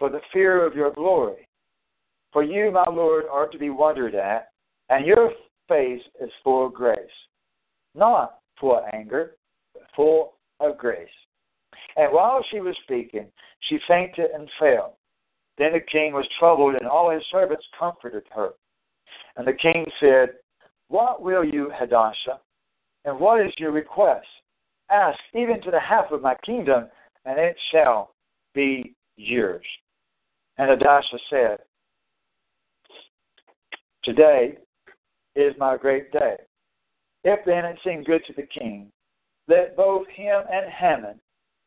for 0.00 0.08
the 0.08 0.20
fear 0.32 0.66
of 0.66 0.74
your 0.74 0.90
glory. 0.90 1.46
For 2.32 2.42
you, 2.42 2.72
my 2.72 2.86
Lord, 2.90 3.24
are 3.30 3.46
to 3.46 3.58
be 3.58 3.70
wondered 3.70 4.14
at, 4.14 4.48
and 4.88 5.06
your 5.06 5.30
face 5.68 6.02
is 6.20 6.30
full 6.42 6.66
of 6.66 6.74
grace. 6.74 6.98
Not 7.94 8.38
full 8.58 8.78
of 8.78 8.84
anger, 8.92 9.36
but 9.74 9.82
full 9.94 10.34
of 10.58 10.78
grace. 10.78 11.08
And 11.96 12.12
while 12.12 12.44
she 12.50 12.60
was 12.60 12.74
speaking, 12.82 13.26
she 13.68 13.78
fainted 13.86 14.30
and 14.32 14.48
fell. 14.58 14.96
Then 15.58 15.72
the 15.74 15.80
king 15.80 16.14
was 16.14 16.26
troubled, 16.38 16.76
and 16.76 16.88
all 16.88 17.10
his 17.10 17.22
servants 17.30 17.64
comforted 17.78 18.22
her. 18.34 18.50
And 19.36 19.46
the 19.46 19.52
king 19.52 19.84
said, 20.00 20.30
What 20.88 21.20
will 21.20 21.44
you, 21.44 21.70
Hadassah? 21.78 22.40
And 23.04 23.20
what 23.20 23.44
is 23.44 23.52
your 23.58 23.72
request? 23.72 24.26
Ask 24.90 25.18
even 25.34 25.60
to 25.62 25.70
the 25.70 25.80
half 25.80 26.10
of 26.10 26.22
my 26.22 26.36
kingdom, 26.46 26.86
and 27.26 27.38
it 27.38 27.56
shall 27.70 28.14
be 28.54 28.94
yours. 29.16 29.66
And 30.60 30.68
Hadassah 30.68 31.18
said, 31.30 31.58
Today 34.04 34.58
is 35.34 35.54
my 35.58 35.78
great 35.78 36.12
day. 36.12 36.36
If 37.24 37.46
then 37.46 37.64
it 37.64 37.78
seem 37.82 38.04
good 38.04 38.20
to 38.26 38.34
the 38.34 38.42
king, 38.42 38.92
let 39.48 39.74
both 39.74 40.06
him 40.08 40.42
and 40.52 40.70
Haman 40.70 41.18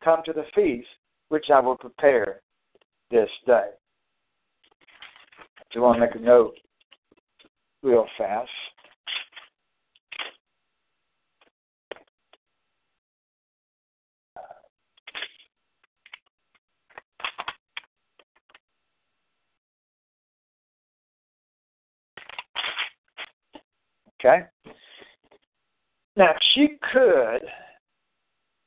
come 0.04 0.20
to 0.24 0.32
the 0.32 0.44
feast 0.54 0.86
which 1.28 1.46
I 1.52 1.58
will 1.58 1.76
prepare 1.76 2.40
this 3.10 3.28
day. 3.46 3.70
Do 5.72 5.80
you 5.80 5.82
want 5.82 5.96
to 5.96 6.06
make 6.06 6.14
a 6.14 6.20
note 6.20 6.54
real 7.82 8.06
fast? 8.16 8.48
Okay? 24.24 24.44
Now, 26.16 26.32
she 26.54 26.76
could 26.92 27.42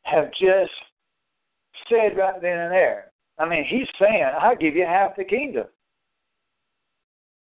have 0.04 0.30
just 0.40 0.72
said 1.90 2.18
right 2.18 2.42
then 2.42 2.60
and 2.60 2.72
there. 2.72 3.12
I 3.40 3.48
mean, 3.48 3.66
he's 3.66 3.88
saying, 4.00 4.24
I'll 4.40 4.56
give 4.56 4.76
you 4.76 4.86
half 4.86 5.16
the 5.16 5.24
kingdom. 5.24 5.66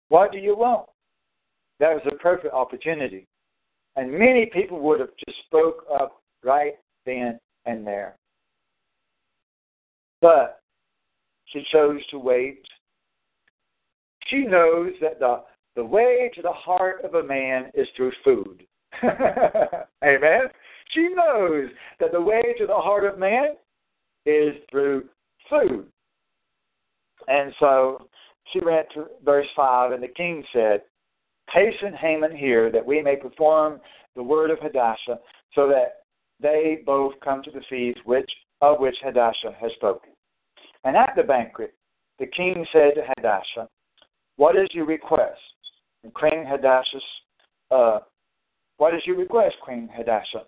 What 0.10 0.32
do 0.32 0.38
you 0.38 0.56
want? 0.56 0.88
That 1.80 1.94
was 1.94 2.03
a 2.06 2.15
perfect 2.15 2.53
opportunity. 2.53 3.28
And 3.95 4.11
many 4.11 4.45
people 4.45 4.80
would 4.80 4.99
have 4.99 5.10
just 5.26 5.38
spoke 5.45 5.86
up 5.94 6.22
right 6.44 6.73
then 7.06 7.40
and 7.65 7.86
there. 7.86 8.15
But 10.22 10.61
she 11.48 11.64
chose 11.72 11.99
to 12.11 12.19
wait. 12.19 12.61
She 14.28 14.44
knows 14.44 14.91
that 15.02 15.19
the, 15.19 15.41
the 15.76 15.84
way 15.84 16.30
to 16.35 16.41
the 16.41 16.52
heart 16.52 17.03
of 17.03 17.15
a 17.15 17.23
man 17.23 17.72
is 17.73 17.88
through 17.95 18.11
food. 18.23 18.65
Amen. 19.03 20.41
She 20.93 21.07
knows 21.15 21.69
that 21.99 22.11
the 22.11 22.22
way 22.22 22.41
to 22.57 22.68
the 22.68 22.73
heart 22.73 23.06
of 23.06 23.18
man 23.18 23.56
is 24.26 24.53
through 24.69 25.06
food. 25.49 25.85
And 27.27 27.53
so 27.60 28.07
she 28.52 28.60
read 28.60 28.85
to 28.93 29.06
verse 29.23 29.48
5, 29.56 29.93
and 29.93 30.03
the 30.03 30.07
king 30.10 30.43
said, 30.53 30.81
Hasten 31.53 31.93
Haman 31.93 32.35
here, 32.35 32.72
that 32.72 32.85
we 32.85 33.02
may 33.02 33.15
perform 33.15 33.80
the 34.15 34.23
word 34.23 34.52
of 34.52 34.60
Hadassah, 34.60 35.19
so 35.53 35.68
that 35.68 36.03
they 36.41 36.81
both 36.85 37.14
come 37.23 37.43
to 37.43 37.52
the 37.52 37.61
feast 37.69 37.99
which 38.06 38.30
of 38.61 38.80
which 38.80 38.95
Hadassah 39.03 39.56
has 39.60 39.72
spoken. 39.76 40.11
And 40.84 40.95
at 40.95 41.14
the 41.15 41.23
banquet, 41.23 41.73
the 42.19 42.27
king 42.27 42.65
said 42.72 42.91
to 42.95 43.02
Hadassah, 43.15 43.68
What 44.35 44.56
is 44.56 44.68
your 44.72 44.85
request? 44.85 45.39
And 46.03 46.14
Queen 46.14 46.45
Hadassah 46.45 46.99
uh, 47.72 47.99
what 48.78 48.94
is 48.94 49.02
your 49.06 49.18
request, 49.18 49.56
Queen 49.64 49.90
Hadassah? 49.95 50.45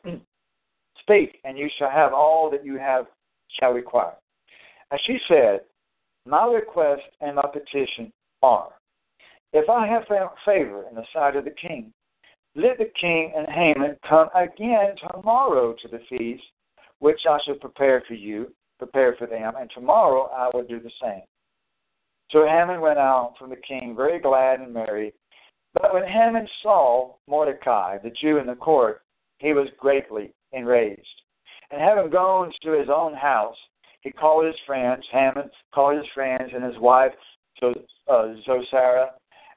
Speak, 0.99 1.39
and 1.43 1.57
you 1.57 1.69
shall 1.77 1.89
have 1.89 2.13
all 2.13 2.49
that 2.51 2.65
you 2.65 2.77
have 2.77 3.05
shall 3.59 3.73
require. 3.73 4.15
And 4.91 4.99
she 5.05 5.19
said, 5.27 5.61
My 6.25 6.45
request 6.45 7.03
and 7.21 7.35
my 7.35 7.45
petition 7.45 8.11
are, 8.41 8.69
if 9.53 9.69
I 9.69 9.87
have 9.87 10.07
found 10.07 10.31
favor 10.45 10.85
in 10.89 10.95
the 10.95 11.05
sight 11.13 11.35
of 11.35 11.45
the 11.45 11.51
king, 11.51 11.93
let 12.55 12.77
the 12.77 12.91
king 12.99 13.33
and 13.35 13.47
Haman 13.47 13.97
come 14.07 14.29
again 14.35 14.95
tomorrow 15.11 15.75
to 15.81 15.87
the 15.87 15.99
feast, 16.09 16.43
which 16.99 17.21
I 17.29 17.37
shall 17.45 17.55
prepare 17.55 18.03
for 18.07 18.13
you, 18.13 18.51
prepare 18.79 19.15
for 19.17 19.27
them, 19.27 19.53
and 19.59 19.69
tomorrow 19.73 20.29
I 20.35 20.49
will 20.53 20.63
do 20.63 20.79
the 20.79 20.91
same. 21.01 21.21
So 22.31 22.45
Haman 22.47 22.81
went 22.81 22.97
out 22.97 23.35
from 23.37 23.51
the 23.51 23.57
king 23.57 23.95
very 23.95 24.19
glad 24.19 24.59
and 24.59 24.73
merry, 24.73 25.13
but 25.73 25.93
when 25.93 26.07
Haman 26.07 26.47
saw 26.61 27.15
Mordecai, 27.27 27.97
the 27.97 28.11
Jew 28.21 28.37
in 28.37 28.47
the 28.47 28.55
court, 28.55 29.01
he 29.39 29.53
was 29.53 29.67
greatly 29.79 30.33
enraged. 30.51 31.21
And 31.71 31.81
having 31.81 32.11
gone 32.11 32.51
to 32.63 32.71
his 32.71 32.89
own 32.93 33.13
house, 33.13 33.57
he 34.01 34.11
called 34.11 34.45
his 34.45 34.55
friends, 34.65 35.03
Haman 35.11 35.49
called 35.73 35.97
his 35.97 36.05
friends 36.13 36.51
and 36.53 36.63
his 36.63 36.77
wife, 36.79 37.13
uh, 37.61 38.33
Zophar, 38.45 39.09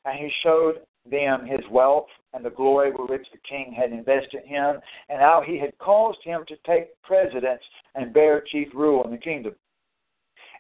and 0.05 0.19
he 0.19 0.31
showed 0.43 0.77
them 1.11 1.47
his 1.47 1.61
wealth 1.71 2.07
and 2.33 2.45
the 2.45 2.51
glory 2.51 2.93
with 2.93 3.11
which 3.11 3.27
the 3.33 3.39
king 3.49 3.73
had 3.73 3.93
invested 3.93 4.45
him, 4.45 4.77
and 5.09 5.21
how 5.21 5.43
he 5.45 5.59
had 5.59 5.77
caused 5.79 6.19
him 6.23 6.45
to 6.47 6.57
take 6.67 7.01
precedence 7.03 7.63
and 7.95 8.13
bear 8.13 8.43
chief 8.53 8.69
rule 8.75 9.05
in 9.05 9.11
the 9.11 9.19
kingdom. 9.19 9.55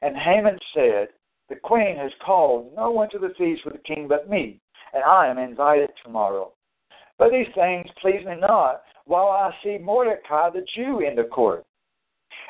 And 0.02 0.16
Haman 0.16 0.58
said, 0.74 1.08
The 1.48 1.56
queen 1.56 1.96
has 1.96 2.12
called 2.24 2.72
no 2.74 2.90
one 2.90 3.10
to 3.10 3.18
the 3.18 3.34
feast 3.38 3.64
with 3.64 3.74
the 3.74 3.94
king 3.94 4.08
but 4.08 4.28
me, 4.28 4.60
and 4.94 5.02
I 5.04 5.28
am 5.28 5.38
invited 5.38 5.90
tomorrow. 6.02 6.52
But 7.18 7.30
these 7.30 7.46
things 7.54 7.86
please 8.00 8.24
me 8.26 8.36
not, 8.40 8.82
while 9.04 9.28
I 9.28 9.52
see 9.62 9.78
Mordecai 9.78 10.50
the 10.50 10.64
Jew 10.74 11.00
in 11.00 11.16
the 11.16 11.24
court. 11.24 11.64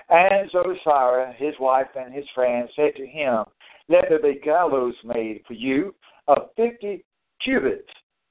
And 0.09 0.51
Zophar, 0.51 1.35
his 1.37 1.55
wife, 1.61 1.89
and 1.97 2.13
his 2.15 2.25
friends 2.35 2.71
said 2.77 2.95
to 2.97 3.07
him, 3.07 3.45
Let 3.89 4.07
there 4.09 4.23
be 4.23 4.41
gallows 4.43 4.95
made 5.05 5.43
for 5.47 5.55
you 5.55 5.95
of 6.29 6.51
fifty 6.57 7.05
cubits, 7.45 7.89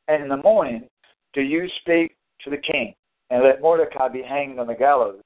and 0.07 0.23
in 0.23 0.29
the 0.29 0.37
morning 0.37 0.87
do 1.33 1.41
you 1.41 1.67
speak 1.81 2.15
to 2.43 2.49
the 2.49 2.57
king, 2.57 2.93
and 3.29 3.43
let 3.43 3.61
Mordecai 3.61 4.09
be 4.09 4.21
hanged 4.21 4.59
on 4.59 4.67
the 4.67 4.75
gallows. 4.75 5.23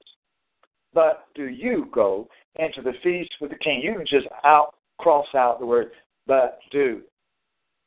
But 0.92 1.26
do 1.34 1.44
you 1.44 1.88
go 1.92 2.28
into 2.56 2.82
the 2.82 2.94
feast 3.02 3.30
with 3.40 3.50
the 3.50 3.58
king? 3.58 3.80
You 3.82 3.94
can 3.94 4.06
just 4.06 4.26
out 4.44 4.74
cross 4.98 5.26
out 5.34 5.58
the 5.58 5.66
word 5.66 5.92
but 6.26 6.58
do 6.70 7.00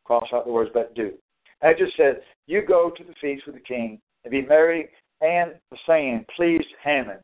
cross 0.04 0.28
out 0.34 0.46
the 0.46 0.52
words 0.52 0.72
but 0.74 0.96
do. 0.96 1.14
I 1.62 1.74
just 1.74 1.96
said, 1.96 2.22
you 2.46 2.62
go 2.66 2.92
to 2.96 3.04
the 3.04 3.14
feast 3.22 3.46
with 3.46 3.56
the 3.56 3.62
king 3.62 4.00
and 4.24 4.32
be 4.32 4.42
merry 4.42 4.90
and 5.22 5.54
the 5.72 5.78
saying 5.88 6.26
pleased 6.36 6.68
Haman, 6.84 7.18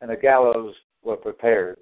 and 0.00 0.10
the 0.10 0.16
gallows 0.16 0.74
were 1.02 1.16
prepared. 1.16 1.78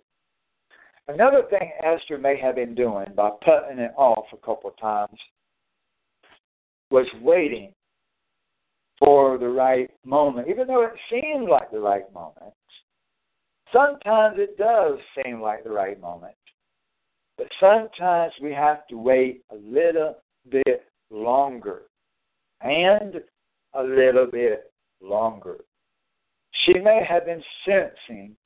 Another 1.08 1.42
thing 1.50 1.72
Esther 1.82 2.18
may 2.18 2.38
have 2.38 2.56
been 2.56 2.74
doing 2.74 3.06
by 3.16 3.30
putting 3.44 3.78
it 3.78 3.92
off 3.96 4.26
a 4.32 4.36
couple 4.36 4.70
of 4.70 4.78
times 4.78 5.18
was 6.90 7.06
waiting 7.22 7.72
for 8.98 9.38
the 9.38 9.48
right 9.48 9.90
moment, 10.04 10.48
even 10.48 10.66
though 10.66 10.82
it 10.82 10.92
seemed 11.10 11.48
like 11.48 11.70
the 11.70 11.80
right 11.80 12.12
moment. 12.12 12.52
Sometimes 13.72 14.36
it 14.38 14.56
does 14.58 14.98
seem 15.16 15.40
like 15.40 15.64
the 15.64 15.70
right 15.70 15.98
moment, 16.00 16.34
but 17.38 17.48
sometimes 17.58 18.32
we 18.42 18.52
have 18.52 18.86
to 18.88 18.98
wait 18.98 19.42
a 19.50 19.56
little 19.56 20.16
bit 20.51 20.85
longer 21.10 21.82
and 22.60 23.20
a 23.74 23.82
little 23.82 24.27
bit 24.27 24.73
longer. 25.01 25.59
She 26.64 26.74
may 26.74 27.05
have 27.09 27.27
been 27.27 27.43
sensing 27.64 28.36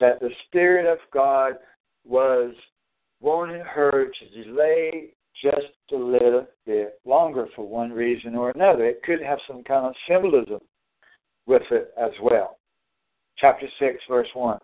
that 0.00 0.20
the 0.20 0.30
Spirit 0.46 0.90
of 0.90 0.98
God 1.12 1.54
was 2.04 2.54
wanting 3.20 3.60
her 3.60 4.06
to 4.06 4.44
delay 4.44 5.14
just 5.42 5.72
a 5.92 5.96
little 5.96 6.46
bit 6.66 6.98
longer 7.04 7.46
for 7.54 7.66
one 7.66 7.92
reason 7.92 8.34
or 8.34 8.50
another. 8.50 8.84
It 8.86 9.02
could 9.02 9.22
have 9.22 9.38
some 9.46 9.62
kind 9.62 9.86
of 9.86 9.94
symbolism 10.08 10.60
with 11.46 11.62
it 11.70 11.92
as 12.00 12.10
well. 12.22 12.58
Chapter 13.38 13.66
6, 13.78 13.98
verse 14.08 14.28
1. 14.34 14.58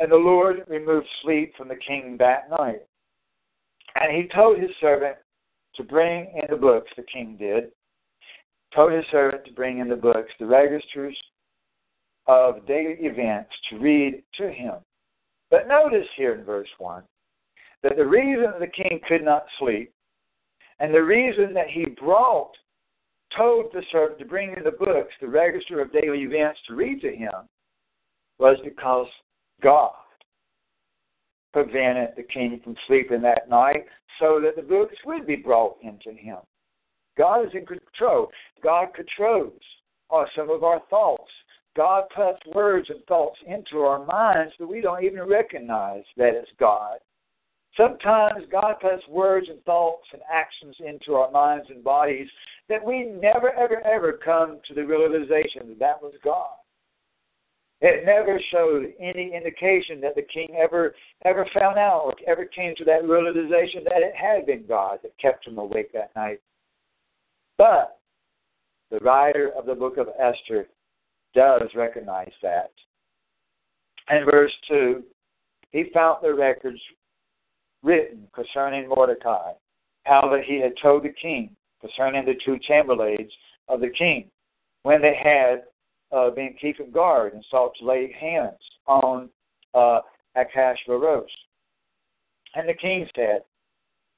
And 0.00 0.10
the 0.10 0.16
Lord 0.16 0.64
removed 0.68 1.06
sleep 1.22 1.54
from 1.56 1.68
the 1.68 1.76
king 1.76 2.16
that 2.18 2.50
night. 2.50 2.82
And 3.94 4.16
he 4.16 4.28
told 4.34 4.58
his 4.58 4.70
servant 4.80 5.16
to 5.76 5.82
bring 5.82 6.32
in 6.34 6.50
the 6.50 6.56
books, 6.56 6.90
the 6.96 7.02
king 7.02 7.36
did. 7.38 7.70
Told 8.74 8.92
his 8.92 9.04
servant 9.10 9.44
to 9.44 9.52
bring 9.52 9.78
in 9.78 9.88
the 9.88 9.96
books, 9.96 10.30
the 10.38 10.46
registers 10.46 11.16
of 12.26 12.66
daily 12.66 12.96
events, 13.00 13.50
to 13.70 13.78
read 13.78 14.22
to 14.38 14.50
him. 14.50 14.74
But 15.50 15.68
notice 15.68 16.06
here 16.16 16.34
in 16.34 16.44
verse 16.44 16.68
1 16.78 17.02
that 17.82 17.96
the 17.96 18.06
reason 18.06 18.52
the 18.58 18.66
king 18.66 19.00
could 19.06 19.24
not 19.24 19.44
sleep 19.58 19.92
and 20.82 20.92
the 20.92 21.02
reason 21.02 21.54
that 21.54 21.68
he 21.68 21.86
brought, 21.86 22.50
told 23.36 23.66
the 23.72 23.82
servant 23.92 24.18
to 24.18 24.24
bring 24.24 24.52
in 24.56 24.64
the 24.64 24.72
books, 24.72 25.12
the 25.20 25.28
register 25.28 25.80
of 25.80 25.92
daily 25.92 26.22
events 26.22 26.58
to 26.66 26.74
read 26.74 27.00
to 27.02 27.14
him, 27.14 27.32
was 28.38 28.56
because 28.64 29.06
God 29.62 29.92
prevented 31.52 32.10
the 32.16 32.22
king 32.22 32.60
from 32.62 32.76
sleeping 32.86 33.22
that 33.22 33.48
night 33.48 33.84
so 34.18 34.40
that 34.40 34.56
the 34.56 34.62
books 34.62 34.94
would 35.04 35.26
be 35.26 35.36
brought 35.36 35.76
into 35.82 36.12
him. 36.12 36.38
God 37.16 37.44
is 37.44 37.52
in 37.54 37.66
control. 37.66 38.30
God 38.62 38.88
controls 38.94 39.60
uh, 40.10 40.24
some 40.36 40.50
of 40.50 40.64
our 40.64 40.80
thoughts. 40.88 41.30
God 41.74 42.04
puts 42.14 42.38
words 42.54 42.88
and 42.90 43.04
thoughts 43.06 43.38
into 43.46 43.80
our 43.80 44.04
minds 44.04 44.52
that 44.58 44.66
we 44.66 44.80
don't 44.80 45.04
even 45.04 45.22
recognize 45.26 46.04
that 46.16 46.34
it's 46.34 46.50
God. 46.58 46.98
Sometimes 47.76 48.44
God 48.50 48.74
puts 48.80 49.06
words 49.08 49.46
and 49.48 49.62
thoughts 49.64 50.06
and 50.12 50.20
actions 50.30 50.76
into 50.80 51.14
our 51.14 51.30
minds 51.30 51.66
and 51.70 51.82
bodies 51.82 52.28
that 52.68 52.84
we 52.84 53.04
never, 53.04 53.52
ever, 53.54 53.80
ever 53.86 54.20
come 54.22 54.60
to 54.68 54.74
the 54.74 54.84
realization 54.84 55.68
that 55.68 55.78
that 55.78 56.02
was 56.02 56.12
God. 56.22 56.56
It 57.84 58.06
never 58.06 58.40
showed 58.52 58.92
any 59.00 59.34
indication 59.34 60.00
that 60.02 60.14
the 60.14 60.22
king 60.22 60.54
ever 60.56 60.94
ever 61.24 61.44
found 61.52 61.78
out 61.78 62.02
or 62.04 62.14
ever 62.28 62.44
came 62.44 62.76
to 62.76 62.84
that 62.84 63.04
realization 63.08 63.82
that 63.84 64.02
it 64.02 64.14
had 64.14 64.46
been 64.46 64.64
God 64.68 65.00
that 65.02 65.18
kept 65.18 65.48
him 65.48 65.58
awake 65.58 65.92
that 65.92 66.14
night. 66.14 66.40
But 67.58 67.98
the 68.92 68.98
writer 68.98 69.50
of 69.58 69.66
the 69.66 69.74
book 69.74 69.96
of 69.96 70.06
Esther 70.16 70.68
does 71.34 71.62
recognize 71.74 72.30
that. 72.40 72.70
In 74.10 74.24
verse 74.30 74.52
2, 74.68 75.02
he 75.72 75.90
found 75.92 76.18
the 76.22 76.34
records 76.34 76.80
written 77.82 78.28
concerning 78.32 78.88
Mordecai, 78.88 79.54
how 80.04 80.28
that 80.30 80.44
he 80.44 80.60
had 80.60 80.74
told 80.80 81.02
the 81.02 81.14
king 81.20 81.56
concerning 81.80 82.24
the 82.26 82.38
two 82.44 82.60
chamberlains 82.60 83.32
of 83.68 83.80
the 83.80 83.90
king, 83.90 84.30
when 84.84 85.02
they 85.02 85.16
had 85.20 85.64
uh, 86.12 86.30
been 86.30 86.54
keeping 86.60 86.90
guard 86.90 87.32
and 87.34 87.44
sought 87.50 87.72
to 87.78 87.86
lay 87.86 88.14
hands 88.18 88.58
on 88.86 89.28
uh, 89.74 90.00
Ahasuerus. 90.36 91.30
And 92.54 92.68
the 92.68 92.74
king 92.74 93.08
said, 93.16 93.42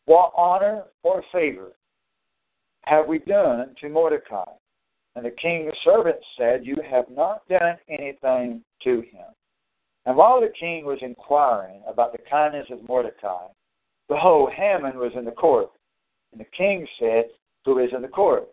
What 0.07 0.33
honor 0.37 0.85
or 1.03 1.23
favor 1.33 1.73
have 2.83 3.07
we 3.07 3.21
done 3.21 3.75
to 3.81 3.89
Mordecai? 3.89 4.45
And 5.17 5.25
the 5.25 5.31
king's 5.31 5.73
servants 5.85 6.25
said, 6.37 6.67
You 6.67 6.77
have 6.91 7.05
not 7.09 7.47
done 7.49 7.77
anything 7.89 8.63
to 8.83 8.97
him. 8.97 9.27
And 10.07 10.17
while 10.17 10.41
the 10.41 10.53
king 10.59 10.85
was 10.85 10.99
inquiring 11.01 11.83
about 11.89 12.13
the 12.13 12.19
kindness 12.29 12.67
of 12.71 12.87
Mordecai, 12.89 13.47
behold, 14.09 14.51
Haman 14.53 14.99
was 14.99 15.13
in 15.17 15.25
the 15.25 15.31
court. 15.31 15.71
And 16.33 16.41
the 16.41 16.57
king 16.57 16.87
said, 16.99 17.27
Who 17.65 17.79
is 17.79 17.91
in 17.95 18.03
the 18.03 18.09
court? 18.09 18.49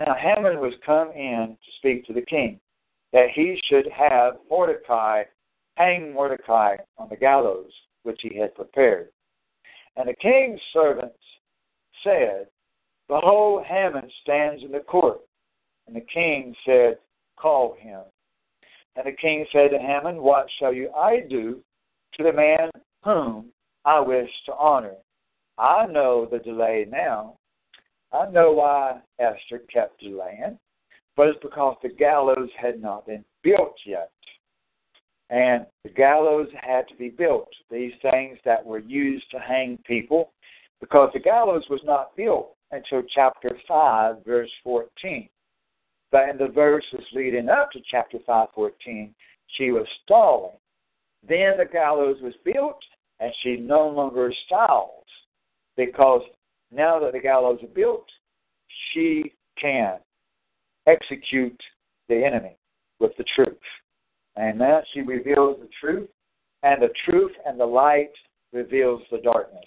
Now 0.00 0.14
Haman 0.14 0.60
was 0.60 0.72
come 0.84 1.12
in 1.12 1.56
to 1.62 1.72
speak 1.76 2.06
to 2.06 2.14
the 2.14 2.22
king, 2.22 2.58
that 3.12 3.28
he 3.34 3.60
should 3.68 3.86
have 3.92 4.34
Mordecai 4.48 5.24
hang 5.76 6.12
Mordecai 6.12 6.76
on 6.98 7.08
the 7.10 7.16
gallows 7.16 7.70
which 8.02 8.20
he 8.22 8.36
had 8.38 8.54
prepared. 8.54 9.08
And 9.96 10.08
the 10.08 10.14
king's 10.14 10.60
servants 10.72 11.18
said, 12.02 12.46
Behold, 13.08 13.64
Haman 13.66 14.08
stands 14.22 14.62
in 14.64 14.72
the 14.72 14.80
court. 14.80 15.20
And 15.86 15.94
the 15.94 16.06
king 16.12 16.54
said, 16.64 16.98
Call 17.36 17.76
him. 17.78 18.00
And 18.96 19.06
the 19.06 19.16
king 19.16 19.44
said 19.52 19.70
to 19.70 19.78
Haman, 19.78 20.22
What 20.22 20.46
shall 20.58 20.72
you 20.72 20.90
I 20.92 21.20
do 21.28 21.60
to 22.14 22.22
the 22.22 22.32
man 22.32 22.70
whom 23.04 23.46
I 23.84 24.00
wish 24.00 24.30
to 24.46 24.54
honor? 24.54 24.94
I 25.58 25.86
know 25.86 26.26
the 26.30 26.38
delay 26.38 26.86
now. 26.88 27.36
I 28.12 28.28
know 28.30 28.52
why 28.52 29.00
Esther 29.18 29.62
kept 29.72 30.00
delaying, 30.00 30.58
but 31.16 31.28
it's 31.28 31.38
because 31.42 31.76
the 31.82 31.90
gallows 31.90 32.50
had 32.60 32.80
not 32.82 33.06
been 33.06 33.24
built 33.42 33.76
yet. 33.86 34.10
And 35.30 35.64
the 35.84 35.90
gallows 35.90 36.48
had 36.60 36.88
to 36.88 36.96
be 36.96 37.08
built, 37.08 37.48
these 37.70 37.92
things 38.02 38.38
that 38.44 38.64
were 38.64 38.80
used 38.80 39.30
to 39.30 39.38
hang 39.38 39.78
people, 39.86 40.32
because 40.80 41.10
the 41.12 41.20
gallows 41.20 41.64
was 41.70 41.80
not 41.84 42.16
built 42.16 42.56
until 42.72 43.02
chapter 43.14 43.56
5, 43.68 44.24
verse 44.24 44.50
14. 44.64 45.28
But 46.10 46.28
in 46.30 46.38
the 46.38 46.48
verses 46.48 47.04
leading 47.12 47.48
up 47.48 47.70
to 47.72 47.80
chapter 47.88 48.18
5:14, 48.26 49.14
she 49.46 49.70
was 49.70 49.86
stalling. 50.02 50.56
Then 51.22 51.58
the 51.58 51.66
gallows 51.66 52.20
was 52.20 52.34
built, 52.44 52.82
and 53.20 53.32
she 53.42 53.56
no 53.56 53.88
longer 53.88 54.32
stalls 54.46 55.04
because 55.76 56.22
now 56.72 56.98
that 57.00 57.12
the 57.12 57.20
gallows 57.20 57.60
are 57.62 57.74
built, 57.74 58.06
she 58.92 59.32
can 59.60 59.98
execute 60.86 61.60
the 62.08 62.24
enemy 62.24 62.56
with 62.98 63.12
the 63.18 63.24
truth. 63.34 63.58
And 64.36 64.58
now 64.58 64.82
she 64.92 65.00
reveals 65.00 65.58
the 65.60 65.68
truth, 65.80 66.08
and 66.62 66.82
the 66.82 66.92
truth 67.04 67.32
and 67.46 67.58
the 67.58 67.66
light 67.66 68.12
reveals 68.52 69.02
the 69.10 69.18
darkness. 69.18 69.64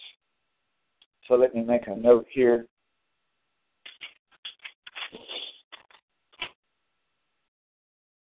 So 1.28 1.36
let 1.36 1.54
me 1.54 1.64
make 1.64 1.88
a 1.88 1.96
note 1.96 2.26
here 2.32 2.66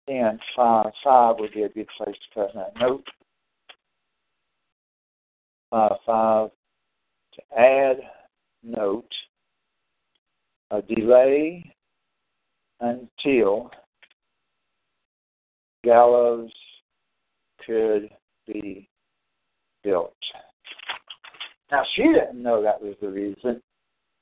and 0.08 0.40
five. 0.56 0.90
Five 1.04 1.36
would 1.38 1.52
be 1.52 1.62
a 1.62 1.68
good 1.68 1.88
place 1.96 2.16
to 2.16 2.40
put 2.40 2.54
that 2.54 2.72
note. 2.80 3.04
Five, 5.70 5.92
five. 6.06 6.50
To 7.34 7.58
add 7.58 7.96
note, 8.62 9.12
a 10.70 10.82
delay 10.82 11.74
until 12.80 13.70
gallows 15.84 16.50
could 17.64 18.10
be 18.46 18.88
built. 19.82 20.14
Now, 21.70 21.82
she 21.94 22.02
didn't 22.02 22.42
know 22.42 22.62
that 22.62 22.80
was 22.80 22.94
the 23.00 23.08
reason, 23.08 23.62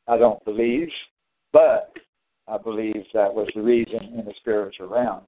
I 0.08 0.16
don't 0.16 0.44
believe, 0.44 0.88
but 1.52 1.92
I 2.48 2.58
believe 2.58 3.04
that 3.14 3.32
was 3.32 3.48
the 3.54 3.62
reason 3.62 4.14
in 4.18 4.24
the 4.24 4.34
spiritual 4.38 4.88
realm. 4.88 5.22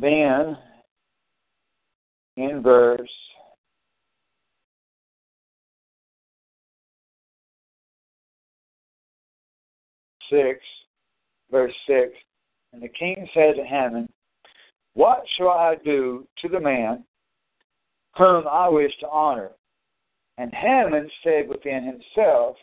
Then, 0.00 0.56
in 2.36 2.62
verse 2.62 3.00
six, 10.30 10.60
verse 11.50 11.72
six, 11.86 12.12
and 12.72 12.80
the 12.80 12.88
king 12.88 13.28
said 13.34 13.56
to 13.56 13.64
Haman, 13.64 14.08
What 14.94 15.24
shall 15.36 15.48
I 15.48 15.76
do 15.84 16.28
to 16.42 16.48
the 16.48 16.60
man 16.60 17.04
whom 18.16 18.46
I 18.46 18.68
wish 18.68 18.92
to 19.00 19.08
honor? 19.08 19.50
And 20.36 20.54
Haman 20.54 21.10
said 21.24 21.48
within 21.48 21.82
himself, 21.84 22.56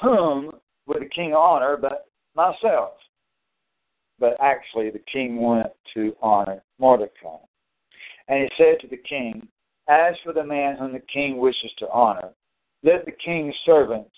Whom 0.00 0.52
would 0.86 1.02
the 1.02 1.10
king 1.14 1.34
honor 1.34 1.76
but 1.76 2.06
myself? 2.34 2.92
But 4.18 4.36
actually 4.40 4.90
the 4.90 5.02
king 5.12 5.36
wanted 5.36 5.72
to 5.94 6.14
honor 6.20 6.62
Mordecai. 6.78 7.38
And 8.28 8.42
he 8.42 8.48
said 8.56 8.80
to 8.80 8.88
the 8.88 9.02
king, 9.08 9.46
As 9.88 10.14
for 10.24 10.32
the 10.32 10.44
man 10.44 10.76
whom 10.76 10.92
the 10.92 11.02
king 11.12 11.38
wishes 11.38 11.72
to 11.78 11.90
honor, 11.90 12.30
let 12.82 13.04
the 13.04 13.12
king's 13.12 13.54
servants 13.64 14.14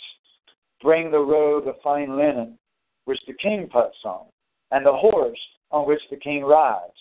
bring 0.82 1.10
the 1.10 1.18
robe 1.18 1.68
of 1.68 1.74
fine 1.82 2.16
linen 2.16 2.59
which 3.05 3.20
the 3.27 3.35
king 3.35 3.68
puts 3.72 3.97
on, 4.05 4.27
and 4.70 4.85
the 4.85 4.93
horse 4.93 5.39
on 5.70 5.86
which 5.86 6.01
the 6.10 6.16
king 6.16 6.44
rides, 6.44 6.93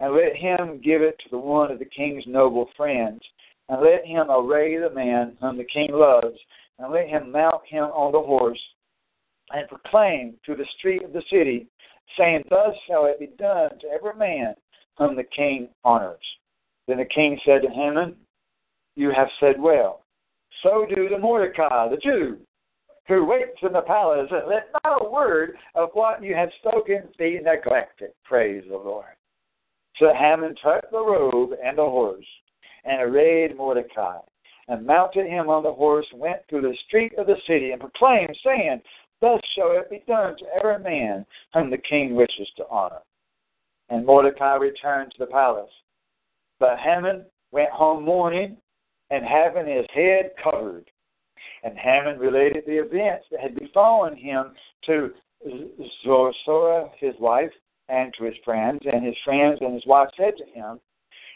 and 0.00 0.14
let 0.14 0.36
him 0.36 0.80
give 0.82 1.02
it 1.02 1.18
to 1.20 1.30
the 1.30 1.38
one 1.38 1.70
of 1.70 1.78
the 1.78 1.84
king's 1.84 2.24
noble 2.26 2.68
friends, 2.76 3.20
and 3.68 3.80
let 3.80 4.04
him 4.04 4.26
array 4.30 4.76
the 4.76 4.90
man 4.90 5.36
whom 5.40 5.56
the 5.56 5.64
king 5.64 5.90
loves, 5.92 6.38
and 6.78 6.92
let 6.92 7.08
him 7.08 7.30
mount 7.30 7.62
him 7.66 7.84
on 7.84 8.12
the 8.12 8.20
horse, 8.20 8.60
and 9.50 9.68
proclaim 9.68 10.34
through 10.44 10.56
the 10.56 10.66
street 10.78 11.02
of 11.02 11.12
the 11.12 11.22
city, 11.30 11.66
saying, 12.18 12.44
Thus 12.50 12.74
shall 12.86 13.06
it 13.06 13.18
be 13.18 13.28
done 13.38 13.70
to 13.80 13.88
every 13.88 14.16
man 14.18 14.54
whom 14.98 15.16
the 15.16 15.24
king 15.24 15.68
honors. 15.84 16.24
Then 16.86 16.98
the 16.98 17.04
king 17.04 17.38
said 17.44 17.62
to 17.62 17.68
Haman, 17.68 18.16
You 18.96 19.10
have 19.10 19.28
said 19.40 19.60
well. 19.60 20.02
So 20.62 20.86
do 20.94 21.08
to 21.08 21.18
Mordecai, 21.18 21.88
the 21.88 21.96
Jew, 21.96 22.38
who 23.08 23.24
waits 23.24 23.58
in 23.62 23.72
the 23.72 23.82
palace, 23.82 24.28
and 24.30 24.48
let 24.48 24.68
not 24.84 25.04
a 25.04 25.10
word 25.10 25.56
of 25.74 25.90
what 25.92 26.22
you 26.22 26.34
have 26.34 26.48
spoken 26.60 27.08
be 27.18 27.38
neglected. 27.42 28.10
Praise 28.24 28.64
the 28.68 28.76
Lord. 28.76 29.06
So 29.98 30.12
Haman 30.14 30.54
took 30.62 30.90
the 30.90 31.04
robe 31.04 31.50
and 31.62 31.78
the 31.78 31.82
horse, 31.82 32.26
and 32.84 33.02
arrayed 33.02 33.56
Mordecai, 33.56 34.18
and 34.68 34.86
mounted 34.86 35.26
him 35.26 35.48
on 35.48 35.62
the 35.62 35.72
horse, 35.72 36.06
went 36.14 36.40
through 36.48 36.62
the 36.62 36.76
street 36.86 37.12
of 37.18 37.26
the 37.26 37.36
city, 37.46 37.70
and 37.70 37.80
proclaimed, 37.80 38.36
saying, 38.44 38.80
Thus 39.24 39.40
shall 39.56 39.70
it 39.70 39.88
be 39.88 40.02
done 40.06 40.36
to 40.36 40.44
every 40.54 40.84
man 40.84 41.24
whom 41.54 41.70
the 41.70 41.78
king 41.78 42.14
wishes 42.14 42.46
to 42.58 42.68
honor. 42.68 43.00
And 43.88 44.04
Mordecai 44.04 44.56
returned 44.56 45.12
to 45.12 45.18
the 45.18 45.30
palace. 45.30 45.70
But 46.60 46.78
Haman 46.78 47.24
went 47.50 47.70
home 47.70 48.04
mourning 48.04 48.58
and 49.08 49.24
having 49.24 49.66
his 49.66 49.86
head 49.94 50.32
covered. 50.42 50.90
And 51.62 51.78
Haman 51.78 52.18
related 52.18 52.64
the 52.66 52.76
events 52.76 53.24
that 53.30 53.40
had 53.40 53.54
befallen 53.54 54.14
him 54.14 54.52
to 54.84 55.14
Zosara, 56.04 56.90
his 56.98 57.14
wife, 57.18 57.52
and 57.88 58.12
to 58.18 58.24
his 58.24 58.36
friends. 58.44 58.80
And 58.84 59.06
his 59.06 59.16
friends 59.24 59.56
and 59.62 59.72
his 59.72 59.86
wife 59.86 60.10
said 60.18 60.34
to 60.36 60.44
him, 60.44 60.80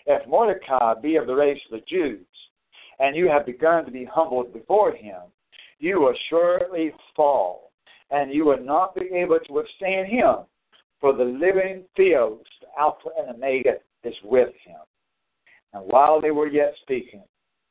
If 0.04 0.28
Mordecai 0.28 0.92
be 1.00 1.16
of 1.16 1.26
the 1.26 1.34
race 1.34 1.60
of 1.72 1.80
the 1.80 1.86
Jews, 1.88 2.26
and 2.98 3.16
you 3.16 3.30
have 3.30 3.46
begun 3.46 3.86
to 3.86 3.90
be 3.90 4.04
humbled 4.04 4.52
before 4.52 4.92
him, 4.92 5.22
you 5.78 6.00
will 6.00 6.14
surely 6.28 6.92
fall, 7.16 7.67
and 8.10 8.32
you 8.32 8.44
will 8.44 8.62
not 8.62 8.94
be 8.94 9.06
able 9.14 9.38
to 9.38 9.52
withstand 9.52 10.08
him. 10.08 10.36
For 11.00 11.12
the 11.12 11.24
living 11.24 11.84
Theos, 11.96 12.40
Alpha 12.78 13.10
and 13.18 13.36
Omega, 13.36 13.74
is 14.02 14.14
with 14.24 14.48
him. 14.64 14.80
And 15.72 15.84
while 15.86 16.20
they 16.20 16.30
were 16.30 16.48
yet 16.48 16.74
speaking, 16.82 17.22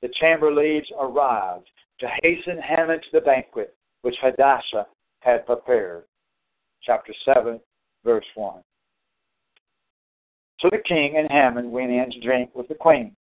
the 0.01 0.09
chambermaids 0.21 0.87
arrived 0.99 1.69
to 1.99 2.07
hasten 2.21 2.61
Haman 2.61 2.99
to 2.99 3.07
the 3.13 3.21
banquet 3.21 3.75
which 4.01 4.15
Hadassah 4.21 4.87
had 5.21 5.45
prepared. 5.45 6.03
Chapter 6.83 7.13
7, 7.25 7.59
verse 8.05 8.25
1. 8.35 8.61
So 10.59 10.69
the 10.71 10.81
king 10.87 11.17
and 11.17 11.29
Haman 11.29 11.71
went 11.71 11.91
in 11.91 12.11
to 12.11 12.21
drink 12.21 12.51
with 12.53 12.67
the 12.67 12.75
queen. 12.75 13.15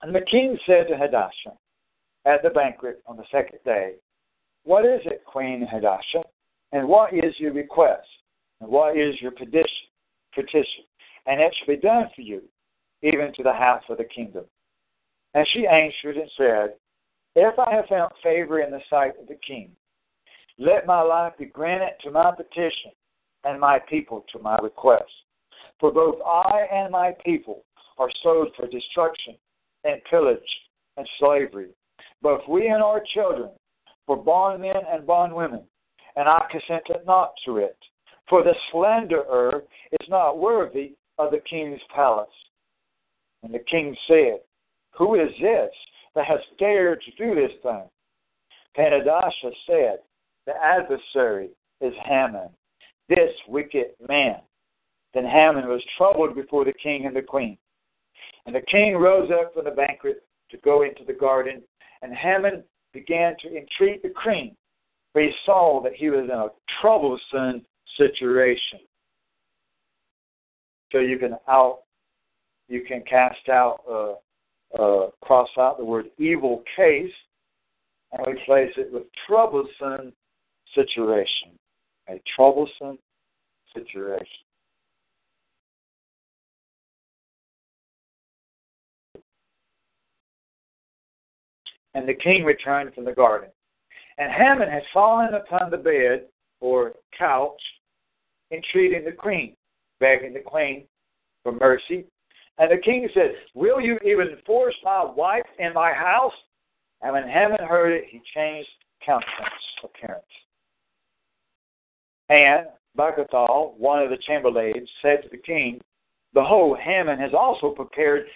And 0.00 0.14
the 0.14 0.22
king 0.22 0.58
said 0.66 0.88
to 0.88 0.96
Hadassah 0.96 1.56
at 2.24 2.42
the 2.42 2.50
banquet 2.50 3.02
on 3.06 3.16
the 3.16 3.24
second 3.30 3.58
day, 3.64 3.94
What 4.64 4.84
is 4.84 5.00
it, 5.04 5.24
Queen 5.24 5.66
Hadassah? 5.70 6.24
And 6.72 6.88
what 6.88 7.12
is 7.12 7.34
your 7.38 7.52
request? 7.52 8.06
And 8.60 8.70
what 8.70 8.96
is 8.96 9.20
your 9.20 9.32
petition? 9.32 9.66
petition? 10.34 10.84
And 11.26 11.40
it 11.40 11.54
shall 11.58 11.74
be 11.74 11.80
done 11.80 12.08
for 12.14 12.22
you, 12.22 12.42
even 13.02 13.32
to 13.34 13.42
the 13.42 13.52
half 13.52 13.82
of 13.88 13.98
the 13.98 14.04
kingdom. 14.04 14.44
And 15.34 15.46
she 15.52 15.66
answered 15.66 16.16
and 16.16 16.30
said, 16.36 16.74
If 17.34 17.58
I 17.58 17.74
have 17.74 17.86
found 17.86 18.12
favor 18.22 18.60
in 18.60 18.70
the 18.70 18.80
sight 18.90 19.12
of 19.20 19.28
the 19.28 19.38
king, 19.46 19.70
let 20.58 20.86
my 20.86 21.00
life 21.00 21.32
be 21.38 21.46
granted 21.46 21.94
to 22.02 22.10
my 22.10 22.32
petition, 22.34 22.92
and 23.44 23.58
my 23.58 23.78
people 23.88 24.24
to 24.32 24.38
my 24.38 24.56
request. 24.58 25.10
For 25.80 25.92
both 25.92 26.16
I 26.24 26.66
and 26.72 26.92
my 26.92 27.14
people 27.24 27.64
are 27.98 28.10
sold 28.22 28.48
for 28.56 28.68
destruction 28.68 29.34
and 29.84 30.00
pillage 30.08 30.40
and 30.96 31.08
slavery, 31.18 31.70
both 32.20 32.42
we 32.48 32.68
and 32.68 32.82
our 32.82 33.02
children, 33.14 33.50
for 34.12 34.22
bondmen 34.22 34.82
and 34.90 35.06
bondwomen, 35.06 35.62
and 36.16 36.28
I 36.28 36.44
consented 36.50 37.06
not 37.06 37.32
to 37.46 37.56
it. 37.56 37.78
For 38.28 38.44
the 38.44 38.54
slanderer 38.70 39.62
is 39.90 40.08
not 40.08 40.38
worthy 40.38 40.92
of 41.18 41.30
the 41.30 41.40
king's 41.48 41.80
palace. 41.94 42.28
And 43.42 43.54
the 43.54 43.64
king 43.70 43.96
said, 44.06 44.40
Who 44.98 45.14
is 45.14 45.30
this 45.40 45.70
that 46.14 46.26
has 46.26 46.40
dared 46.58 47.00
to 47.02 47.24
do 47.24 47.34
this 47.34 47.52
thing? 47.62 47.84
Hadassah 48.76 49.56
said, 49.66 49.98
The 50.46 50.62
adversary 50.62 51.48
is 51.80 51.94
Haman, 52.04 52.50
this 53.08 53.32
wicked 53.48 53.92
man. 54.06 54.40
Then 55.14 55.24
Haman 55.24 55.68
was 55.68 55.82
troubled 55.96 56.34
before 56.34 56.66
the 56.66 56.74
king 56.82 57.06
and 57.06 57.16
the 57.16 57.22
queen. 57.22 57.56
And 58.44 58.54
the 58.54 58.64
king 58.70 58.96
rose 58.96 59.30
up 59.30 59.54
from 59.54 59.64
the 59.64 59.70
banquet 59.70 60.22
to 60.50 60.58
go 60.58 60.82
into 60.82 61.04
the 61.06 61.14
garden, 61.14 61.62
and 62.02 62.14
Haman 62.14 62.62
began 62.92 63.34
to 63.42 63.56
entreat 63.56 64.02
the 64.02 64.10
queen, 64.10 64.56
for 65.12 65.22
he 65.22 65.30
saw 65.44 65.82
that 65.82 65.94
he 65.94 66.10
was 66.10 66.24
in 66.24 66.30
a 66.30 66.48
troublesome 66.80 67.64
situation. 67.96 68.80
So 70.90 70.98
you 70.98 71.18
can 71.18 71.36
out, 71.48 71.80
you 72.68 72.82
can 72.82 73.02
cast 73.08 73.48
out, 73.48 73.80
uh, 73.90 74.14
uh, 74.80 75.10
cross 75.22 75.48
out 75.58 75.78
the 75.78 75.84
word 75.84 76.06
evil 76.18 76.62
case, 76.76 77.12
and 78.12 78.26
replace 78.26 78.72
it 78.76 78.92
with 78.92 79.04
troublesome 79.26 80.12
situation. 80.74 81.50
A 82.08 82.20
troublesome 82.36 82.98
situation. 83.74 84.26
And 91.94 92.08
the 92.08 92.14
king 92.14 92.44
returned 92.44 92.94
from 92.94 93.04
the 93.04 93.12
garden. 93.12 93.50
And 94.18 94.32
Haman 94.32 94.68
had 94.68 94.82
fallen 94.92 95.34
upon 95.34 95.70
the 95.70 95.76
bed 95.76 96.26
or 96.60 96.94
couch, 97.18 97.60
entreating 98.50 99.04
the 99.04 99.12
queen, 99.12 99.54
begging 100.00 100.34
the 100.34 100.40
queen 100.40 100.84
for 101.42 101.52
mercy. 101.52 102.04
And 102.58 102.70
the 102.70 102.82
king 102.82 103.08
said, 103.14 103.32
Will 103.54 103.80
you 103.80 103.98
even 104.04 104.36
force 104.46 104.74
my 104.84 105.04
wife 105.04 105.46
in 105.58 105.72
my 105.74 105.92
house? 105.92 106.32
And 107.00 107.12
when 107.12 107.28
Haman 107.28 107.66
heard 107.68 107.92
it, 107.92 108.04
he 108.08 108.20
changed 108.34 108.68
countenance, 109.04 109.52
appearance. 109.82 110.24
And 112.28 112.66
Bagathal, 112.96 113.76
one 113.78 114.02
of 114.02 114.10
the 114.10 114.18
chamberlains, 114.26 114.88
said 115.00 115.22
to 115.22 115.28
the 115.30 115.38
king, 115.38 115.80
Behold, 116.34 116.78
Haman 116.78 117.18
has 117.18 117.32
also 117.34 117.70
prepared 117.70 118.26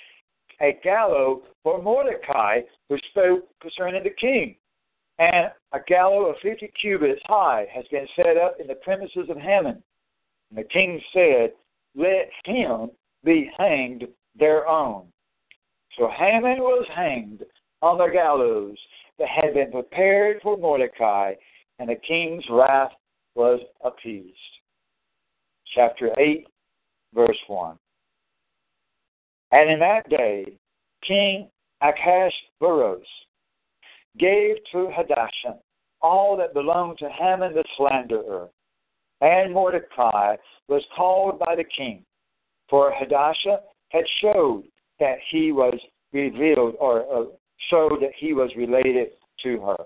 a 0.61 0.79
gallows 0.83 1.43
for 1.63 1.83
Mordecai, 1.83 2.61
who 2.89 2.97
spoke 3.11 3.45
concerning 3.61 4.03
the 4.05 4.11
king. 4.11 4.57
And 5.19 5.51
a 5.73 5.79
gallows 5.87 6.35
of 6.35 6.43
fifty 6.43 6.71
cubits 6.81 7.21
high 7.25 7.67
has 7.75 7.85
been 7.91 8.07
set 8.17 8.37
up 8.37 8.57
in 8.61 8.67
the 8.67 8.75
premises 8.77 9.29
of 9.31 9.39
Haman. 9.39 9.83
And 10.51 10.59
the 10.59 10.65
king 10.65 11.01
said, 11.13 11.53
Let 11.95 12.29
him 12.45 12.91
be 13.25 13.51
hanged 13.59 14.05
thereon. 14.39 15.07
So 15.99 16.11
Haman 16.15 16.59
was 16.59 16.87
hanged 16.95 17.43
on 17.81 17.99
the 17.99 18.09
gallows 18.13 18.77
that 19.19 19.29
had 19.29 19.55
been 19.55 19.71
prepared 19.71 20.41
for 20.43 20.57
Mordecai, 20.59 21.35
and 21.79 21.89
the 21.89 21.97
king's 22.07 22.45
wrath 22.51 22.93
was 23.35 23.61
appeased. 23.83 24.37
Chapter 25.75 26.11
8, 26.19 26.47
verse 27.15 27.39
1. 27.47 27.79
And 29.53 29.71
in 29.71 29.79
that 29.81 30.09
day, 30.09 30.57
King 31.07 31.49
Achashverosh 31.83 33.01
gave 34.19 34.57
to 34.73 34.91
Hadassah 34.95 35.59
all 36.03 36.37
that 36.37 36.55
belonged 36.55 36.99
to 36.99 37.09
Haman 37.09 37.55
the 37.55 37.65
slanderer. 37.77 38.49
And 39.21 39.53
Mordecai 39.53 40.37
was 40.69 40.83
called 40.95 41.39
by 41.39 41.57
the 41.57 41.65
king, 41.65 42.05
for 42.69 42.93
Hadassah 42.93 43.61
had 43.91 44.05
showed 44.21 44.65
that 45.01 45.17
he 45.31 45.53
was 45.53 45.79
revealed 46.13 46.75
or 46.79 47.01
uh, 47.13 47.25
showed 47.71 47.99
that 48.01 48.13
he 48.19 48.33
was 48.33 48.51
related 48.57 49.09
to 49.43 49.61
her. 49.61 49.77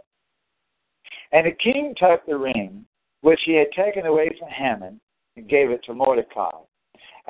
And 1.32 1.46
the 1.46 1.56
king 1.62 1.94
took 1.96 2.26
the 2.26 2.36
ring 2.36 2.84
which 3.20 3.40
he 3.44 3.52
had 3.52 3.70
taken 3.72 4.06
away 4.06 4.30
from 4.38 4.48
Haman 4.48 5.00
and 5.36 5.48
gave 5.48 5.70
it 5.70 5.84
to 5.84 5.94
Mordecai. 5.94 6.50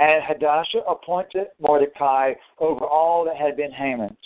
And 0.00 0.24
Hadassah 0.24 0.82
appointed 0.88 1.48
Mordecai 1.60 2.32
over 2.58 2.86
all 2.86 3.22
that 3.26 3.36
had 3.36 3.54
been 3.54 3.70
Haman's. 3.70 4.16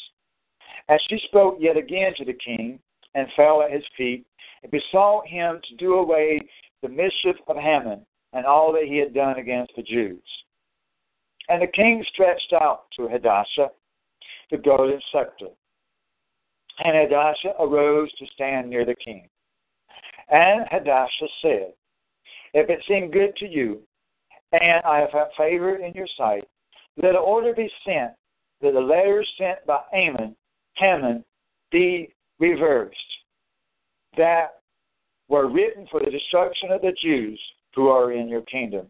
And 0.88 1.00
she 1.08 1.18
spoke 1.26 1.56
yet 1.58 1.76
again 1.76 2.12
to 2.16 2.24
the 2.24 2.32
king, 2.34 2.78
and 3.16 3.26
fell 3.36 3.60
at 3.60 3.72
his 3.72 3.84
feet, 3.96 4.24
and 4.62 4.70
besought 4.70 5.26
him 5.26 5.60
to 5.68 5.76
do 5.76 5.94
away 5.94 6.40
the 6.82 6.88
mischief 6.88 7.36
of 7.48 7.56
Haman, 7.56 8.06
and 8.32 8.46
all 8.46 8.72
that 8.72 8.84
he 8.84 8.98
had 8.98 9.14
done 9.14 9.38
against 9.38 9.72
the 9.76 9.82
Jews. 9.82 10.22
And 11.48 11.60
the 11.60 11.66
king 11.66 12.04
stretched 12.12 12.52
out 12.52 12.84
to 12.96 13.08
Hadassah 13.08 13.70
the 14.50 14.58
golden 14.58 15.00
scepter. 15.10 15.48
And 16.84 16.96
Hadassah 16.96 17.54
arose 17.58 18.12
to 18.18 18.26
stand 18.34 18.70
near 18.70 18.84
the 18.84 18.94
king. 18.94 19.28
And 20.30 20.66
Hadassah 20.70 21.28
said, 21.42 21.72
If 22.52 22.70
it 22.70 22.84
seem 22.86 23.10
good 23.10 23.34
to 23.36 23.46
you, 23.46 23.82
and 24.60 24.84
I 24.84 24.98
have 24.98 25.12
had 25.12 25.28
favor 25.36 25.76
in 25.76 25.92
your 25.94 26.08
sight, 26.16 26.44
let 26.96 27.10
an 27.10 27.16
order 27.16 27.54
be 27.54 27.70
sent 27.86 28.12
that 28.60 28.72
the 28.72 28.80
letters 28.80 29.28
sent 29.38 29.64
by 29.66 29.80
Amon, 29.92 30.36
Haman, 30.76 31.24
be 31.70 32.12
reversed, 32.38 32.96
that 34.16 34.60
were 35.28 35.48
written 35.48 35.86
for 35.90 36.00
the 36.00 36.10
destruction 36.10 36.70
of 36.70 36.82
the 36.82 36.92
Jews 37.02 37.40
who 37.74 37.88
are 37.88 38.12
in 38.12 38.28
your 38.28 38.42
kingdom. 38.42 38.86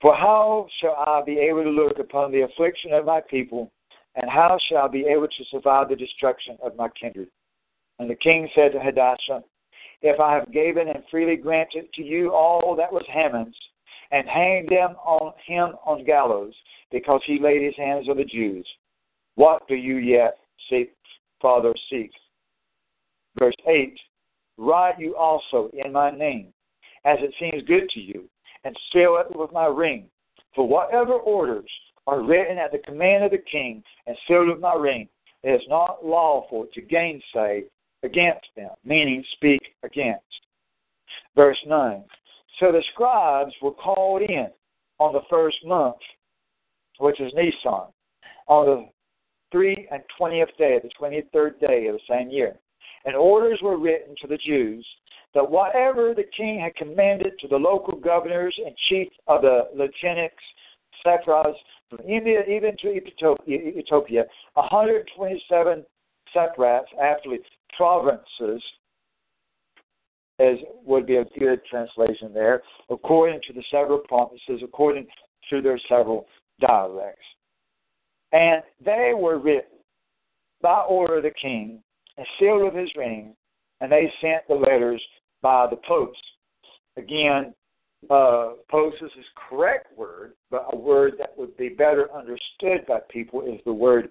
For 0.00 0.14
how 0.14 0.66
shall 0.80 0.96
I 0.96 1.22
be 1.24 1.38
able 1.38 1.62
to 1.62 1.70
look 1.70 1.98
upon 1.98 2.32
the 2.32 2.42
affliction 2.42 2.92
of 2.92 3.06
my 3.06 3.20
people, 3.20 3.70
and 4.16 4.28
how 4.28 4.58
shall 4.68 4.84
I 4.84 4.88
be 4.88 5.06
able 5.06 5.28
to 5.28 5.44
survive 5.50 5.88
the 5.88 5.96
destruction 5.96 6.58
of 6.62 6.76
my 6.76 6.88
kindred? 7.00 7.28
And 7.98 8.10
the 8.10 8.16
king 8.16 8.48
said 8.54 8.72
to 8.72 8.80
Hadassah, 8.80 9.42
If 10.02 10.18
I 10.20 10.34
have 10.34 10.52
given 10.52 10.88
and 10.88 11.04
freely 11.10 11.36
granted 11.36 11.92
to 11.94 12.02
you 12.02 12.32
all 12.32 12.74
that 12.76 12.92
was 12.92 13.04
Haman's, 13.08 13.56
and 14.12 14.28
hanged 14.28 14.68
them 14.68 14.94
on 15.04 15.32
him 15.46 15.74
on 15.84 16.04
gallows, 16.04 16.54
because 16.90 17.20
he 17.26 17.40
laid 17.40 17.62
his 17.62 17.76
hands 17.76 18.08
on 18.08 18.18
the 18.18 18.24
Jews, 18.24 18.66
what 19.34 19.66
do 19.66 19.74
you 19.74 19.96
yet 19.96 20.38
seek, 20.68 20.92
Father, 21.40 21.74
seek? 21.90 22.12
Verse 23.38 23.54
8 23.66 23.98
Write 24.58 25.00
you 25.00 25.16
also 25.16 25.70
in 25.72 25.92
my 25.92 26.10
name, 26.10 26.52
as 27.04 27.18
it 27.20 27.34
seems 27.40 27.66
good 27.66 27.88
to 27.90 28.00
you, 28.00 28.28
and 28.64 28.76
seal 28.92 29.16
it 29.16 29.36
with 29.36 29.50
my 29.52 29.66
ring. 29.66 30.06
For 30.54 30.68
whatever 30.68 31.14
orders 31.14 31.70
are 32.06 32.22
written 32.22 32.58
at 32.58 32.72
the 32.72 32.78
command 32.78 33.24
of 33.24 33.30
the 33.30 33.38
king 33.38 33.82
and 34.06 34.16
sealed 34.28 34.48
with 34.48 34.60
my 34.60 34.74
ring, 34.74 35.08
it 35.42 35.50
is 35.50 35.66
not 35.68 36.04
lawful 36.04 36.66
to 36.74 36.80
gainsay 36.82 37.64
against 38.02 38.46
them, 38.54 38.70
meaning 38.84 39.24
speak 39.32 39.62
against. 39.82 40.24
Verse 41.34 41.58
9. 41.66 42.04
So 42.60 42.70
the 42.72 42.82
scribes 42.92 43.52
were 43.62 43.72
called 43.72 44.22
in 44.22 44.48
on 44.98 45.12
the 45.12 45.22
first 45.30 45.56
month, 45.64 45.96
which 46.98 47.20
is 47.20 47.32
Nisan, 47.34 47.88
on 48.46 48.66
the 48.66 48.88
three 49.50 49.88
and 49.90 50.02
twentieth 50.16 50.50
day, 50.58 50.78
the 50.82 50.90
twenty 50.98 51.22
third 51.32 51.58
day 51.60 51.86
of 51.86 51.94
the 51.94 52.00
same 52.08 52.30
year. 52.30 52.56
And 53.04 53.16
orders 53.16 53.58
were 53.62 53.78
written 53.78 54.14
to 54.22 54.28
the 54.28 54.38
Jews 54.38 54.86
that 55.34 55.50
whatever 55.50 56.14
the 56.14 56.24
king 56.36 56.60
had 56.60 56.74
commanded 56.76 57.32
to 57.40 57.48
the 57.48 57.56
local 57.56 57.98
governors 57.98 58.54
and 58.64 58.76
chiefs 58.88 59.16
of 59.26 59.42
the 59.42 59.68
lieutenants, 59.74 60.36
satraps, 61.02 61.58
from 61.88 62.00
India 62.06 62.42
even 62.48 62.76
to 62.78 62.92
Ethiopia, 62.92 64.24
127 64.54 65.84
satraps, 66.32 66.90
actually 67.00 67.40
provinces, 67.76 68.62
as 70.42 70.58
would 70.84 71.06
be 71.06 71.16
a 71.16 71.24
good 71.38 71.60
translation 71.70 72.32
there, 72.34 72.62
according 72.90 73.40
to 73.46 73.52
the 73.52 73.62
several 73.70 73.98
provinces, 73.98 74.60
according 74.62 75.06
to 75.50 75.60
their 75.60 75.80
several 75.88 76.26
dialects. 76.60 77.24
And 78.32 78.62
they 78.84 79.12
were 79.14 79.38
written 79.38 79.78
by 80.62 80.80
order 80.80 81.18
of 81.18 81.22
the 81.24 81.32
king 81.40 81.82
and 82.16 82.26
sealed 82.38 82.64
with 82.64 82.74
his 82.74 82.90
ring, 82.96 83.34
and 83.80 83.90
they 83.90 84.12
sent 84.20 84.46
the 84.48 84.54
letters 84.54 85.02
by 85.42 85.66
the 85.68 85.78
post. 85.86 86.18
Again, 86.96 87.54
uh, 88.10 88.52
is 88.74 89.10
his 89.16 89.24
correct 89.48 89.96
word, 89.96 90.32
but 90.50 90.66
a 90.72 90.76
word 90.76 91.14
that 91.18 91.36
would 91.36 91.56
be 91.56 91.68
better 91.68 92.08
understood 92.12 92.86
by 92.86 92.98
people 93.10 93.42
is 93.42 93.60
the 93.64 93.72
word 93.72 94.10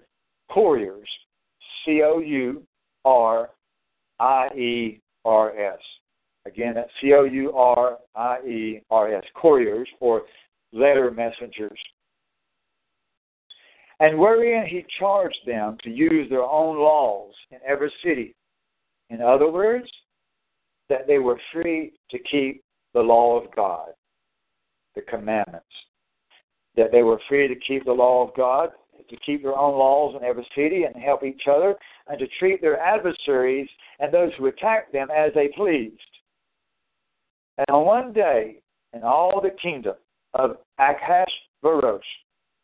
couriers. 0.50 1.08
C 1.84 2.02
O 2.04 2.18
U 2.18 2.62
R 3.04 3.50
I 4.18 4.48
E 4.56 5.00
R 5.24 5.58
S. 5.58 5.78
Again, 6.46 6.74
that's 6.74 6.90
C 7.00 7.12
O 7.14 7.24
U 7.24 7.52
R 7.52 7.98
I 8.16 8.38
E 8.40 8.82
R 8.90 9.14
S. 9.14 9.24
Couriers 9.34 9.88
or 10.00 10.22
letter 10.72 11.10
messengers. 11.10 11.78
And 14.00 14.18
wherein 14.18 14.66
he 14.66 14.84
charged 14.98 15.38
them 15.46 15.76
to 15.84 15.90
use 15.90 16.28
their 16.28 16.42
own 16.42 16.78
laws 16.78 17.32
in 17.52 17.58
every 17.66 17.92
city. 18.04 18.34
In 19.10 19.20
other 19.20 19.50
words, 19.50 19.88
that 20.88 21.06
they 21.06 21.18
were 21.18 21.38
free 21.52 21.92
to 22.10 22.18
keep 22.30 22.64
the 22.94 23.00
law 23.00 23.38
of 23.38 23.54
God, 23.54 23.90
the 24.96 25.02
commandments. 25.02 25.66
That 26.76 26.90
they 26.90 27.02
were 27.02 27.20
free 27.28 27.46
to 27.46 27.54
keep 27.54 27.84
the 27.84 27.92
law 27.92 28.26
of 28.26 28.34
God, 28.34 28.70
to 29.08 29.16
keep 29.24 29.42
their 29.42 29.56
own 29.56 29.78
laws 29.78 30.16
in 30.18 30.26
every 30.26 30.46
city 30.56 30.84
and 30.84 30.96
help 30.96 31.22
each 31.22 31.42
other, 31.48 31.76
and 32.08 32.18
to 32.18 32.26
treat 32.38 32.60
their 32.60 32.80
adversaries 32.80 33.68
and 34.00 34.12
those 34.12 34.32
who 34.38 34.46
attacked 34.46 34.92
them 34.92 35.08
as 35.14 35.30
they 35.34 35.48
pleased. 35.48 36.00
And 37.58 37.66
on 37.70 37.84
one 37.84 38.12
day, 38.12 38.56
in 38.92 39.02
all 39.02 39.40
the 39.40 39.50
kingdom 39.62 39.94
of 40.34 40.56
Achashverosh, 40.80 42.00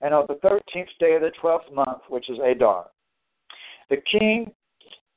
and 0.00 0.14
on 0.14 0.26
the 0.28 0.38
thirteenth 0.42 0.88
day 1.00 1.14
of 1.14 1.22
the 1.22 1.32
twelfth 1.40 1.72
month, 1.72 2.02
which 2.08 2.30
is 2.30 2.38
Adar, 2.44 2.86
the 3.90 3.98
king 4.10 4.50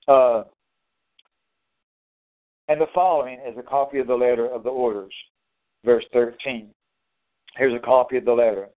uh, 0.08 0.44
and 2.68 2.80
the 2.80 2.88
following 2.94 3.38
is 3.46 3.58
a 3.58 3.64
copy 3.64 4.00
of 4.00 4.08
the 4.08 4.16
letter 4.16 4.48
of 4.48 4.64
the 4.64 4.70
orders, 4.70 5.14
verse 5.84 6.06
13. 6.14 6.70
Here's 7.58 7.76
a 7.76 7.86
copy 7.86 8.16
of 8.16 8.24
the 8.24 8.32
letter. 8.32 8.70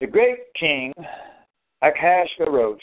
The 0.00 0.06
great 0.06 0.40
king, 0.58 0.92
Achashverosh, 1.82 2.78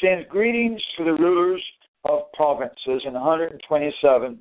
sends 0.00 0.28
greetings 0.28 0.80
to 0.96 1.04
the 1.04 1.14
rulers 1.14 1.62
of 2.04 2.30
provinces 2.32 3.02
in 3.04 3.14
127 3.14 4.38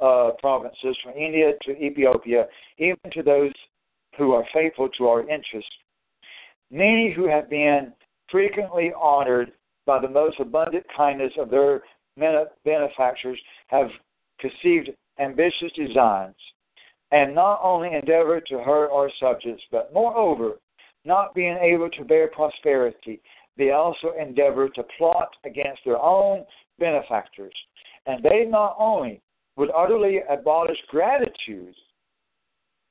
uh, 0.00 0.30
provinces 0.38 0.96
from 1.02 1.14
India 1.14 1.52
to 1.62 1.72
Ethiopia, 1.72 2.46
even 2.78 2.96
to 3.12 3.22
those 3.22 3.52
who 4.16 4.32
are 4.32 4.44
faithful 4.52 4.88
to 4.90 5.06
our 5.06 5.20
interests. 5.28 5.70
Many 6.70 7.12
who 7.14 7.28
have 7.28 7.48
been 7.48 7.92
frequently 8.30 8.92
honored 9.00 9.52
by 9.86 10.00
the 10.00 10.08
most 10.08 10.38
abundant 10.38 10.84
kindness 10.94 11.32
of 11.38 11.50
their 11.50 11.82
benefactors 12.64 13.38
have 13.68 13.88
conceived 14.38 14.90
ambitious 15.18 15.72
designs, 15.74 16.36
and 17.10 17.34
not 17.34 17.60
only 17.62 17.94
endeavor 17.94 18.40
to 18.40 18.58
hurt 18.58 18.90
our 18.90 19.10
subjects, 19.18 19.62
but 19.70 19.92
moreover, 19.94 20.58
not 21.04 21.34
being 21.34 21.56
able 21.56 21.88
to 21.90 22.04
bear 22.04 22.28
prosperity, 22.28 23.20
they 23.56 23.70
also 23.70 24.12
endeavor 24.20 24.68
to 24.68 24.82
plot 24.98 25.30
against 25.44 25.80
their 25.84 25.98
own 25.98 26.44
benefactors. 26.78 27.54
And 28.06 28.22
they 28.22 28.44
not 28.44 28.76
only 28.78 29.20
would 29.58 29.70
utterly 29.76 30.20
abolish 30.30 30.78
gratitude, 30.88 31.74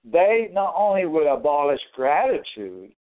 they 0.03 0.49
not 0.51 0.73
only 0.77 1.05
would 1.05 1.25
abolish 1.25 1.79
gratitude 1.95 2.91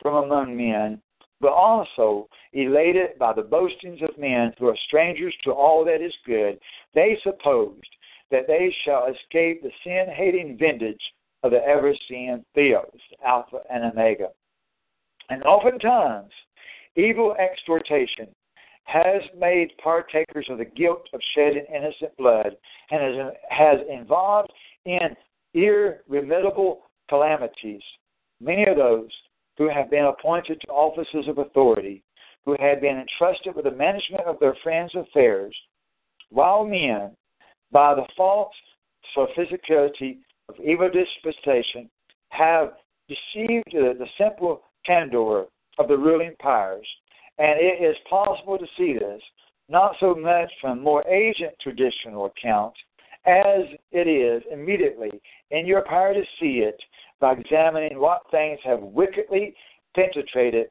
from 0.00 0.24
among 0.24 0.56
men, 0.56 1.02
but 1.40 1.52
also 1.52 2.28
elated 2.52 3.18
by 3.18 3.32
the 3.32 3.42
boastings 3.42 4.00
of 4.02 4.16
men 4.18 4.52
who 4.58 4.68
are 4.68 4.76
strangers 4.86 5.34
to 5.42 5.50
all 5.50 5.84
that 5.84 6.00
is 6.00 6.14
good, 6.24 6.58
they 6.94 7.18
supposed 7.22 7.88
that 8.30 8.46
they 8.46 8.74
shall 8.84 9.06
escape 9.06 9.62
the 9.62 9.70
sin 9.84 10.06
hating 10.14 10.56
vintage 10.56 11.02
of 11.42 11.50
the 11.50 11.64
ever 11.64 11.94
seeing 12.08 12.44
Theos, 12.54 13.00
Alpha 13.24 13.60
and 13.70 13.84
Omega. 13.84 14.28
And 15.30 15.42
oftentimes, 15.42 16.32
evil 16.96 17.34
exhortation 17.36 18.28
has 18.88 19.20
made 19.38 19.68
partakers 19.82 20.46
of 20.48 20.56
the 20.56 20.64
guilt 20.64 21.06
of 21.12 21.20
shedding 21.34 21.66
innocent 21.68 22.16
blood 22.16 22.56
and 22.90 23.32
has 23.50 23.78
involved 23.90 24.50
in 24.86 25.14
irremediable 25.52 26.80
calamities. 27.10 27.82
Many 28.40 28.64
of 28.64 28.78
those 28.78 29.10
who 29.58 29.68
have 29.68 29.90
been 29.90 30.06
appointed 30.06 30.58
to 30.62 30.68
offices 30.68 31.28
of 31.28 31.36
authority, 31.36 32.02
who 32.46 32.56
had 32.58 32.80
been 32.80 32.96
entrusted 32.96 33.54
with 33.54 33.66
the 33.66 33.70
management 33.70 34.24
of 34.24 34.40
their 34.40 34.56
friends' 34.62 34.94
affairs, 34.94 35.54
while 36.30 36.64
men, 36.64 37.10
by 37.70 37.94
the 37.94 38.06
false 38.16 38.54
sophisticality 39.14 40.16
of 40.48 40.54
evil 40.64 40.88
dispensation, 40.88 41.90
have 42.30 42.72
deceived 43.06 43.70
the 43.70 44.06
simple 44.16 44.62
candor 44.86 45.44
of 45.78 45.88
the 45.88 45.98
ruling 45.98 46.34
powers. 46.40 46.86
And 47.38 47.60
it 47.60 47.82
is 47.82 47.96
possible 48.08 48.58
to 48.58 48.66
see 48.76 48.94
this 48.94 49.22
not 49.68 49.94
so 50.00 50.14
much 50.14 50.50
from 50.60 50.82
more 50.82 51.04
ancient 51.08 51.52
traditional 51.60 52.26
accounts 52.26 52.78
as 53.26 53.64
it 53.92 54.08
is 54.08 54.42
immediately 54.50 55.10
in 55.50 55.66
your 55.66 55.82
power 55.82 56.14
to 56.14 56.22
see 56.40 56.60
it 56.60 56.80
by 57.20 57.32
examining 57.32 57.98
what 57.98 58.22
things 58.30 58.58
have 58.64 58.80
wickedly 58.80 59.54
penetrated 59.94 60.68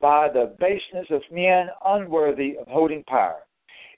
by 0.00 0.28
the 0.28 0.54
baseness 0.60 1.06
of 1.10 1.22
men 1.32 1.68
unworthy 1.84 2.56
of 2.58 2.66
holding 2.68 3.02
power. 3.04 3.40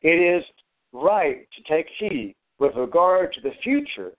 It 0.03 0.09
is 0.09 0.45
right 0.93 1.47
to 1.57 1.75
take 1.75 1.87
heed 1.99 2.35
with 2.59 2.75
regard 2.77 3.33
to 3.35 3.41
the 3.41 3.55
future 3.63 4.13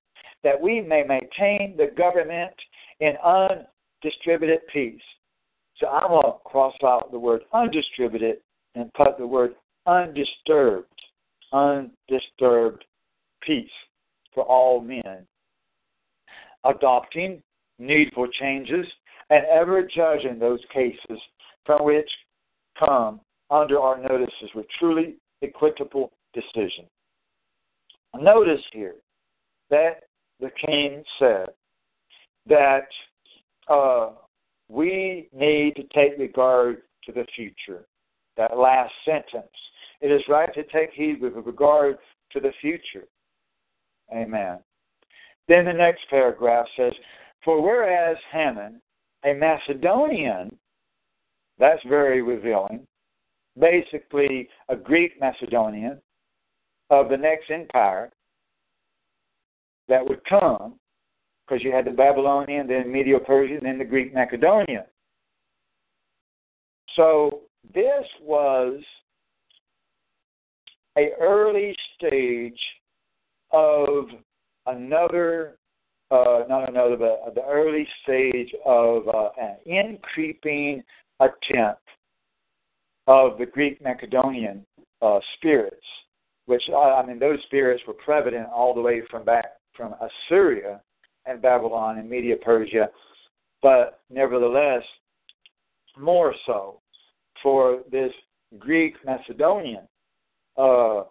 that 0.43 0.59
we 0.59 0.81
may 0.81 1.03
maintain 1.03 1.75
the 1.77 1.91
government 1.97 2.53
in 2.99 3.13
undistributed 3.23 4.59
peace. 4.71 5.01
So 5.79 5.87
I'm 5.87 6.09
going 6.09 6.23
to 6.23 6.33
cross 6.45 6.75
out 6.83 7.11
the 7.11 7.19
word 7.19 7.41
undistributed 7.53 8.37
and 8.75 8.93
put 8.93 9.17
the 9.17 9.27
word 9.27 9.55
undisturbed, 9.85 10.87
undisturbed 11.53 12.83
peace 13.41 13.69
for 14.33 14.43
all 14.43 14.81
men. 14.81 15.25
Adopting 16.65 17.41
needful 17.79 18.27
changes, 18.39 18.85
and 19.29 19.45
ever 19.45 19.83
judging 19.83 20.37
those 20.37 20.59
cases 20.73 21.19
from 21.65 21.85
which 21.85 22.09
come 22.77 23.21
under 23.49 23.79
our 23.79 24.01
notices 24.01 24.49
with 24.53 24.65
truly 24.77 25.15
equitable 25.41 26.11
decision. 26.33 26.85
Notice 28.19 28.61
here 28.73 28.95
that 29.69 30.03
the 30.39 30.49
king 30.65 31.03
said 31.19 31.47
that 32.47 32.87
uh, 33.69 34.09
we 34.69 35.27
need 35.33 35.75
to 35.75 35.83
take 35.93 36.17
regard 36.17 36.83
to 37.05 37.11
the 37.11 37.25
future. 37.35 37.85
That 38.37 38.57
last 38.57 38.93
sentence. 39.03 39.51
It 39.99 40.11
is 40.11 40.21
right 40.29 40.53
to 40.53 40.63
take 40.63 40.91
heed 40.93 41.21
with 41.21 41.33
regard 41.33 41.97
to 42.31 42.39
the 42.39 42.53
future. 42.61 43.05
Amen. 44.13 44.59
Then 45.47 45.65
the 45.65 45.73
next 45.73 46.01
paragraph 46.09 46.65
says, 46.77 46.93
For 47.43 47.61
whereas 47.61 48.17
Haman, 48.31 48.79
a 49.25 49.33
Macedonian, 49.33 50.55
that's 51.57 51.81
very 51.89 52.21
revealing, 52.21 52.87
basically 53.59 54.47
a 54.69 54.75
Greek 54.75 55.19
Macedonian 55.19 55.99
of 56.89 57.09
the 57.09 57.17
next 57.17 57.51
empire 57.51 58.11
that 59.89 60.07
would 60.07 60.23
come, 60.25 60.75
because 61.49 61.63
you 61.63 61.71
had 61.71 61.85
the 61.85 61.91
Babylonian, 61.91 62.67
then 62.67 62.91
Medo 62.91 63.19
Persian, 63.19 63.59
then 63.63 63.79
the 63.79 63.85
Greek 63.85 64.13
Macedonian. 64.13 64.83
So 66.95 67.41
this 67.73 68.05
was 68.21 68.81
a 70.97 71.09
early 71.19 71.75
stage 71.95 72.59
of 73.51 74.05
another, 74.67 75.55
uh, 76.11 76.43
not 76.47 76.69
another, 76.69 76.97
but 76.97 77.33
the 77.33 77.45
early 77.47 77.87
stage 78.03 78.53
of 78.65 79.07
uh, 79.07 79.29
an 79.39 79.57
increasing 79.65 80.83
attempt 81.19 81.81
of 83.07 83.37
the 83.39 83.45
Greek 83.45 83.81
Macedonian 83.81 84.65
uh, 85.01 85.19
spirits, 85.37 85.85
which 86.45 86.63
uh, 86.71 86.77
I 86.77 87.05
mean 87.05 87.17
those 87.17 87.39
spirits 87.45 87.81
were 87.87 87.93
prevalent 87.93 88.47
all 88.53 88.75
the 88.75 88.81
way 88.81 89.01
from 89.09 89.23
back 89.23 89.45
from 89.73 89.95
Assyria 90.29 90.81
and 91.29 91.41
Babylon 91.41 91.99
and 91.99 92.09
Media 92.09 92.35
Persia, 92.35 92.89
but 93.61 94.01
nevertheless 94.09 94.83
more 95.97 96.33
so 96.45 96.79
for 97.43 97.81
this 97.91 98.11
Greek 98.57 98.95
Macedonian 99.05 99.87
uh, 100.57 101.03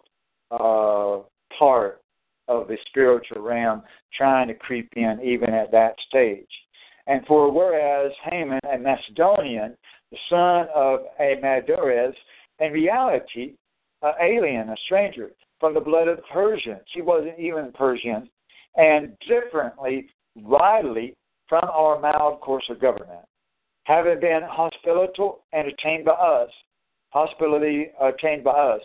uh, 0.51 1.21
part 1.57 2.01
of 2.47 2.67
the 2.67 2.77
spiritual 2.87 3.41
realm 3.41 3.83
trying 4.15 4.47
to 4.47 4.53
creep 4.55 4.89
in 4.95 5.19
even 5.23 5.53
at 5.53 5.71
that 5.71 5.95
stage. 6.07 6.49
And 7.07 7.25
for 7.25 7.51
whereas 7.51 8.11
Haman, 8.25 8.59
a 8.71 8.77
Macedonian, 8.77 9.75
the 10.11 10.17
son 10.29 10.67
of 10.73 11.01
a 11.19 11.35
Madores, 11.41 12.13
in 12.59 12.71
reality, 12.71 13.53
an 14.01 14.13
alien, 14.21 14.69
a 14.69 14.75
stranger, 14.85 15.31
from 15.59 15.73
the 15.73 15.79
blood 15.79 16.07
of 16.07 16.19
Persians. 16.31 16.81
He 16.93 17.01
wasn't 17.01 17.39
even 17.39 17.71
Persian, 17.73 18.29
and 18.75 19.17
differently, 19.27 20.07
widely, 20.35 21.15
from 21.47 21.67
our 21.73 21.99
mild 21.99 22.39
course 22.41 22.65
of 22.69 22.79
government. 22.79 23.25
Having 23.83 24.19
been 24.19 24.41
hospitable 24.43 25.39
entertained 25.53 26.05
by 26.05 26.11
us, 26.11 26.49
hospitality 27.09 27.87
obtained 27.99 28.43
by 28.43 28.51
us, 28.51 28.81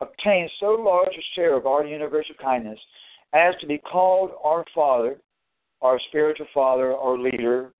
obtained 0.00 0.50
so 0.58 0.70
large 0.70 1.08
a 1.08 1.22
share 1.34 1.54
of 1.54 1.66
our 1.66 1.84
universal 1.84 2.34
kindness 2.40 2.78
as 3.34 3.54
to 3.60 3.66
be 3.66 3.78
called 3.78 4.30
our 4.42 4.64
Father, 4.74 5.18
our 5.82 6.00
spiritual 6.08 6.46
Father, 6.54 6.94
our 6.94 7.18
leader, 7.18 7.72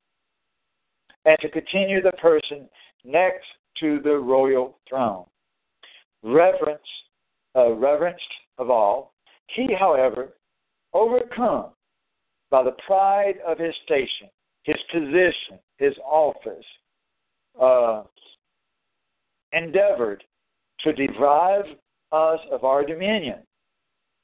and 1.24 1.38
to 1.40 1.48
continue 1.48 2.02
the 2.02 2.12
person 2.12 2.68
next 3.04 3.46
to 3.80 4.00
the 4.04 4.14
royal 4.14 4.76
throne. 4.88 5.24
Reverence, 6.22 6.80
uh, 7.56 7.72
reverenced 7.72 8.22
of 8.58 8.70
all, 8.70 9.12
he, 9.54 9.68
however, 9.78 10.34
overcome 10.92 11.70
by 12.50 12.62
the 12.62 12.74
pride 12.86 13.34
of 13.46 13.58
his 13.58 13.74
station, 13.84 14.28
his 14.64 14.76
position, 14.92 15.58
his 15.78 15.94
office, 16.04 16.64
uh, 17.60 18.02
endeavored 19.52 20.22
to 20.80 20.92
deprive 20.92 21.64
us 22.12 22.40
of 22.50 22.64
our 22.64 22.84
dominion, 22.84 23.38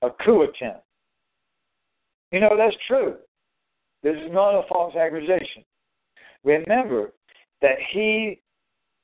a 0.02 0.10
coup 0.24 0.42
attempt. 0.42 0.82
You 2.32 2.40
know, 2.40 2.56
that's 2.56 2.76
true. 2.88 3.16
This 4.02 4.16
is 4.16 4.32
not 4.32 4.58
a 4.58 4.66
false 4.68 4.94
accusation. 4.94 5.64
Remember 6.44 7.12
that 7.62 7.76
he 7.92 8.40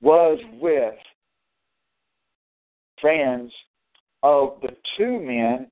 was 0.01 0.39
with 0.60 0.94
friends 3.01 3.52
of 4.22 4.59
the 4.62 4.76
two 4.97 5.18
men 5.20 5.68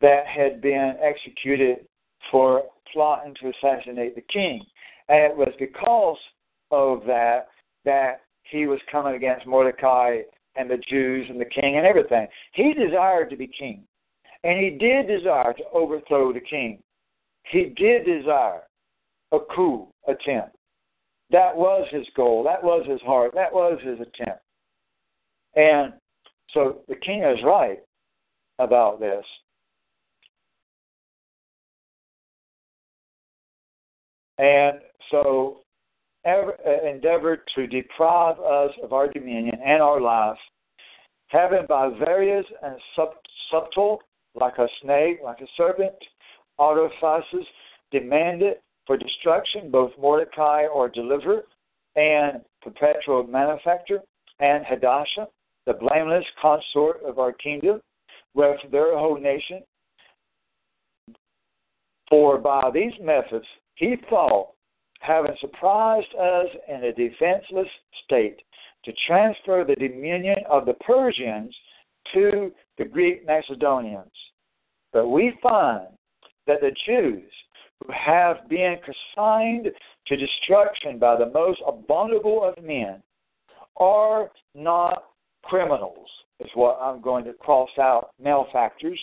that 0.00 0.26
had 0.26 0.60
been 0.60 0.94
executed 1.02 1.86
for 2.30 2.64
plotting 2.92 3.34
to 3.40 3.50
assassinate 3.50 4.14
the 4.14 4.24
king. 4.32 4.64
And 5.08 5.18
it 5.18 5.36
was 5.36 5.52
because 5.58 6.18
of 6.70 7.02
that 7.06 7.48
that 7.84 8.22
he 8.42 8.66
was 8.66 8.80
coming 8.90 9.14
against 9.14 9.46
Mordecai 9.46 10.20
and 10.56 10.70
the 10.70 10.80
Jews 10.88 11.26
and 11.28 11.40
the 11.40 11.44
king 11.44 11.76
and 11.76 11.86
everything. 11.86 12.26
He 12.52 12.74
desired 12.74 13.30
to 13.30 13.36
be 13.36 13.46
king. 13.46 13.82
And 14.44 14.58
he 14.58 14.70
did 14.70 15.08
desire 15.08 15.52
to 15.52 15.64
overthrow 15.72 16.32
the 16.32 16.40
king. 16.40 16.82
He 17.44 17.72
did 17.76 18.04
desire 18.04 18.62
a 19.32 19.38
coup 19.54 19.88
attempt. 20.06 20.56
That 21.30 21.54
was 21.54 21.86
his 21.90 22.06
goal. 22.16 22.42
That 22.44 22.62
was 22.62 22.86
his 22.86 23.00
heart. 23.02 23.32
That 23.34 23.52
was 23.52 23.78
his 23.82 23.98
attempt. 24.00 24.42
And 25.56 25.92
so 26.52 26.78
the 26.88 26.96
king 26.96 27.22
is 27.22 27.42
right 27.44 27.80
about 28.58 29.00
this. 29.00 29.24
And 34.38 34.78
so 35.10 35.58
ever, 36.24 36.56
uh, 36.66 36.88
endeavored 36.88 37.40
to 37.54 37.66
deprive 37.66 38.38
us 38.38 38.72
of 38.82 38.92
our 38.92 39.08
dominion 39.08 39.58
and 39.64 39.82
our 39.82 40.00
life, 40.00 40.38
having 41.28 41.66
by 41.68 41.90
various 41.98 42.46
and 42.62 42.76
sub, 42.94 43.10
subtle, 43.50 44.00
like 44.34 44.58
a 44.58 44.68
snake, 44.82 45.18
like 45.22 45.40
a 45.40 45.46
serpent, 45.56 45.94
artifices 46.58 47.46
demanded 47.90 48.56
for 48.86 48.96
destruction 48.96 49.70
both 49.70 49.92
Mordecai 49.98 50.66
or 50.66 50.88
deliverer 50.88 51.42
and 51.96 52.40
perpetual 52.62 53.24
manufacturer 53.24 54.00
and 54.40 54.64
Hadassah, 54.64 55.28
the 55.66 55.74
blameless 55.74 56.24
consort 56.40 57.02
of 57.04 57.18
our 57.18 57.32
kingdom, 57.32 57.80
with 58.34 58.58
their 58.70 58.96
whole 58.96 59.18
nation. 59.18 59.62
For 62.08 62.38
by 62.38 62.70
these 62.72 62.92
methods 63.00 63.46
he 63.78 63.96
thought 64.10 64.50
having 65.00 65.34
surprised 65.40 66.14
us 66.20 66.46
in 66.68 66.84
a 66.84 66.92
defenseless 66.92 67.68
state, 68.04 68.40
to 68.84 68.92
transfer 69.06 69.64
the 69.64 69.74
dominion 69.74 70.36
of 70.48 70.66
the 70.66 70.74
Persians 70.74 71.54
to 72.14 72.52
the 72.78 72.84
Greek 72.84 73.26
Macedonians. 73.26 74.12
But 74.92 75.08
we 75.08 75.38
find 75.42 75.88
that 76.46 76.60
the 76.60 76.72
Jews, 76.86 77.30
who 77.80 77.92
have 77.92 78.48
been 78.48 78.76
consigned 78.84 79.68
to 80.06 80.16
destruction 80.16 80.98
by 80.98 81.16
the 81.16 81.30
most 81.30 81.60
abominable 81.66 82.42
of 82.42 82.64
men, 82.64 83.02
are 83.76 84.30
not 84.54 85.04
criminals, 85.44 86.08
is 86.40 86.50
what 86.54 86.78
I'm 86.80 87.00
going 87.00 87.24
to 87.24 87.34
cross 87.34 87.70
out 87.78 88.10
malefactors, 88.20 88.98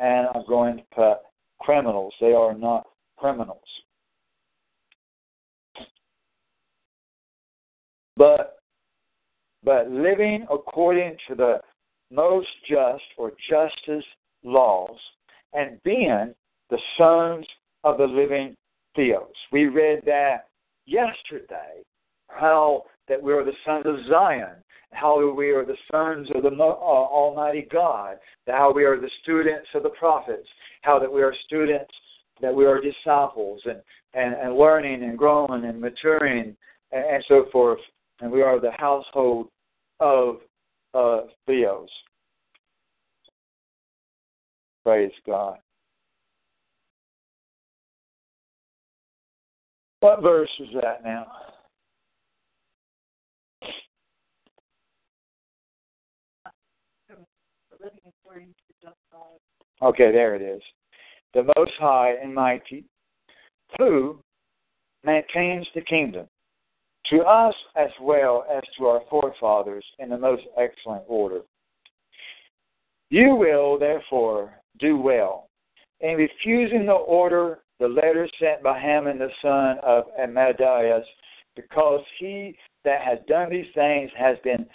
and 0.00 0.26
I'm 0.34 0.44
going 0.46 0.78
to 0.78 0.82
put 0.94 1.18
criminals. 1.60 2.12
They 2.20 2.32
are 2.32 2.54
not 2.54 2.86
criminals. 3.16 3.60
But 8.16 8.56
but 9.62 9.90
living 9.90 10.46
according 10.50 11.16
to 11.28 11.34
the 11.34 11.60
most 12.10 12.48
just 12.68 13.04
or 13.16 13.32
justice 13.48 14.04
laws 14.42 14.96
and 15.52 15.82
being 15.82 16.34
the 16.70 16.78
sons 16.96 17.46
of 17.84 17.98
the 17.98 18.04
living 18.04 18.56
theos. 18.96 19.26
We 19.52 19.66
read 19.66 20.02
that 20.06 20.48
yesterday, 20.86 21.82
how 22.28 22.84
that 23.08 23.22
we 23.22 23.32
are 23.32 23.44
the 23.44 23.52
sons 23.64 23.86
of 23.86 23.96
Zion, 24.08 24.56
how 24.92 25.32
we 25.34 25.50
are 25.50 25.64
the 25.64 25.76
sons 25.90 26.28
of 26.34 26.42
the 26.42 26.50
uh, 26.50 26.62
Almighty 26.62 27.66
God, 27.70 28.16
how 28.46 28.72
we 28.72 28.84
are 28.84 29.00
the 29.00 29.10
students 29.22 29.68
of 29.74 29.82
the 29.82 29.90
prophets, 29.90 30.48
how 30.82 30.98
that 30.98 31.12
we 31.12 31.22
are 31.22 31.34
students, 31.46 31.92
that 32.40 32.54
we 32.54 32.66
are 32.66 32.80
disciples, 32.80 33.60
and, 33.66 33.80
and, 34.14 34.34
and 34.34 34.56
learning 34.56 35.02
and 35.02 35.18
growing 35.18 35.64
and 35.64 35.80
maturing 35.80 36.56
and, 36.92 37.04
and 37.04 37.24
so 37.28 37.46
forth 37.52 37.78
and 38.20 38.30
we 38.30 38.42
are 38.42 38.60
the 38.60 38.72
household 38.72 39.48
of 40.00 40.36
uh, 40.94 41.22
Theos. 41.46 41.88
Praise 44.84 45.12
God. 45.26 45.58
What 50.00 50.22
verse 50.22 50.50
is 50.58 50.68
that 50.80 51.04
now? 51.04 51.26
Okay, 59.82 60.12
there 60.12 60.34
it 60.34 60.42
is. 60.42 60.62
The 61.32 61.44
Most 61.56 61.72
High 61.78 62.14
and 62.22 62.34
Mighty, 62.34 62.84
who 63.78 64.20
maintains 65.04 65.66
the 65.74 65.80
kingdom 65.82 66.26
to 67.10 67.18
us 67.20 67.54
as 67.76 67.90
well 68.00 68.44
as 68.54 68.62
to 68.78 68.86
our 68.86 69.00
forefathers 69.10 69.84
in 69.98 70.08
the 70.08 70.18
most 70.18 70.42
excellent 70.58 71.04
order. 71.06 71.40
You 73.10 73.34
will, 73.34 73.78
therefore, 73.78 74.54
do 74.78 74.96
well 74.96 75.50
in 76.00 76.16
refusing 76.16 76.86
the 76.86 76.92
order, 76.92 77.60
the 77.78 77.88
letter 77.88 78.28
sent 78.40 78.62
by 78.62 78.78
Haman 78.78 79.18
the 79.18 79.30
son 79.42 79.78
of 79.82 80.04
Amadias, 80.22 81.06
because 81.56 82.00
he 82.18 82.56
that 82.84 83.02
has 83.02 83.18
done 83.28 83.50
these 83.50 83.66
things 83.74 84.10
has 84.16 84.36
been 84.44 84.66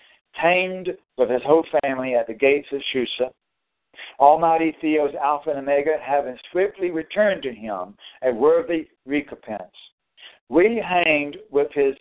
tamed 0.41 0.89
with 1.17 1.29
his 1.29 1.41
whole 1.43 1.65
family 1.81 2.15
at 2.15 2.27
the 2.27 2.33
gates 2.33 2.67
of 2.71 2.81
Susa. 2.93 3.31
Almighty 4.19 4.75
Theos, 4.81 5.15
Alpha 5.21 5.51
and 5.51 5.59
Omega, 5.59 5.95
having 6.03 6.37
swiftly 6.51 6.91
returned 6.91 7.41
to 7.43 7.53
him 7.53 7.95
a 8.23 8.31
worthy 8.31 8.87
recompense. 9.05 9.63
We 10.49 10.83
hanged 10.85 11.37
with 11.49 11.69
his 11.73 11.95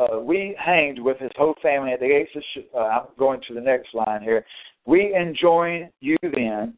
uh, 0.00 0.18
we 0.18 0.56
hanged 0.58 0.98
with 0.98 1.18
his 1.18 1.30
whole 1.36 1.54
family 1.60 1.92
at 1.92 2.00
the 2.00 2.08
gates 2.08 2.30
of. 2.34 2.64
Uh, 2.74 2.78
I'm 2.78 3.06
going 3.18 3.40
to 3.48 3.54
the 3.54 3.60
next 3.60 3.94
line 3.94 4.22
here. 4.22 4.44
We 4.86 5.14
enjoin 5.14 5.90
you 6.00 6.16
then, 6.22 6.74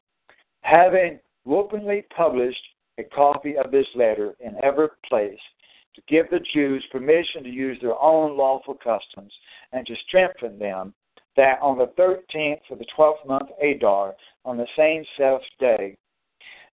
having 0.62 1.20
openly 1.46 2.04
published 2.14 2.62
a 2.98 3.04
copy 3.04 3.56
of 3.56 3.70
this 3.70 3.86
letter 3.94 4.34
in 4.40 4.56
every 4.62 4.88
place, 5.08 5.38
to 5.94 6.02
give 6.08 6.28
the 6.30 6.40
Jews 6.52 6.84
permission 6.90 7.42
to 7.44 7.50
use 7.50 7.78
their 7.80 7.98
own 8.00 8.36
lawful 8.36 8.74
customs 8.74 9.32
and 9.72 9.86
to 9.86 9.94
strengthen 10.08 10.58
them, 10.58 10.92
that 11.36 11.58
on 11.62 11.78
the 11.78 11.92
thirteenth 11.96 12.60
of 12.70 12.78
the 12.78 12.86
twelfth 12.96 13.26
month 13.26 13.48
Adar, 13.62 14.14
on 14.44 14.56
the 14.56 14.66
same 14.76 15.04
self 15.16 15.42
day, 15.60 15.96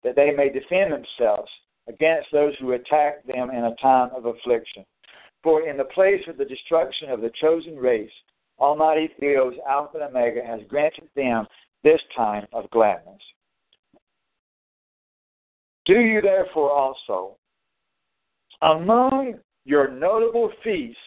that 0.04 0.16
they 0.16 0.32
may 0.32 0.50
defend 0.50 0.92
themselves 0.92 1.50
against 1.88 2.28
those 2.32 2.54
who 2.60 2.72
attack 2.72 3.26
them 3.26 3.50
in 3.52 3.66
a 3.66 3.76
time 3.82 4.10
of 4.16 4.26
affliction. 4.26 4.86
For 5.44 5.68
in 5.68 5.78
the 5.78 5.86
place 5.86 6.22
of 6.28 6.38
the 6.38 6.46
destruction 6.46 7.10
of 7.10 7.22
the 7.22 7.32
chosen 7.42 7.76
race, 7.78 8.12
Almighty 8.60 9.10
Theos, 9.20 9.54
Alpha 9.68 10.00
and 10.00 10.16
Omega, 10.16 10.42
has 10.46 10.60
granted 10.68 11.08
them 11.16 11.46
this 11.84 12.02
time 12.16 12.46
of 12.52 12.70
gladness. 12.72 13.22
Do 15.86 16.00
you 16.00 16.22
therefore 16.22 16.72
also, 16.72 17.38
among 18.62 19.36
your 19.66 19.90
notable 19.90 20.52
feasts, 20.64 20.98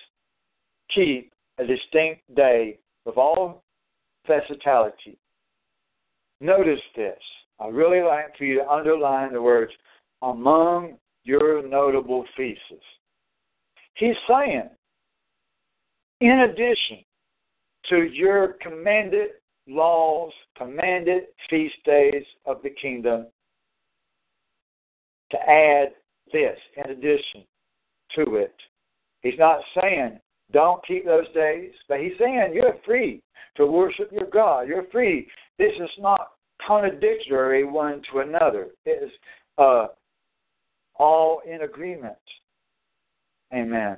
keep 0.94 1.32
a 1.58 1.66
distinct 1.66 2.22
day 2.34 2.78
of 3.06 3.18
all 3.18 3.62
festality. 4.26 5.18
Notice 6.40 6.80
this. 6.96 7.18
I 7.60 7.68
really 7.68 8.02
like 8.02 8.36
for 8.36 8.44
you 8.44 8.58
to 8.58 8.68
underline 8.68 9.32
the 9.32 9.42
words 9.42 9.72
among 10.22 10.96
your 11.24 11.66
notable 11.66 12.24
feasts. 12.36 12.62
He's 13.94 14.16
saying, 14.28 14.70
in 16.20 16.40
addition 16.40 17.04
to 17.90 18.02
your 18.04 18.56
commanded 18.60 19.30
laws, 19.66 20.32
commanded 20.56 21.24
feast 21.50 21.74
days 21.84 22.24
of 22.46 22.62
the 22.62 22.70
kingdom, 22.70 23.26
to 25.30 25.38
add 25.48 25.88
this 26.32 26.58
in 26.76 26.90
addition 26.90 27.44
to 28.14 28.36
it. 28.36 28.54
He's 29.22 29.38
not 29.38 29.60
saying 29.80 30.18
don't 30.52 30.84
keep 30.86 31.06
those 31.06 31.28
days, 31.34 31.72
but 31.88 32.00
he's 32.00 32.12
saying 32.18 32.52
you're 32.54 32.76
free 32.84 33.22
to 33.56 33.66
worship 33.66 34.10
your 34.12 34.26
God. 34.26 34.68
You're 34.68 34.86
free. 34.92 35.26
This 35.58 35.72
is 35.80 35.90
not 35.98 36.28
contradictory 36.66 37.64
one 37.64 38.02
to 38.12 38.20
another. 38.20 38.68
It 38.84 39.02
is 39.04 39.10
uh, 39.58 39.86
all 40.96 41.40
in 41.50 41.62
agreement. 41.62 42.16
Amen. 43.52 43.96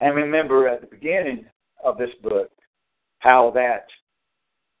And 0.00 0.14
remember 0.14 0.68
at 0.68 0.80
the 0.80 0.86
beginning 0.86 1.46
of 1.82 1.98
this 1.98 2.10
book 2.22 2.50
how 3.20 3.50
that 3.54 3.86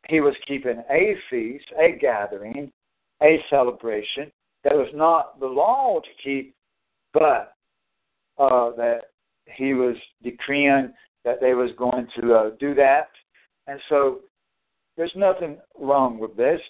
he 0.08 0.20
was 0.20 0.34
keeping 0.46 0.82
a 0.90 1.16
feast, 1.30 1.64
a 1.78 1.96
gathering, 1.98 2.70
a 3.22 3.38
celebration 3.48 4.30
that 4.64 4.74
was 4.74 4.90
not 4.94 5.38
the 5.40 5.46
law 5.46 6.00
to 6.00 6.22
keep, 6.22 6.54
but 7.12 7.54
uh, 8.38 8.70
that 8.76 9.02
he 9.46 9.74
was 9.74 9.96
decreeing 10.22 10.92
that 11.24 11.40
they 11.40 11.54
was 11.54 11.70
going 11.78 12.06
to 12.20 12.34
uh, 12.34 12.50
do 12.58 12.74
that. 12.74 13.08
And 13.66 13.80
so 13.88 14.20
there's 14.96 15.12
nothing 15.16 15.58
wrong 15.78 16.18
with 16.18 16.36
this. 16.36 16.60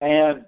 And 0.00 0.44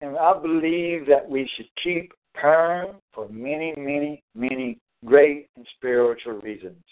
and 0.00 0.16
I 0.16 0.38
believe 0.38 1.06
that 1.06 1.28
we 1.28 1.48
should 1.56 1.68
keep 1.82 2.12
Purim 2.34 2.96
for 3.12 3.28
many, 3.28 3.74
many, 3.76 4.22
many 4.34 4.78
great 5.04 5.48
and 5.56 5.66
spiritual 5.76 6.40
reasons. 6.40 6.82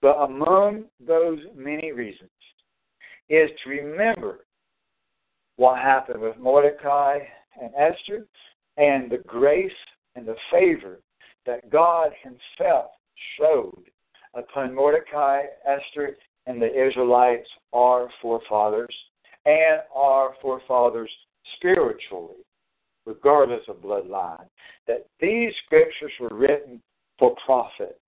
But 0.00 0.16
among 0.16 0.84
those 1.04 1.38
many 1.54 1.92
reasons 1.92 2.30
is 3.28 3.50
to 3.62 3.70
remember 3.70 4.44
what 5.56 5.78
happened 5.78 6.20
with 6.20 6.36
Mordecai 6.38 7.18
and 7.60 7.70
Esther 7.76 8.26
and 8.76 9.10
the 9.10 9.22
grace 9.26 9.70
and 10.16 10.26
the 10.26 10.36
favor 10.50 11.00
that 11.46 11.70
God 11.70 12.10
Himself 12.22 12.90
showed 13.38 13.84
upon 14.34 14.74
Mordecai, 14.74 15.42
Esther, 15.66 16.16
and 16.46 16.60
the 16.60 16.88
Israelites, 16.88 17.48
our 17.72 18.08
forefathers, 18.20 18.94
and 19.46 19.80
our 19.94 20.34
forefathers 20.42 21.10
spiritually, 21.56 22.36
regardless 23.06 23.62
of 23.68 23.76
bloodline, 23.76 24.46
that 24.86 25.06
these 25.20 25.52
scriptures 25.66 26.12
were 26.20 26.36
written 26.36 26.80
for 27.18 27.34
profit, 27.44 28.00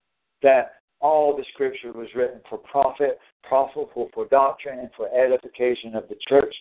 that 0.42 0.76
all 1.00 1.36
the 1.36 1.44
scripture 1.52 1.92
was 1.92 2.08
written 2.14 2.40
for 2.48 2.58
profit, 2.58 3.18
profitable 3.42 4.10
for 4.14 4.26
doctrine, 4.28 4.78
and 4.78 4.90
for 4.96 5.08
edification 5.08 5.94
of 5.94 6.08
the 6.08 6.16
church. 6.28 6.54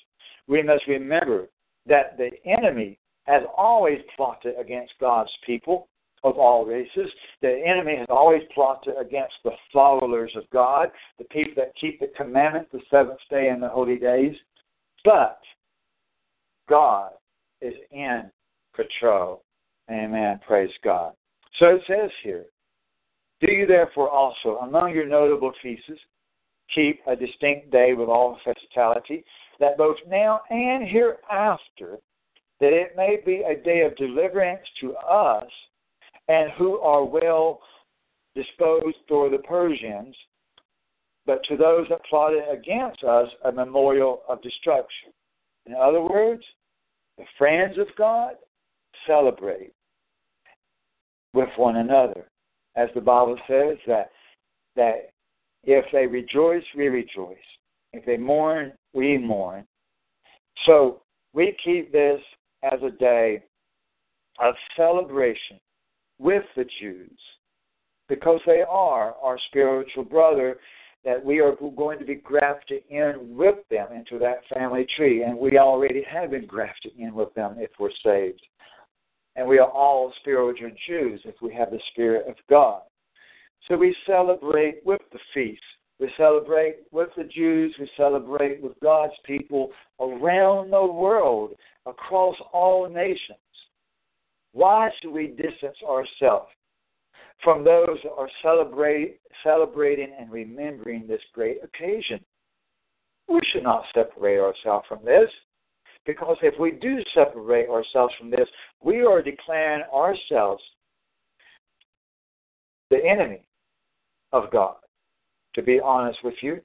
We 0.47 0.61
must 0.61 0.87
remember 0.87 1.47
that 1.85 2.17
the 2.17 2.31
enemy 2.45 2.97
has 3.25 3.43
always 3.55 3.99
plotted 4.15 4.55
against 4.59 4.93
God's 4.99 5.31
people 5.45 5.87
of 6.23 6.37
all 6.37 6.65
races. 6.65 7.09
The 7.41 7.61
enemy 7.65 7.97
has 7.97 8.07
always 8.09 8.41
plotted 8.53 8.95
against 8.99 9.35
the 9.43 9.51
followers 9.71 10.31
of 10.35 10.49
God, 10.51 10.89
the 11.17 11.25
people 11.25 11.53
that 11.57 11.75
keep 11.79 11.99
the 11.99 12.11
commandments, 12.15 12.69
the 12.71 12.81
seventh 12.89 13.19
day, 13.29 13.49
and 13.49 13.61
the 13.61 13.69
holy 13.69 13.97
days. 13.97 14.35
But 15.03 15.39
God 16.69 17.11
is 17.61 17.73
in 17.91 18.29
control. 18.75 19.43
Amen. 19.89 20.39
Praise 20.45 20.71
God. 20.83 21.13
So 21.59 21.67
it 21.75 21.81
says 21.87 22.09
here, 22.23 22.45
Do 23.41 23.51
you 23.51 23.65
therefore 23.65 24.09
also, 24.09 24.57
among 24.59 24.93
your 24.93 25.05
notable 25.05 25.53
feasts, 25.61 25.91
keep 26.73 27.01
a 27.07 27.15
distinct 27.15 27.71
day 27.71 27.93
with 27.93 28.09
all 28.09 28.39
festality, 28.43 29.23
that 29.59 29.77
both 29.77 29.97
now 30.07 30.41
and 30.49 30.87
hereafter, 30.87 31.97
that 32.59 32.73
it 32.73 32.93
may 32.95 33.19
be 33.25 33.43
a 33.43 33.61
day 33.61 33.81
of 33.81 33.95
deliverance 33.97 34.65
to 34.81 34.95
us, 34.95 35.49
and 36.27 36.51
who 36.57 36.79
are 36.79 37.03
well 37.03 37.59
disposed 38.35 38.97
toward 39.07 39.33
the 39.33 39.39
Persians, 39.39 40.15
but 41.25 41.43
to 41.49 41.57
those 41.57 41.87
that 41.89 42.03
plotted 42.09 42.43
against 42.51 43.03
us 43.03 43.29
a 43.45 43.51
memorial 43.51 44.21
of 44.27 44.41
destruction. 44.41 45.11
In 45.65 45.75
other 45.75 46.01
words, 46.01 46.43
the 47.17 47.25
friends 47.37 47.77
of 47.77 47.87
God 47.97 48.35
celebrate 49.07 49.73
with 51.33 51.49
one 51.57 51.77
another. 51.77 52.25
As 52.75 52.89
the 52.95 53.01
Bible 53.01 53.37
says 53.47 53.77
that 53.87 54.09
that 54.75 55.09
if 55.63 55.85
they 55.91 56.07
rejoice, 56.07 56.63
we 56.75 56.87
rejoice. 56.87 57.37
If 57.93 58.05
they 58.05 58.17
mourn, 58.17 58.73
we 58.93 59.17
mourn. 59.17 59.65
So 60.65 61.01
we 61.33 61.55
keep 61.63 61.91
this 61.91 62.19
as 62.63 62.79
a 62.81 62.91
day 62.91 63.43
of 64.39 64.55
celebration 64.75 65.59
with 66.19 66.43
the 66.55 66.65
Jews 66.79 67.19
because 68.09 68.39
they 68.45 68.63
are 68.67 69.15
our 69.21 69.37
spiritual 69.47 70.03
brother 70.03 70.57
that 71.05 71.23
we 71.23 71.39
are 71.39 71.55
going 71.75 71.99
to 71.99 72.05
be 72.05 72.15
grafted 72.15 72.83
in 72.89 73.35
with 73.35 73.57
them 73.69 73.87
into 73.91 74.17
that 74.19 74.41
family 74.53 74.87
tree. 74.95 75.23
And 75.23 75.37
we 75.37 75.57
already 75.57 76.03
have 76.09 76.31
been 76.31 76.45
grafted 76.45 76.93
in 76.97 77.13
with 77.13 77.33
them 77.33 77.55
if 77.57 77.71
we're 77.79 77.89
saved. 78.03 78.41
And 79.35 79.47
we 79.47 79.59
are 79.59 79.69
all 79.69 80.13
spiritual 80.21 80.71
Jews 80.87 81.21
if 81.25 81.35
we 81.41 81.53
have 81.53 81.71
the 81.71 81.79
Spirit 81.91 82.27
of 82.27 82.35
God. 82.49 82.81
So 83.67 83.75
we 83.75 83.95
celebrate 84.05 84.85
with 84.85 85.01
the 85.11 85.19
feast. 85.33 85.61
We 85.99 86.11
celebrate 86.17 86.77
with 86.91 87.09
the 87.17 87.23
Jews. 87.23 87.75
We 87.79 87.89
celebrate 87.97 88.61
with 88.61 88.73
God's 88.81 89.13
people 89.25 89.71
around 89.99 90.71
the 90.71 90.85
world, 90.85 91.51
across 91.85 92.35
all 92.51 92.89
nations. 92.89 93.37
Why 94.53 94.89
should 95.01 95.11
we 95.11 95.27
distance 95.27 95.77
ourselves 95.87 96.49
from 97.43 97.63
those 97.63 97.97
that 98.03 98.11
are 98.17 98.29
celebrate, 98.41 99.19
celebrating 99.43 100.13
and 100.19 100.31
remembering 100.31 101.07
this 101.07 101.21
great 101.33 101.57
occasion. 101.63 102.19
We 103.27 103.39
should 103.51 103.63
not 103.63 103.85
separate 103.93 104.39
ourselves 104.39 104.85
from 104.87 105.03
this. 105.05 105.29
Because 106.05 106.37
if 106.41 106.59
we 106.59 106.71
do 106.71 106.97
separate 107.13 107.69
ourselves 107.69 108.13
from 108.19 108.29
this, 108.29 108.47
we 108.81 109.05
are 109.05 109.21
declaring 109.21 109.83
ourselves 109.93 110.61
the 112.89 113.03
enemy 113.05 113.47
of 114.33 114.51
God, 114.51 114.75
to 115.55 115.61
be 115.61 115.79
honest 115.79 116.19
with 116.23 116.35
you. 116.41 116.59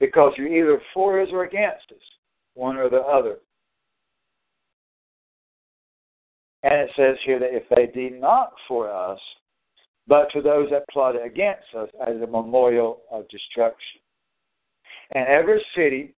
Because 0.00 0.32
you're 0.36 0.48
either 0.48 0.80
for 0.94 1.20
us 1.20 1.28
or 1.32 1.44
against 1.44 1.90
us, 1.90 2.02
one 2.54 2.76
or 2.76 2.88
the 2.88 3.00
other. 3.00 3.38
And 6.62 6.72
it 6.72 6.90
says 6.96 7.16
here 7.24 7.38
that 7.38 7.54
if 7.54 7.64
they 7.74 7.86
be 7.86 8.10
not 8.10 8.52
for 8.66 8.90
us, 8.90 9.18
but 10.08 10.30
to 10.32 10.40
those 10.40 10.70
that 10.70 10.88
plot 10.90 11.14
against 11.22 11.66
us 11.76 11.88
as 12.06 12.16
a 12.16 12.26
memorial 12.26 13.02
of 13.12 13.28
destruction. 13.28 14.00
And 15.14 15.28
every 15.28 15.64
city 15.76 16.14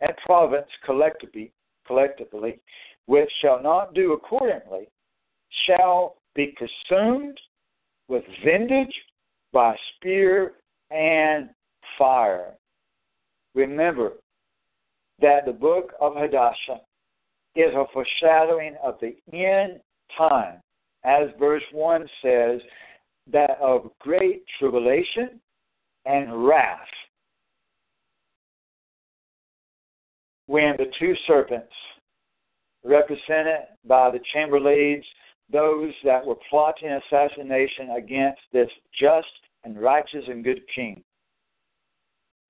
and 0.00 0.12
province 0.26 0.66
collectively, 0.84 1.52
collectively, 1.86 2.60
which 3.06 3.30
shall 3.40 3.62
not 3.62 3.94
do 3.94 4.12
accordingly, 4.12 4.88
shall 5.66 6.16
be 6.34 6.54
consumed 6.58 7.38
with 8.08 8.24
vintage 8.44 8.94
by 9.52 9.76
spear 9.96 10.54
and 10.90 11.50
fire. 11.96 12.54
Remember 13.54 14.14
that 15.20 15.46
the 15.46 15.52
book 15.52 15.92
of 16.00 16.14
Hadassah 16.16 16.80
is 17.54 17.72
a 17.74 17.84
foreshadowing 17.92 18.74
of 18.82 18.96
the 19.00 19.16
end 19.32 19.80
time. 20.18 20.60
As 21.04 21.28
verse 21.38 21.62
1 21.72 22.08
says, 22.22 22.60
that 23.32 23.58
of 23.60 23.90
great 24.00 24.44
tribulation 24.58 25.40
and 26.04 26.46
wrath. 26.46 26.78
When 30.46 30.74
the 30.76 30.86
two 30.98 31.14
serpents, 31.26 31.72
represented 32.84 33.62
by 33.86 34.10
the 34.10 34.20
chamberlains, 34.32 35.04
those 35.50 35.92
that 36.04 36.24
were 36.24 36.36
plotting 36.50 36.90
assassination 36.90 37.90
against 37.96 38.40
this 38.52 38.68
just 38.98 39.26
and 39.64 39.80
righteous 39.80 40.24
and 40.28 40.44
good 40.44 40.60
king, 40.74 41.02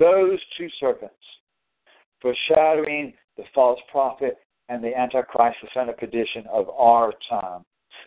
those 0.01 0.41
two 0.59 0.69
serpents, 0.81 1.15
foreshadowing 2.21 3.13
the 3.37 3.45
false 3.55 3.79
prophet 3.91 4.39
and 4.69 4.83
the 4.83 4.97
Antichrist, 4.97 5.57
the 5.63 5.69
son 5.73 5.89
of 5.89 5.97
perdition 5.99 6.45
of 6.51 6.69
our 6.71 7.13
time, 7.29 7.63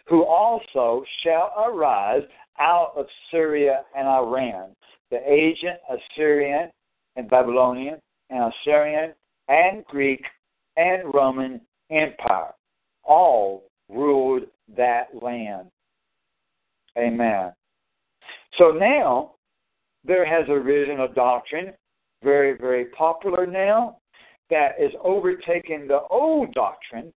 who 0.07 0.25
also 0.25 1.03
shall 1.23 1.53
arise 1.65 2.23
out 2.59 2.93
of 2.95 3.05
Syria 3.31 3.81
and 3.95 4.07
Iran, 4.07 4.69
the 5.11 5.19
ancient 5.29 5.77
Assyrian 5.89 6.69
and 7.15 7.29
Babylonian 7.29 7.99
and 8.29 8.51
Assyrian 8.53 9.13
and 9.47 9.85
Greek 9.85 10.23
and 10.75 11.13
Roman 11.13 11.61
Empire. 11.89 12.51
All 13.03 13.63
ruled 13.89 14.43
that 14.75 15.07
land. 15.21 15.69
Amen. 16.97 17.53
So 18.57 18.71
now 18.71 19.33
there 20.03 20.25
has 20.25 20.47
arisen 20.49 21.01
a 21.01 21.13
doctrine, 21.13 21.73
very, 22.23 22.57
very 22.57 22.85
popular 22.85 23.45
now, 23.45 23.97
that 24.49 24.71
is 24.79 24.91
overtaking 25.03 25.87
the 25.87 26.01
old 26.09 26.53
doctrine 26.53 27.13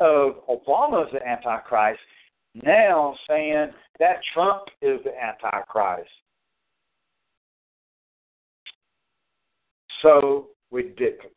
of 0.00 0.46
Obama's 0.48 1.10
the 1.12 1.26
Antichrist 1.26 2.00
now 2.54 3.14
saying 3.28 3.68
that 3.98 4.16
Trump 4.32 4.64
is 4.82 5.00
the 5.04 5.12
Antichrist. 5.20 6.10
So 10.02 10.48
ridiculous. 10.70 11.32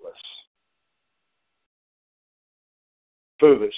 Foolishness. 3.39 3.73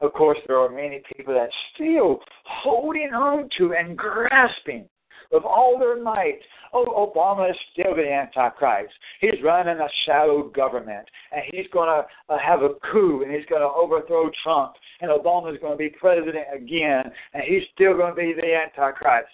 Of 0.00 0.12
course, 0.14 0.38
there 0.46 0.58
are 0.58 0.70
many 0.70 1.02
people 1.14 1.34
that 1.34 1.50
still 1.74 2.20
holding 2.44 3.12
on 3.14 3.48
to 3.58 3.74
and 3.74 3.96
grasping 3.96 4.88
with 5.30 5.44
all 5.44 5.78
their 5.78 6.00
might. 6.02 6.40
Oh, 6.72 7.12
Obama 7.14 7.50
is 7.50 7.56
still 7.72 7.94
the 7.94 8.10
Antichrist. 8.10 8.92
He's 9.20 9.42
running 9.42 9.78
a 9.78 9.88
shadow 10.06 10.48
government, 10.48 11.06
and 11.32 11.42
he's 11.50 11.66
going 11.72 11.88
to 11.88 12.32
uh, 12.32 12.38
have 12.38 12.62
a 12.62 12.74
coup, 12.92 13.22
and 13.22 13.32
he's 13.32 13.46
going 13.46 13.62
to 13.62 13.68
overthrow 13.68 14.30
Trump, 14.42 14.74
and 15.00 15.10
Obama 15.10 15.52
is 15.52 15.60
going 15.60 15.72
to 15.72 15.78
be 15.78 15.90
president 15.90 16.46
again, 16.54 17.10
and 17.34 17.42
he's 17.44 17.62
still 17.74 17.96
going 17.96 18.14
to 18.14 18.20
be 18.20 18.34
the 18.34 18.54
Antichrist. 18.54 19.28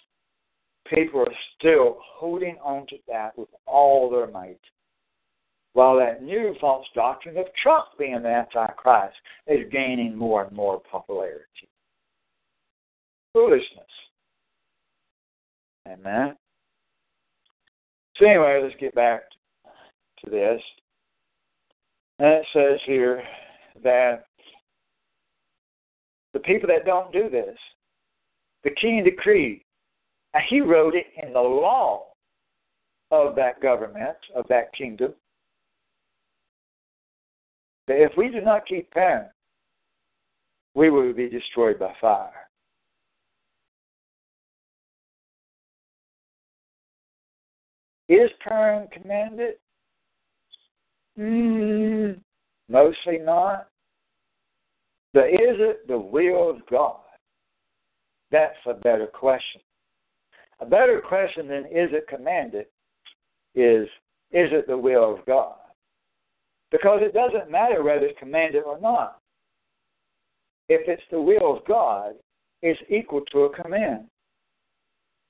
People 0.93 1.21
are 1.21 1.35
still 1.59 1.99
holding 2.01 2.57
on 2.63 2.87
to 2.89 2.97
that 3.09 3.37
with 3.37 3.49
all 3.67 4.09
their 4.09 4.29
might. 4.29 4.61
While 5.73 5.99
that 5.99 6.23
new 6.23 6.55
false 6.59 6.87
doctrine 6.95 7.37
of 7.37 7.47
Trump 7.63 7.87
being 7.99 8.23
the 8.23 8.29
Antichrist 8.29 9.17
is 9.47 9.71
gaining 9.71 10.17
more 10.17 10.45
and 10.45 10.57
more 10.57 10.81
popularity. 10.91 11.69
Foolishness. 13.35 13.85
Amen. 15.87 16.37
So 18.17 18.27
anyway, 18.27 18.61
let's 18.63 18.75
get 18.81 18.95
back 18.95 19.23
to 20.25 20.31
this. 20.31 20.61
And 22.19 22.29
it 22.29 22.47
says 22.53 22.81
here 22.87 23.23
that 23.83 24.25
the 26.33 26.41
people 26.41 26.69
that 26.69 26.87
don't 26.87 27.13
do 27.13 27.29
this, 27.29 27.57
the 28.65 28.71
king 28.81 29.05
decreed, 29.05 29.63
and 30.35 30.43
he 30.49 30.61
wrote 30.61 30.95
it 30.95 31.07
in 31.23 31.33
the 31.33 31.41
law 31.41 32.07
of 33.11 33.37
that 33.37 33.61
government, 33.61 34.17
of 34.35 34.47
that 34.49 34.73
kingdom, 34.75 35.15
that 37.87 38.03
if 38.03 38.13
we 38.17 38.29
do 38.29 38.41
not 38.41 38.67
keep 38.67 38.91
Purim, 38.91 39.27
we 40.75 40.91
will 40.91 41.13
be 41.13 41.29
destroyed 41.29 41.79
by 41.79 41.93
fire. 42.01 42.46
Is 48.09 48.31
Purim 48.41 48.89
commanded? 48.93 49.55
Mm, 51.19 52.21
mostly 52.69 53.19
not. 53.19 53.69
But 55.13 55.29
is 55.29 55.57
it 55.59 55.89
the 55.89 55.99
will 55.99 56.51
of 56.51 56.59
God? 56.71 57.01
That's 58.31 58.55
a 58.67 58.75
better 58.75 59.07
question. 59.07 59.61
A 60.61 60.67
better 60.67 61.03
question 61.07 61.49
than 61.49 61.65
is 61.67 61.91
it 61.93 62.09
commanded 62.09 62.67
is 63.55 63.89
is 64.33 64.49
it 64.53 64.67
the 64.67 64.77
will 64.77 65.15
of 65.15 65.25
God? 65.25 65.55
Because 66.71 67.01
it 67.03 67.15
doesn't 67.15 67.51
matter 67.51 67.83
whether 67.83 68.07
it's 68.07 68.19
commanded 68.19 68.65
or 68.65 68.81
not. 68.81 69.21
If 70.69 70.89
it's 70.89 71.03
the 71.11 71.21
will 71.21 71.57
of 71.57 71.65
God, 71.67 72.15
it's 72.63 72.81
equal 72.91 73.23
to 73.33 73.45
a 73.45 73.63
command. 73.63 74.07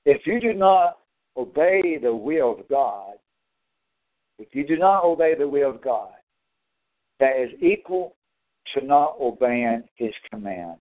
If 0.05 0.25
you 0.25 0.41
do 0.41 0.53
not 0.53 0.97
obey 1.37 1.97
the 2.01 2.13
will 2.13 2.59
of 2.59 2.67
God, 2.67 3.13
if 4.39 4.49
you 4.53 4.65
do 4.65 4.77
not 4.77 5.03
obey 5.03 5.35
the 5.35 5.47
will 5.47 5.69
of 5.69 5.81
God, 5.81 6.09
that 7.19 7.39
is 7.39 7.49
equal 7.61 8.15
to 8.73 8.85
not 8.85 9.15
obeying 9.19 9.83
His 9.95 10.13
command. 10.31 10.77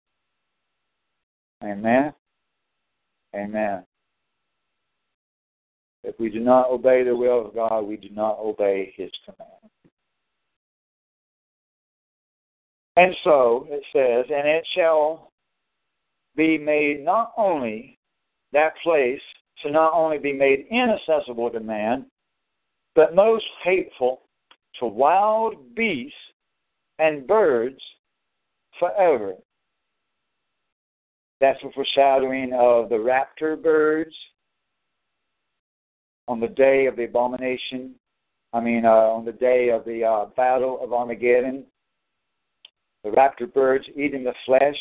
Amen? 1.62 2.12
Amen. 3.34 3.84
If 6.04 6.18
we 6.20 6.30
do 6.30 6.40
not 6.40 6.70
obey 6.70 7.02
the 7.04 7.16
will 7.16 7.46
of 7.46 7.54
God, 7.54 7.82
we 7.82 7.96
do 7.96 8.10
not 8.10 8.38
obey 8.38 8.92
His 8.96 9.10
command. 9.24 9.50
And 12.96 13.14
so 13.24 13.66
it 13.68 13.82
says, 13.92 14.24
and 14.34 14.48
it 14.48 14.66
shall 14.74 15.30
be 16.34 16.56
made 16.56 17.04
not 17.04 17.32
only 17.36 17.98
that 18.52 18.72
place 18.82 19.20
to 19.62 19.70
not 19.70 19.92
only 19.94 20.18
be 20.18 20.32
made 20.32 20.66
inaccessible 20.70 21.50
to 21.50 21.60
man, 21.60 22.06
but 22.94 23.14
most 23.14 23.44
hateful 23.62 24.22
to 24.80 24.86
wild 24.86 25.74
beasts 25.74 26.16
and 26.98 27.26
birds 27.26 27.80
forever. 28.78 29.34
That's 31.40 31.62
a 31.62 31.70
foreshadowing 31.72 32.52
of 32.54 32.88
the 32.88 32.96
raptor 32.96 33.60
birds 33.62 34.14
on 36.28 36.40
the 36.40 36.48
day 36.48 36.86
of 36.86 36.96
the 36.96 37.04
abomination. 37.04 37.94
I 38.52 38.60
mean, 38.60 38.84
uh, 38.84 38.90
on 38.90 39.24
the 39.24 39.32
day 39.32 39.68
of 39.68 39.84
the 39.84 40.04
uh, 40.04 40.26
battle 40.36 40.78
of 40.82 40.92
Armageddon. 40.92 41.64
The 43.04 43.10
raptor 43.10 43.52
birds 43.52 43.84
eating 43.94 44.24
the 44.24 44.34
flesh 44.46 44.76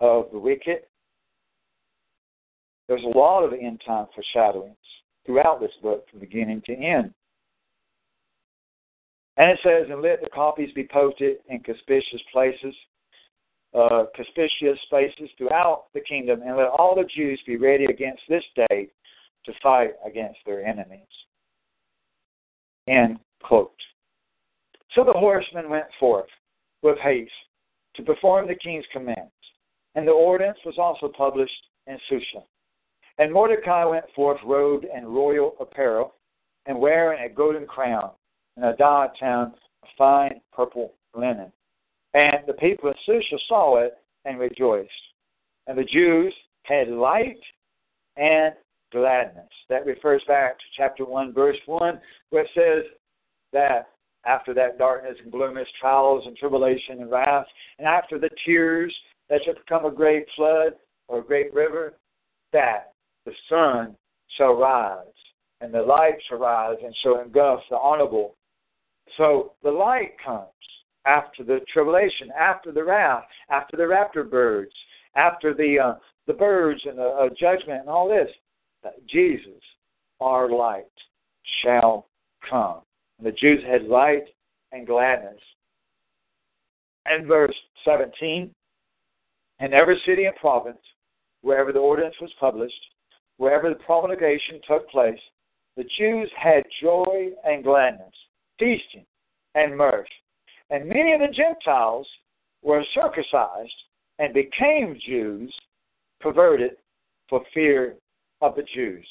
of 0.00 0.28
the 0.32 0.38
wicked. 0.38 0.82
There's 2.92 3.04
a 3.04 3.18
lot 3.18 3.42
of 3.42 3.54
end 3.54 3.80
time 3.86 4.04
foreshadowings 4.14 4.76
throughout 5.24 5.60
this 5.62 5.72
book 5.82 6.04
from 6.10 6.20
beginning 6.20 6.60
to 6.66 6.74
end. 6.74 7.14
And 9.38 9.50
it 9.50 9.58
says, 9.64 9.86
and 9.88 10.02
let 10.02 10.20
the 10.20 10.28
copies 10.28 10.70
be 10.74 10.86
posted 10.92 11.38
in 11.48 11.60
conspicuous 11.60 12.22
places, 12.30 12.74
uh, 13.72 14.04
conspicuous 14.14 14.78
spaces 14.84 15.30
throughout 15.38 15.84
the 15.94 16.00
kingdom, 16.00 16.42
and 16.42 16.54
let 16.54 16.66
all 16.66 16.94
the 16.94 17.08
Jews 17.16 17.40
be 17.46 17.56
ready 17.56 17.86
against 17.86 18.20
this 18.28 18.44
day 18.68 18.88
to 19.46 19.52
fight 19.62 19.92
against 20.04 20.40
their 20.44 20.62
enemies. 20.62 21.00
End 22.88 23.18
Quote. 23.42 23.72
So 24.94 25.02
the 25.02 25.18
horsemen 25.18 25.70
went 25.70 25.86
forth 25.98 26.28
with 26.82 26.98
haste 26.98 27.32
to 27.96 28.02
perform 28.02 28.48
the 28.48 28.54
king's 28.54 28.84
commands, 28.92 29.32
and 29.94 30.06
the 30.06 30.12
ordinance 30.12 30.58
was 30.66 30.74
also 30.76 31.08
published 31.08 31.52
in 31.86 31.96
Susha. 32.10 32.42
And 33.18 33.32
Mordecai 33.32 33.84
went 33.84 34.04
forth 34.14 34.40
robed 34.44 34.84
in 34.84 35.06
royal 35.06 35.54
apparel, 35.60 36.14
and 36.66 36.78
wearing 36.78 37.24
a 37.24 37.28
golden 37.28 37.66
crown, 37.66 38.10
and 38.56 38.64
a 38.64 38.76
diadem 38.76 39.52
of 39.82 39.88
fine 39.98 40.40
purple 40.52 40.94
linen. 41.14 41.52
And 42.14 42.38
the 42.46 42.52
people 42.54 42.90
of 42.90 42.96
Susa 43.04 43.36
saw 43.48 43.78
it 43.78 43.98
and 44.24 44.38
rejoiced. 44.38 44.90
And 45.66 45.76
the 45.76 45.84
Jews 45.84 46.34
had 46.64 46.88
light 46.88 47.40
and 48.16 48.54
gladness. 48.92 49.48
That 49.68 49.86
refers 49.86 50.22
back 50.28 50.58
to 50.58 50.64
chapter 50.76 51.04
1, 51.04 51.32
verse 51.32 51.56
1, 51.66 52.00
where 52.30 52.44
it 52.44 52.50
says 52.54 52.84
that 53.52 53.88
after 54.24 54.54
that 54.54 54.78
darkness 54.78 55.16
and 55.22 55.32
gloominess, 55.32 55.68
trials 55.80 56.24
and 56.26 56.36
tribulation 56.36 57.00
and 57.00 57.10
wrath, 57.10 57.46
and 57.78 57.88
after 57.88 58.18
the 58.18 58.30
tears 58.44 58.94
that 59.28 59.40
shall 59.44 59.54
become 59.54 59.84
a 59.84 59.90
great 59.90 60.26
flood 60.36 60.74
or 61.08 61.18
a 61.18 61.24
great 61.24 61.52
river, 61.52 61.94
that 62.52 62.91
the 63.24 63.32
sun 63.48 63.96
shall 64.36 64.54
rise 64.54 65.06
and 65.60 65.72
the 65.72 65.82
light 65.82 66.16
shall 66.28 66.38
rise 66.38 66.76
and 66.84 66.94
shall 67.02 67.20
engulf 67.20 67.60
the 67.70 67.76
honorable. 67.76 68.34
So 69.16 69.52
the 69.62 69.70
light 69.70 70.12
comes 70.24 70.48
after 71.06 71.44
the 71.44 71.60
tribulation, 71.72 72.30
after 72.38 72.72
the 72.72 72.84
wrath, 72.84 73.24
after 73.50 73.76
the 73.76 73.84
raptor 73.84 74.28
birds, 74.28 74.72
after 75.14 75.54
the 75.54 75.78
uh, 75.78 75.94
the 76.26 76.32
birds 76.32 76.80
and 76.84 76.98
the 76.98 77.02
uh, 77.02 77.28
judgment 77.38 77.80
and 77.80 77.88
all 77.88 78.08
this. 78.08 78.28
Jesus, 79.08 79.60
our 80.20 80.48
light, 80.50 80.84
shall 81.62 82.06
come. 82.48 82.80
And 83.18 83.26
the 83.26 83.32
Jews 83.32 83.62
had 83.64 83.84
light 83.84 84.24
and 84.72 84.86
gladness. 84.86 85.38
And 87.06 87.26
verse 87.26 87.54
17, 87.84 88.50
in 89.60 89.72
every 89.72 90.00
city 90.06 90.24
and 90.24 90.34
province, 90.36 90.78
wherever 91.42 91.72
the 91.72 91.78
ordinance 91.78 92.14
was 92.20 92.30
published, 92.40 92.74
wherever 93.42 93.68
the 93.68 93.84
promulgation 93.84 94.60
took 94.68 94.88
place, 94.88 95.18
the 95.76 95.82
Jews 95.98 96.30
had 96.40 96.62
joy 96.80 97.30
and 97.44 97.64
gladness, 97.64 98.14
feasting 98.56 99.04
and 99.56 99.76
mirth. 99.76 100.06
And 100.70 100.88
many 100.88 101.12
of 101.12 101.18
the 101.18 101.34
Gentiles 101.34 102.06
were 102.62 102.84
circumcised 102.94 103.74
and 104.20 104.32
became 104.32 104.96
Jews, 105.04 105.52
perverted 106.20 106.76
for 107.28 107.42
fear 107.52 107.96
of 108.42 108.54
the 108.54 108.62
Jews. 108.76 109.04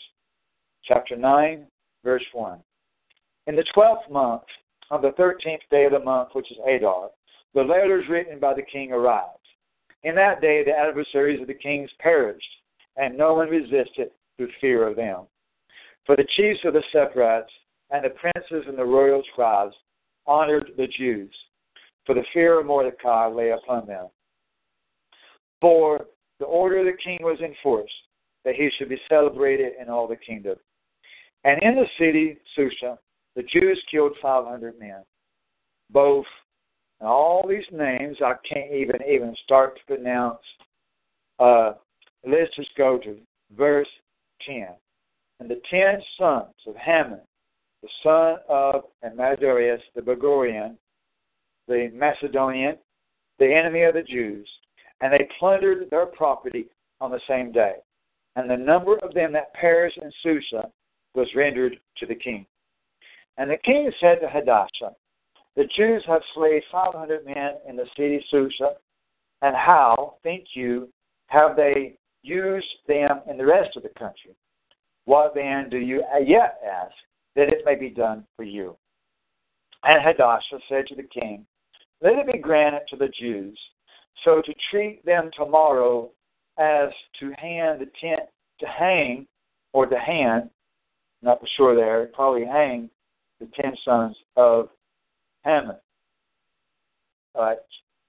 Chapter 0.86 1.18
9, 1.18 1.68
verse 2.06 2.24
1. 2.32 2.58
In 3.48 3.58
the 3.58 3.66
twelfth 3.74 4.10
month, 4.10 4.44
on 4.92 5.02
the 5.02 5.12
thirteenth 5.18 5.64
day 5.70 5.84
of 5.84 5.92
the 5.92 6.00
month, 6.00 6.30
which 6.32 6.50
is 6.50 6.58
Adar, 6.66 7.10
the 7.54 7.64
letters 7.64 8.06
written 8.10 8.40
by 8.40 8.54
the 8.54 8.62
king 8.62 8.94
arrived. 8.94 9.28
In 10.04 10.16
that 10.16 10.40
day 10.40 10.64
the 10.64 10.72
adversaries 10.72 11.42
of 11.42 11.48
the 11.48 11.54
kings 11.54 11.90
perished, 12.00 12.48
and 12.96 13.18
no 13.18 13.34
one 13.34 13.50
resisted 13.50 14.12
through 14.42 14.50
fear 14.60 14.88
of 14.88 14.96
them. 14.96 15.26
For 16.06 16.16
the 16.16 16.26
chiefs 16.36 16.62
of 16.66 16.74
the 16.74 16.84
Sephardites 16.94 17.44
and 17.92 18.04
the 18.04 18.10
princes 18.10 18.66
and 18.68 18.78
the 18.78 18.84
royal 18.84 19.22
scribes 19.32 19.76
honored 20.26 20.72
the 20.78 20.88
Jews, 20.88 21.34
for 22.06 22.16
the 22.16 22.24
fear 22.34 22.60
of 22.60 22.66
Mordecai 22.66 23.28
lay 23.28 23.52
upon 23.52 23.86
them. 23.86 24.08
For 25.60 26.08
the 26.40 26.46
order 26.46 26.80
of 26.80 26.86
the 26.86 26.98
king 27.04 27.20
was 27.22 27.40
enforced, 27.40 27.94
that 28.44 28.56
he 28.56 28.72
should 28.78 28.90
be 28.90 29.00
celebrated 29.08 29.74
in 29.80 29.90
all 29.90 30.08
the 30.08 30.16
kingdom. 30.16 30.56
And 31.44 31.62
in 31.62 31.76
the 31.76 31.86
city, 32.00 32.38
Susha, 32.58 32.98
the 33.36 33.44
Jews 33.44 33.82
killed 33.92 34.14
500 34.22 34.80
men. 34.80 35.04
Both, 35.92 36.26
and 37.00 37.08
all 37.08 37.46
these 37.48 37.66
names 37.72 38.18
I 38.26 38.34
can't 38.52 38.72
even 38.72 39.02
even 39.08 39.36
start 39.44 39.78
to 39.78 39.96
pronounce. 39.96 40.40
Uh, 41.38 41.74
let's 42.26 42.56
just 42.56 42.70
go 42.76 42.98
to 43.00 43.18
verse 43.56 43.88
10. 44.46 44.68
And 45.40 45.50
the 45.50 45.62
ten 45.70 46.02
sons 46.18 46.54
of 46.68 46.76
Haman, 46.76 47.22
the 47.82 47.90
son 48.04 48.38
of 48.48 48.84
Amadarius 49.04 49.82
the 49.96 50.02
Bagorian, 50.02 50.78
the 51.68 51.90
Macedonian, 51.94 52.78
the 53.40 53.54
enemy 53.54 53.84
of 53.84 53.96
the 53.96 54.04
Jews, 54.04 54.48
and 55.02 55.12
they 55.12 55.28
plundered 55.40 55.90
their 55.90 56.06
property 56.06 56.68
on 57.00 57.10
the 57.10 57.22
same 57.28 57.52
day 57.52 57.76
and 58.36 58.50
the 58.50 58.58
number 58.58 58.98
of 59.00 59.14
them 59.14 59.34
that 59.34 59.54
perished 59.54 59.98
in 59.98 60.12
Susa 60.24 60.70
was 61.16 61.28
rendered 61.36 61.78
to 61.98 62.06
the 62.06 62.16
king. 62.16 62.46
And 63.38 63.50
the 63.50 63.58
king 63.58 63.92
said 64.00 64.20
to 64.22 64.30
Hadassah, 64.30 64.96
The 65.56 65.68
Jews 65.76 66.04
have 66.08 66.22
slain 66.34 66.62
five 66.72 66.94
hundred 66.94 67.26
men 67.26 67.56
in 67.68 67.76
the 67.76 67.88
city 67.98 68.24
Susa, 68.30 68.76
and 69.42 69.56
how, 69.56 70.16
think 70.24 70.46
you, 70.54 70.90
have 71.28 71.56
they 71.56 71.96
used 72.24 72.68
them 72.88 73.22
in 73.30 73.38
the 73.38 73.46
rest 73.46 73.76
of 73.76 73.84
the 73.84 73.90
country? 73.90 74.36
What 75.06 75.34
then 75.34 75.70
do 75.70 75.78
you 75.78 76.04
yet 76.26 76.60
ask 76.66 76.94
that 77.36 77.50
it 77.50 77.66
may 77.66 77.76
be 77.76 77.90
done 77.90 78.26
for 78.36 78.44
you? 78.44 78.76
And 79.84 80.04
Hadassah 80.04 80.60
said 80.70 80.86
to 80.88 80.96
the 80.96 81.04
king, 81.04 81.46
Let 82.02 82.20
it 82.20 82.32
be 82.32 82.38
granted 82.38 82.84
to 82.90 82.98
the 82.98 83.10
Jews, 83.20 83.58
so 84.24 84.42
to 84.46 84.54
treat 84.70 85.04
them 85.06 85.32
tomorrow 85.36 86.12
as 86.58 86.90
to 87.20 87.32
hand 87.38 87.82
the 87.82 87.90
tent 88.00 88.30
to 88.60 88.68
hang 88.68 89.26
or 89.74 89.86
to 89.86 89.98
hand, 89.98 90.50
not 91.22 91.40
for 91.40 91.48
sure 91.58 91.76
there, 91.76 92.10
probably 92.14 92.46
hang 92.46 92.90
the 93.40 93.48
ten 93.60 93.74
sons 93.84 94.16
of 94.36 94.70
Haman. 95.44 95.78
Right, 97.36 97.58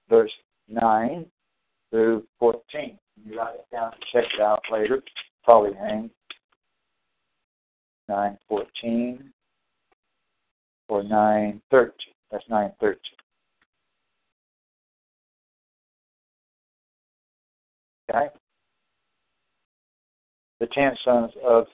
verse 0.09 0.31
9 0.67 1.25
through 1.89 2.23
14. 2.39 2.99
You 3.25 3.37
write 3.37 3.55
it 3.55 3.65
down 3.71 3.91
check 4.11 4.25
it 4.33 4.41
out 4.41 4.61
later. 4.71 5.01
Probably 5.43 5.73
hang 5.73 6.09
9.14 8.09 9.19
or 10.89 11.03
9.13. 11.03 11.91
That's 12.31 12.43
9.13. 12.49 12.95
Okay? 18.09 18.27
The 20.59 20.67
ten 20.67 20.95
sons 21.03 21.31
of 21.43 21.65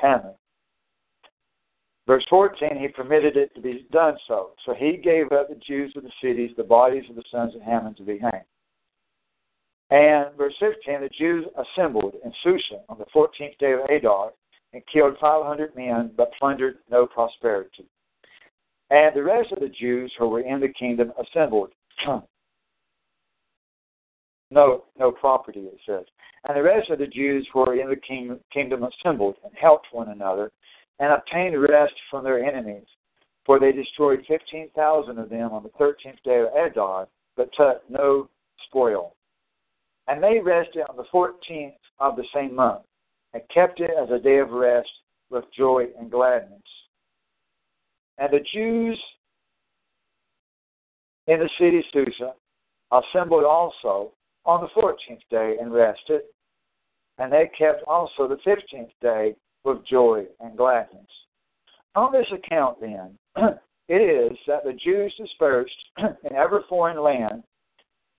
Haman. 0.00 0.34
Verse 2.06 2.24
14, 2.28 2.78
he 2.78 2.88
permitted 2.88 3.36
it 3.36 3.54
to 3.54 3.60
be 3.60 3.86
done 3.92 4.16
so. 4.26 4.50
So 4.66 4.74
he 4.74 4.96
gave 4.96 5.30
up 5.32 5.48
the 5.48 5.60
Jews 5.66 5.92
of 5.96 6.02
the 6.02 6.10
cities, 6.20 6.50
the 6.56 6.64
bodies 6.64 7.04
of 7.08 7.16
the 7.16 7.22
sons 7.30 7.54
of 7.54 7.62
Haman 7.62 7.94
to 7.94 8.02
be 8.02 8.18
hanged. 8.18 8.44
And 9.92 10.34
verse 10.38 10.54
15, 10.58 11.02
the 11.02 11.10
Jews 11.10 11.44
assembled 11.54 12.14
in 12.24 12.32
Susa 12.42 12.80
on 12.88 12.96
the 12.96 13.04
14th 13.14 13.58
day 13.58 13.72
of 13.72 13.80
Adar 13.90 14.32
and 14.72 14.82
killed 14.90 15.18
500 15.20 15.76
men, 15.76 16.12
but 16.16 16.32
plundered 16.38 16.78
no 16.90 17.06
prosperity. 17.06 17.84
And 18.88 19.14
the 19.14 19.22
rest 19.22 19.52
of 19.52 19.60
the 19.60 19.68
Jews 19.68 20.10
who 20.18 20.28
were 20.28 20.40
in 20.40 20.60
the 20.60 20.72
kingdom 20.72 21.12
assembled 21.20 21.72
no 24.50 24.84
no 24.98 25.12
property, 25.12 25.60
it 25.60 25.78
says. 25.84 26.06
And 26.48 26.56
the 26.56 26.62
rest 26.62 26.88
of 26.88 26.98
the 26.98 27.06
Jews 27.06 27.46
who 27.52 27.58
were 27.60 27.78
in 27.78 27.90
the 27.90 27.96
king, 27.96 28.40
kingdom 28.50 28.84
assembled 28.84 29.36
and 29.44 29.52
helped 29.60 29.88
one 29.92 30.08
another 30.08 30.52
and 31.00 31.12
obtained 31.12 31.60
rest 31.60 31.92
from 32.10 32.24
their 32.24 32.42
enemies. 32.42 32.86
For 33.44 33.60
they 33.60 33.72
destroyed 33.72 34.24
15,000 34.26 35.18
of 35.18 35.28
them 35.28 35.52
on 35.52 35.62
the 35.62 35.68
13th 35.70 36.22
day 36.24 36.40
of 36.40 36.46
Adar, 36.56 37.08
but 37.36 37.50
took 37.54 37.82
no 37.90 38.30
spoil. 38.66 39.14
And 40.08 40.22
they 40.22 40.40
rested 40.40 40.84
on 40.88 40.96
the 40.96 41.04
14th 41.12 41.74
of 41.98 42.16
the 42.16 42.24
same 42.34 42.54
month, 42.54 42.82
and 43.34 43.42
kept 43.54 43.80
it 43.80 43.90
as 43.90 44.10
a 44.10 44.18
day 44.18 44.38
of 44.38 44.50
rest 44.50 44.88
with 45.30 45.44
joy 45.56 45.86
and 45.98 46.10
gladness. 46.10 46.60
And 48.18 48.32
the 48.32 48.44
Jews 48.52 49.00
in 51.26 51.38
the 51.38 51.48
city 51.58 51.84
Susa 51.92 52.34
assembled 52.90 53.44
also 53.44 54.12
on 54.44 54.60
the 54.60 54.68
fourteenth 54.74 55.22
day 55.30 55.56
and 55.60 55.72
rested. 55.72 56.22
And 57.18 57.32
they 57.32 57.50
kept 57.56 57.82
also 57.86 58.26
the 58.26 58.38
fifteenth 58.44 58.90
day 59.00 59.34
with 59.64 59.86
joy 59.86 60.24
and 60.40 60.56
gladness. 60.56 61.06
On 61.94 62.12
this 62.12 62.26
account, 62.32 62.80
then, 62.80 63.18
it 63.88 63.94
is 63.94 64.36
that 64.46 64.64
the 64.64 64.72
Jews 64.72 65.14
dispersed 65.16 65.70
in 65.98 66.34
every 66.34 66.60
foreign 66.68 67.00
land 67.00 67.44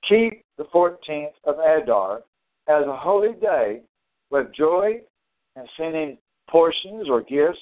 keep 0.08 0.44
the 0.58 0.66
fourteenth 0.72 1.34
of 1.46 1.56
Adar 1.60 2.22
as 2.68 2.86
a 2.86 2.96
holy 2.96 3.34
day 3.34 3.82
with 4.30 4.54
joy 4.54 5.02
and 5.56 5.68
sending 5.78 6.18
portions 6.50 7.08
or 7.10 7.22
gifts 7.22 7.60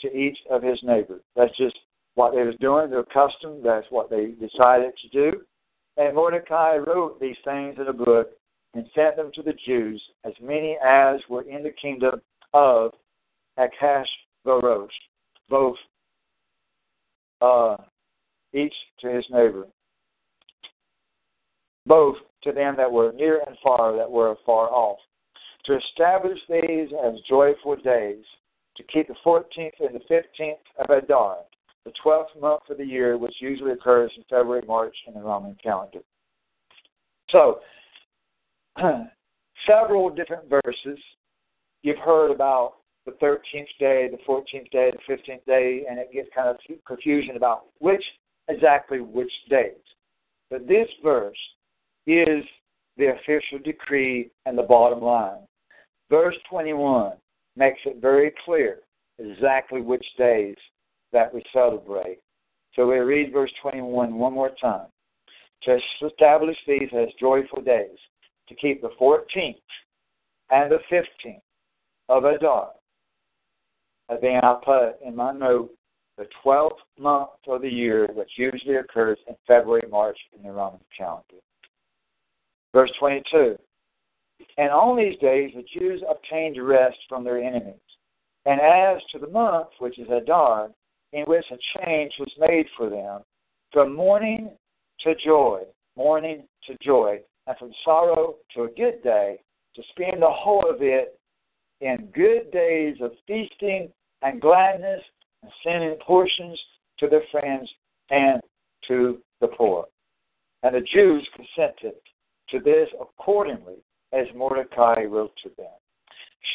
to 0.00 0.14
each 0.16 0.38
of 0.50 0.62
his 0.62 0.78
neighbors. 0.82 1.22
That's 1.36 1.56
just 1.56 1.78
what 2.14 2.34
they 2.34 2.42
was 2.42 2.56
doing, 2.60 2.90
their 2.90 3.04
custom, 3.04 3.62
that's 3.62 3.86
what 3.90 4.10
they 4.10 4.32
decided 4.40 4.92
to 5.02 5.08
do. 5.12 5.40
And 5.96 6.14
Mordecai 6.14 6.76
wrote 6.76 7.20
these 7.20 7.36
things 7.44 7.76
in 7.78 7.86
a 7.86 7.92
book 7.92 8.30
and 8.74 8.86
sent 8.94 9.16
them 9.16 9.30
to 9.34 9.42
the 9.42 9.54
Jews, 9.66 10.02
as 10.24 10.32
many 10.40 10.76
as 10.84 11.20
were 11.28 11.42
in 11.42 11.62
the 11.62 11.72
kingdom 11.80 12.20
of 12.52 12.92
Achashverosh, 13.58 14.88
both 15.48 15.76
uh, 17.40 17.76
each 18.52 18.74
to 19.00 19.08
his 19.08 19.24
neighbor, 19.30 19.66
both 21.90 22.14
to 22.44 22.52
them 22.52 22.76
that 22.76 22.90
were 22.90 23.12
near 23.12 23.42
and 23.48 23.56
far, 23.64 23.96
that 23.96 24.08
were 24.08 24.36
far 24.46 24.70
off, 24.70 24.98
to 25.64 25.76
establish 25.76 26.38
these 26.48 26.88
as 27.04 27.14
joyful 27.28 27.74
days, 27.82 28.24
to 28.76 28.84
keep 28.84 29.08
the 29.08 29.14
14th 29.26 29.72
and 29.80 29.96
the 29.96 30.14
15th 30.38 30.52
of 30.78 30.88
Adar, 30.88 31.38
the 31.84 31.92
12th 32.02 32.40
month 32.40 32.62
of 32.70 32.78
the 32.78 32.84
year, 32.84 33.18
which 33.18 33.34
usually 33.40 33.72
occurs 33.72 34.12
in 34.16 34.22
February, 34.30 34.62
March 34.68 34.94
in 35.08 35.14
the 35.14 35.20
Roman 35.20 35.56
calendar. 35.60 35.98
So, 37.30 37.58
several 39.66 40.10
different 40.10 40.48
verses. 40.48 40.98
You've 41.82 41.98
heard 41.98 42.30
about 42.30 42.74
the 43.04 43.12
13th 43.12 43.66
day, 43.80 44.08
the 44.08 44.18
14th 44.28 44.70
day, 44.70 44.92
the 44.92 45.12
15th 45.12 45.44
day, 45.44 45.82
and 45.90 45.98
it 45.98 46.12
gets 46.12 46.28
kind 46.34 46.48
of 46.48 46.56
confusion 46.86 47.36
about 47.36 47.64
which 47.80 48.04
exactly 48.48 49.00
which 49.00 49.32
days. 49.48 49.74
But 50.50 50.68
this 50.68 50.88
verse 51.02 51.36
is 52.14 52.44
the 52.96 53.12
official 53.14 53.58
decree 53.64 54.30
and 54.46 54.56
the 54.56 54.62
bottom 54.62 55.00
line. 55.00 55.46
Verse 56.10 56.36
21 56.48 57.12
makes 57.56 57.80
it 57.84 58.00
very 58.00 58.32
clear 58.44 58.80
exactly 59.18 59.80
which 59.80 60.04
days 60.18 60.56
that 61.12 61.32
we 61.32 61.42
celebrate. 61.52 62.18
So 62.74 62.86
we 62.88 62.98
read 62.98 63.32
verse 63.32 63.52
21 63.62 64.14
one 64.14 64.32
more 64.32 64.52
time. 64.60 64.86
To 65.64 65.78
establish 66.06 66.56
these 66.66 66.88
as 66.96 67.08
joyful 67.18 67.62
days, 67.62 67.98
to 68.48 68.54
keep 68.54 68.80
the 68.80 68.90
14th 69.00 69.56
and 70.50 70.70
the 70.70 70.78
15th 70.90 71.40
of 72.08 72.24
Adar. 72.24 72.70
Then 74.20 74.40
I 74.42 74.56
put 74.64 75.06
in 75.06 75.14
my 75.14 75.32
note 75.32 75.70
the 76.18 76.26
12th 76.44 76.70
month 76.98 77.30
of 77.46 77.62
the 77.62 77.68
year, 77.68 78.08
which 78.14 78.30
usually 78.36 78.76
occurs 78.76 79.18
in 79.28 79.36
February, 79.46 79.86
March 79.90 80.18
in 80.36 80.42
the 80.42 80.52
Roman 80.52 80.80
calendar. 80.96 81.36
Verse 82.72 82.90
22 82.98 83.56
And 84.58 84.70
on 84.70 84.96
these 84.96 85.18
days 85.18 85.52
the 85.54 85.64
Jews 85.78 86.02
obtained 86.08 86.56
rest 86.64 86.96
from 87.08 87.24
their 87.24 87.42
enemies. 87.42 87.74
And 88.46 88.60
as 88.60 89.02
to 89.12 89.18
the 89.18 89.28
month, 89.28 89.68
which 89.78 89.98
is 89.98 90.08
Adar, 90.10 90.70
in 91.12 91.24
which 91.24 91.44
a 91.50 91.84
change 91.84 92.12
was 92.18 92.32
made 92.38 92.66
for 92.76 92.88
them, 92.88 93.22
from 93.72 93.94
mourning 93.94 94.50
to 95.00 95.14
joy, 95.24 95.62
mourning 95.96 96.44
to 96.66 96.76
joy, 96.82 97.20
and 97.46 97.56
from 97.58 97.72
sorrow 97.84 98.36
to 98.54 98.62
a 98.62 98.68
good 98.68 99.02
day, 99.02 99.40
to 99.74 99.82
spend 99.90 100.22
the 100.22 100.30
whole 100.30 100.68
of 100.68 100.80
it 100.80 101.18
in 101.80 102.08
good 102.14 102.50
days 102.50 102.96
of 103.00 103.12
feasting 103.26 103.90
and 104.22 104.40
gladness, 104.40 105.02
and 105.42 105.52
sending 105.64 105.96
portions 106.06 106.58
to 106.98 107.08
their 107.08 107.22
friends 107.30 107.68
and 108.10 108.40
to 108.86 109.18
the 109.40 109.48
poor. 109.48 109.86
And 110.62 110.74
the 110.74 110.82
Jews 110.92 111.26
consented 111.34 111.94
to 112.50 112.60
this 112.60 112.88
accordingly 113.00 113.76
as 114.12 114.26
Mordecai 114.34 115.04
wrote 115.04 115.32
to 115.42 115.50
them, 115.56 115.72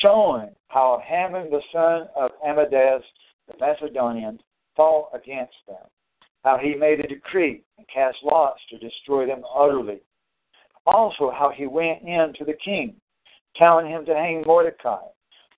showing 0.02 0.50
how 0.68 1.02
Haman 1.06 1.50
the 1.50 1.62
son 1.72 2.08
of 2.16 2.32
Amadeus 2.46 3.04
the 3.48 3.54
Macedonian 3.60 4.40
fought 4.76 5.10
against 5.14 5.56
them, 5.68 5.86
how 6.44 6.58
he 6.58 6.76
made 6.76 7.00
a 7.00 7.08
decree 7.08 7.62
and 7.78 7.88
cast 7.88 8.18
lots 8.24 8.60
to 8.70 8.78
destroy 8.78 9.26
them 9.26 9.44
utterly. 9.56 10.02
Also, 10.86 11.32
how 11.32 11.52
he 11.56 11.66
went 11.66 12.02
in 12.04 12.34
to 12.38 12.46
the 12.46 12.58
king, 12.64 12.96
telling 13.56 13.88
him 13.88 14.06
to 14.06 14.14
hang 14.14 14.44
Mordecai. 14.46 15.02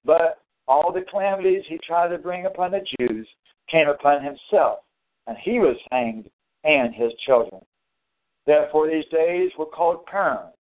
But 0.06 0.40
all 0.68 0.92
the 0.94 1.06
calamities 1.10 1.64
he 1.68 1.80
tried 1.86 2.10
to 2.10 2.18
bring 2.18 2.46
upon 2.46 2.72
the 2.72 2.86
Jews 3.00 3.28
came 3.70 3.88
upon 3.90 4.24
himself, 4.24 4.80
and 5.26 5.38
he 5.38 5.60
was 5.60 5.76
hanged 5.92 6.30
and 6.64 6.94
his 6.94 7.12
children. 7.26 7.62
Therefore, 8.48 8.88
these 8.88 9.06
days 9.12 9.52
were 9.60 9.66
called 9.66 10.06
Purim 10.06 10.52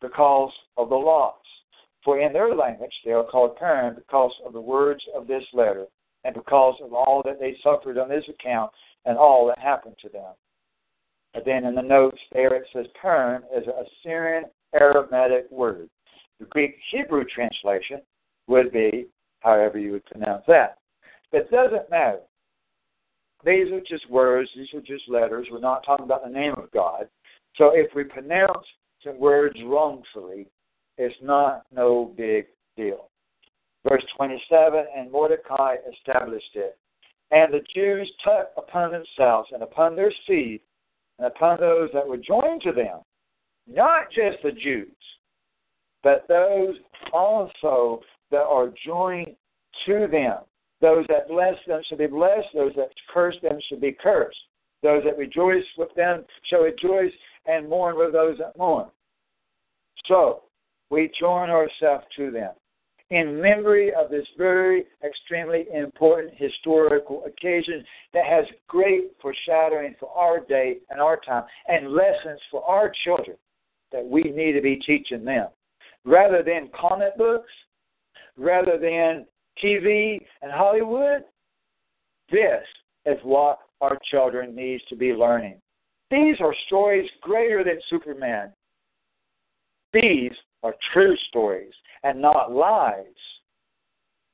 because 0.00 0.50
of 0.78 0.88
the 0.88 0.96
loss. 0.96 1.36
For 2.02 2.18
in 2.18 2.32
their 2.32 2.54
language 2.54 2.92
they 3.04 3.12
are 3.12 3.24
called 3.24 3.56
Purim 3.56 3.94
because 3.94 4.32
of 4.44 4.54
the 4.54 4.60
words 4.60 5.02
of 5.14 5.26
this 5.26 5.44
letter, 5.52 5.86
and 6.24 6.34
because 6.34 6.76
of 6.82 6.94
all 6.94 7.22
that 7.24 7.38
they 7.38 7.56
suffered 7.62 7.98
on 7.98 8.08
this 8.08 8.24
account 8.28 8.72
and 9.04 9.18
all 9.18 9.46
that 9.48 9.58
happened 9.58 9.96
to 10.02 10.08
them. 10.08 10.32
And 11.34 11.44
then 11.44 11.64
in 11.64 11.74
the 11.74 11.82
notes 11.82 12.18
there 12.32 12.54
it 12.54 12.66
says 12.72 12.86
Purim 13.00 13.42
is 13.54 13.66
a 13.66 13.84
Syrian 14.02 14.44
Aramaic 14.72 15.50
word. 15.50 15.90
The 16.40 16.46
Greek 16.46 16.76
Hebrew 16.90 17.24
translation 17.24 18.00
would 18.46 18.72
be 18.72 19.08
however 19.40 19.78
you 19.78 19.92
would 19.92 20.06
pronounce 20.06 20.44
that. 20.48 20.78
But 21.32 21.42
it 21.42 21.50
doesn't 21.50 21.90
matter. 21.90 22.20
These 23.44 23.70
are 23.72 23.80
just 23.80 24.08
words, 24.08 24.48
these 24.56 24.72
are 24.74 24.80
just 24.80 25.08
letters. 25.08 25.48
We're 25.50 25.60
not 25.60 25.84
talking 25.84 26.04
about 26.04 26.24
the 26.24 26.30
name 26.30 26.54
of 26.56 26.70
God. 26.70 27.08
So 27.56 27.70
if 27.74 27.94
we 27.94 28.04
pronounce 28.04 28.66
some 29.04 29.18
words 29.18 29.56
wrongfully, 29.64 30.46
it's 30.98 31.14
not 31.22 31.64
no 31.74 32.12
big 32.16 32.46
deal. 32.76 33.08
Verse 33.88 34.04
27 34.16 34.84
And 34.96 35.10
Mordecai 35.10 35.76
established 35.92 36.54
it. 36.54 36.78
And 37.30 37.52
the 37.52 37.64
Jews 37.74 38.10
took 38.24 38.50
upon 38.56 38.92
themselves 38.92 39.48
and 39.52 39.62
upon 39.62 39.96
their 39.96 40.12
seed 40.26 40.60
and 41.18 41.26
upon 41.26 41.58
those 41.60 41.90
that 41.92 42.06
were 42.06 42.18
joined 42.18 42.62
to 42.62 42.72
them, 42.72 43.00
not 43.66 44.10
just 44.10 44.42
the 44.42 44.52
Jews, 44.52 44.88
but 46.02 46.26
those 46.28 46.76
also 47.12 48.00
that 48.30 48.42
are 48.42 48.72
joined 48.84 49.34
to 49.86 50.06
them. 50.10 50.38
Those 50.80 51.06
that 51.08 51.28
bless 51.28 51.54
them 51.66 51.82
shall 51.88 51.98
be 51.98 52.06
blessed, 52.06 52.48
those 52.54 52.74
that 52.76 52.90
curse 53.12 53.36
them 53.42 53.58
shall 53.68 53.80
be 53.80 53.92
cursed. 53.92 54.38
Those 54.82 55.02
that 55.04 55.18
rejoice 55.18 55.64
with 55.78 55.88
them 55.96 56.24
shall 56.48 56.60
rejoice, 56.60 57.12
and 57.46 57.68
mourn 57.68 57.96
with 57.96 58.12
those 58.12 58.38
that 58.38 58.56
mourn. 58.56 58.88
So, 60.06 60.42
we 60.90 61.10
join 61.18 61.50
ourselves 61.50 62.04
to 62.16 62.30
them 62.30 62.52
in 63.10 63.40
memory 63.40 63.92
of 63.94 64.10
this 64.10 64.26
very 64.36 64.84
extremely 65.04 65.66
important 65.72 66.34
historical 66.36 67.24
occasion 67.24 67.84
that 68.12 68.26
has 68.26 68.44
great 68.66 69.12
foreshadowing 69.22 69.94
for 70.00 70.10
our 70.10 70.40
day 70.40 70.78
and 70.90 71.00
our 71.00 71.18
time 71.20 71.44
and 71.68 71.92
lessons 71.92 72.40
for 72.50 72.64
our 72.64 72.92
children 73.04 73.36
that 73.92 74.04
we 74.04 74.22
need 74.22 74.52
to 74.52 74.60
be 74.60 74.76
teaching 74.76 75.24
them. 75.24 75.48
Rather 76.04 76.42
than 76.42 76.68
comic 76.78 77.16
books, 77.16 77.50
rather 78.36 78.78
than 78.78 79.24
TV 79.62 80.18
and 80.42 80.50
Hollywood, 80.50 81.22
this 82.30 82.62
is 83.06 83.18
what 83.22 83.60
our 83.80 83.98
children 84.10 84.54
needs 84.54 84.82
to 84.88 84.96
be 84.96 85.12
learning. 85.12 85.60
These 86.10 86.36
are 86.40 86.54
stories 86.66 87.08
greater 87.20 87.64
than 87.64 87.80
Superman. 87.90 88.52
These 89.92 90.32
are 90.62 90.74
true 90.92 91.16
stories 91.28 91.72
and 92.04 92.20
not 92.20 92.52
lies. 92.52 93.04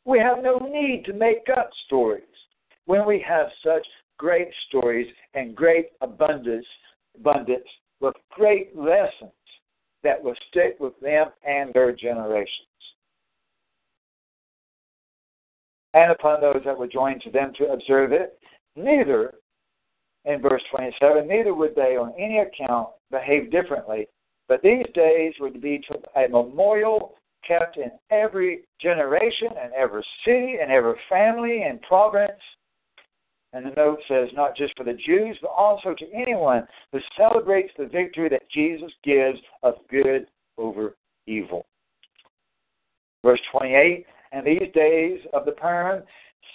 We 0.05 0.19
have 0.19 0.43
no 0.43 0.59
need 0.59 1.05
to 1.07 1.13
make 1.13 1.47
up 1.57 1.71
stories 1.87 2.25
when 2.87 3.07
we 3.07 3.25
have 3.27 3.47
such 3.65 3.87
great 4.19 4.49
stories 4.69 5.07
and 5.35 5.57
great 5.57 5.91
abundance, 6.01 6.67
abundance 7.17 7.69
with 8.01 8.15
great 8.31 8.77
lessons 8.77 9.33
that 10.03 10.23
will 10.23 10.35
stick 10.49 10.77
with 10.81 10.99
them 11.01 11.29
and 11.47 11.73
their 11.73 11.93
generations. 11.93 12.69
And 15.95 16.11
upon 16.11 16.41
those 16.41 16.63
that 16.65 16.77
were 16.77 16.89
joined 16.89 17.23
to 17.23 17.31
them 17.31 17.53
to 17.59 17.73
observe 17.73 18.13
it, 18.13 18.39
neither 18.77 19.35
in 20.25 20.41
verse 20.41 20.63
27, 20.71 21.27
neither 21.27 21.55
would 21.55 21.75
they 21.75 21.97
on 21.97 22.13
any 22.19 22.39
account 22.39 22.89
behave 23.11 23.51
differently, 23.51 24.07
but 24.49 24.63
these 24.63 24.87
days 24.95 25.35
to 25.41 25.59
be 25.59 25.83
a 26.17 26.29
memorial 26.29 27.15
kept 27.47 27.77
in 27.77 27.91
every 28.11 28.63
generation 28.81 29.49
and 29.61 29.73
every 29.73 30.05
city 30.25 30.59
and 30.61 30.71
every 30.71 30.95
family 31.09 31.65
and 31.65 31.83
province. 31.83 32.41
And 33.53 33.67
the 33.67 33.71
note 33.71 33.99
says, 34.09 34.29
not 34.35 34.57
just 34.57 34.73
for 34.77 34.85
the 34.85 34.97
Jews, 35.07 35.37
but 35.43 35.49
also 35.49 35.95
to 35.95 36.13
anyone 36.13 36.67
who 36.93 37.01
celebrates 37.17 37.73
the 37.77 37.87
victory 37.87 38.29
that 38.31 38.49
Jesus 38.51 38.91
gives 39.05 39.39
of 39.63 39.75
good 39.91 40.27
over 40.57 40.97
evil. 41.27 41.67
Verse 43.25 43.41
28 43.51 44.07
And 44.33 44.47
these 44.47 44.73
days 44.75 45.21
of 45.35 45.45
the 45.45 45.53
Purim, 45.53 46.03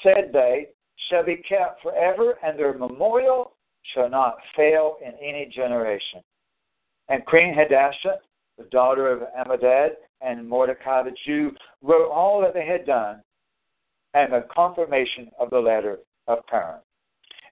said 0.03 0.31
they, 0.33 0.67
shall 1.09 1.23
be 1.23 1.37
kept 1.37 1.81
forever, 1.81 2.37
and 2.43 2.57
their 2.57 2.77
memorial 2.77 3.53
shall 3.93 4.09
not 4.09 4.37
fail 4.55 4.97
in 5.05 5.13
any 5.21 5.51
generation. 5.53 6.21
And 7.09 7.25
Queen 7.25 7.53
Hadassah, 7.53 8.19
the 8.57 8.65
daughter 8.65 9.09
of 9.09 9.23
Amminadab, 9.37 9.91
and 10.21 10.47
Mordecai 10.47 11.03
the 11.03 11.15
Jew, 11.25 11.51
wrote 11.81 12.09
all 12.09 12.41
that 12.41 12.53
they 12.53 12.65
had 12.65 12.85
done 12.85 13.21
and 14.13 14.33
the 14.33 14.45
confirmation 14.53 15.29
of 15.39 15.49
the 15.49 15.59
letter 15.59 15.99
of 16.27 16.45
Purim. 16.47 16.79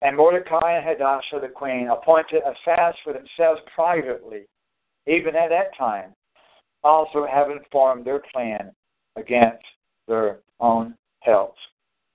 And 0.01 0.17
Mordecai 0.17 0.77
and 0.77 0.85
Hadassah 0.85 1.39
the 1.41 1.47
queen 1.47 1.89
appointed 1.89 2.41
a 2.43 2.53
fast 2.63 2.97
for 3.03 3.13
themselves 3.13 3.61
privately, 3.73 4.45
even 5.07 5.35
at 5.35 5.49
that 5.49 5.75
time, 5.77 6.13
also 6.83 7.25
having 7.31 7.59
formed 7.71 8.05
their 8.05 8.21
plan 8.33 8.71
against 9.15 9.63
their 10.07 10.39
own 10.59 10.95
health. 11.21 11.55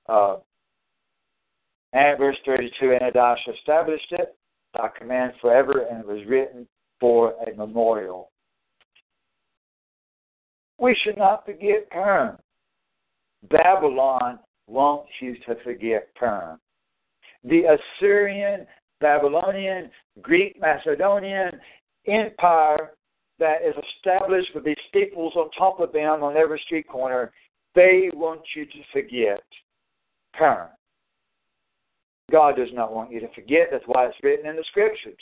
Uh, 0.08 0.36
And 1.92 2.18
verse 2.18 2.36
32, 2.46 2.98
and 3.00 3.12
thou 3.14 3.36
shalt 3.44 3.56
establish 3.56 4.00
it, 4.10 4.36
thy 4.74 4.88
command 4.96 5.32
forever, 5.40 5.86
and 5.90 6.00
it 6.00 6.06
was 6.06 6.24
written 6.28 6.66
for 7.00 7.34
a 7.46 7.56
memorial. 7.56 8.30
We 10.78 10.96
should 11.04 11.18
not 11.18 11.44
forget 11.44 11.90
Purim. 11.90 12.36
Babylon 13.50 14.38
wants 14.66 15.10
you 15.20 15.36
to 15.46 15.56
forget 15.64 16.08
Purim. 16.14 16.58
The 17.44 17.76
Assyrian, 17.98 18.66
Babylonian, 19.00 19.90
Greek, 20.22 20.60
Macedonian 20.60 21.50
empire 22.06 22.92
that 23.38 23.62
is 23.62 23.74
established 23.96 24.50
with 24.54 24.64
these 24.64 24.76
steeples 24.88 25.34
on 25.36 25.50
top 25.58 25.80
of 25.80 25.92
them 25.92 26.22
on 26.22 26.36
every 26.36 26.60
street 26.66 26.86
corner, 26.88 27.32
they 27.74 28.10
want 28.14 28.42
you 28.54 28.66
to 28.66 28.78
forget 28.92 29.42
Purim. 30.34 30.68
God 32.30 32.56
does 32.56 32.68
not 32.72 32.92
want 32.92 33.10
you 33.10 33.20
to 33.20 33.32
forget. 33.34 33.68
That's 33.70 33.84
why 33.86 34.06
it's 34.06 34.16
written 34.22 34.48
in 34.48 34.56
the 34.56 34.64
scriptures. 34.70 35.18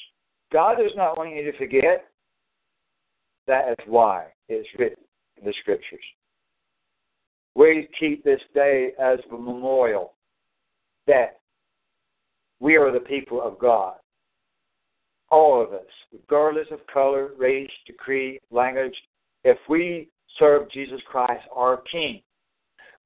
God 0.52 0.76
does 0.76 0.92
not 0.96 1.16
want 1.16 1.34
you 1.34 1.50
to 1.50 1.58
forget. 1.58 2.06
That 3.46 3.70
is 3.70 3.86
why 3.86 4.26
it's 4.48 4.68
written 4.78 5.04
in 5.38 5.46
the 5.46 5.54
scriptures. 5.60 6.04
We 7.54 7.88
keep 7.98 8.24
this 8.24 8.40
day 8.54 8.92
as 9.00 9.18
a 9.30 9.36
memorial 9.36 10.14
that 11.06 11.40
we 12.60 12.76
are 12.76 12.92
the 12.92 13.00
people 13.00 13.42
of 13.42 13.58
God. 13.58 13.94
All 15.30 15.62
of 15.62 15.72
us, 15.72 15.86
regardless 16.12 16.68
of 16.70 16.86
color, 16.92 17.30
race, 17.36 17.70
decree, 17.86 18.38
language, 18.50 18.94
if 19.44 19.58
we 19.68 20.08
serve 20.38 20.70
Jesus 20.70 21.00
Christ, 21.10 21.44
our 21.54 21.82
King, 21.90 22.22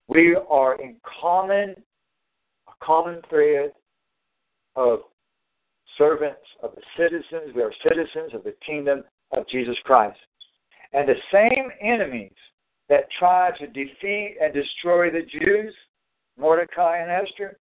we 0.09 0.37
are 0.51 0.81
in 0.81 0.97
common, 1.21 1.75
a 2.69 2.85
common 2.85 3.21
thread 3.29 3.73
of 4.77 5.01
servants 5.99 6.41
of 6.63 6.73
the 6.75 6.83
citizens. 6.97 7.55
We 7.55 7.63
are 7.63 7.73
citizens 7.83 8.35
of 8.35 8.45
the 8.45 8.55
kingdom 8.65 9.05
of 9.33 9.49
Jesus 9.49 9.77
Christ. 9.85 10.19
And 10.93 11.09
the 11.09 11.17
same 11.33 11.71
enemies 11.81 12.33
that 12.89 13.09
tried 13.19 13.55
to 13.59 13.67
defeat 13.67 14.37
and 14.41 14.53
destroy 14.53 15.11
the 15.11 15.23
Jews, 15.23 15.75
Mordecai 16.39 16.99
and 16.99 17.11
Esther, 17.11 17.59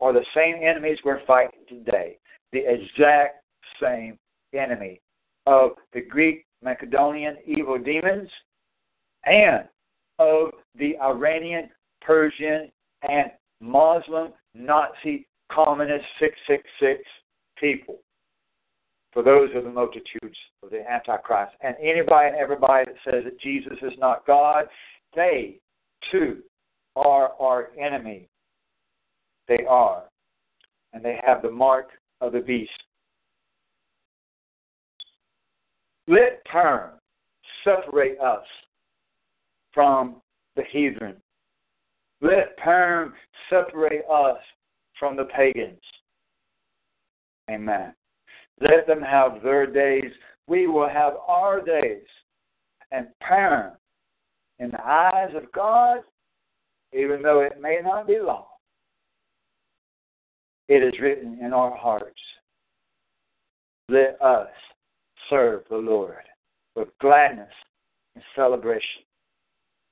are 0.00 0.12
the 0.12 0.24
same 0.34 0.56
enemies 0.62 0.98
we're 1.04 1.24
fighting 1.26 1.60
today. 1.68 2.18
The 2.52 2.64
exact 2.66 3.44
same 3.80 4.18
enemy 4.52 5.00
of 5.46 5.72
the 5.92 6.00
Greek 6.00 6.46
Macedonian 6.62 7.36
evil 7.46 7.78
demons 7.78 8.28
and 9.26 9.64
of 10.18 10.50
the 10.78 10.96
Iranian, 11.00 11.70
Persian, 12.00 12.70
and 13.08 13.30
Muslim 13.60 14.32
Nazi 14.54 15.26
communist 15.54 16.04
666 16.18 17.02
people. 17.58 17.98
For 19.12 19.22
those 19.22 19.50
are 19.54 19.62
the 19.62 19.70
multitudes 19.70 20.36
of 20.62 20.70
the 20.70 20.82
Antichrist. 20.90 21.52
And 21.62 21.76
anybody 21.80 22.28
and 22.28 22.36
everybody 22.36 22.86
that 22.86 23.12
says 23.12 23.24
that 23.24 23.40
Jesus 23.40 23.78
is 23.82 23.92
not 23.98 24.26
God, 24.26 24.66
they 25.14 25.58
too 26.10 26.42
are 26.96 27.32
our 27.40 27.70
enemy. 27.78 28.28
They 29.46 29.64
are. 29.68 30.04
And 30.92 31.04
they 31.04 31.18
have 31.24 31.42
the 31.42 31.50
mark 31.50 31.90
of 32.20 32.32
the 32.32 32.40
beast. 32.40 32.70
Let 36.06 36.44
Purim 36.44 36.90
separate 37.62 38.18
us 38.20 38.44
from 39.72 40.16
the 40.56 40.62
heathen. 40.70 41.14
Let 42.20 42.56
Purim 42.58 43.12
separate 43.48 44.04
us 44.10 44.38
from 44.98 45.16
the 45.16 45.24
pagans. 45.24 45.80
Amen. 47.50 47.94
Let 48.60 48.86
them 48.86 49.02
have 49.02 49.42
their 49.42 49.66
days. 49.66 50.10
We 50.46 50.66
will 50.66 50.88
have 50.88 51.14
our 51.26 51.60
days. 51.60 52.06
And 52.92 53.08
Purim, 53.20 53.72
in 54.58 54.70
the 54.70 54.84
eyes 54.84 55.32
of 55.34 55.50
God, 55.52 55.98
even 56.92 57.22
though 57.22 57.40
it 57.40 57.60
may 57.60 57.80
not 57.82 58.06
be 58.06 58.18
long, 58.20 58.46
it 60.68 60.82
is 60.82 60.98
written 61.00 61.38
in 61.42 61.52
our 61.52 61.76
hearts. 61.76 62.20
Let 63.88 64.16
us 64.22 64.48
serve 65.28 65.62
the 65.68 65.76
Lord 65.76 66.22
with 66.74 66.88
gladness 67.00 67.52
and 68.14 68.24
celebration 68.34 69.02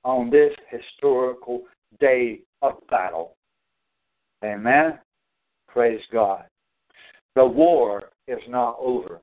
on 0.03 0.29
this 0.29 0.53
historical 0.69 1.61
day 1.99 2.39
of 2.61 2.73
battle. 2.89 3.35
Amen. 4.43 4.99
Praise 5.67 6.01
God. 6.11 6.43
The 7.35 7.45
war 7.45 8.09
is 8.27 8.41
not 8.47 8.77
over. 8.79 9.21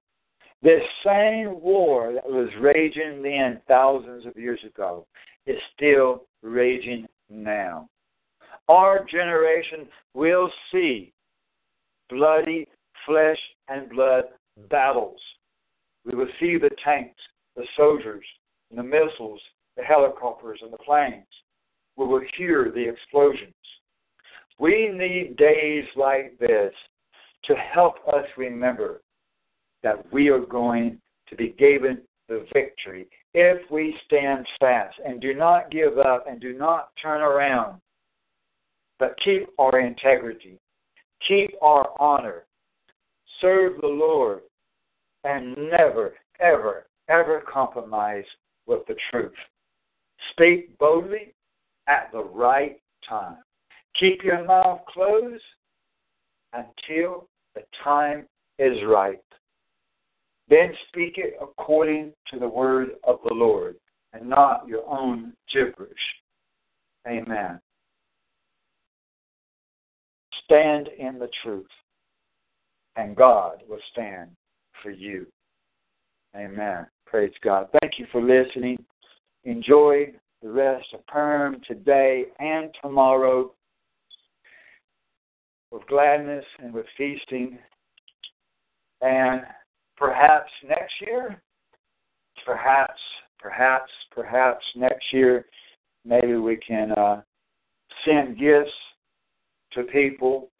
This 0.63 0.83
same 1.05 1.61
war 1.61 2.13
that 2.13 2.27
was 2.27 2.49
raging 2.61 3.23
then 3.23 3.61
thousands 3.69 4.27
of 4.27 4.37
years 4.37 4.61
ago 4.67 5.07
is 5.47 5.57
still 5.75 6.25
raging 6.43 7.07
now. 7.31 7.89
Our 8.69 9.05
generation 9.11 9.89
will 10.15 10.51
see 10.71 11.13
bloody 12.09 12.67
flesh 13.07 13.39
and 13.69 13.89
blood 13.89 14.25
battles. 14.69 15.21
We 16.05 16.15
will 16.15 16.29
see 16.39 16.59
the 16.59 16.71
tanks, 16.85 17.21
the 17.57 17.65
soldiers, 17.77 18.25
the 18.75 18.83
missiles, 18.83 19.41
the 19.77 19.83
helicopters, 19.83 20.61
and 20.63 20.73
the 20.73 20.79
planes. 20.79 21.27
We 21.97 22.07
will 22.07 22.23
hear 22.37 22.71
the 22.75 22.89
explosions. 22.89 23.55
We 24.61 24.91
need 24.91 25.39
days 25.39 25.87
like 25.97 26.39
this 26.39 26.75
to 27.45 27.55
help 27.55 27.95
us 28.09 28.27
remember 28.37 29.01
that 29.83 30.13
we 30.13 30.29
are 30.29 30.45
going 30.45 30.99
to 31.29 31.35
be 31.35 31.55
given 31.59 32.03
the 32.29 32.47
victory 32.53 33.09
if 33.33 33.59
we 33.71 33.97
stand 34.05 34.47
fast 34.61 34.95
and 35.03 35.19
do 35.19 35.33
not 35.33 35.71
give 35.71 35.97
up 35.99 36.27
and 36.29 36.39
do 36.43 36.53
not 36.53 36.91
turn 37.03 37.23
around, 37.23 37.81
but 38.99 39.17
keep 39.25 39.49
our 39.59 39.81
integrity, 39.81 40.59
keep 41.27 41.51
our 41.63 41.89
honor, 41.99 42.45
serve 43.41 43.81
the 43.81 43.87
Lord, 43.87 44.41
and 45.25 45.57
never, 45.71 46.13
ever, 46.39 46.87
ever 47.09 47.43
compromise 47.51 48.25
with 48.67 48.81
the 48.89 48.97
truth. 49.11 49.33
Speak 50.33 50.77
boldly 50.79 51.33
at 51.89 52.11
the 52.13 52.23
right 52.23 52.79
time. 53.09 53.39
Keep 53.99 54.23
your 54.23 54.45
mouth 54.45 54.81
closed 54.89 55.43
until 56.53 57.29
the 57.55 57.63
time 57.83 58.27
is 58.59 58.79
right. 58.87 59.23
Then 60.49 60.73
speak 60.89 61.15
it 61.17 61.35
according 61.41 62.13
to 62.33 62.39
the 62.39 62.49
word 62.49 62.91
of 63.05 63.19
the 63.27 63.35
Lord 63.35 63.77
and 64.13 64.29
not 64.29 64.67
your 64.67 64.89
own 64.89 65.33
gibberish. 65.53 65.93
Amen. 67.07 67.61
Stand 70.45 70.89
in 70.99 71.19
the 71.19 71.31
truth, 71.45 71.69
and 72.97 73.15
God 73.15 73.63
will 73.69 73.79
stand 73.93 74.31
for 74.83 74.91
you. 74.91 75.27
Amen. 76.37 76.87
Praise 77.07 77.33
God. 77.43 77.69
Thank 77.81 77.99
you 77.99 78.07
for 78.11 78.21
listening. 78.21 78.85
Enjoy 79.45 80.13
the 80.43 80.51
rest 80.51 80.87
of 80.93 81.07
Purim 81.07 81.61
today 81.67 82.25
and 82.39 82.71
tomorrow 82.83 83.53
with 85.71 85.87
gladness 85.87 86.45
and 86.59 86.73
with 86.73 86.87
feasting. 86.97 87.59
And 89.01 89.43
perhaps 89.97 90.51
next 90.69 90.93
year, 91.01 91.41
perhaps, 92.45 93.01
perhaps, 93.39 93.91
perhaps 94.15 94.65
next 94.77 95.05
year, 95.13 95.47
maybe 96.05 96.37
we 96.37 96.57
can 96.57 96.93
uh, 96.93 97.23
send 98.05 98.39
gifts 98.39 98.71
to 99.73 99.85
people. 99.85 100.51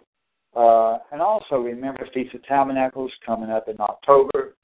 Uh, 0.55 0.99
and 1.13 1.21
also 1.21 1.57
remember 1.57 2.09
Feast 2.13 2.35
of 2.35 2.43
Tabernacles 2.45 3.13
coming 3.25 3.51
up 3.51 3.69
in 3.69 3.77
October. 3.81 4.57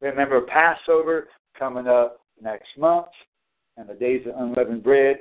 Remember 0.00 0.42
Passover 0.42 1.28
coming 1.58 1.86
up 1.86 2.20
next 2.40 2.68
month 2.76 3.06
and 3.76 3.88
the 3.88 3.94
Days 3.94 4.26
of 4.26 4.34
Unleavened 4.36 4.82
Bread. 4.82 5.20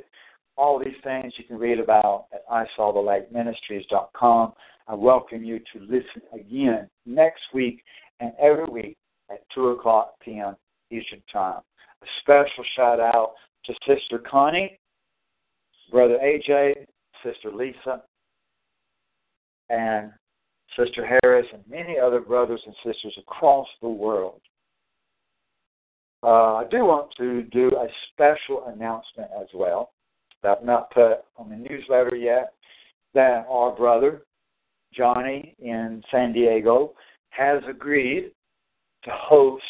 All 0.58 0.80
these 0.80 0.96
things 1.04 1.34
you 1.38 1.44
can 1.44 1.58
read 1.58 1.80
about 1.80 2.28
at 2.34 2.48
isawthelightministries.com. 2.48 4.54
I 4.88 4.94
welcome 4.94 5.44
you 5.44 5.60
to 5.60 5.80
listen 5.80 6.22
again 6.34 6.90
next 7.06 7.42
week 7.54 7.84
and 8.20 8.32
every 8.40 8.66
week 8.66 8.98
at 9.30 9.42
2 9.54 9.70
o'clock 9.70 10.14
p.m. 10.24 10.56
Eastern 10.92 11.22
Time. 11.32 11.62
A 12.02 12.06
special 12.22 12.64
shout 12.76 13.00
out 13.00 13.34
to 13.66 13.74
Sister 13.86 14.20
Connie, 14.20 14.80
Brother 15.92 16.18
AJ, 16.24 16.86
Sister 17.24 17.52
Lisa, 17.52 18.04
and 19.70 20.12
Sister 20.78 21.20
Harris, 21.22 21.48
and 21.52 21.64
many 21.68 22.00
other 22.00 22.22
brothers 22.22 22.62
and 22.66 22.76
sisters 22.86 23.16
across 23.18 23.68
the 23.82 23.90
world. 23.90 24.42
Uh, 26.24 26.56
I 26.56 26.66
do 26.72 26.86
want 26.86 27.12
to 27.18 27.44
do 27.44 27.76
a 27.76 27.88
special 28.12 28.68
announcement 28.68 29.30
as 29.40 29.48
well 29.54 29.92
that 30.46 30.60
I've 30.60 30.66
not 30.66 30.92
put 30.92 31.26
on 31.38 31.50
the 31.50 31.56
newsletter 31.56 32.16
yet. 32.16 32.54
That 33.14 33.46
our 33.50 33.72
brother 33.76 34.22
Johnny 34.96 35.56
in 35.60 36.02
San 36.12 36.34
Diego, 36.34 36.94
has 37.30 37.62
agreed 37.70 38.32
to 39.04 39.10
host 39.12 39.64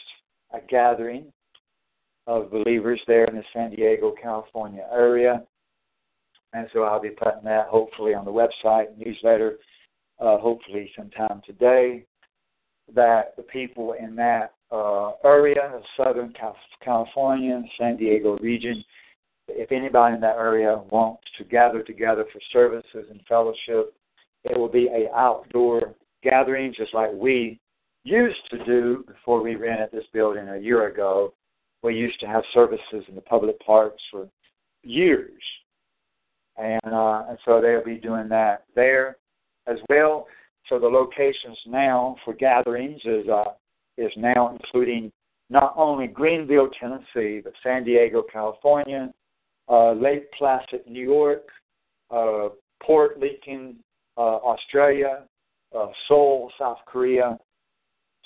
a 0.54 0.60
gathering 0.70 1.32
of 2.28 2.52
believers 2.52 3.00
there 3.08 3.26
in 3.26 3.36
the 3.36 3.44
San 3.54 3.72
Diego, 3.72 4.14
California 4.22 4.86
area. 4.92 5.44
And 6.54 6.68
so 6.74 6.84
I'll 6.84 7.02
be 7.02 7.10
putting 7.10 7.44
that 7.44 7.68
hopefully 7.68 8.14
on 8.14 8.26
the 8.26 8.32
website, 8.32 8.98
newsletter, 8.98 9.58
uh, 10.20 10.38
hopefully 10.38 10.92
sometime 10.95 11.42
today, 11.45 12.06
that 12.94 13.36
the 13.36 13.44
people 13.44 13.95
in 14.00 14.16
that 14.16 14.54
uh, 14.72 15.12
area 15.24 15.72
of 15.74 15.82
Southern 15.98 16.34
California, 16.84 17.62
San 17.80 17.98
Diego 17.98 18.38
region, 18.38 18.84
if 19.48 19.72
anybody 19.72 20.15
in 20.15 20.22
that 20.22 20.38
area 20.38 20.82
wants 20.90 21.24
to 21.38 21.43
gather 21.43 21.83
together 21.83 22.25
for 22.32 22.40
services 22.51 23.07
and 23.09 23.22
fellowship, 23.27 23.93
it 24.43 24.57
will 24.57 24.69
be 24.69 24.88
a 24.88 25.14
outdoor 25.15 25.95
gathering 26.24 26.74
just 26.75 26.93
like 26.93 27.11
we 27.14 27.59
used 28.03 28.49
to 28.51 28.64
do 28.65 29.03
before 29.07 29.41
we 29.41 29.56
rented 29.56 29.90
this 29.91 30.06
building 30.14 30.48
a 30.49 30.57
year 30.57 30.88
ago. 30.88 31.33
We 31.83 31.95
used 31.95 32.19
to 32.22 32.27
have 32.27 32.43
services 32.53 33.03
in 33.07 33.15
the 33.15 33.22
public 33.22 33.59
parks 33.59 34.01
for 34.11 34.27
years. 34.83 35.41
And 36.57 36.80
uh, 36.85 37.25
and 37.27 37.38
so 37.43 37.61
they'll 37.61 37.83
be 37.83 37.98
doing 37.98 38.30
that 38.30 38.64
there 38.75 39.17
as 39.67 39.77
well. 39.90 40.25
So 40.69 40.80
the 40.80 40.88
locations 40.88 41.57
now 41.67 42.15
for 42.24 42.33
gatherings 42.33 43.01
is 43.03 43.27
uh, 43.27 43.51
is 43.98 44.11
now 44.15 44.56
including 44.56 45.11
not 45.49 45.74
only 45.75 46.07
Greenville, 46.07 46.69
Tennessee, 46.80 47.41
but 47.43 47.53
San 47.61 47.83
Diego, 47.83 48.24
California, 48.32 49.14
uh, 49.69 49.94
Lake 49.94 50.32
Placid, 50.38 50.82
New 50.88 51.03
York, 51.03 51.48
uh, 52.11 52.50
Port 52.84 53.19
Lincoln, 53.19 53.77
uh, 54.18 54.38
Australia, 54.38 55.24
uh, 55.76 55.88
Seoul, 56.08 56.52
South 56.60 56.77
Korea. 56.85 57.38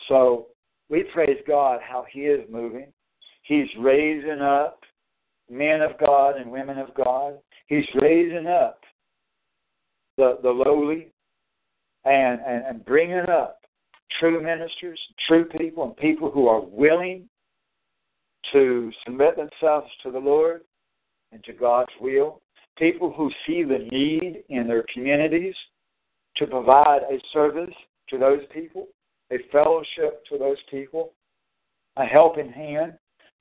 So 0.08 0.48
we 0.90 1.04
praise 1.14 1.38
God 1.48 1.80
how 1.82 2.06
He 2.12 2.22
is 2.22 2.48
moving. 2.50 2.88
He's 3.44 3.68
raising 3.80 4.42
up 4.42 4.80
men 5.50 5.82
of 5.82 5.98
God 6.00 6.38
and 6.38 6.52
women 6.52 6.78
of 6.78 6.94
God. 6.94 7.36
He's 7.68 7.86
raising 7.96 8.48
up 8.48 8.82
the, 10.18 10.38
the 10.44 10.50
lowly 10.50 11.12
and, 12.06 12.40
and, 12.46 12.66
and 12.66 12.86
bringing 12.86 13.30
up 13.30 13.62
true 14.20 14.42
ministers, 14.44 15.00
true 15.28 15.46
people, 15.46 15.84
and 15.84 15.98
people 15.98 16.30
who 16.30 16.48
are 16.48 16.62
willing 16.62 17.28
to 18.52 18.92
submit 19.06 19.36
themselves 19.36 19.88
to 20.04 20.12
the 20.12 20.20
Lord 20.20 20.62
and 21.32 21.44
to 21.44 21.54
God's 21.54 21.92
will. 22.00 22.42
People 22.78 23.12
who 23.12 23.30
see 23.46 23.64
the 23.64 23.88
need 23.92 24.44
in 24.50 24.68
their 24.68 24.86
communities 24.94 25.56
to 26.38 26.48
provide 26.48 27.02
a 27.04 27.20
service 27.34 27.74
to 28.10 28.18
those 28.18 28.42
people, 28.54 28.88
a 29.32 29.38
fellowship 29.52 30.24
to 30.30 30.38
those 30.38 30.58
people, 30.72 31.14
a 31.98 32.06
helping 32.06 32.50
hand 32.50 32.94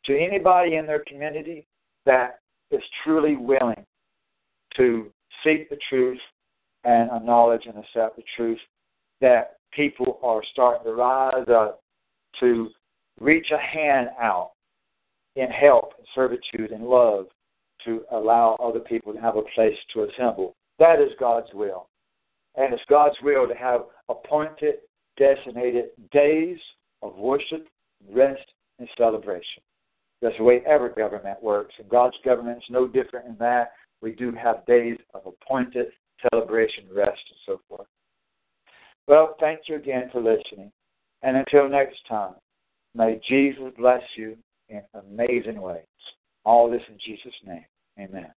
to 0.04 0.18
anybody 0.18 0.76
in 0.76 0.86
their 0.86 1.04
community 1.06 1.66
that 2.04 2.40
is 2.70 2.82
truly 3.04 3.36
willing 3.36 3.84
to 4.76 5.10
seek 5.44 5.68
the 5.70 5.78
truth 5.88 6.18
and 6.84 7.10
acknowledge 7.10 7.62
and 7.66 7.78
accept 7.78 8.16
the 8.16 8.22
truth 8.36 8.58
that 9.20 9.56
people 9.72 10.18
are 10.22 10.42
starting 10.52 10.84
to 10.84 10.92
rise 10.92 11.48
up 11.48 11.80
to 12.40 12.70
reach 13.20 13.50
a 13.52 13.58
hand 13.58 14.08
out 14.20 14.52
in 15.36 15.48
help 15.48 15.92
and 15.98 16.06
servitude 16.14 16.72
and 16.72 16.84
love 16.84 17.26
to 17.88 18.04
allow 18.12 18.54
other 18.62 18.80
people 18.80 19.14
to 19.14 19.20
have 19.20 19.36
a 19.36 19.42
place 19.54 19.76
to 19.94 20.04
assemble. 20.04 20.54
That 20.78 21.00
is 21.00 21.10
God's 21.18 21.48
will. 21.54 21.88
And 22.56 22.72
it's 22.74 22.82
God's 22.88 23.16
will 23.22 23.48
to 23.48 23.54
have 23.54 23.82
appointed, 24.08 24.76
designated 25.16 25.86
days 26.12 26.58
of 27.02 27.16
worship, 27.16 27.66
rest, 28.10 28.42
and 28.78 28.88
celebration. 28.98 29.62
That's 30.20 30.36
the 30.36 30.44
way 30.44 30.62
every 30.66 30.90
government 30.90 31.42
works. 31.42 31.74
And 31.78 31.88
God's 31.88 32.16
government 32.24 32.58
is 32.58 32.64
no 32.70 32.86
different 32.86 33.26
in 33.26 33.36
that. 33.38 33.72
We 34.02 34.12
do 34.12 34.32
have 34.32 34.66
days 34.66 34.98
of 35.14 35.22
appointed 35.26 35.86
celebration, 36.30 36.84
rest, 36.92 37.20
and 37.30 37.38
so 37.46 37.60
forth. 37.68 37.86
Well, 39.06 39.36
thank 39.40 39.60
you 39.68 39.76
again 39.76 40.10
for 40.12 40.20
listening. 40.20 40.70
And 41.22 41.36
until 41.36 41.68
next 41.68 41.98
time, 42.08 42.34
may 42.94 43.20
Jesus 43.28 43.72
bless 43.78 44.02
you 44.16 44.36
in 44.68 44.82
amazing 44.94 45.60
ways. 45.60 45.84
All 46.44 46.70
this 46.70 46.82
in 46.88 46.98
Jesus' 47.04 47.32
name. 47.46 47.64
Amen. 47.98 48.37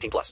18 0.01 0.09
plus. 0.09 0.29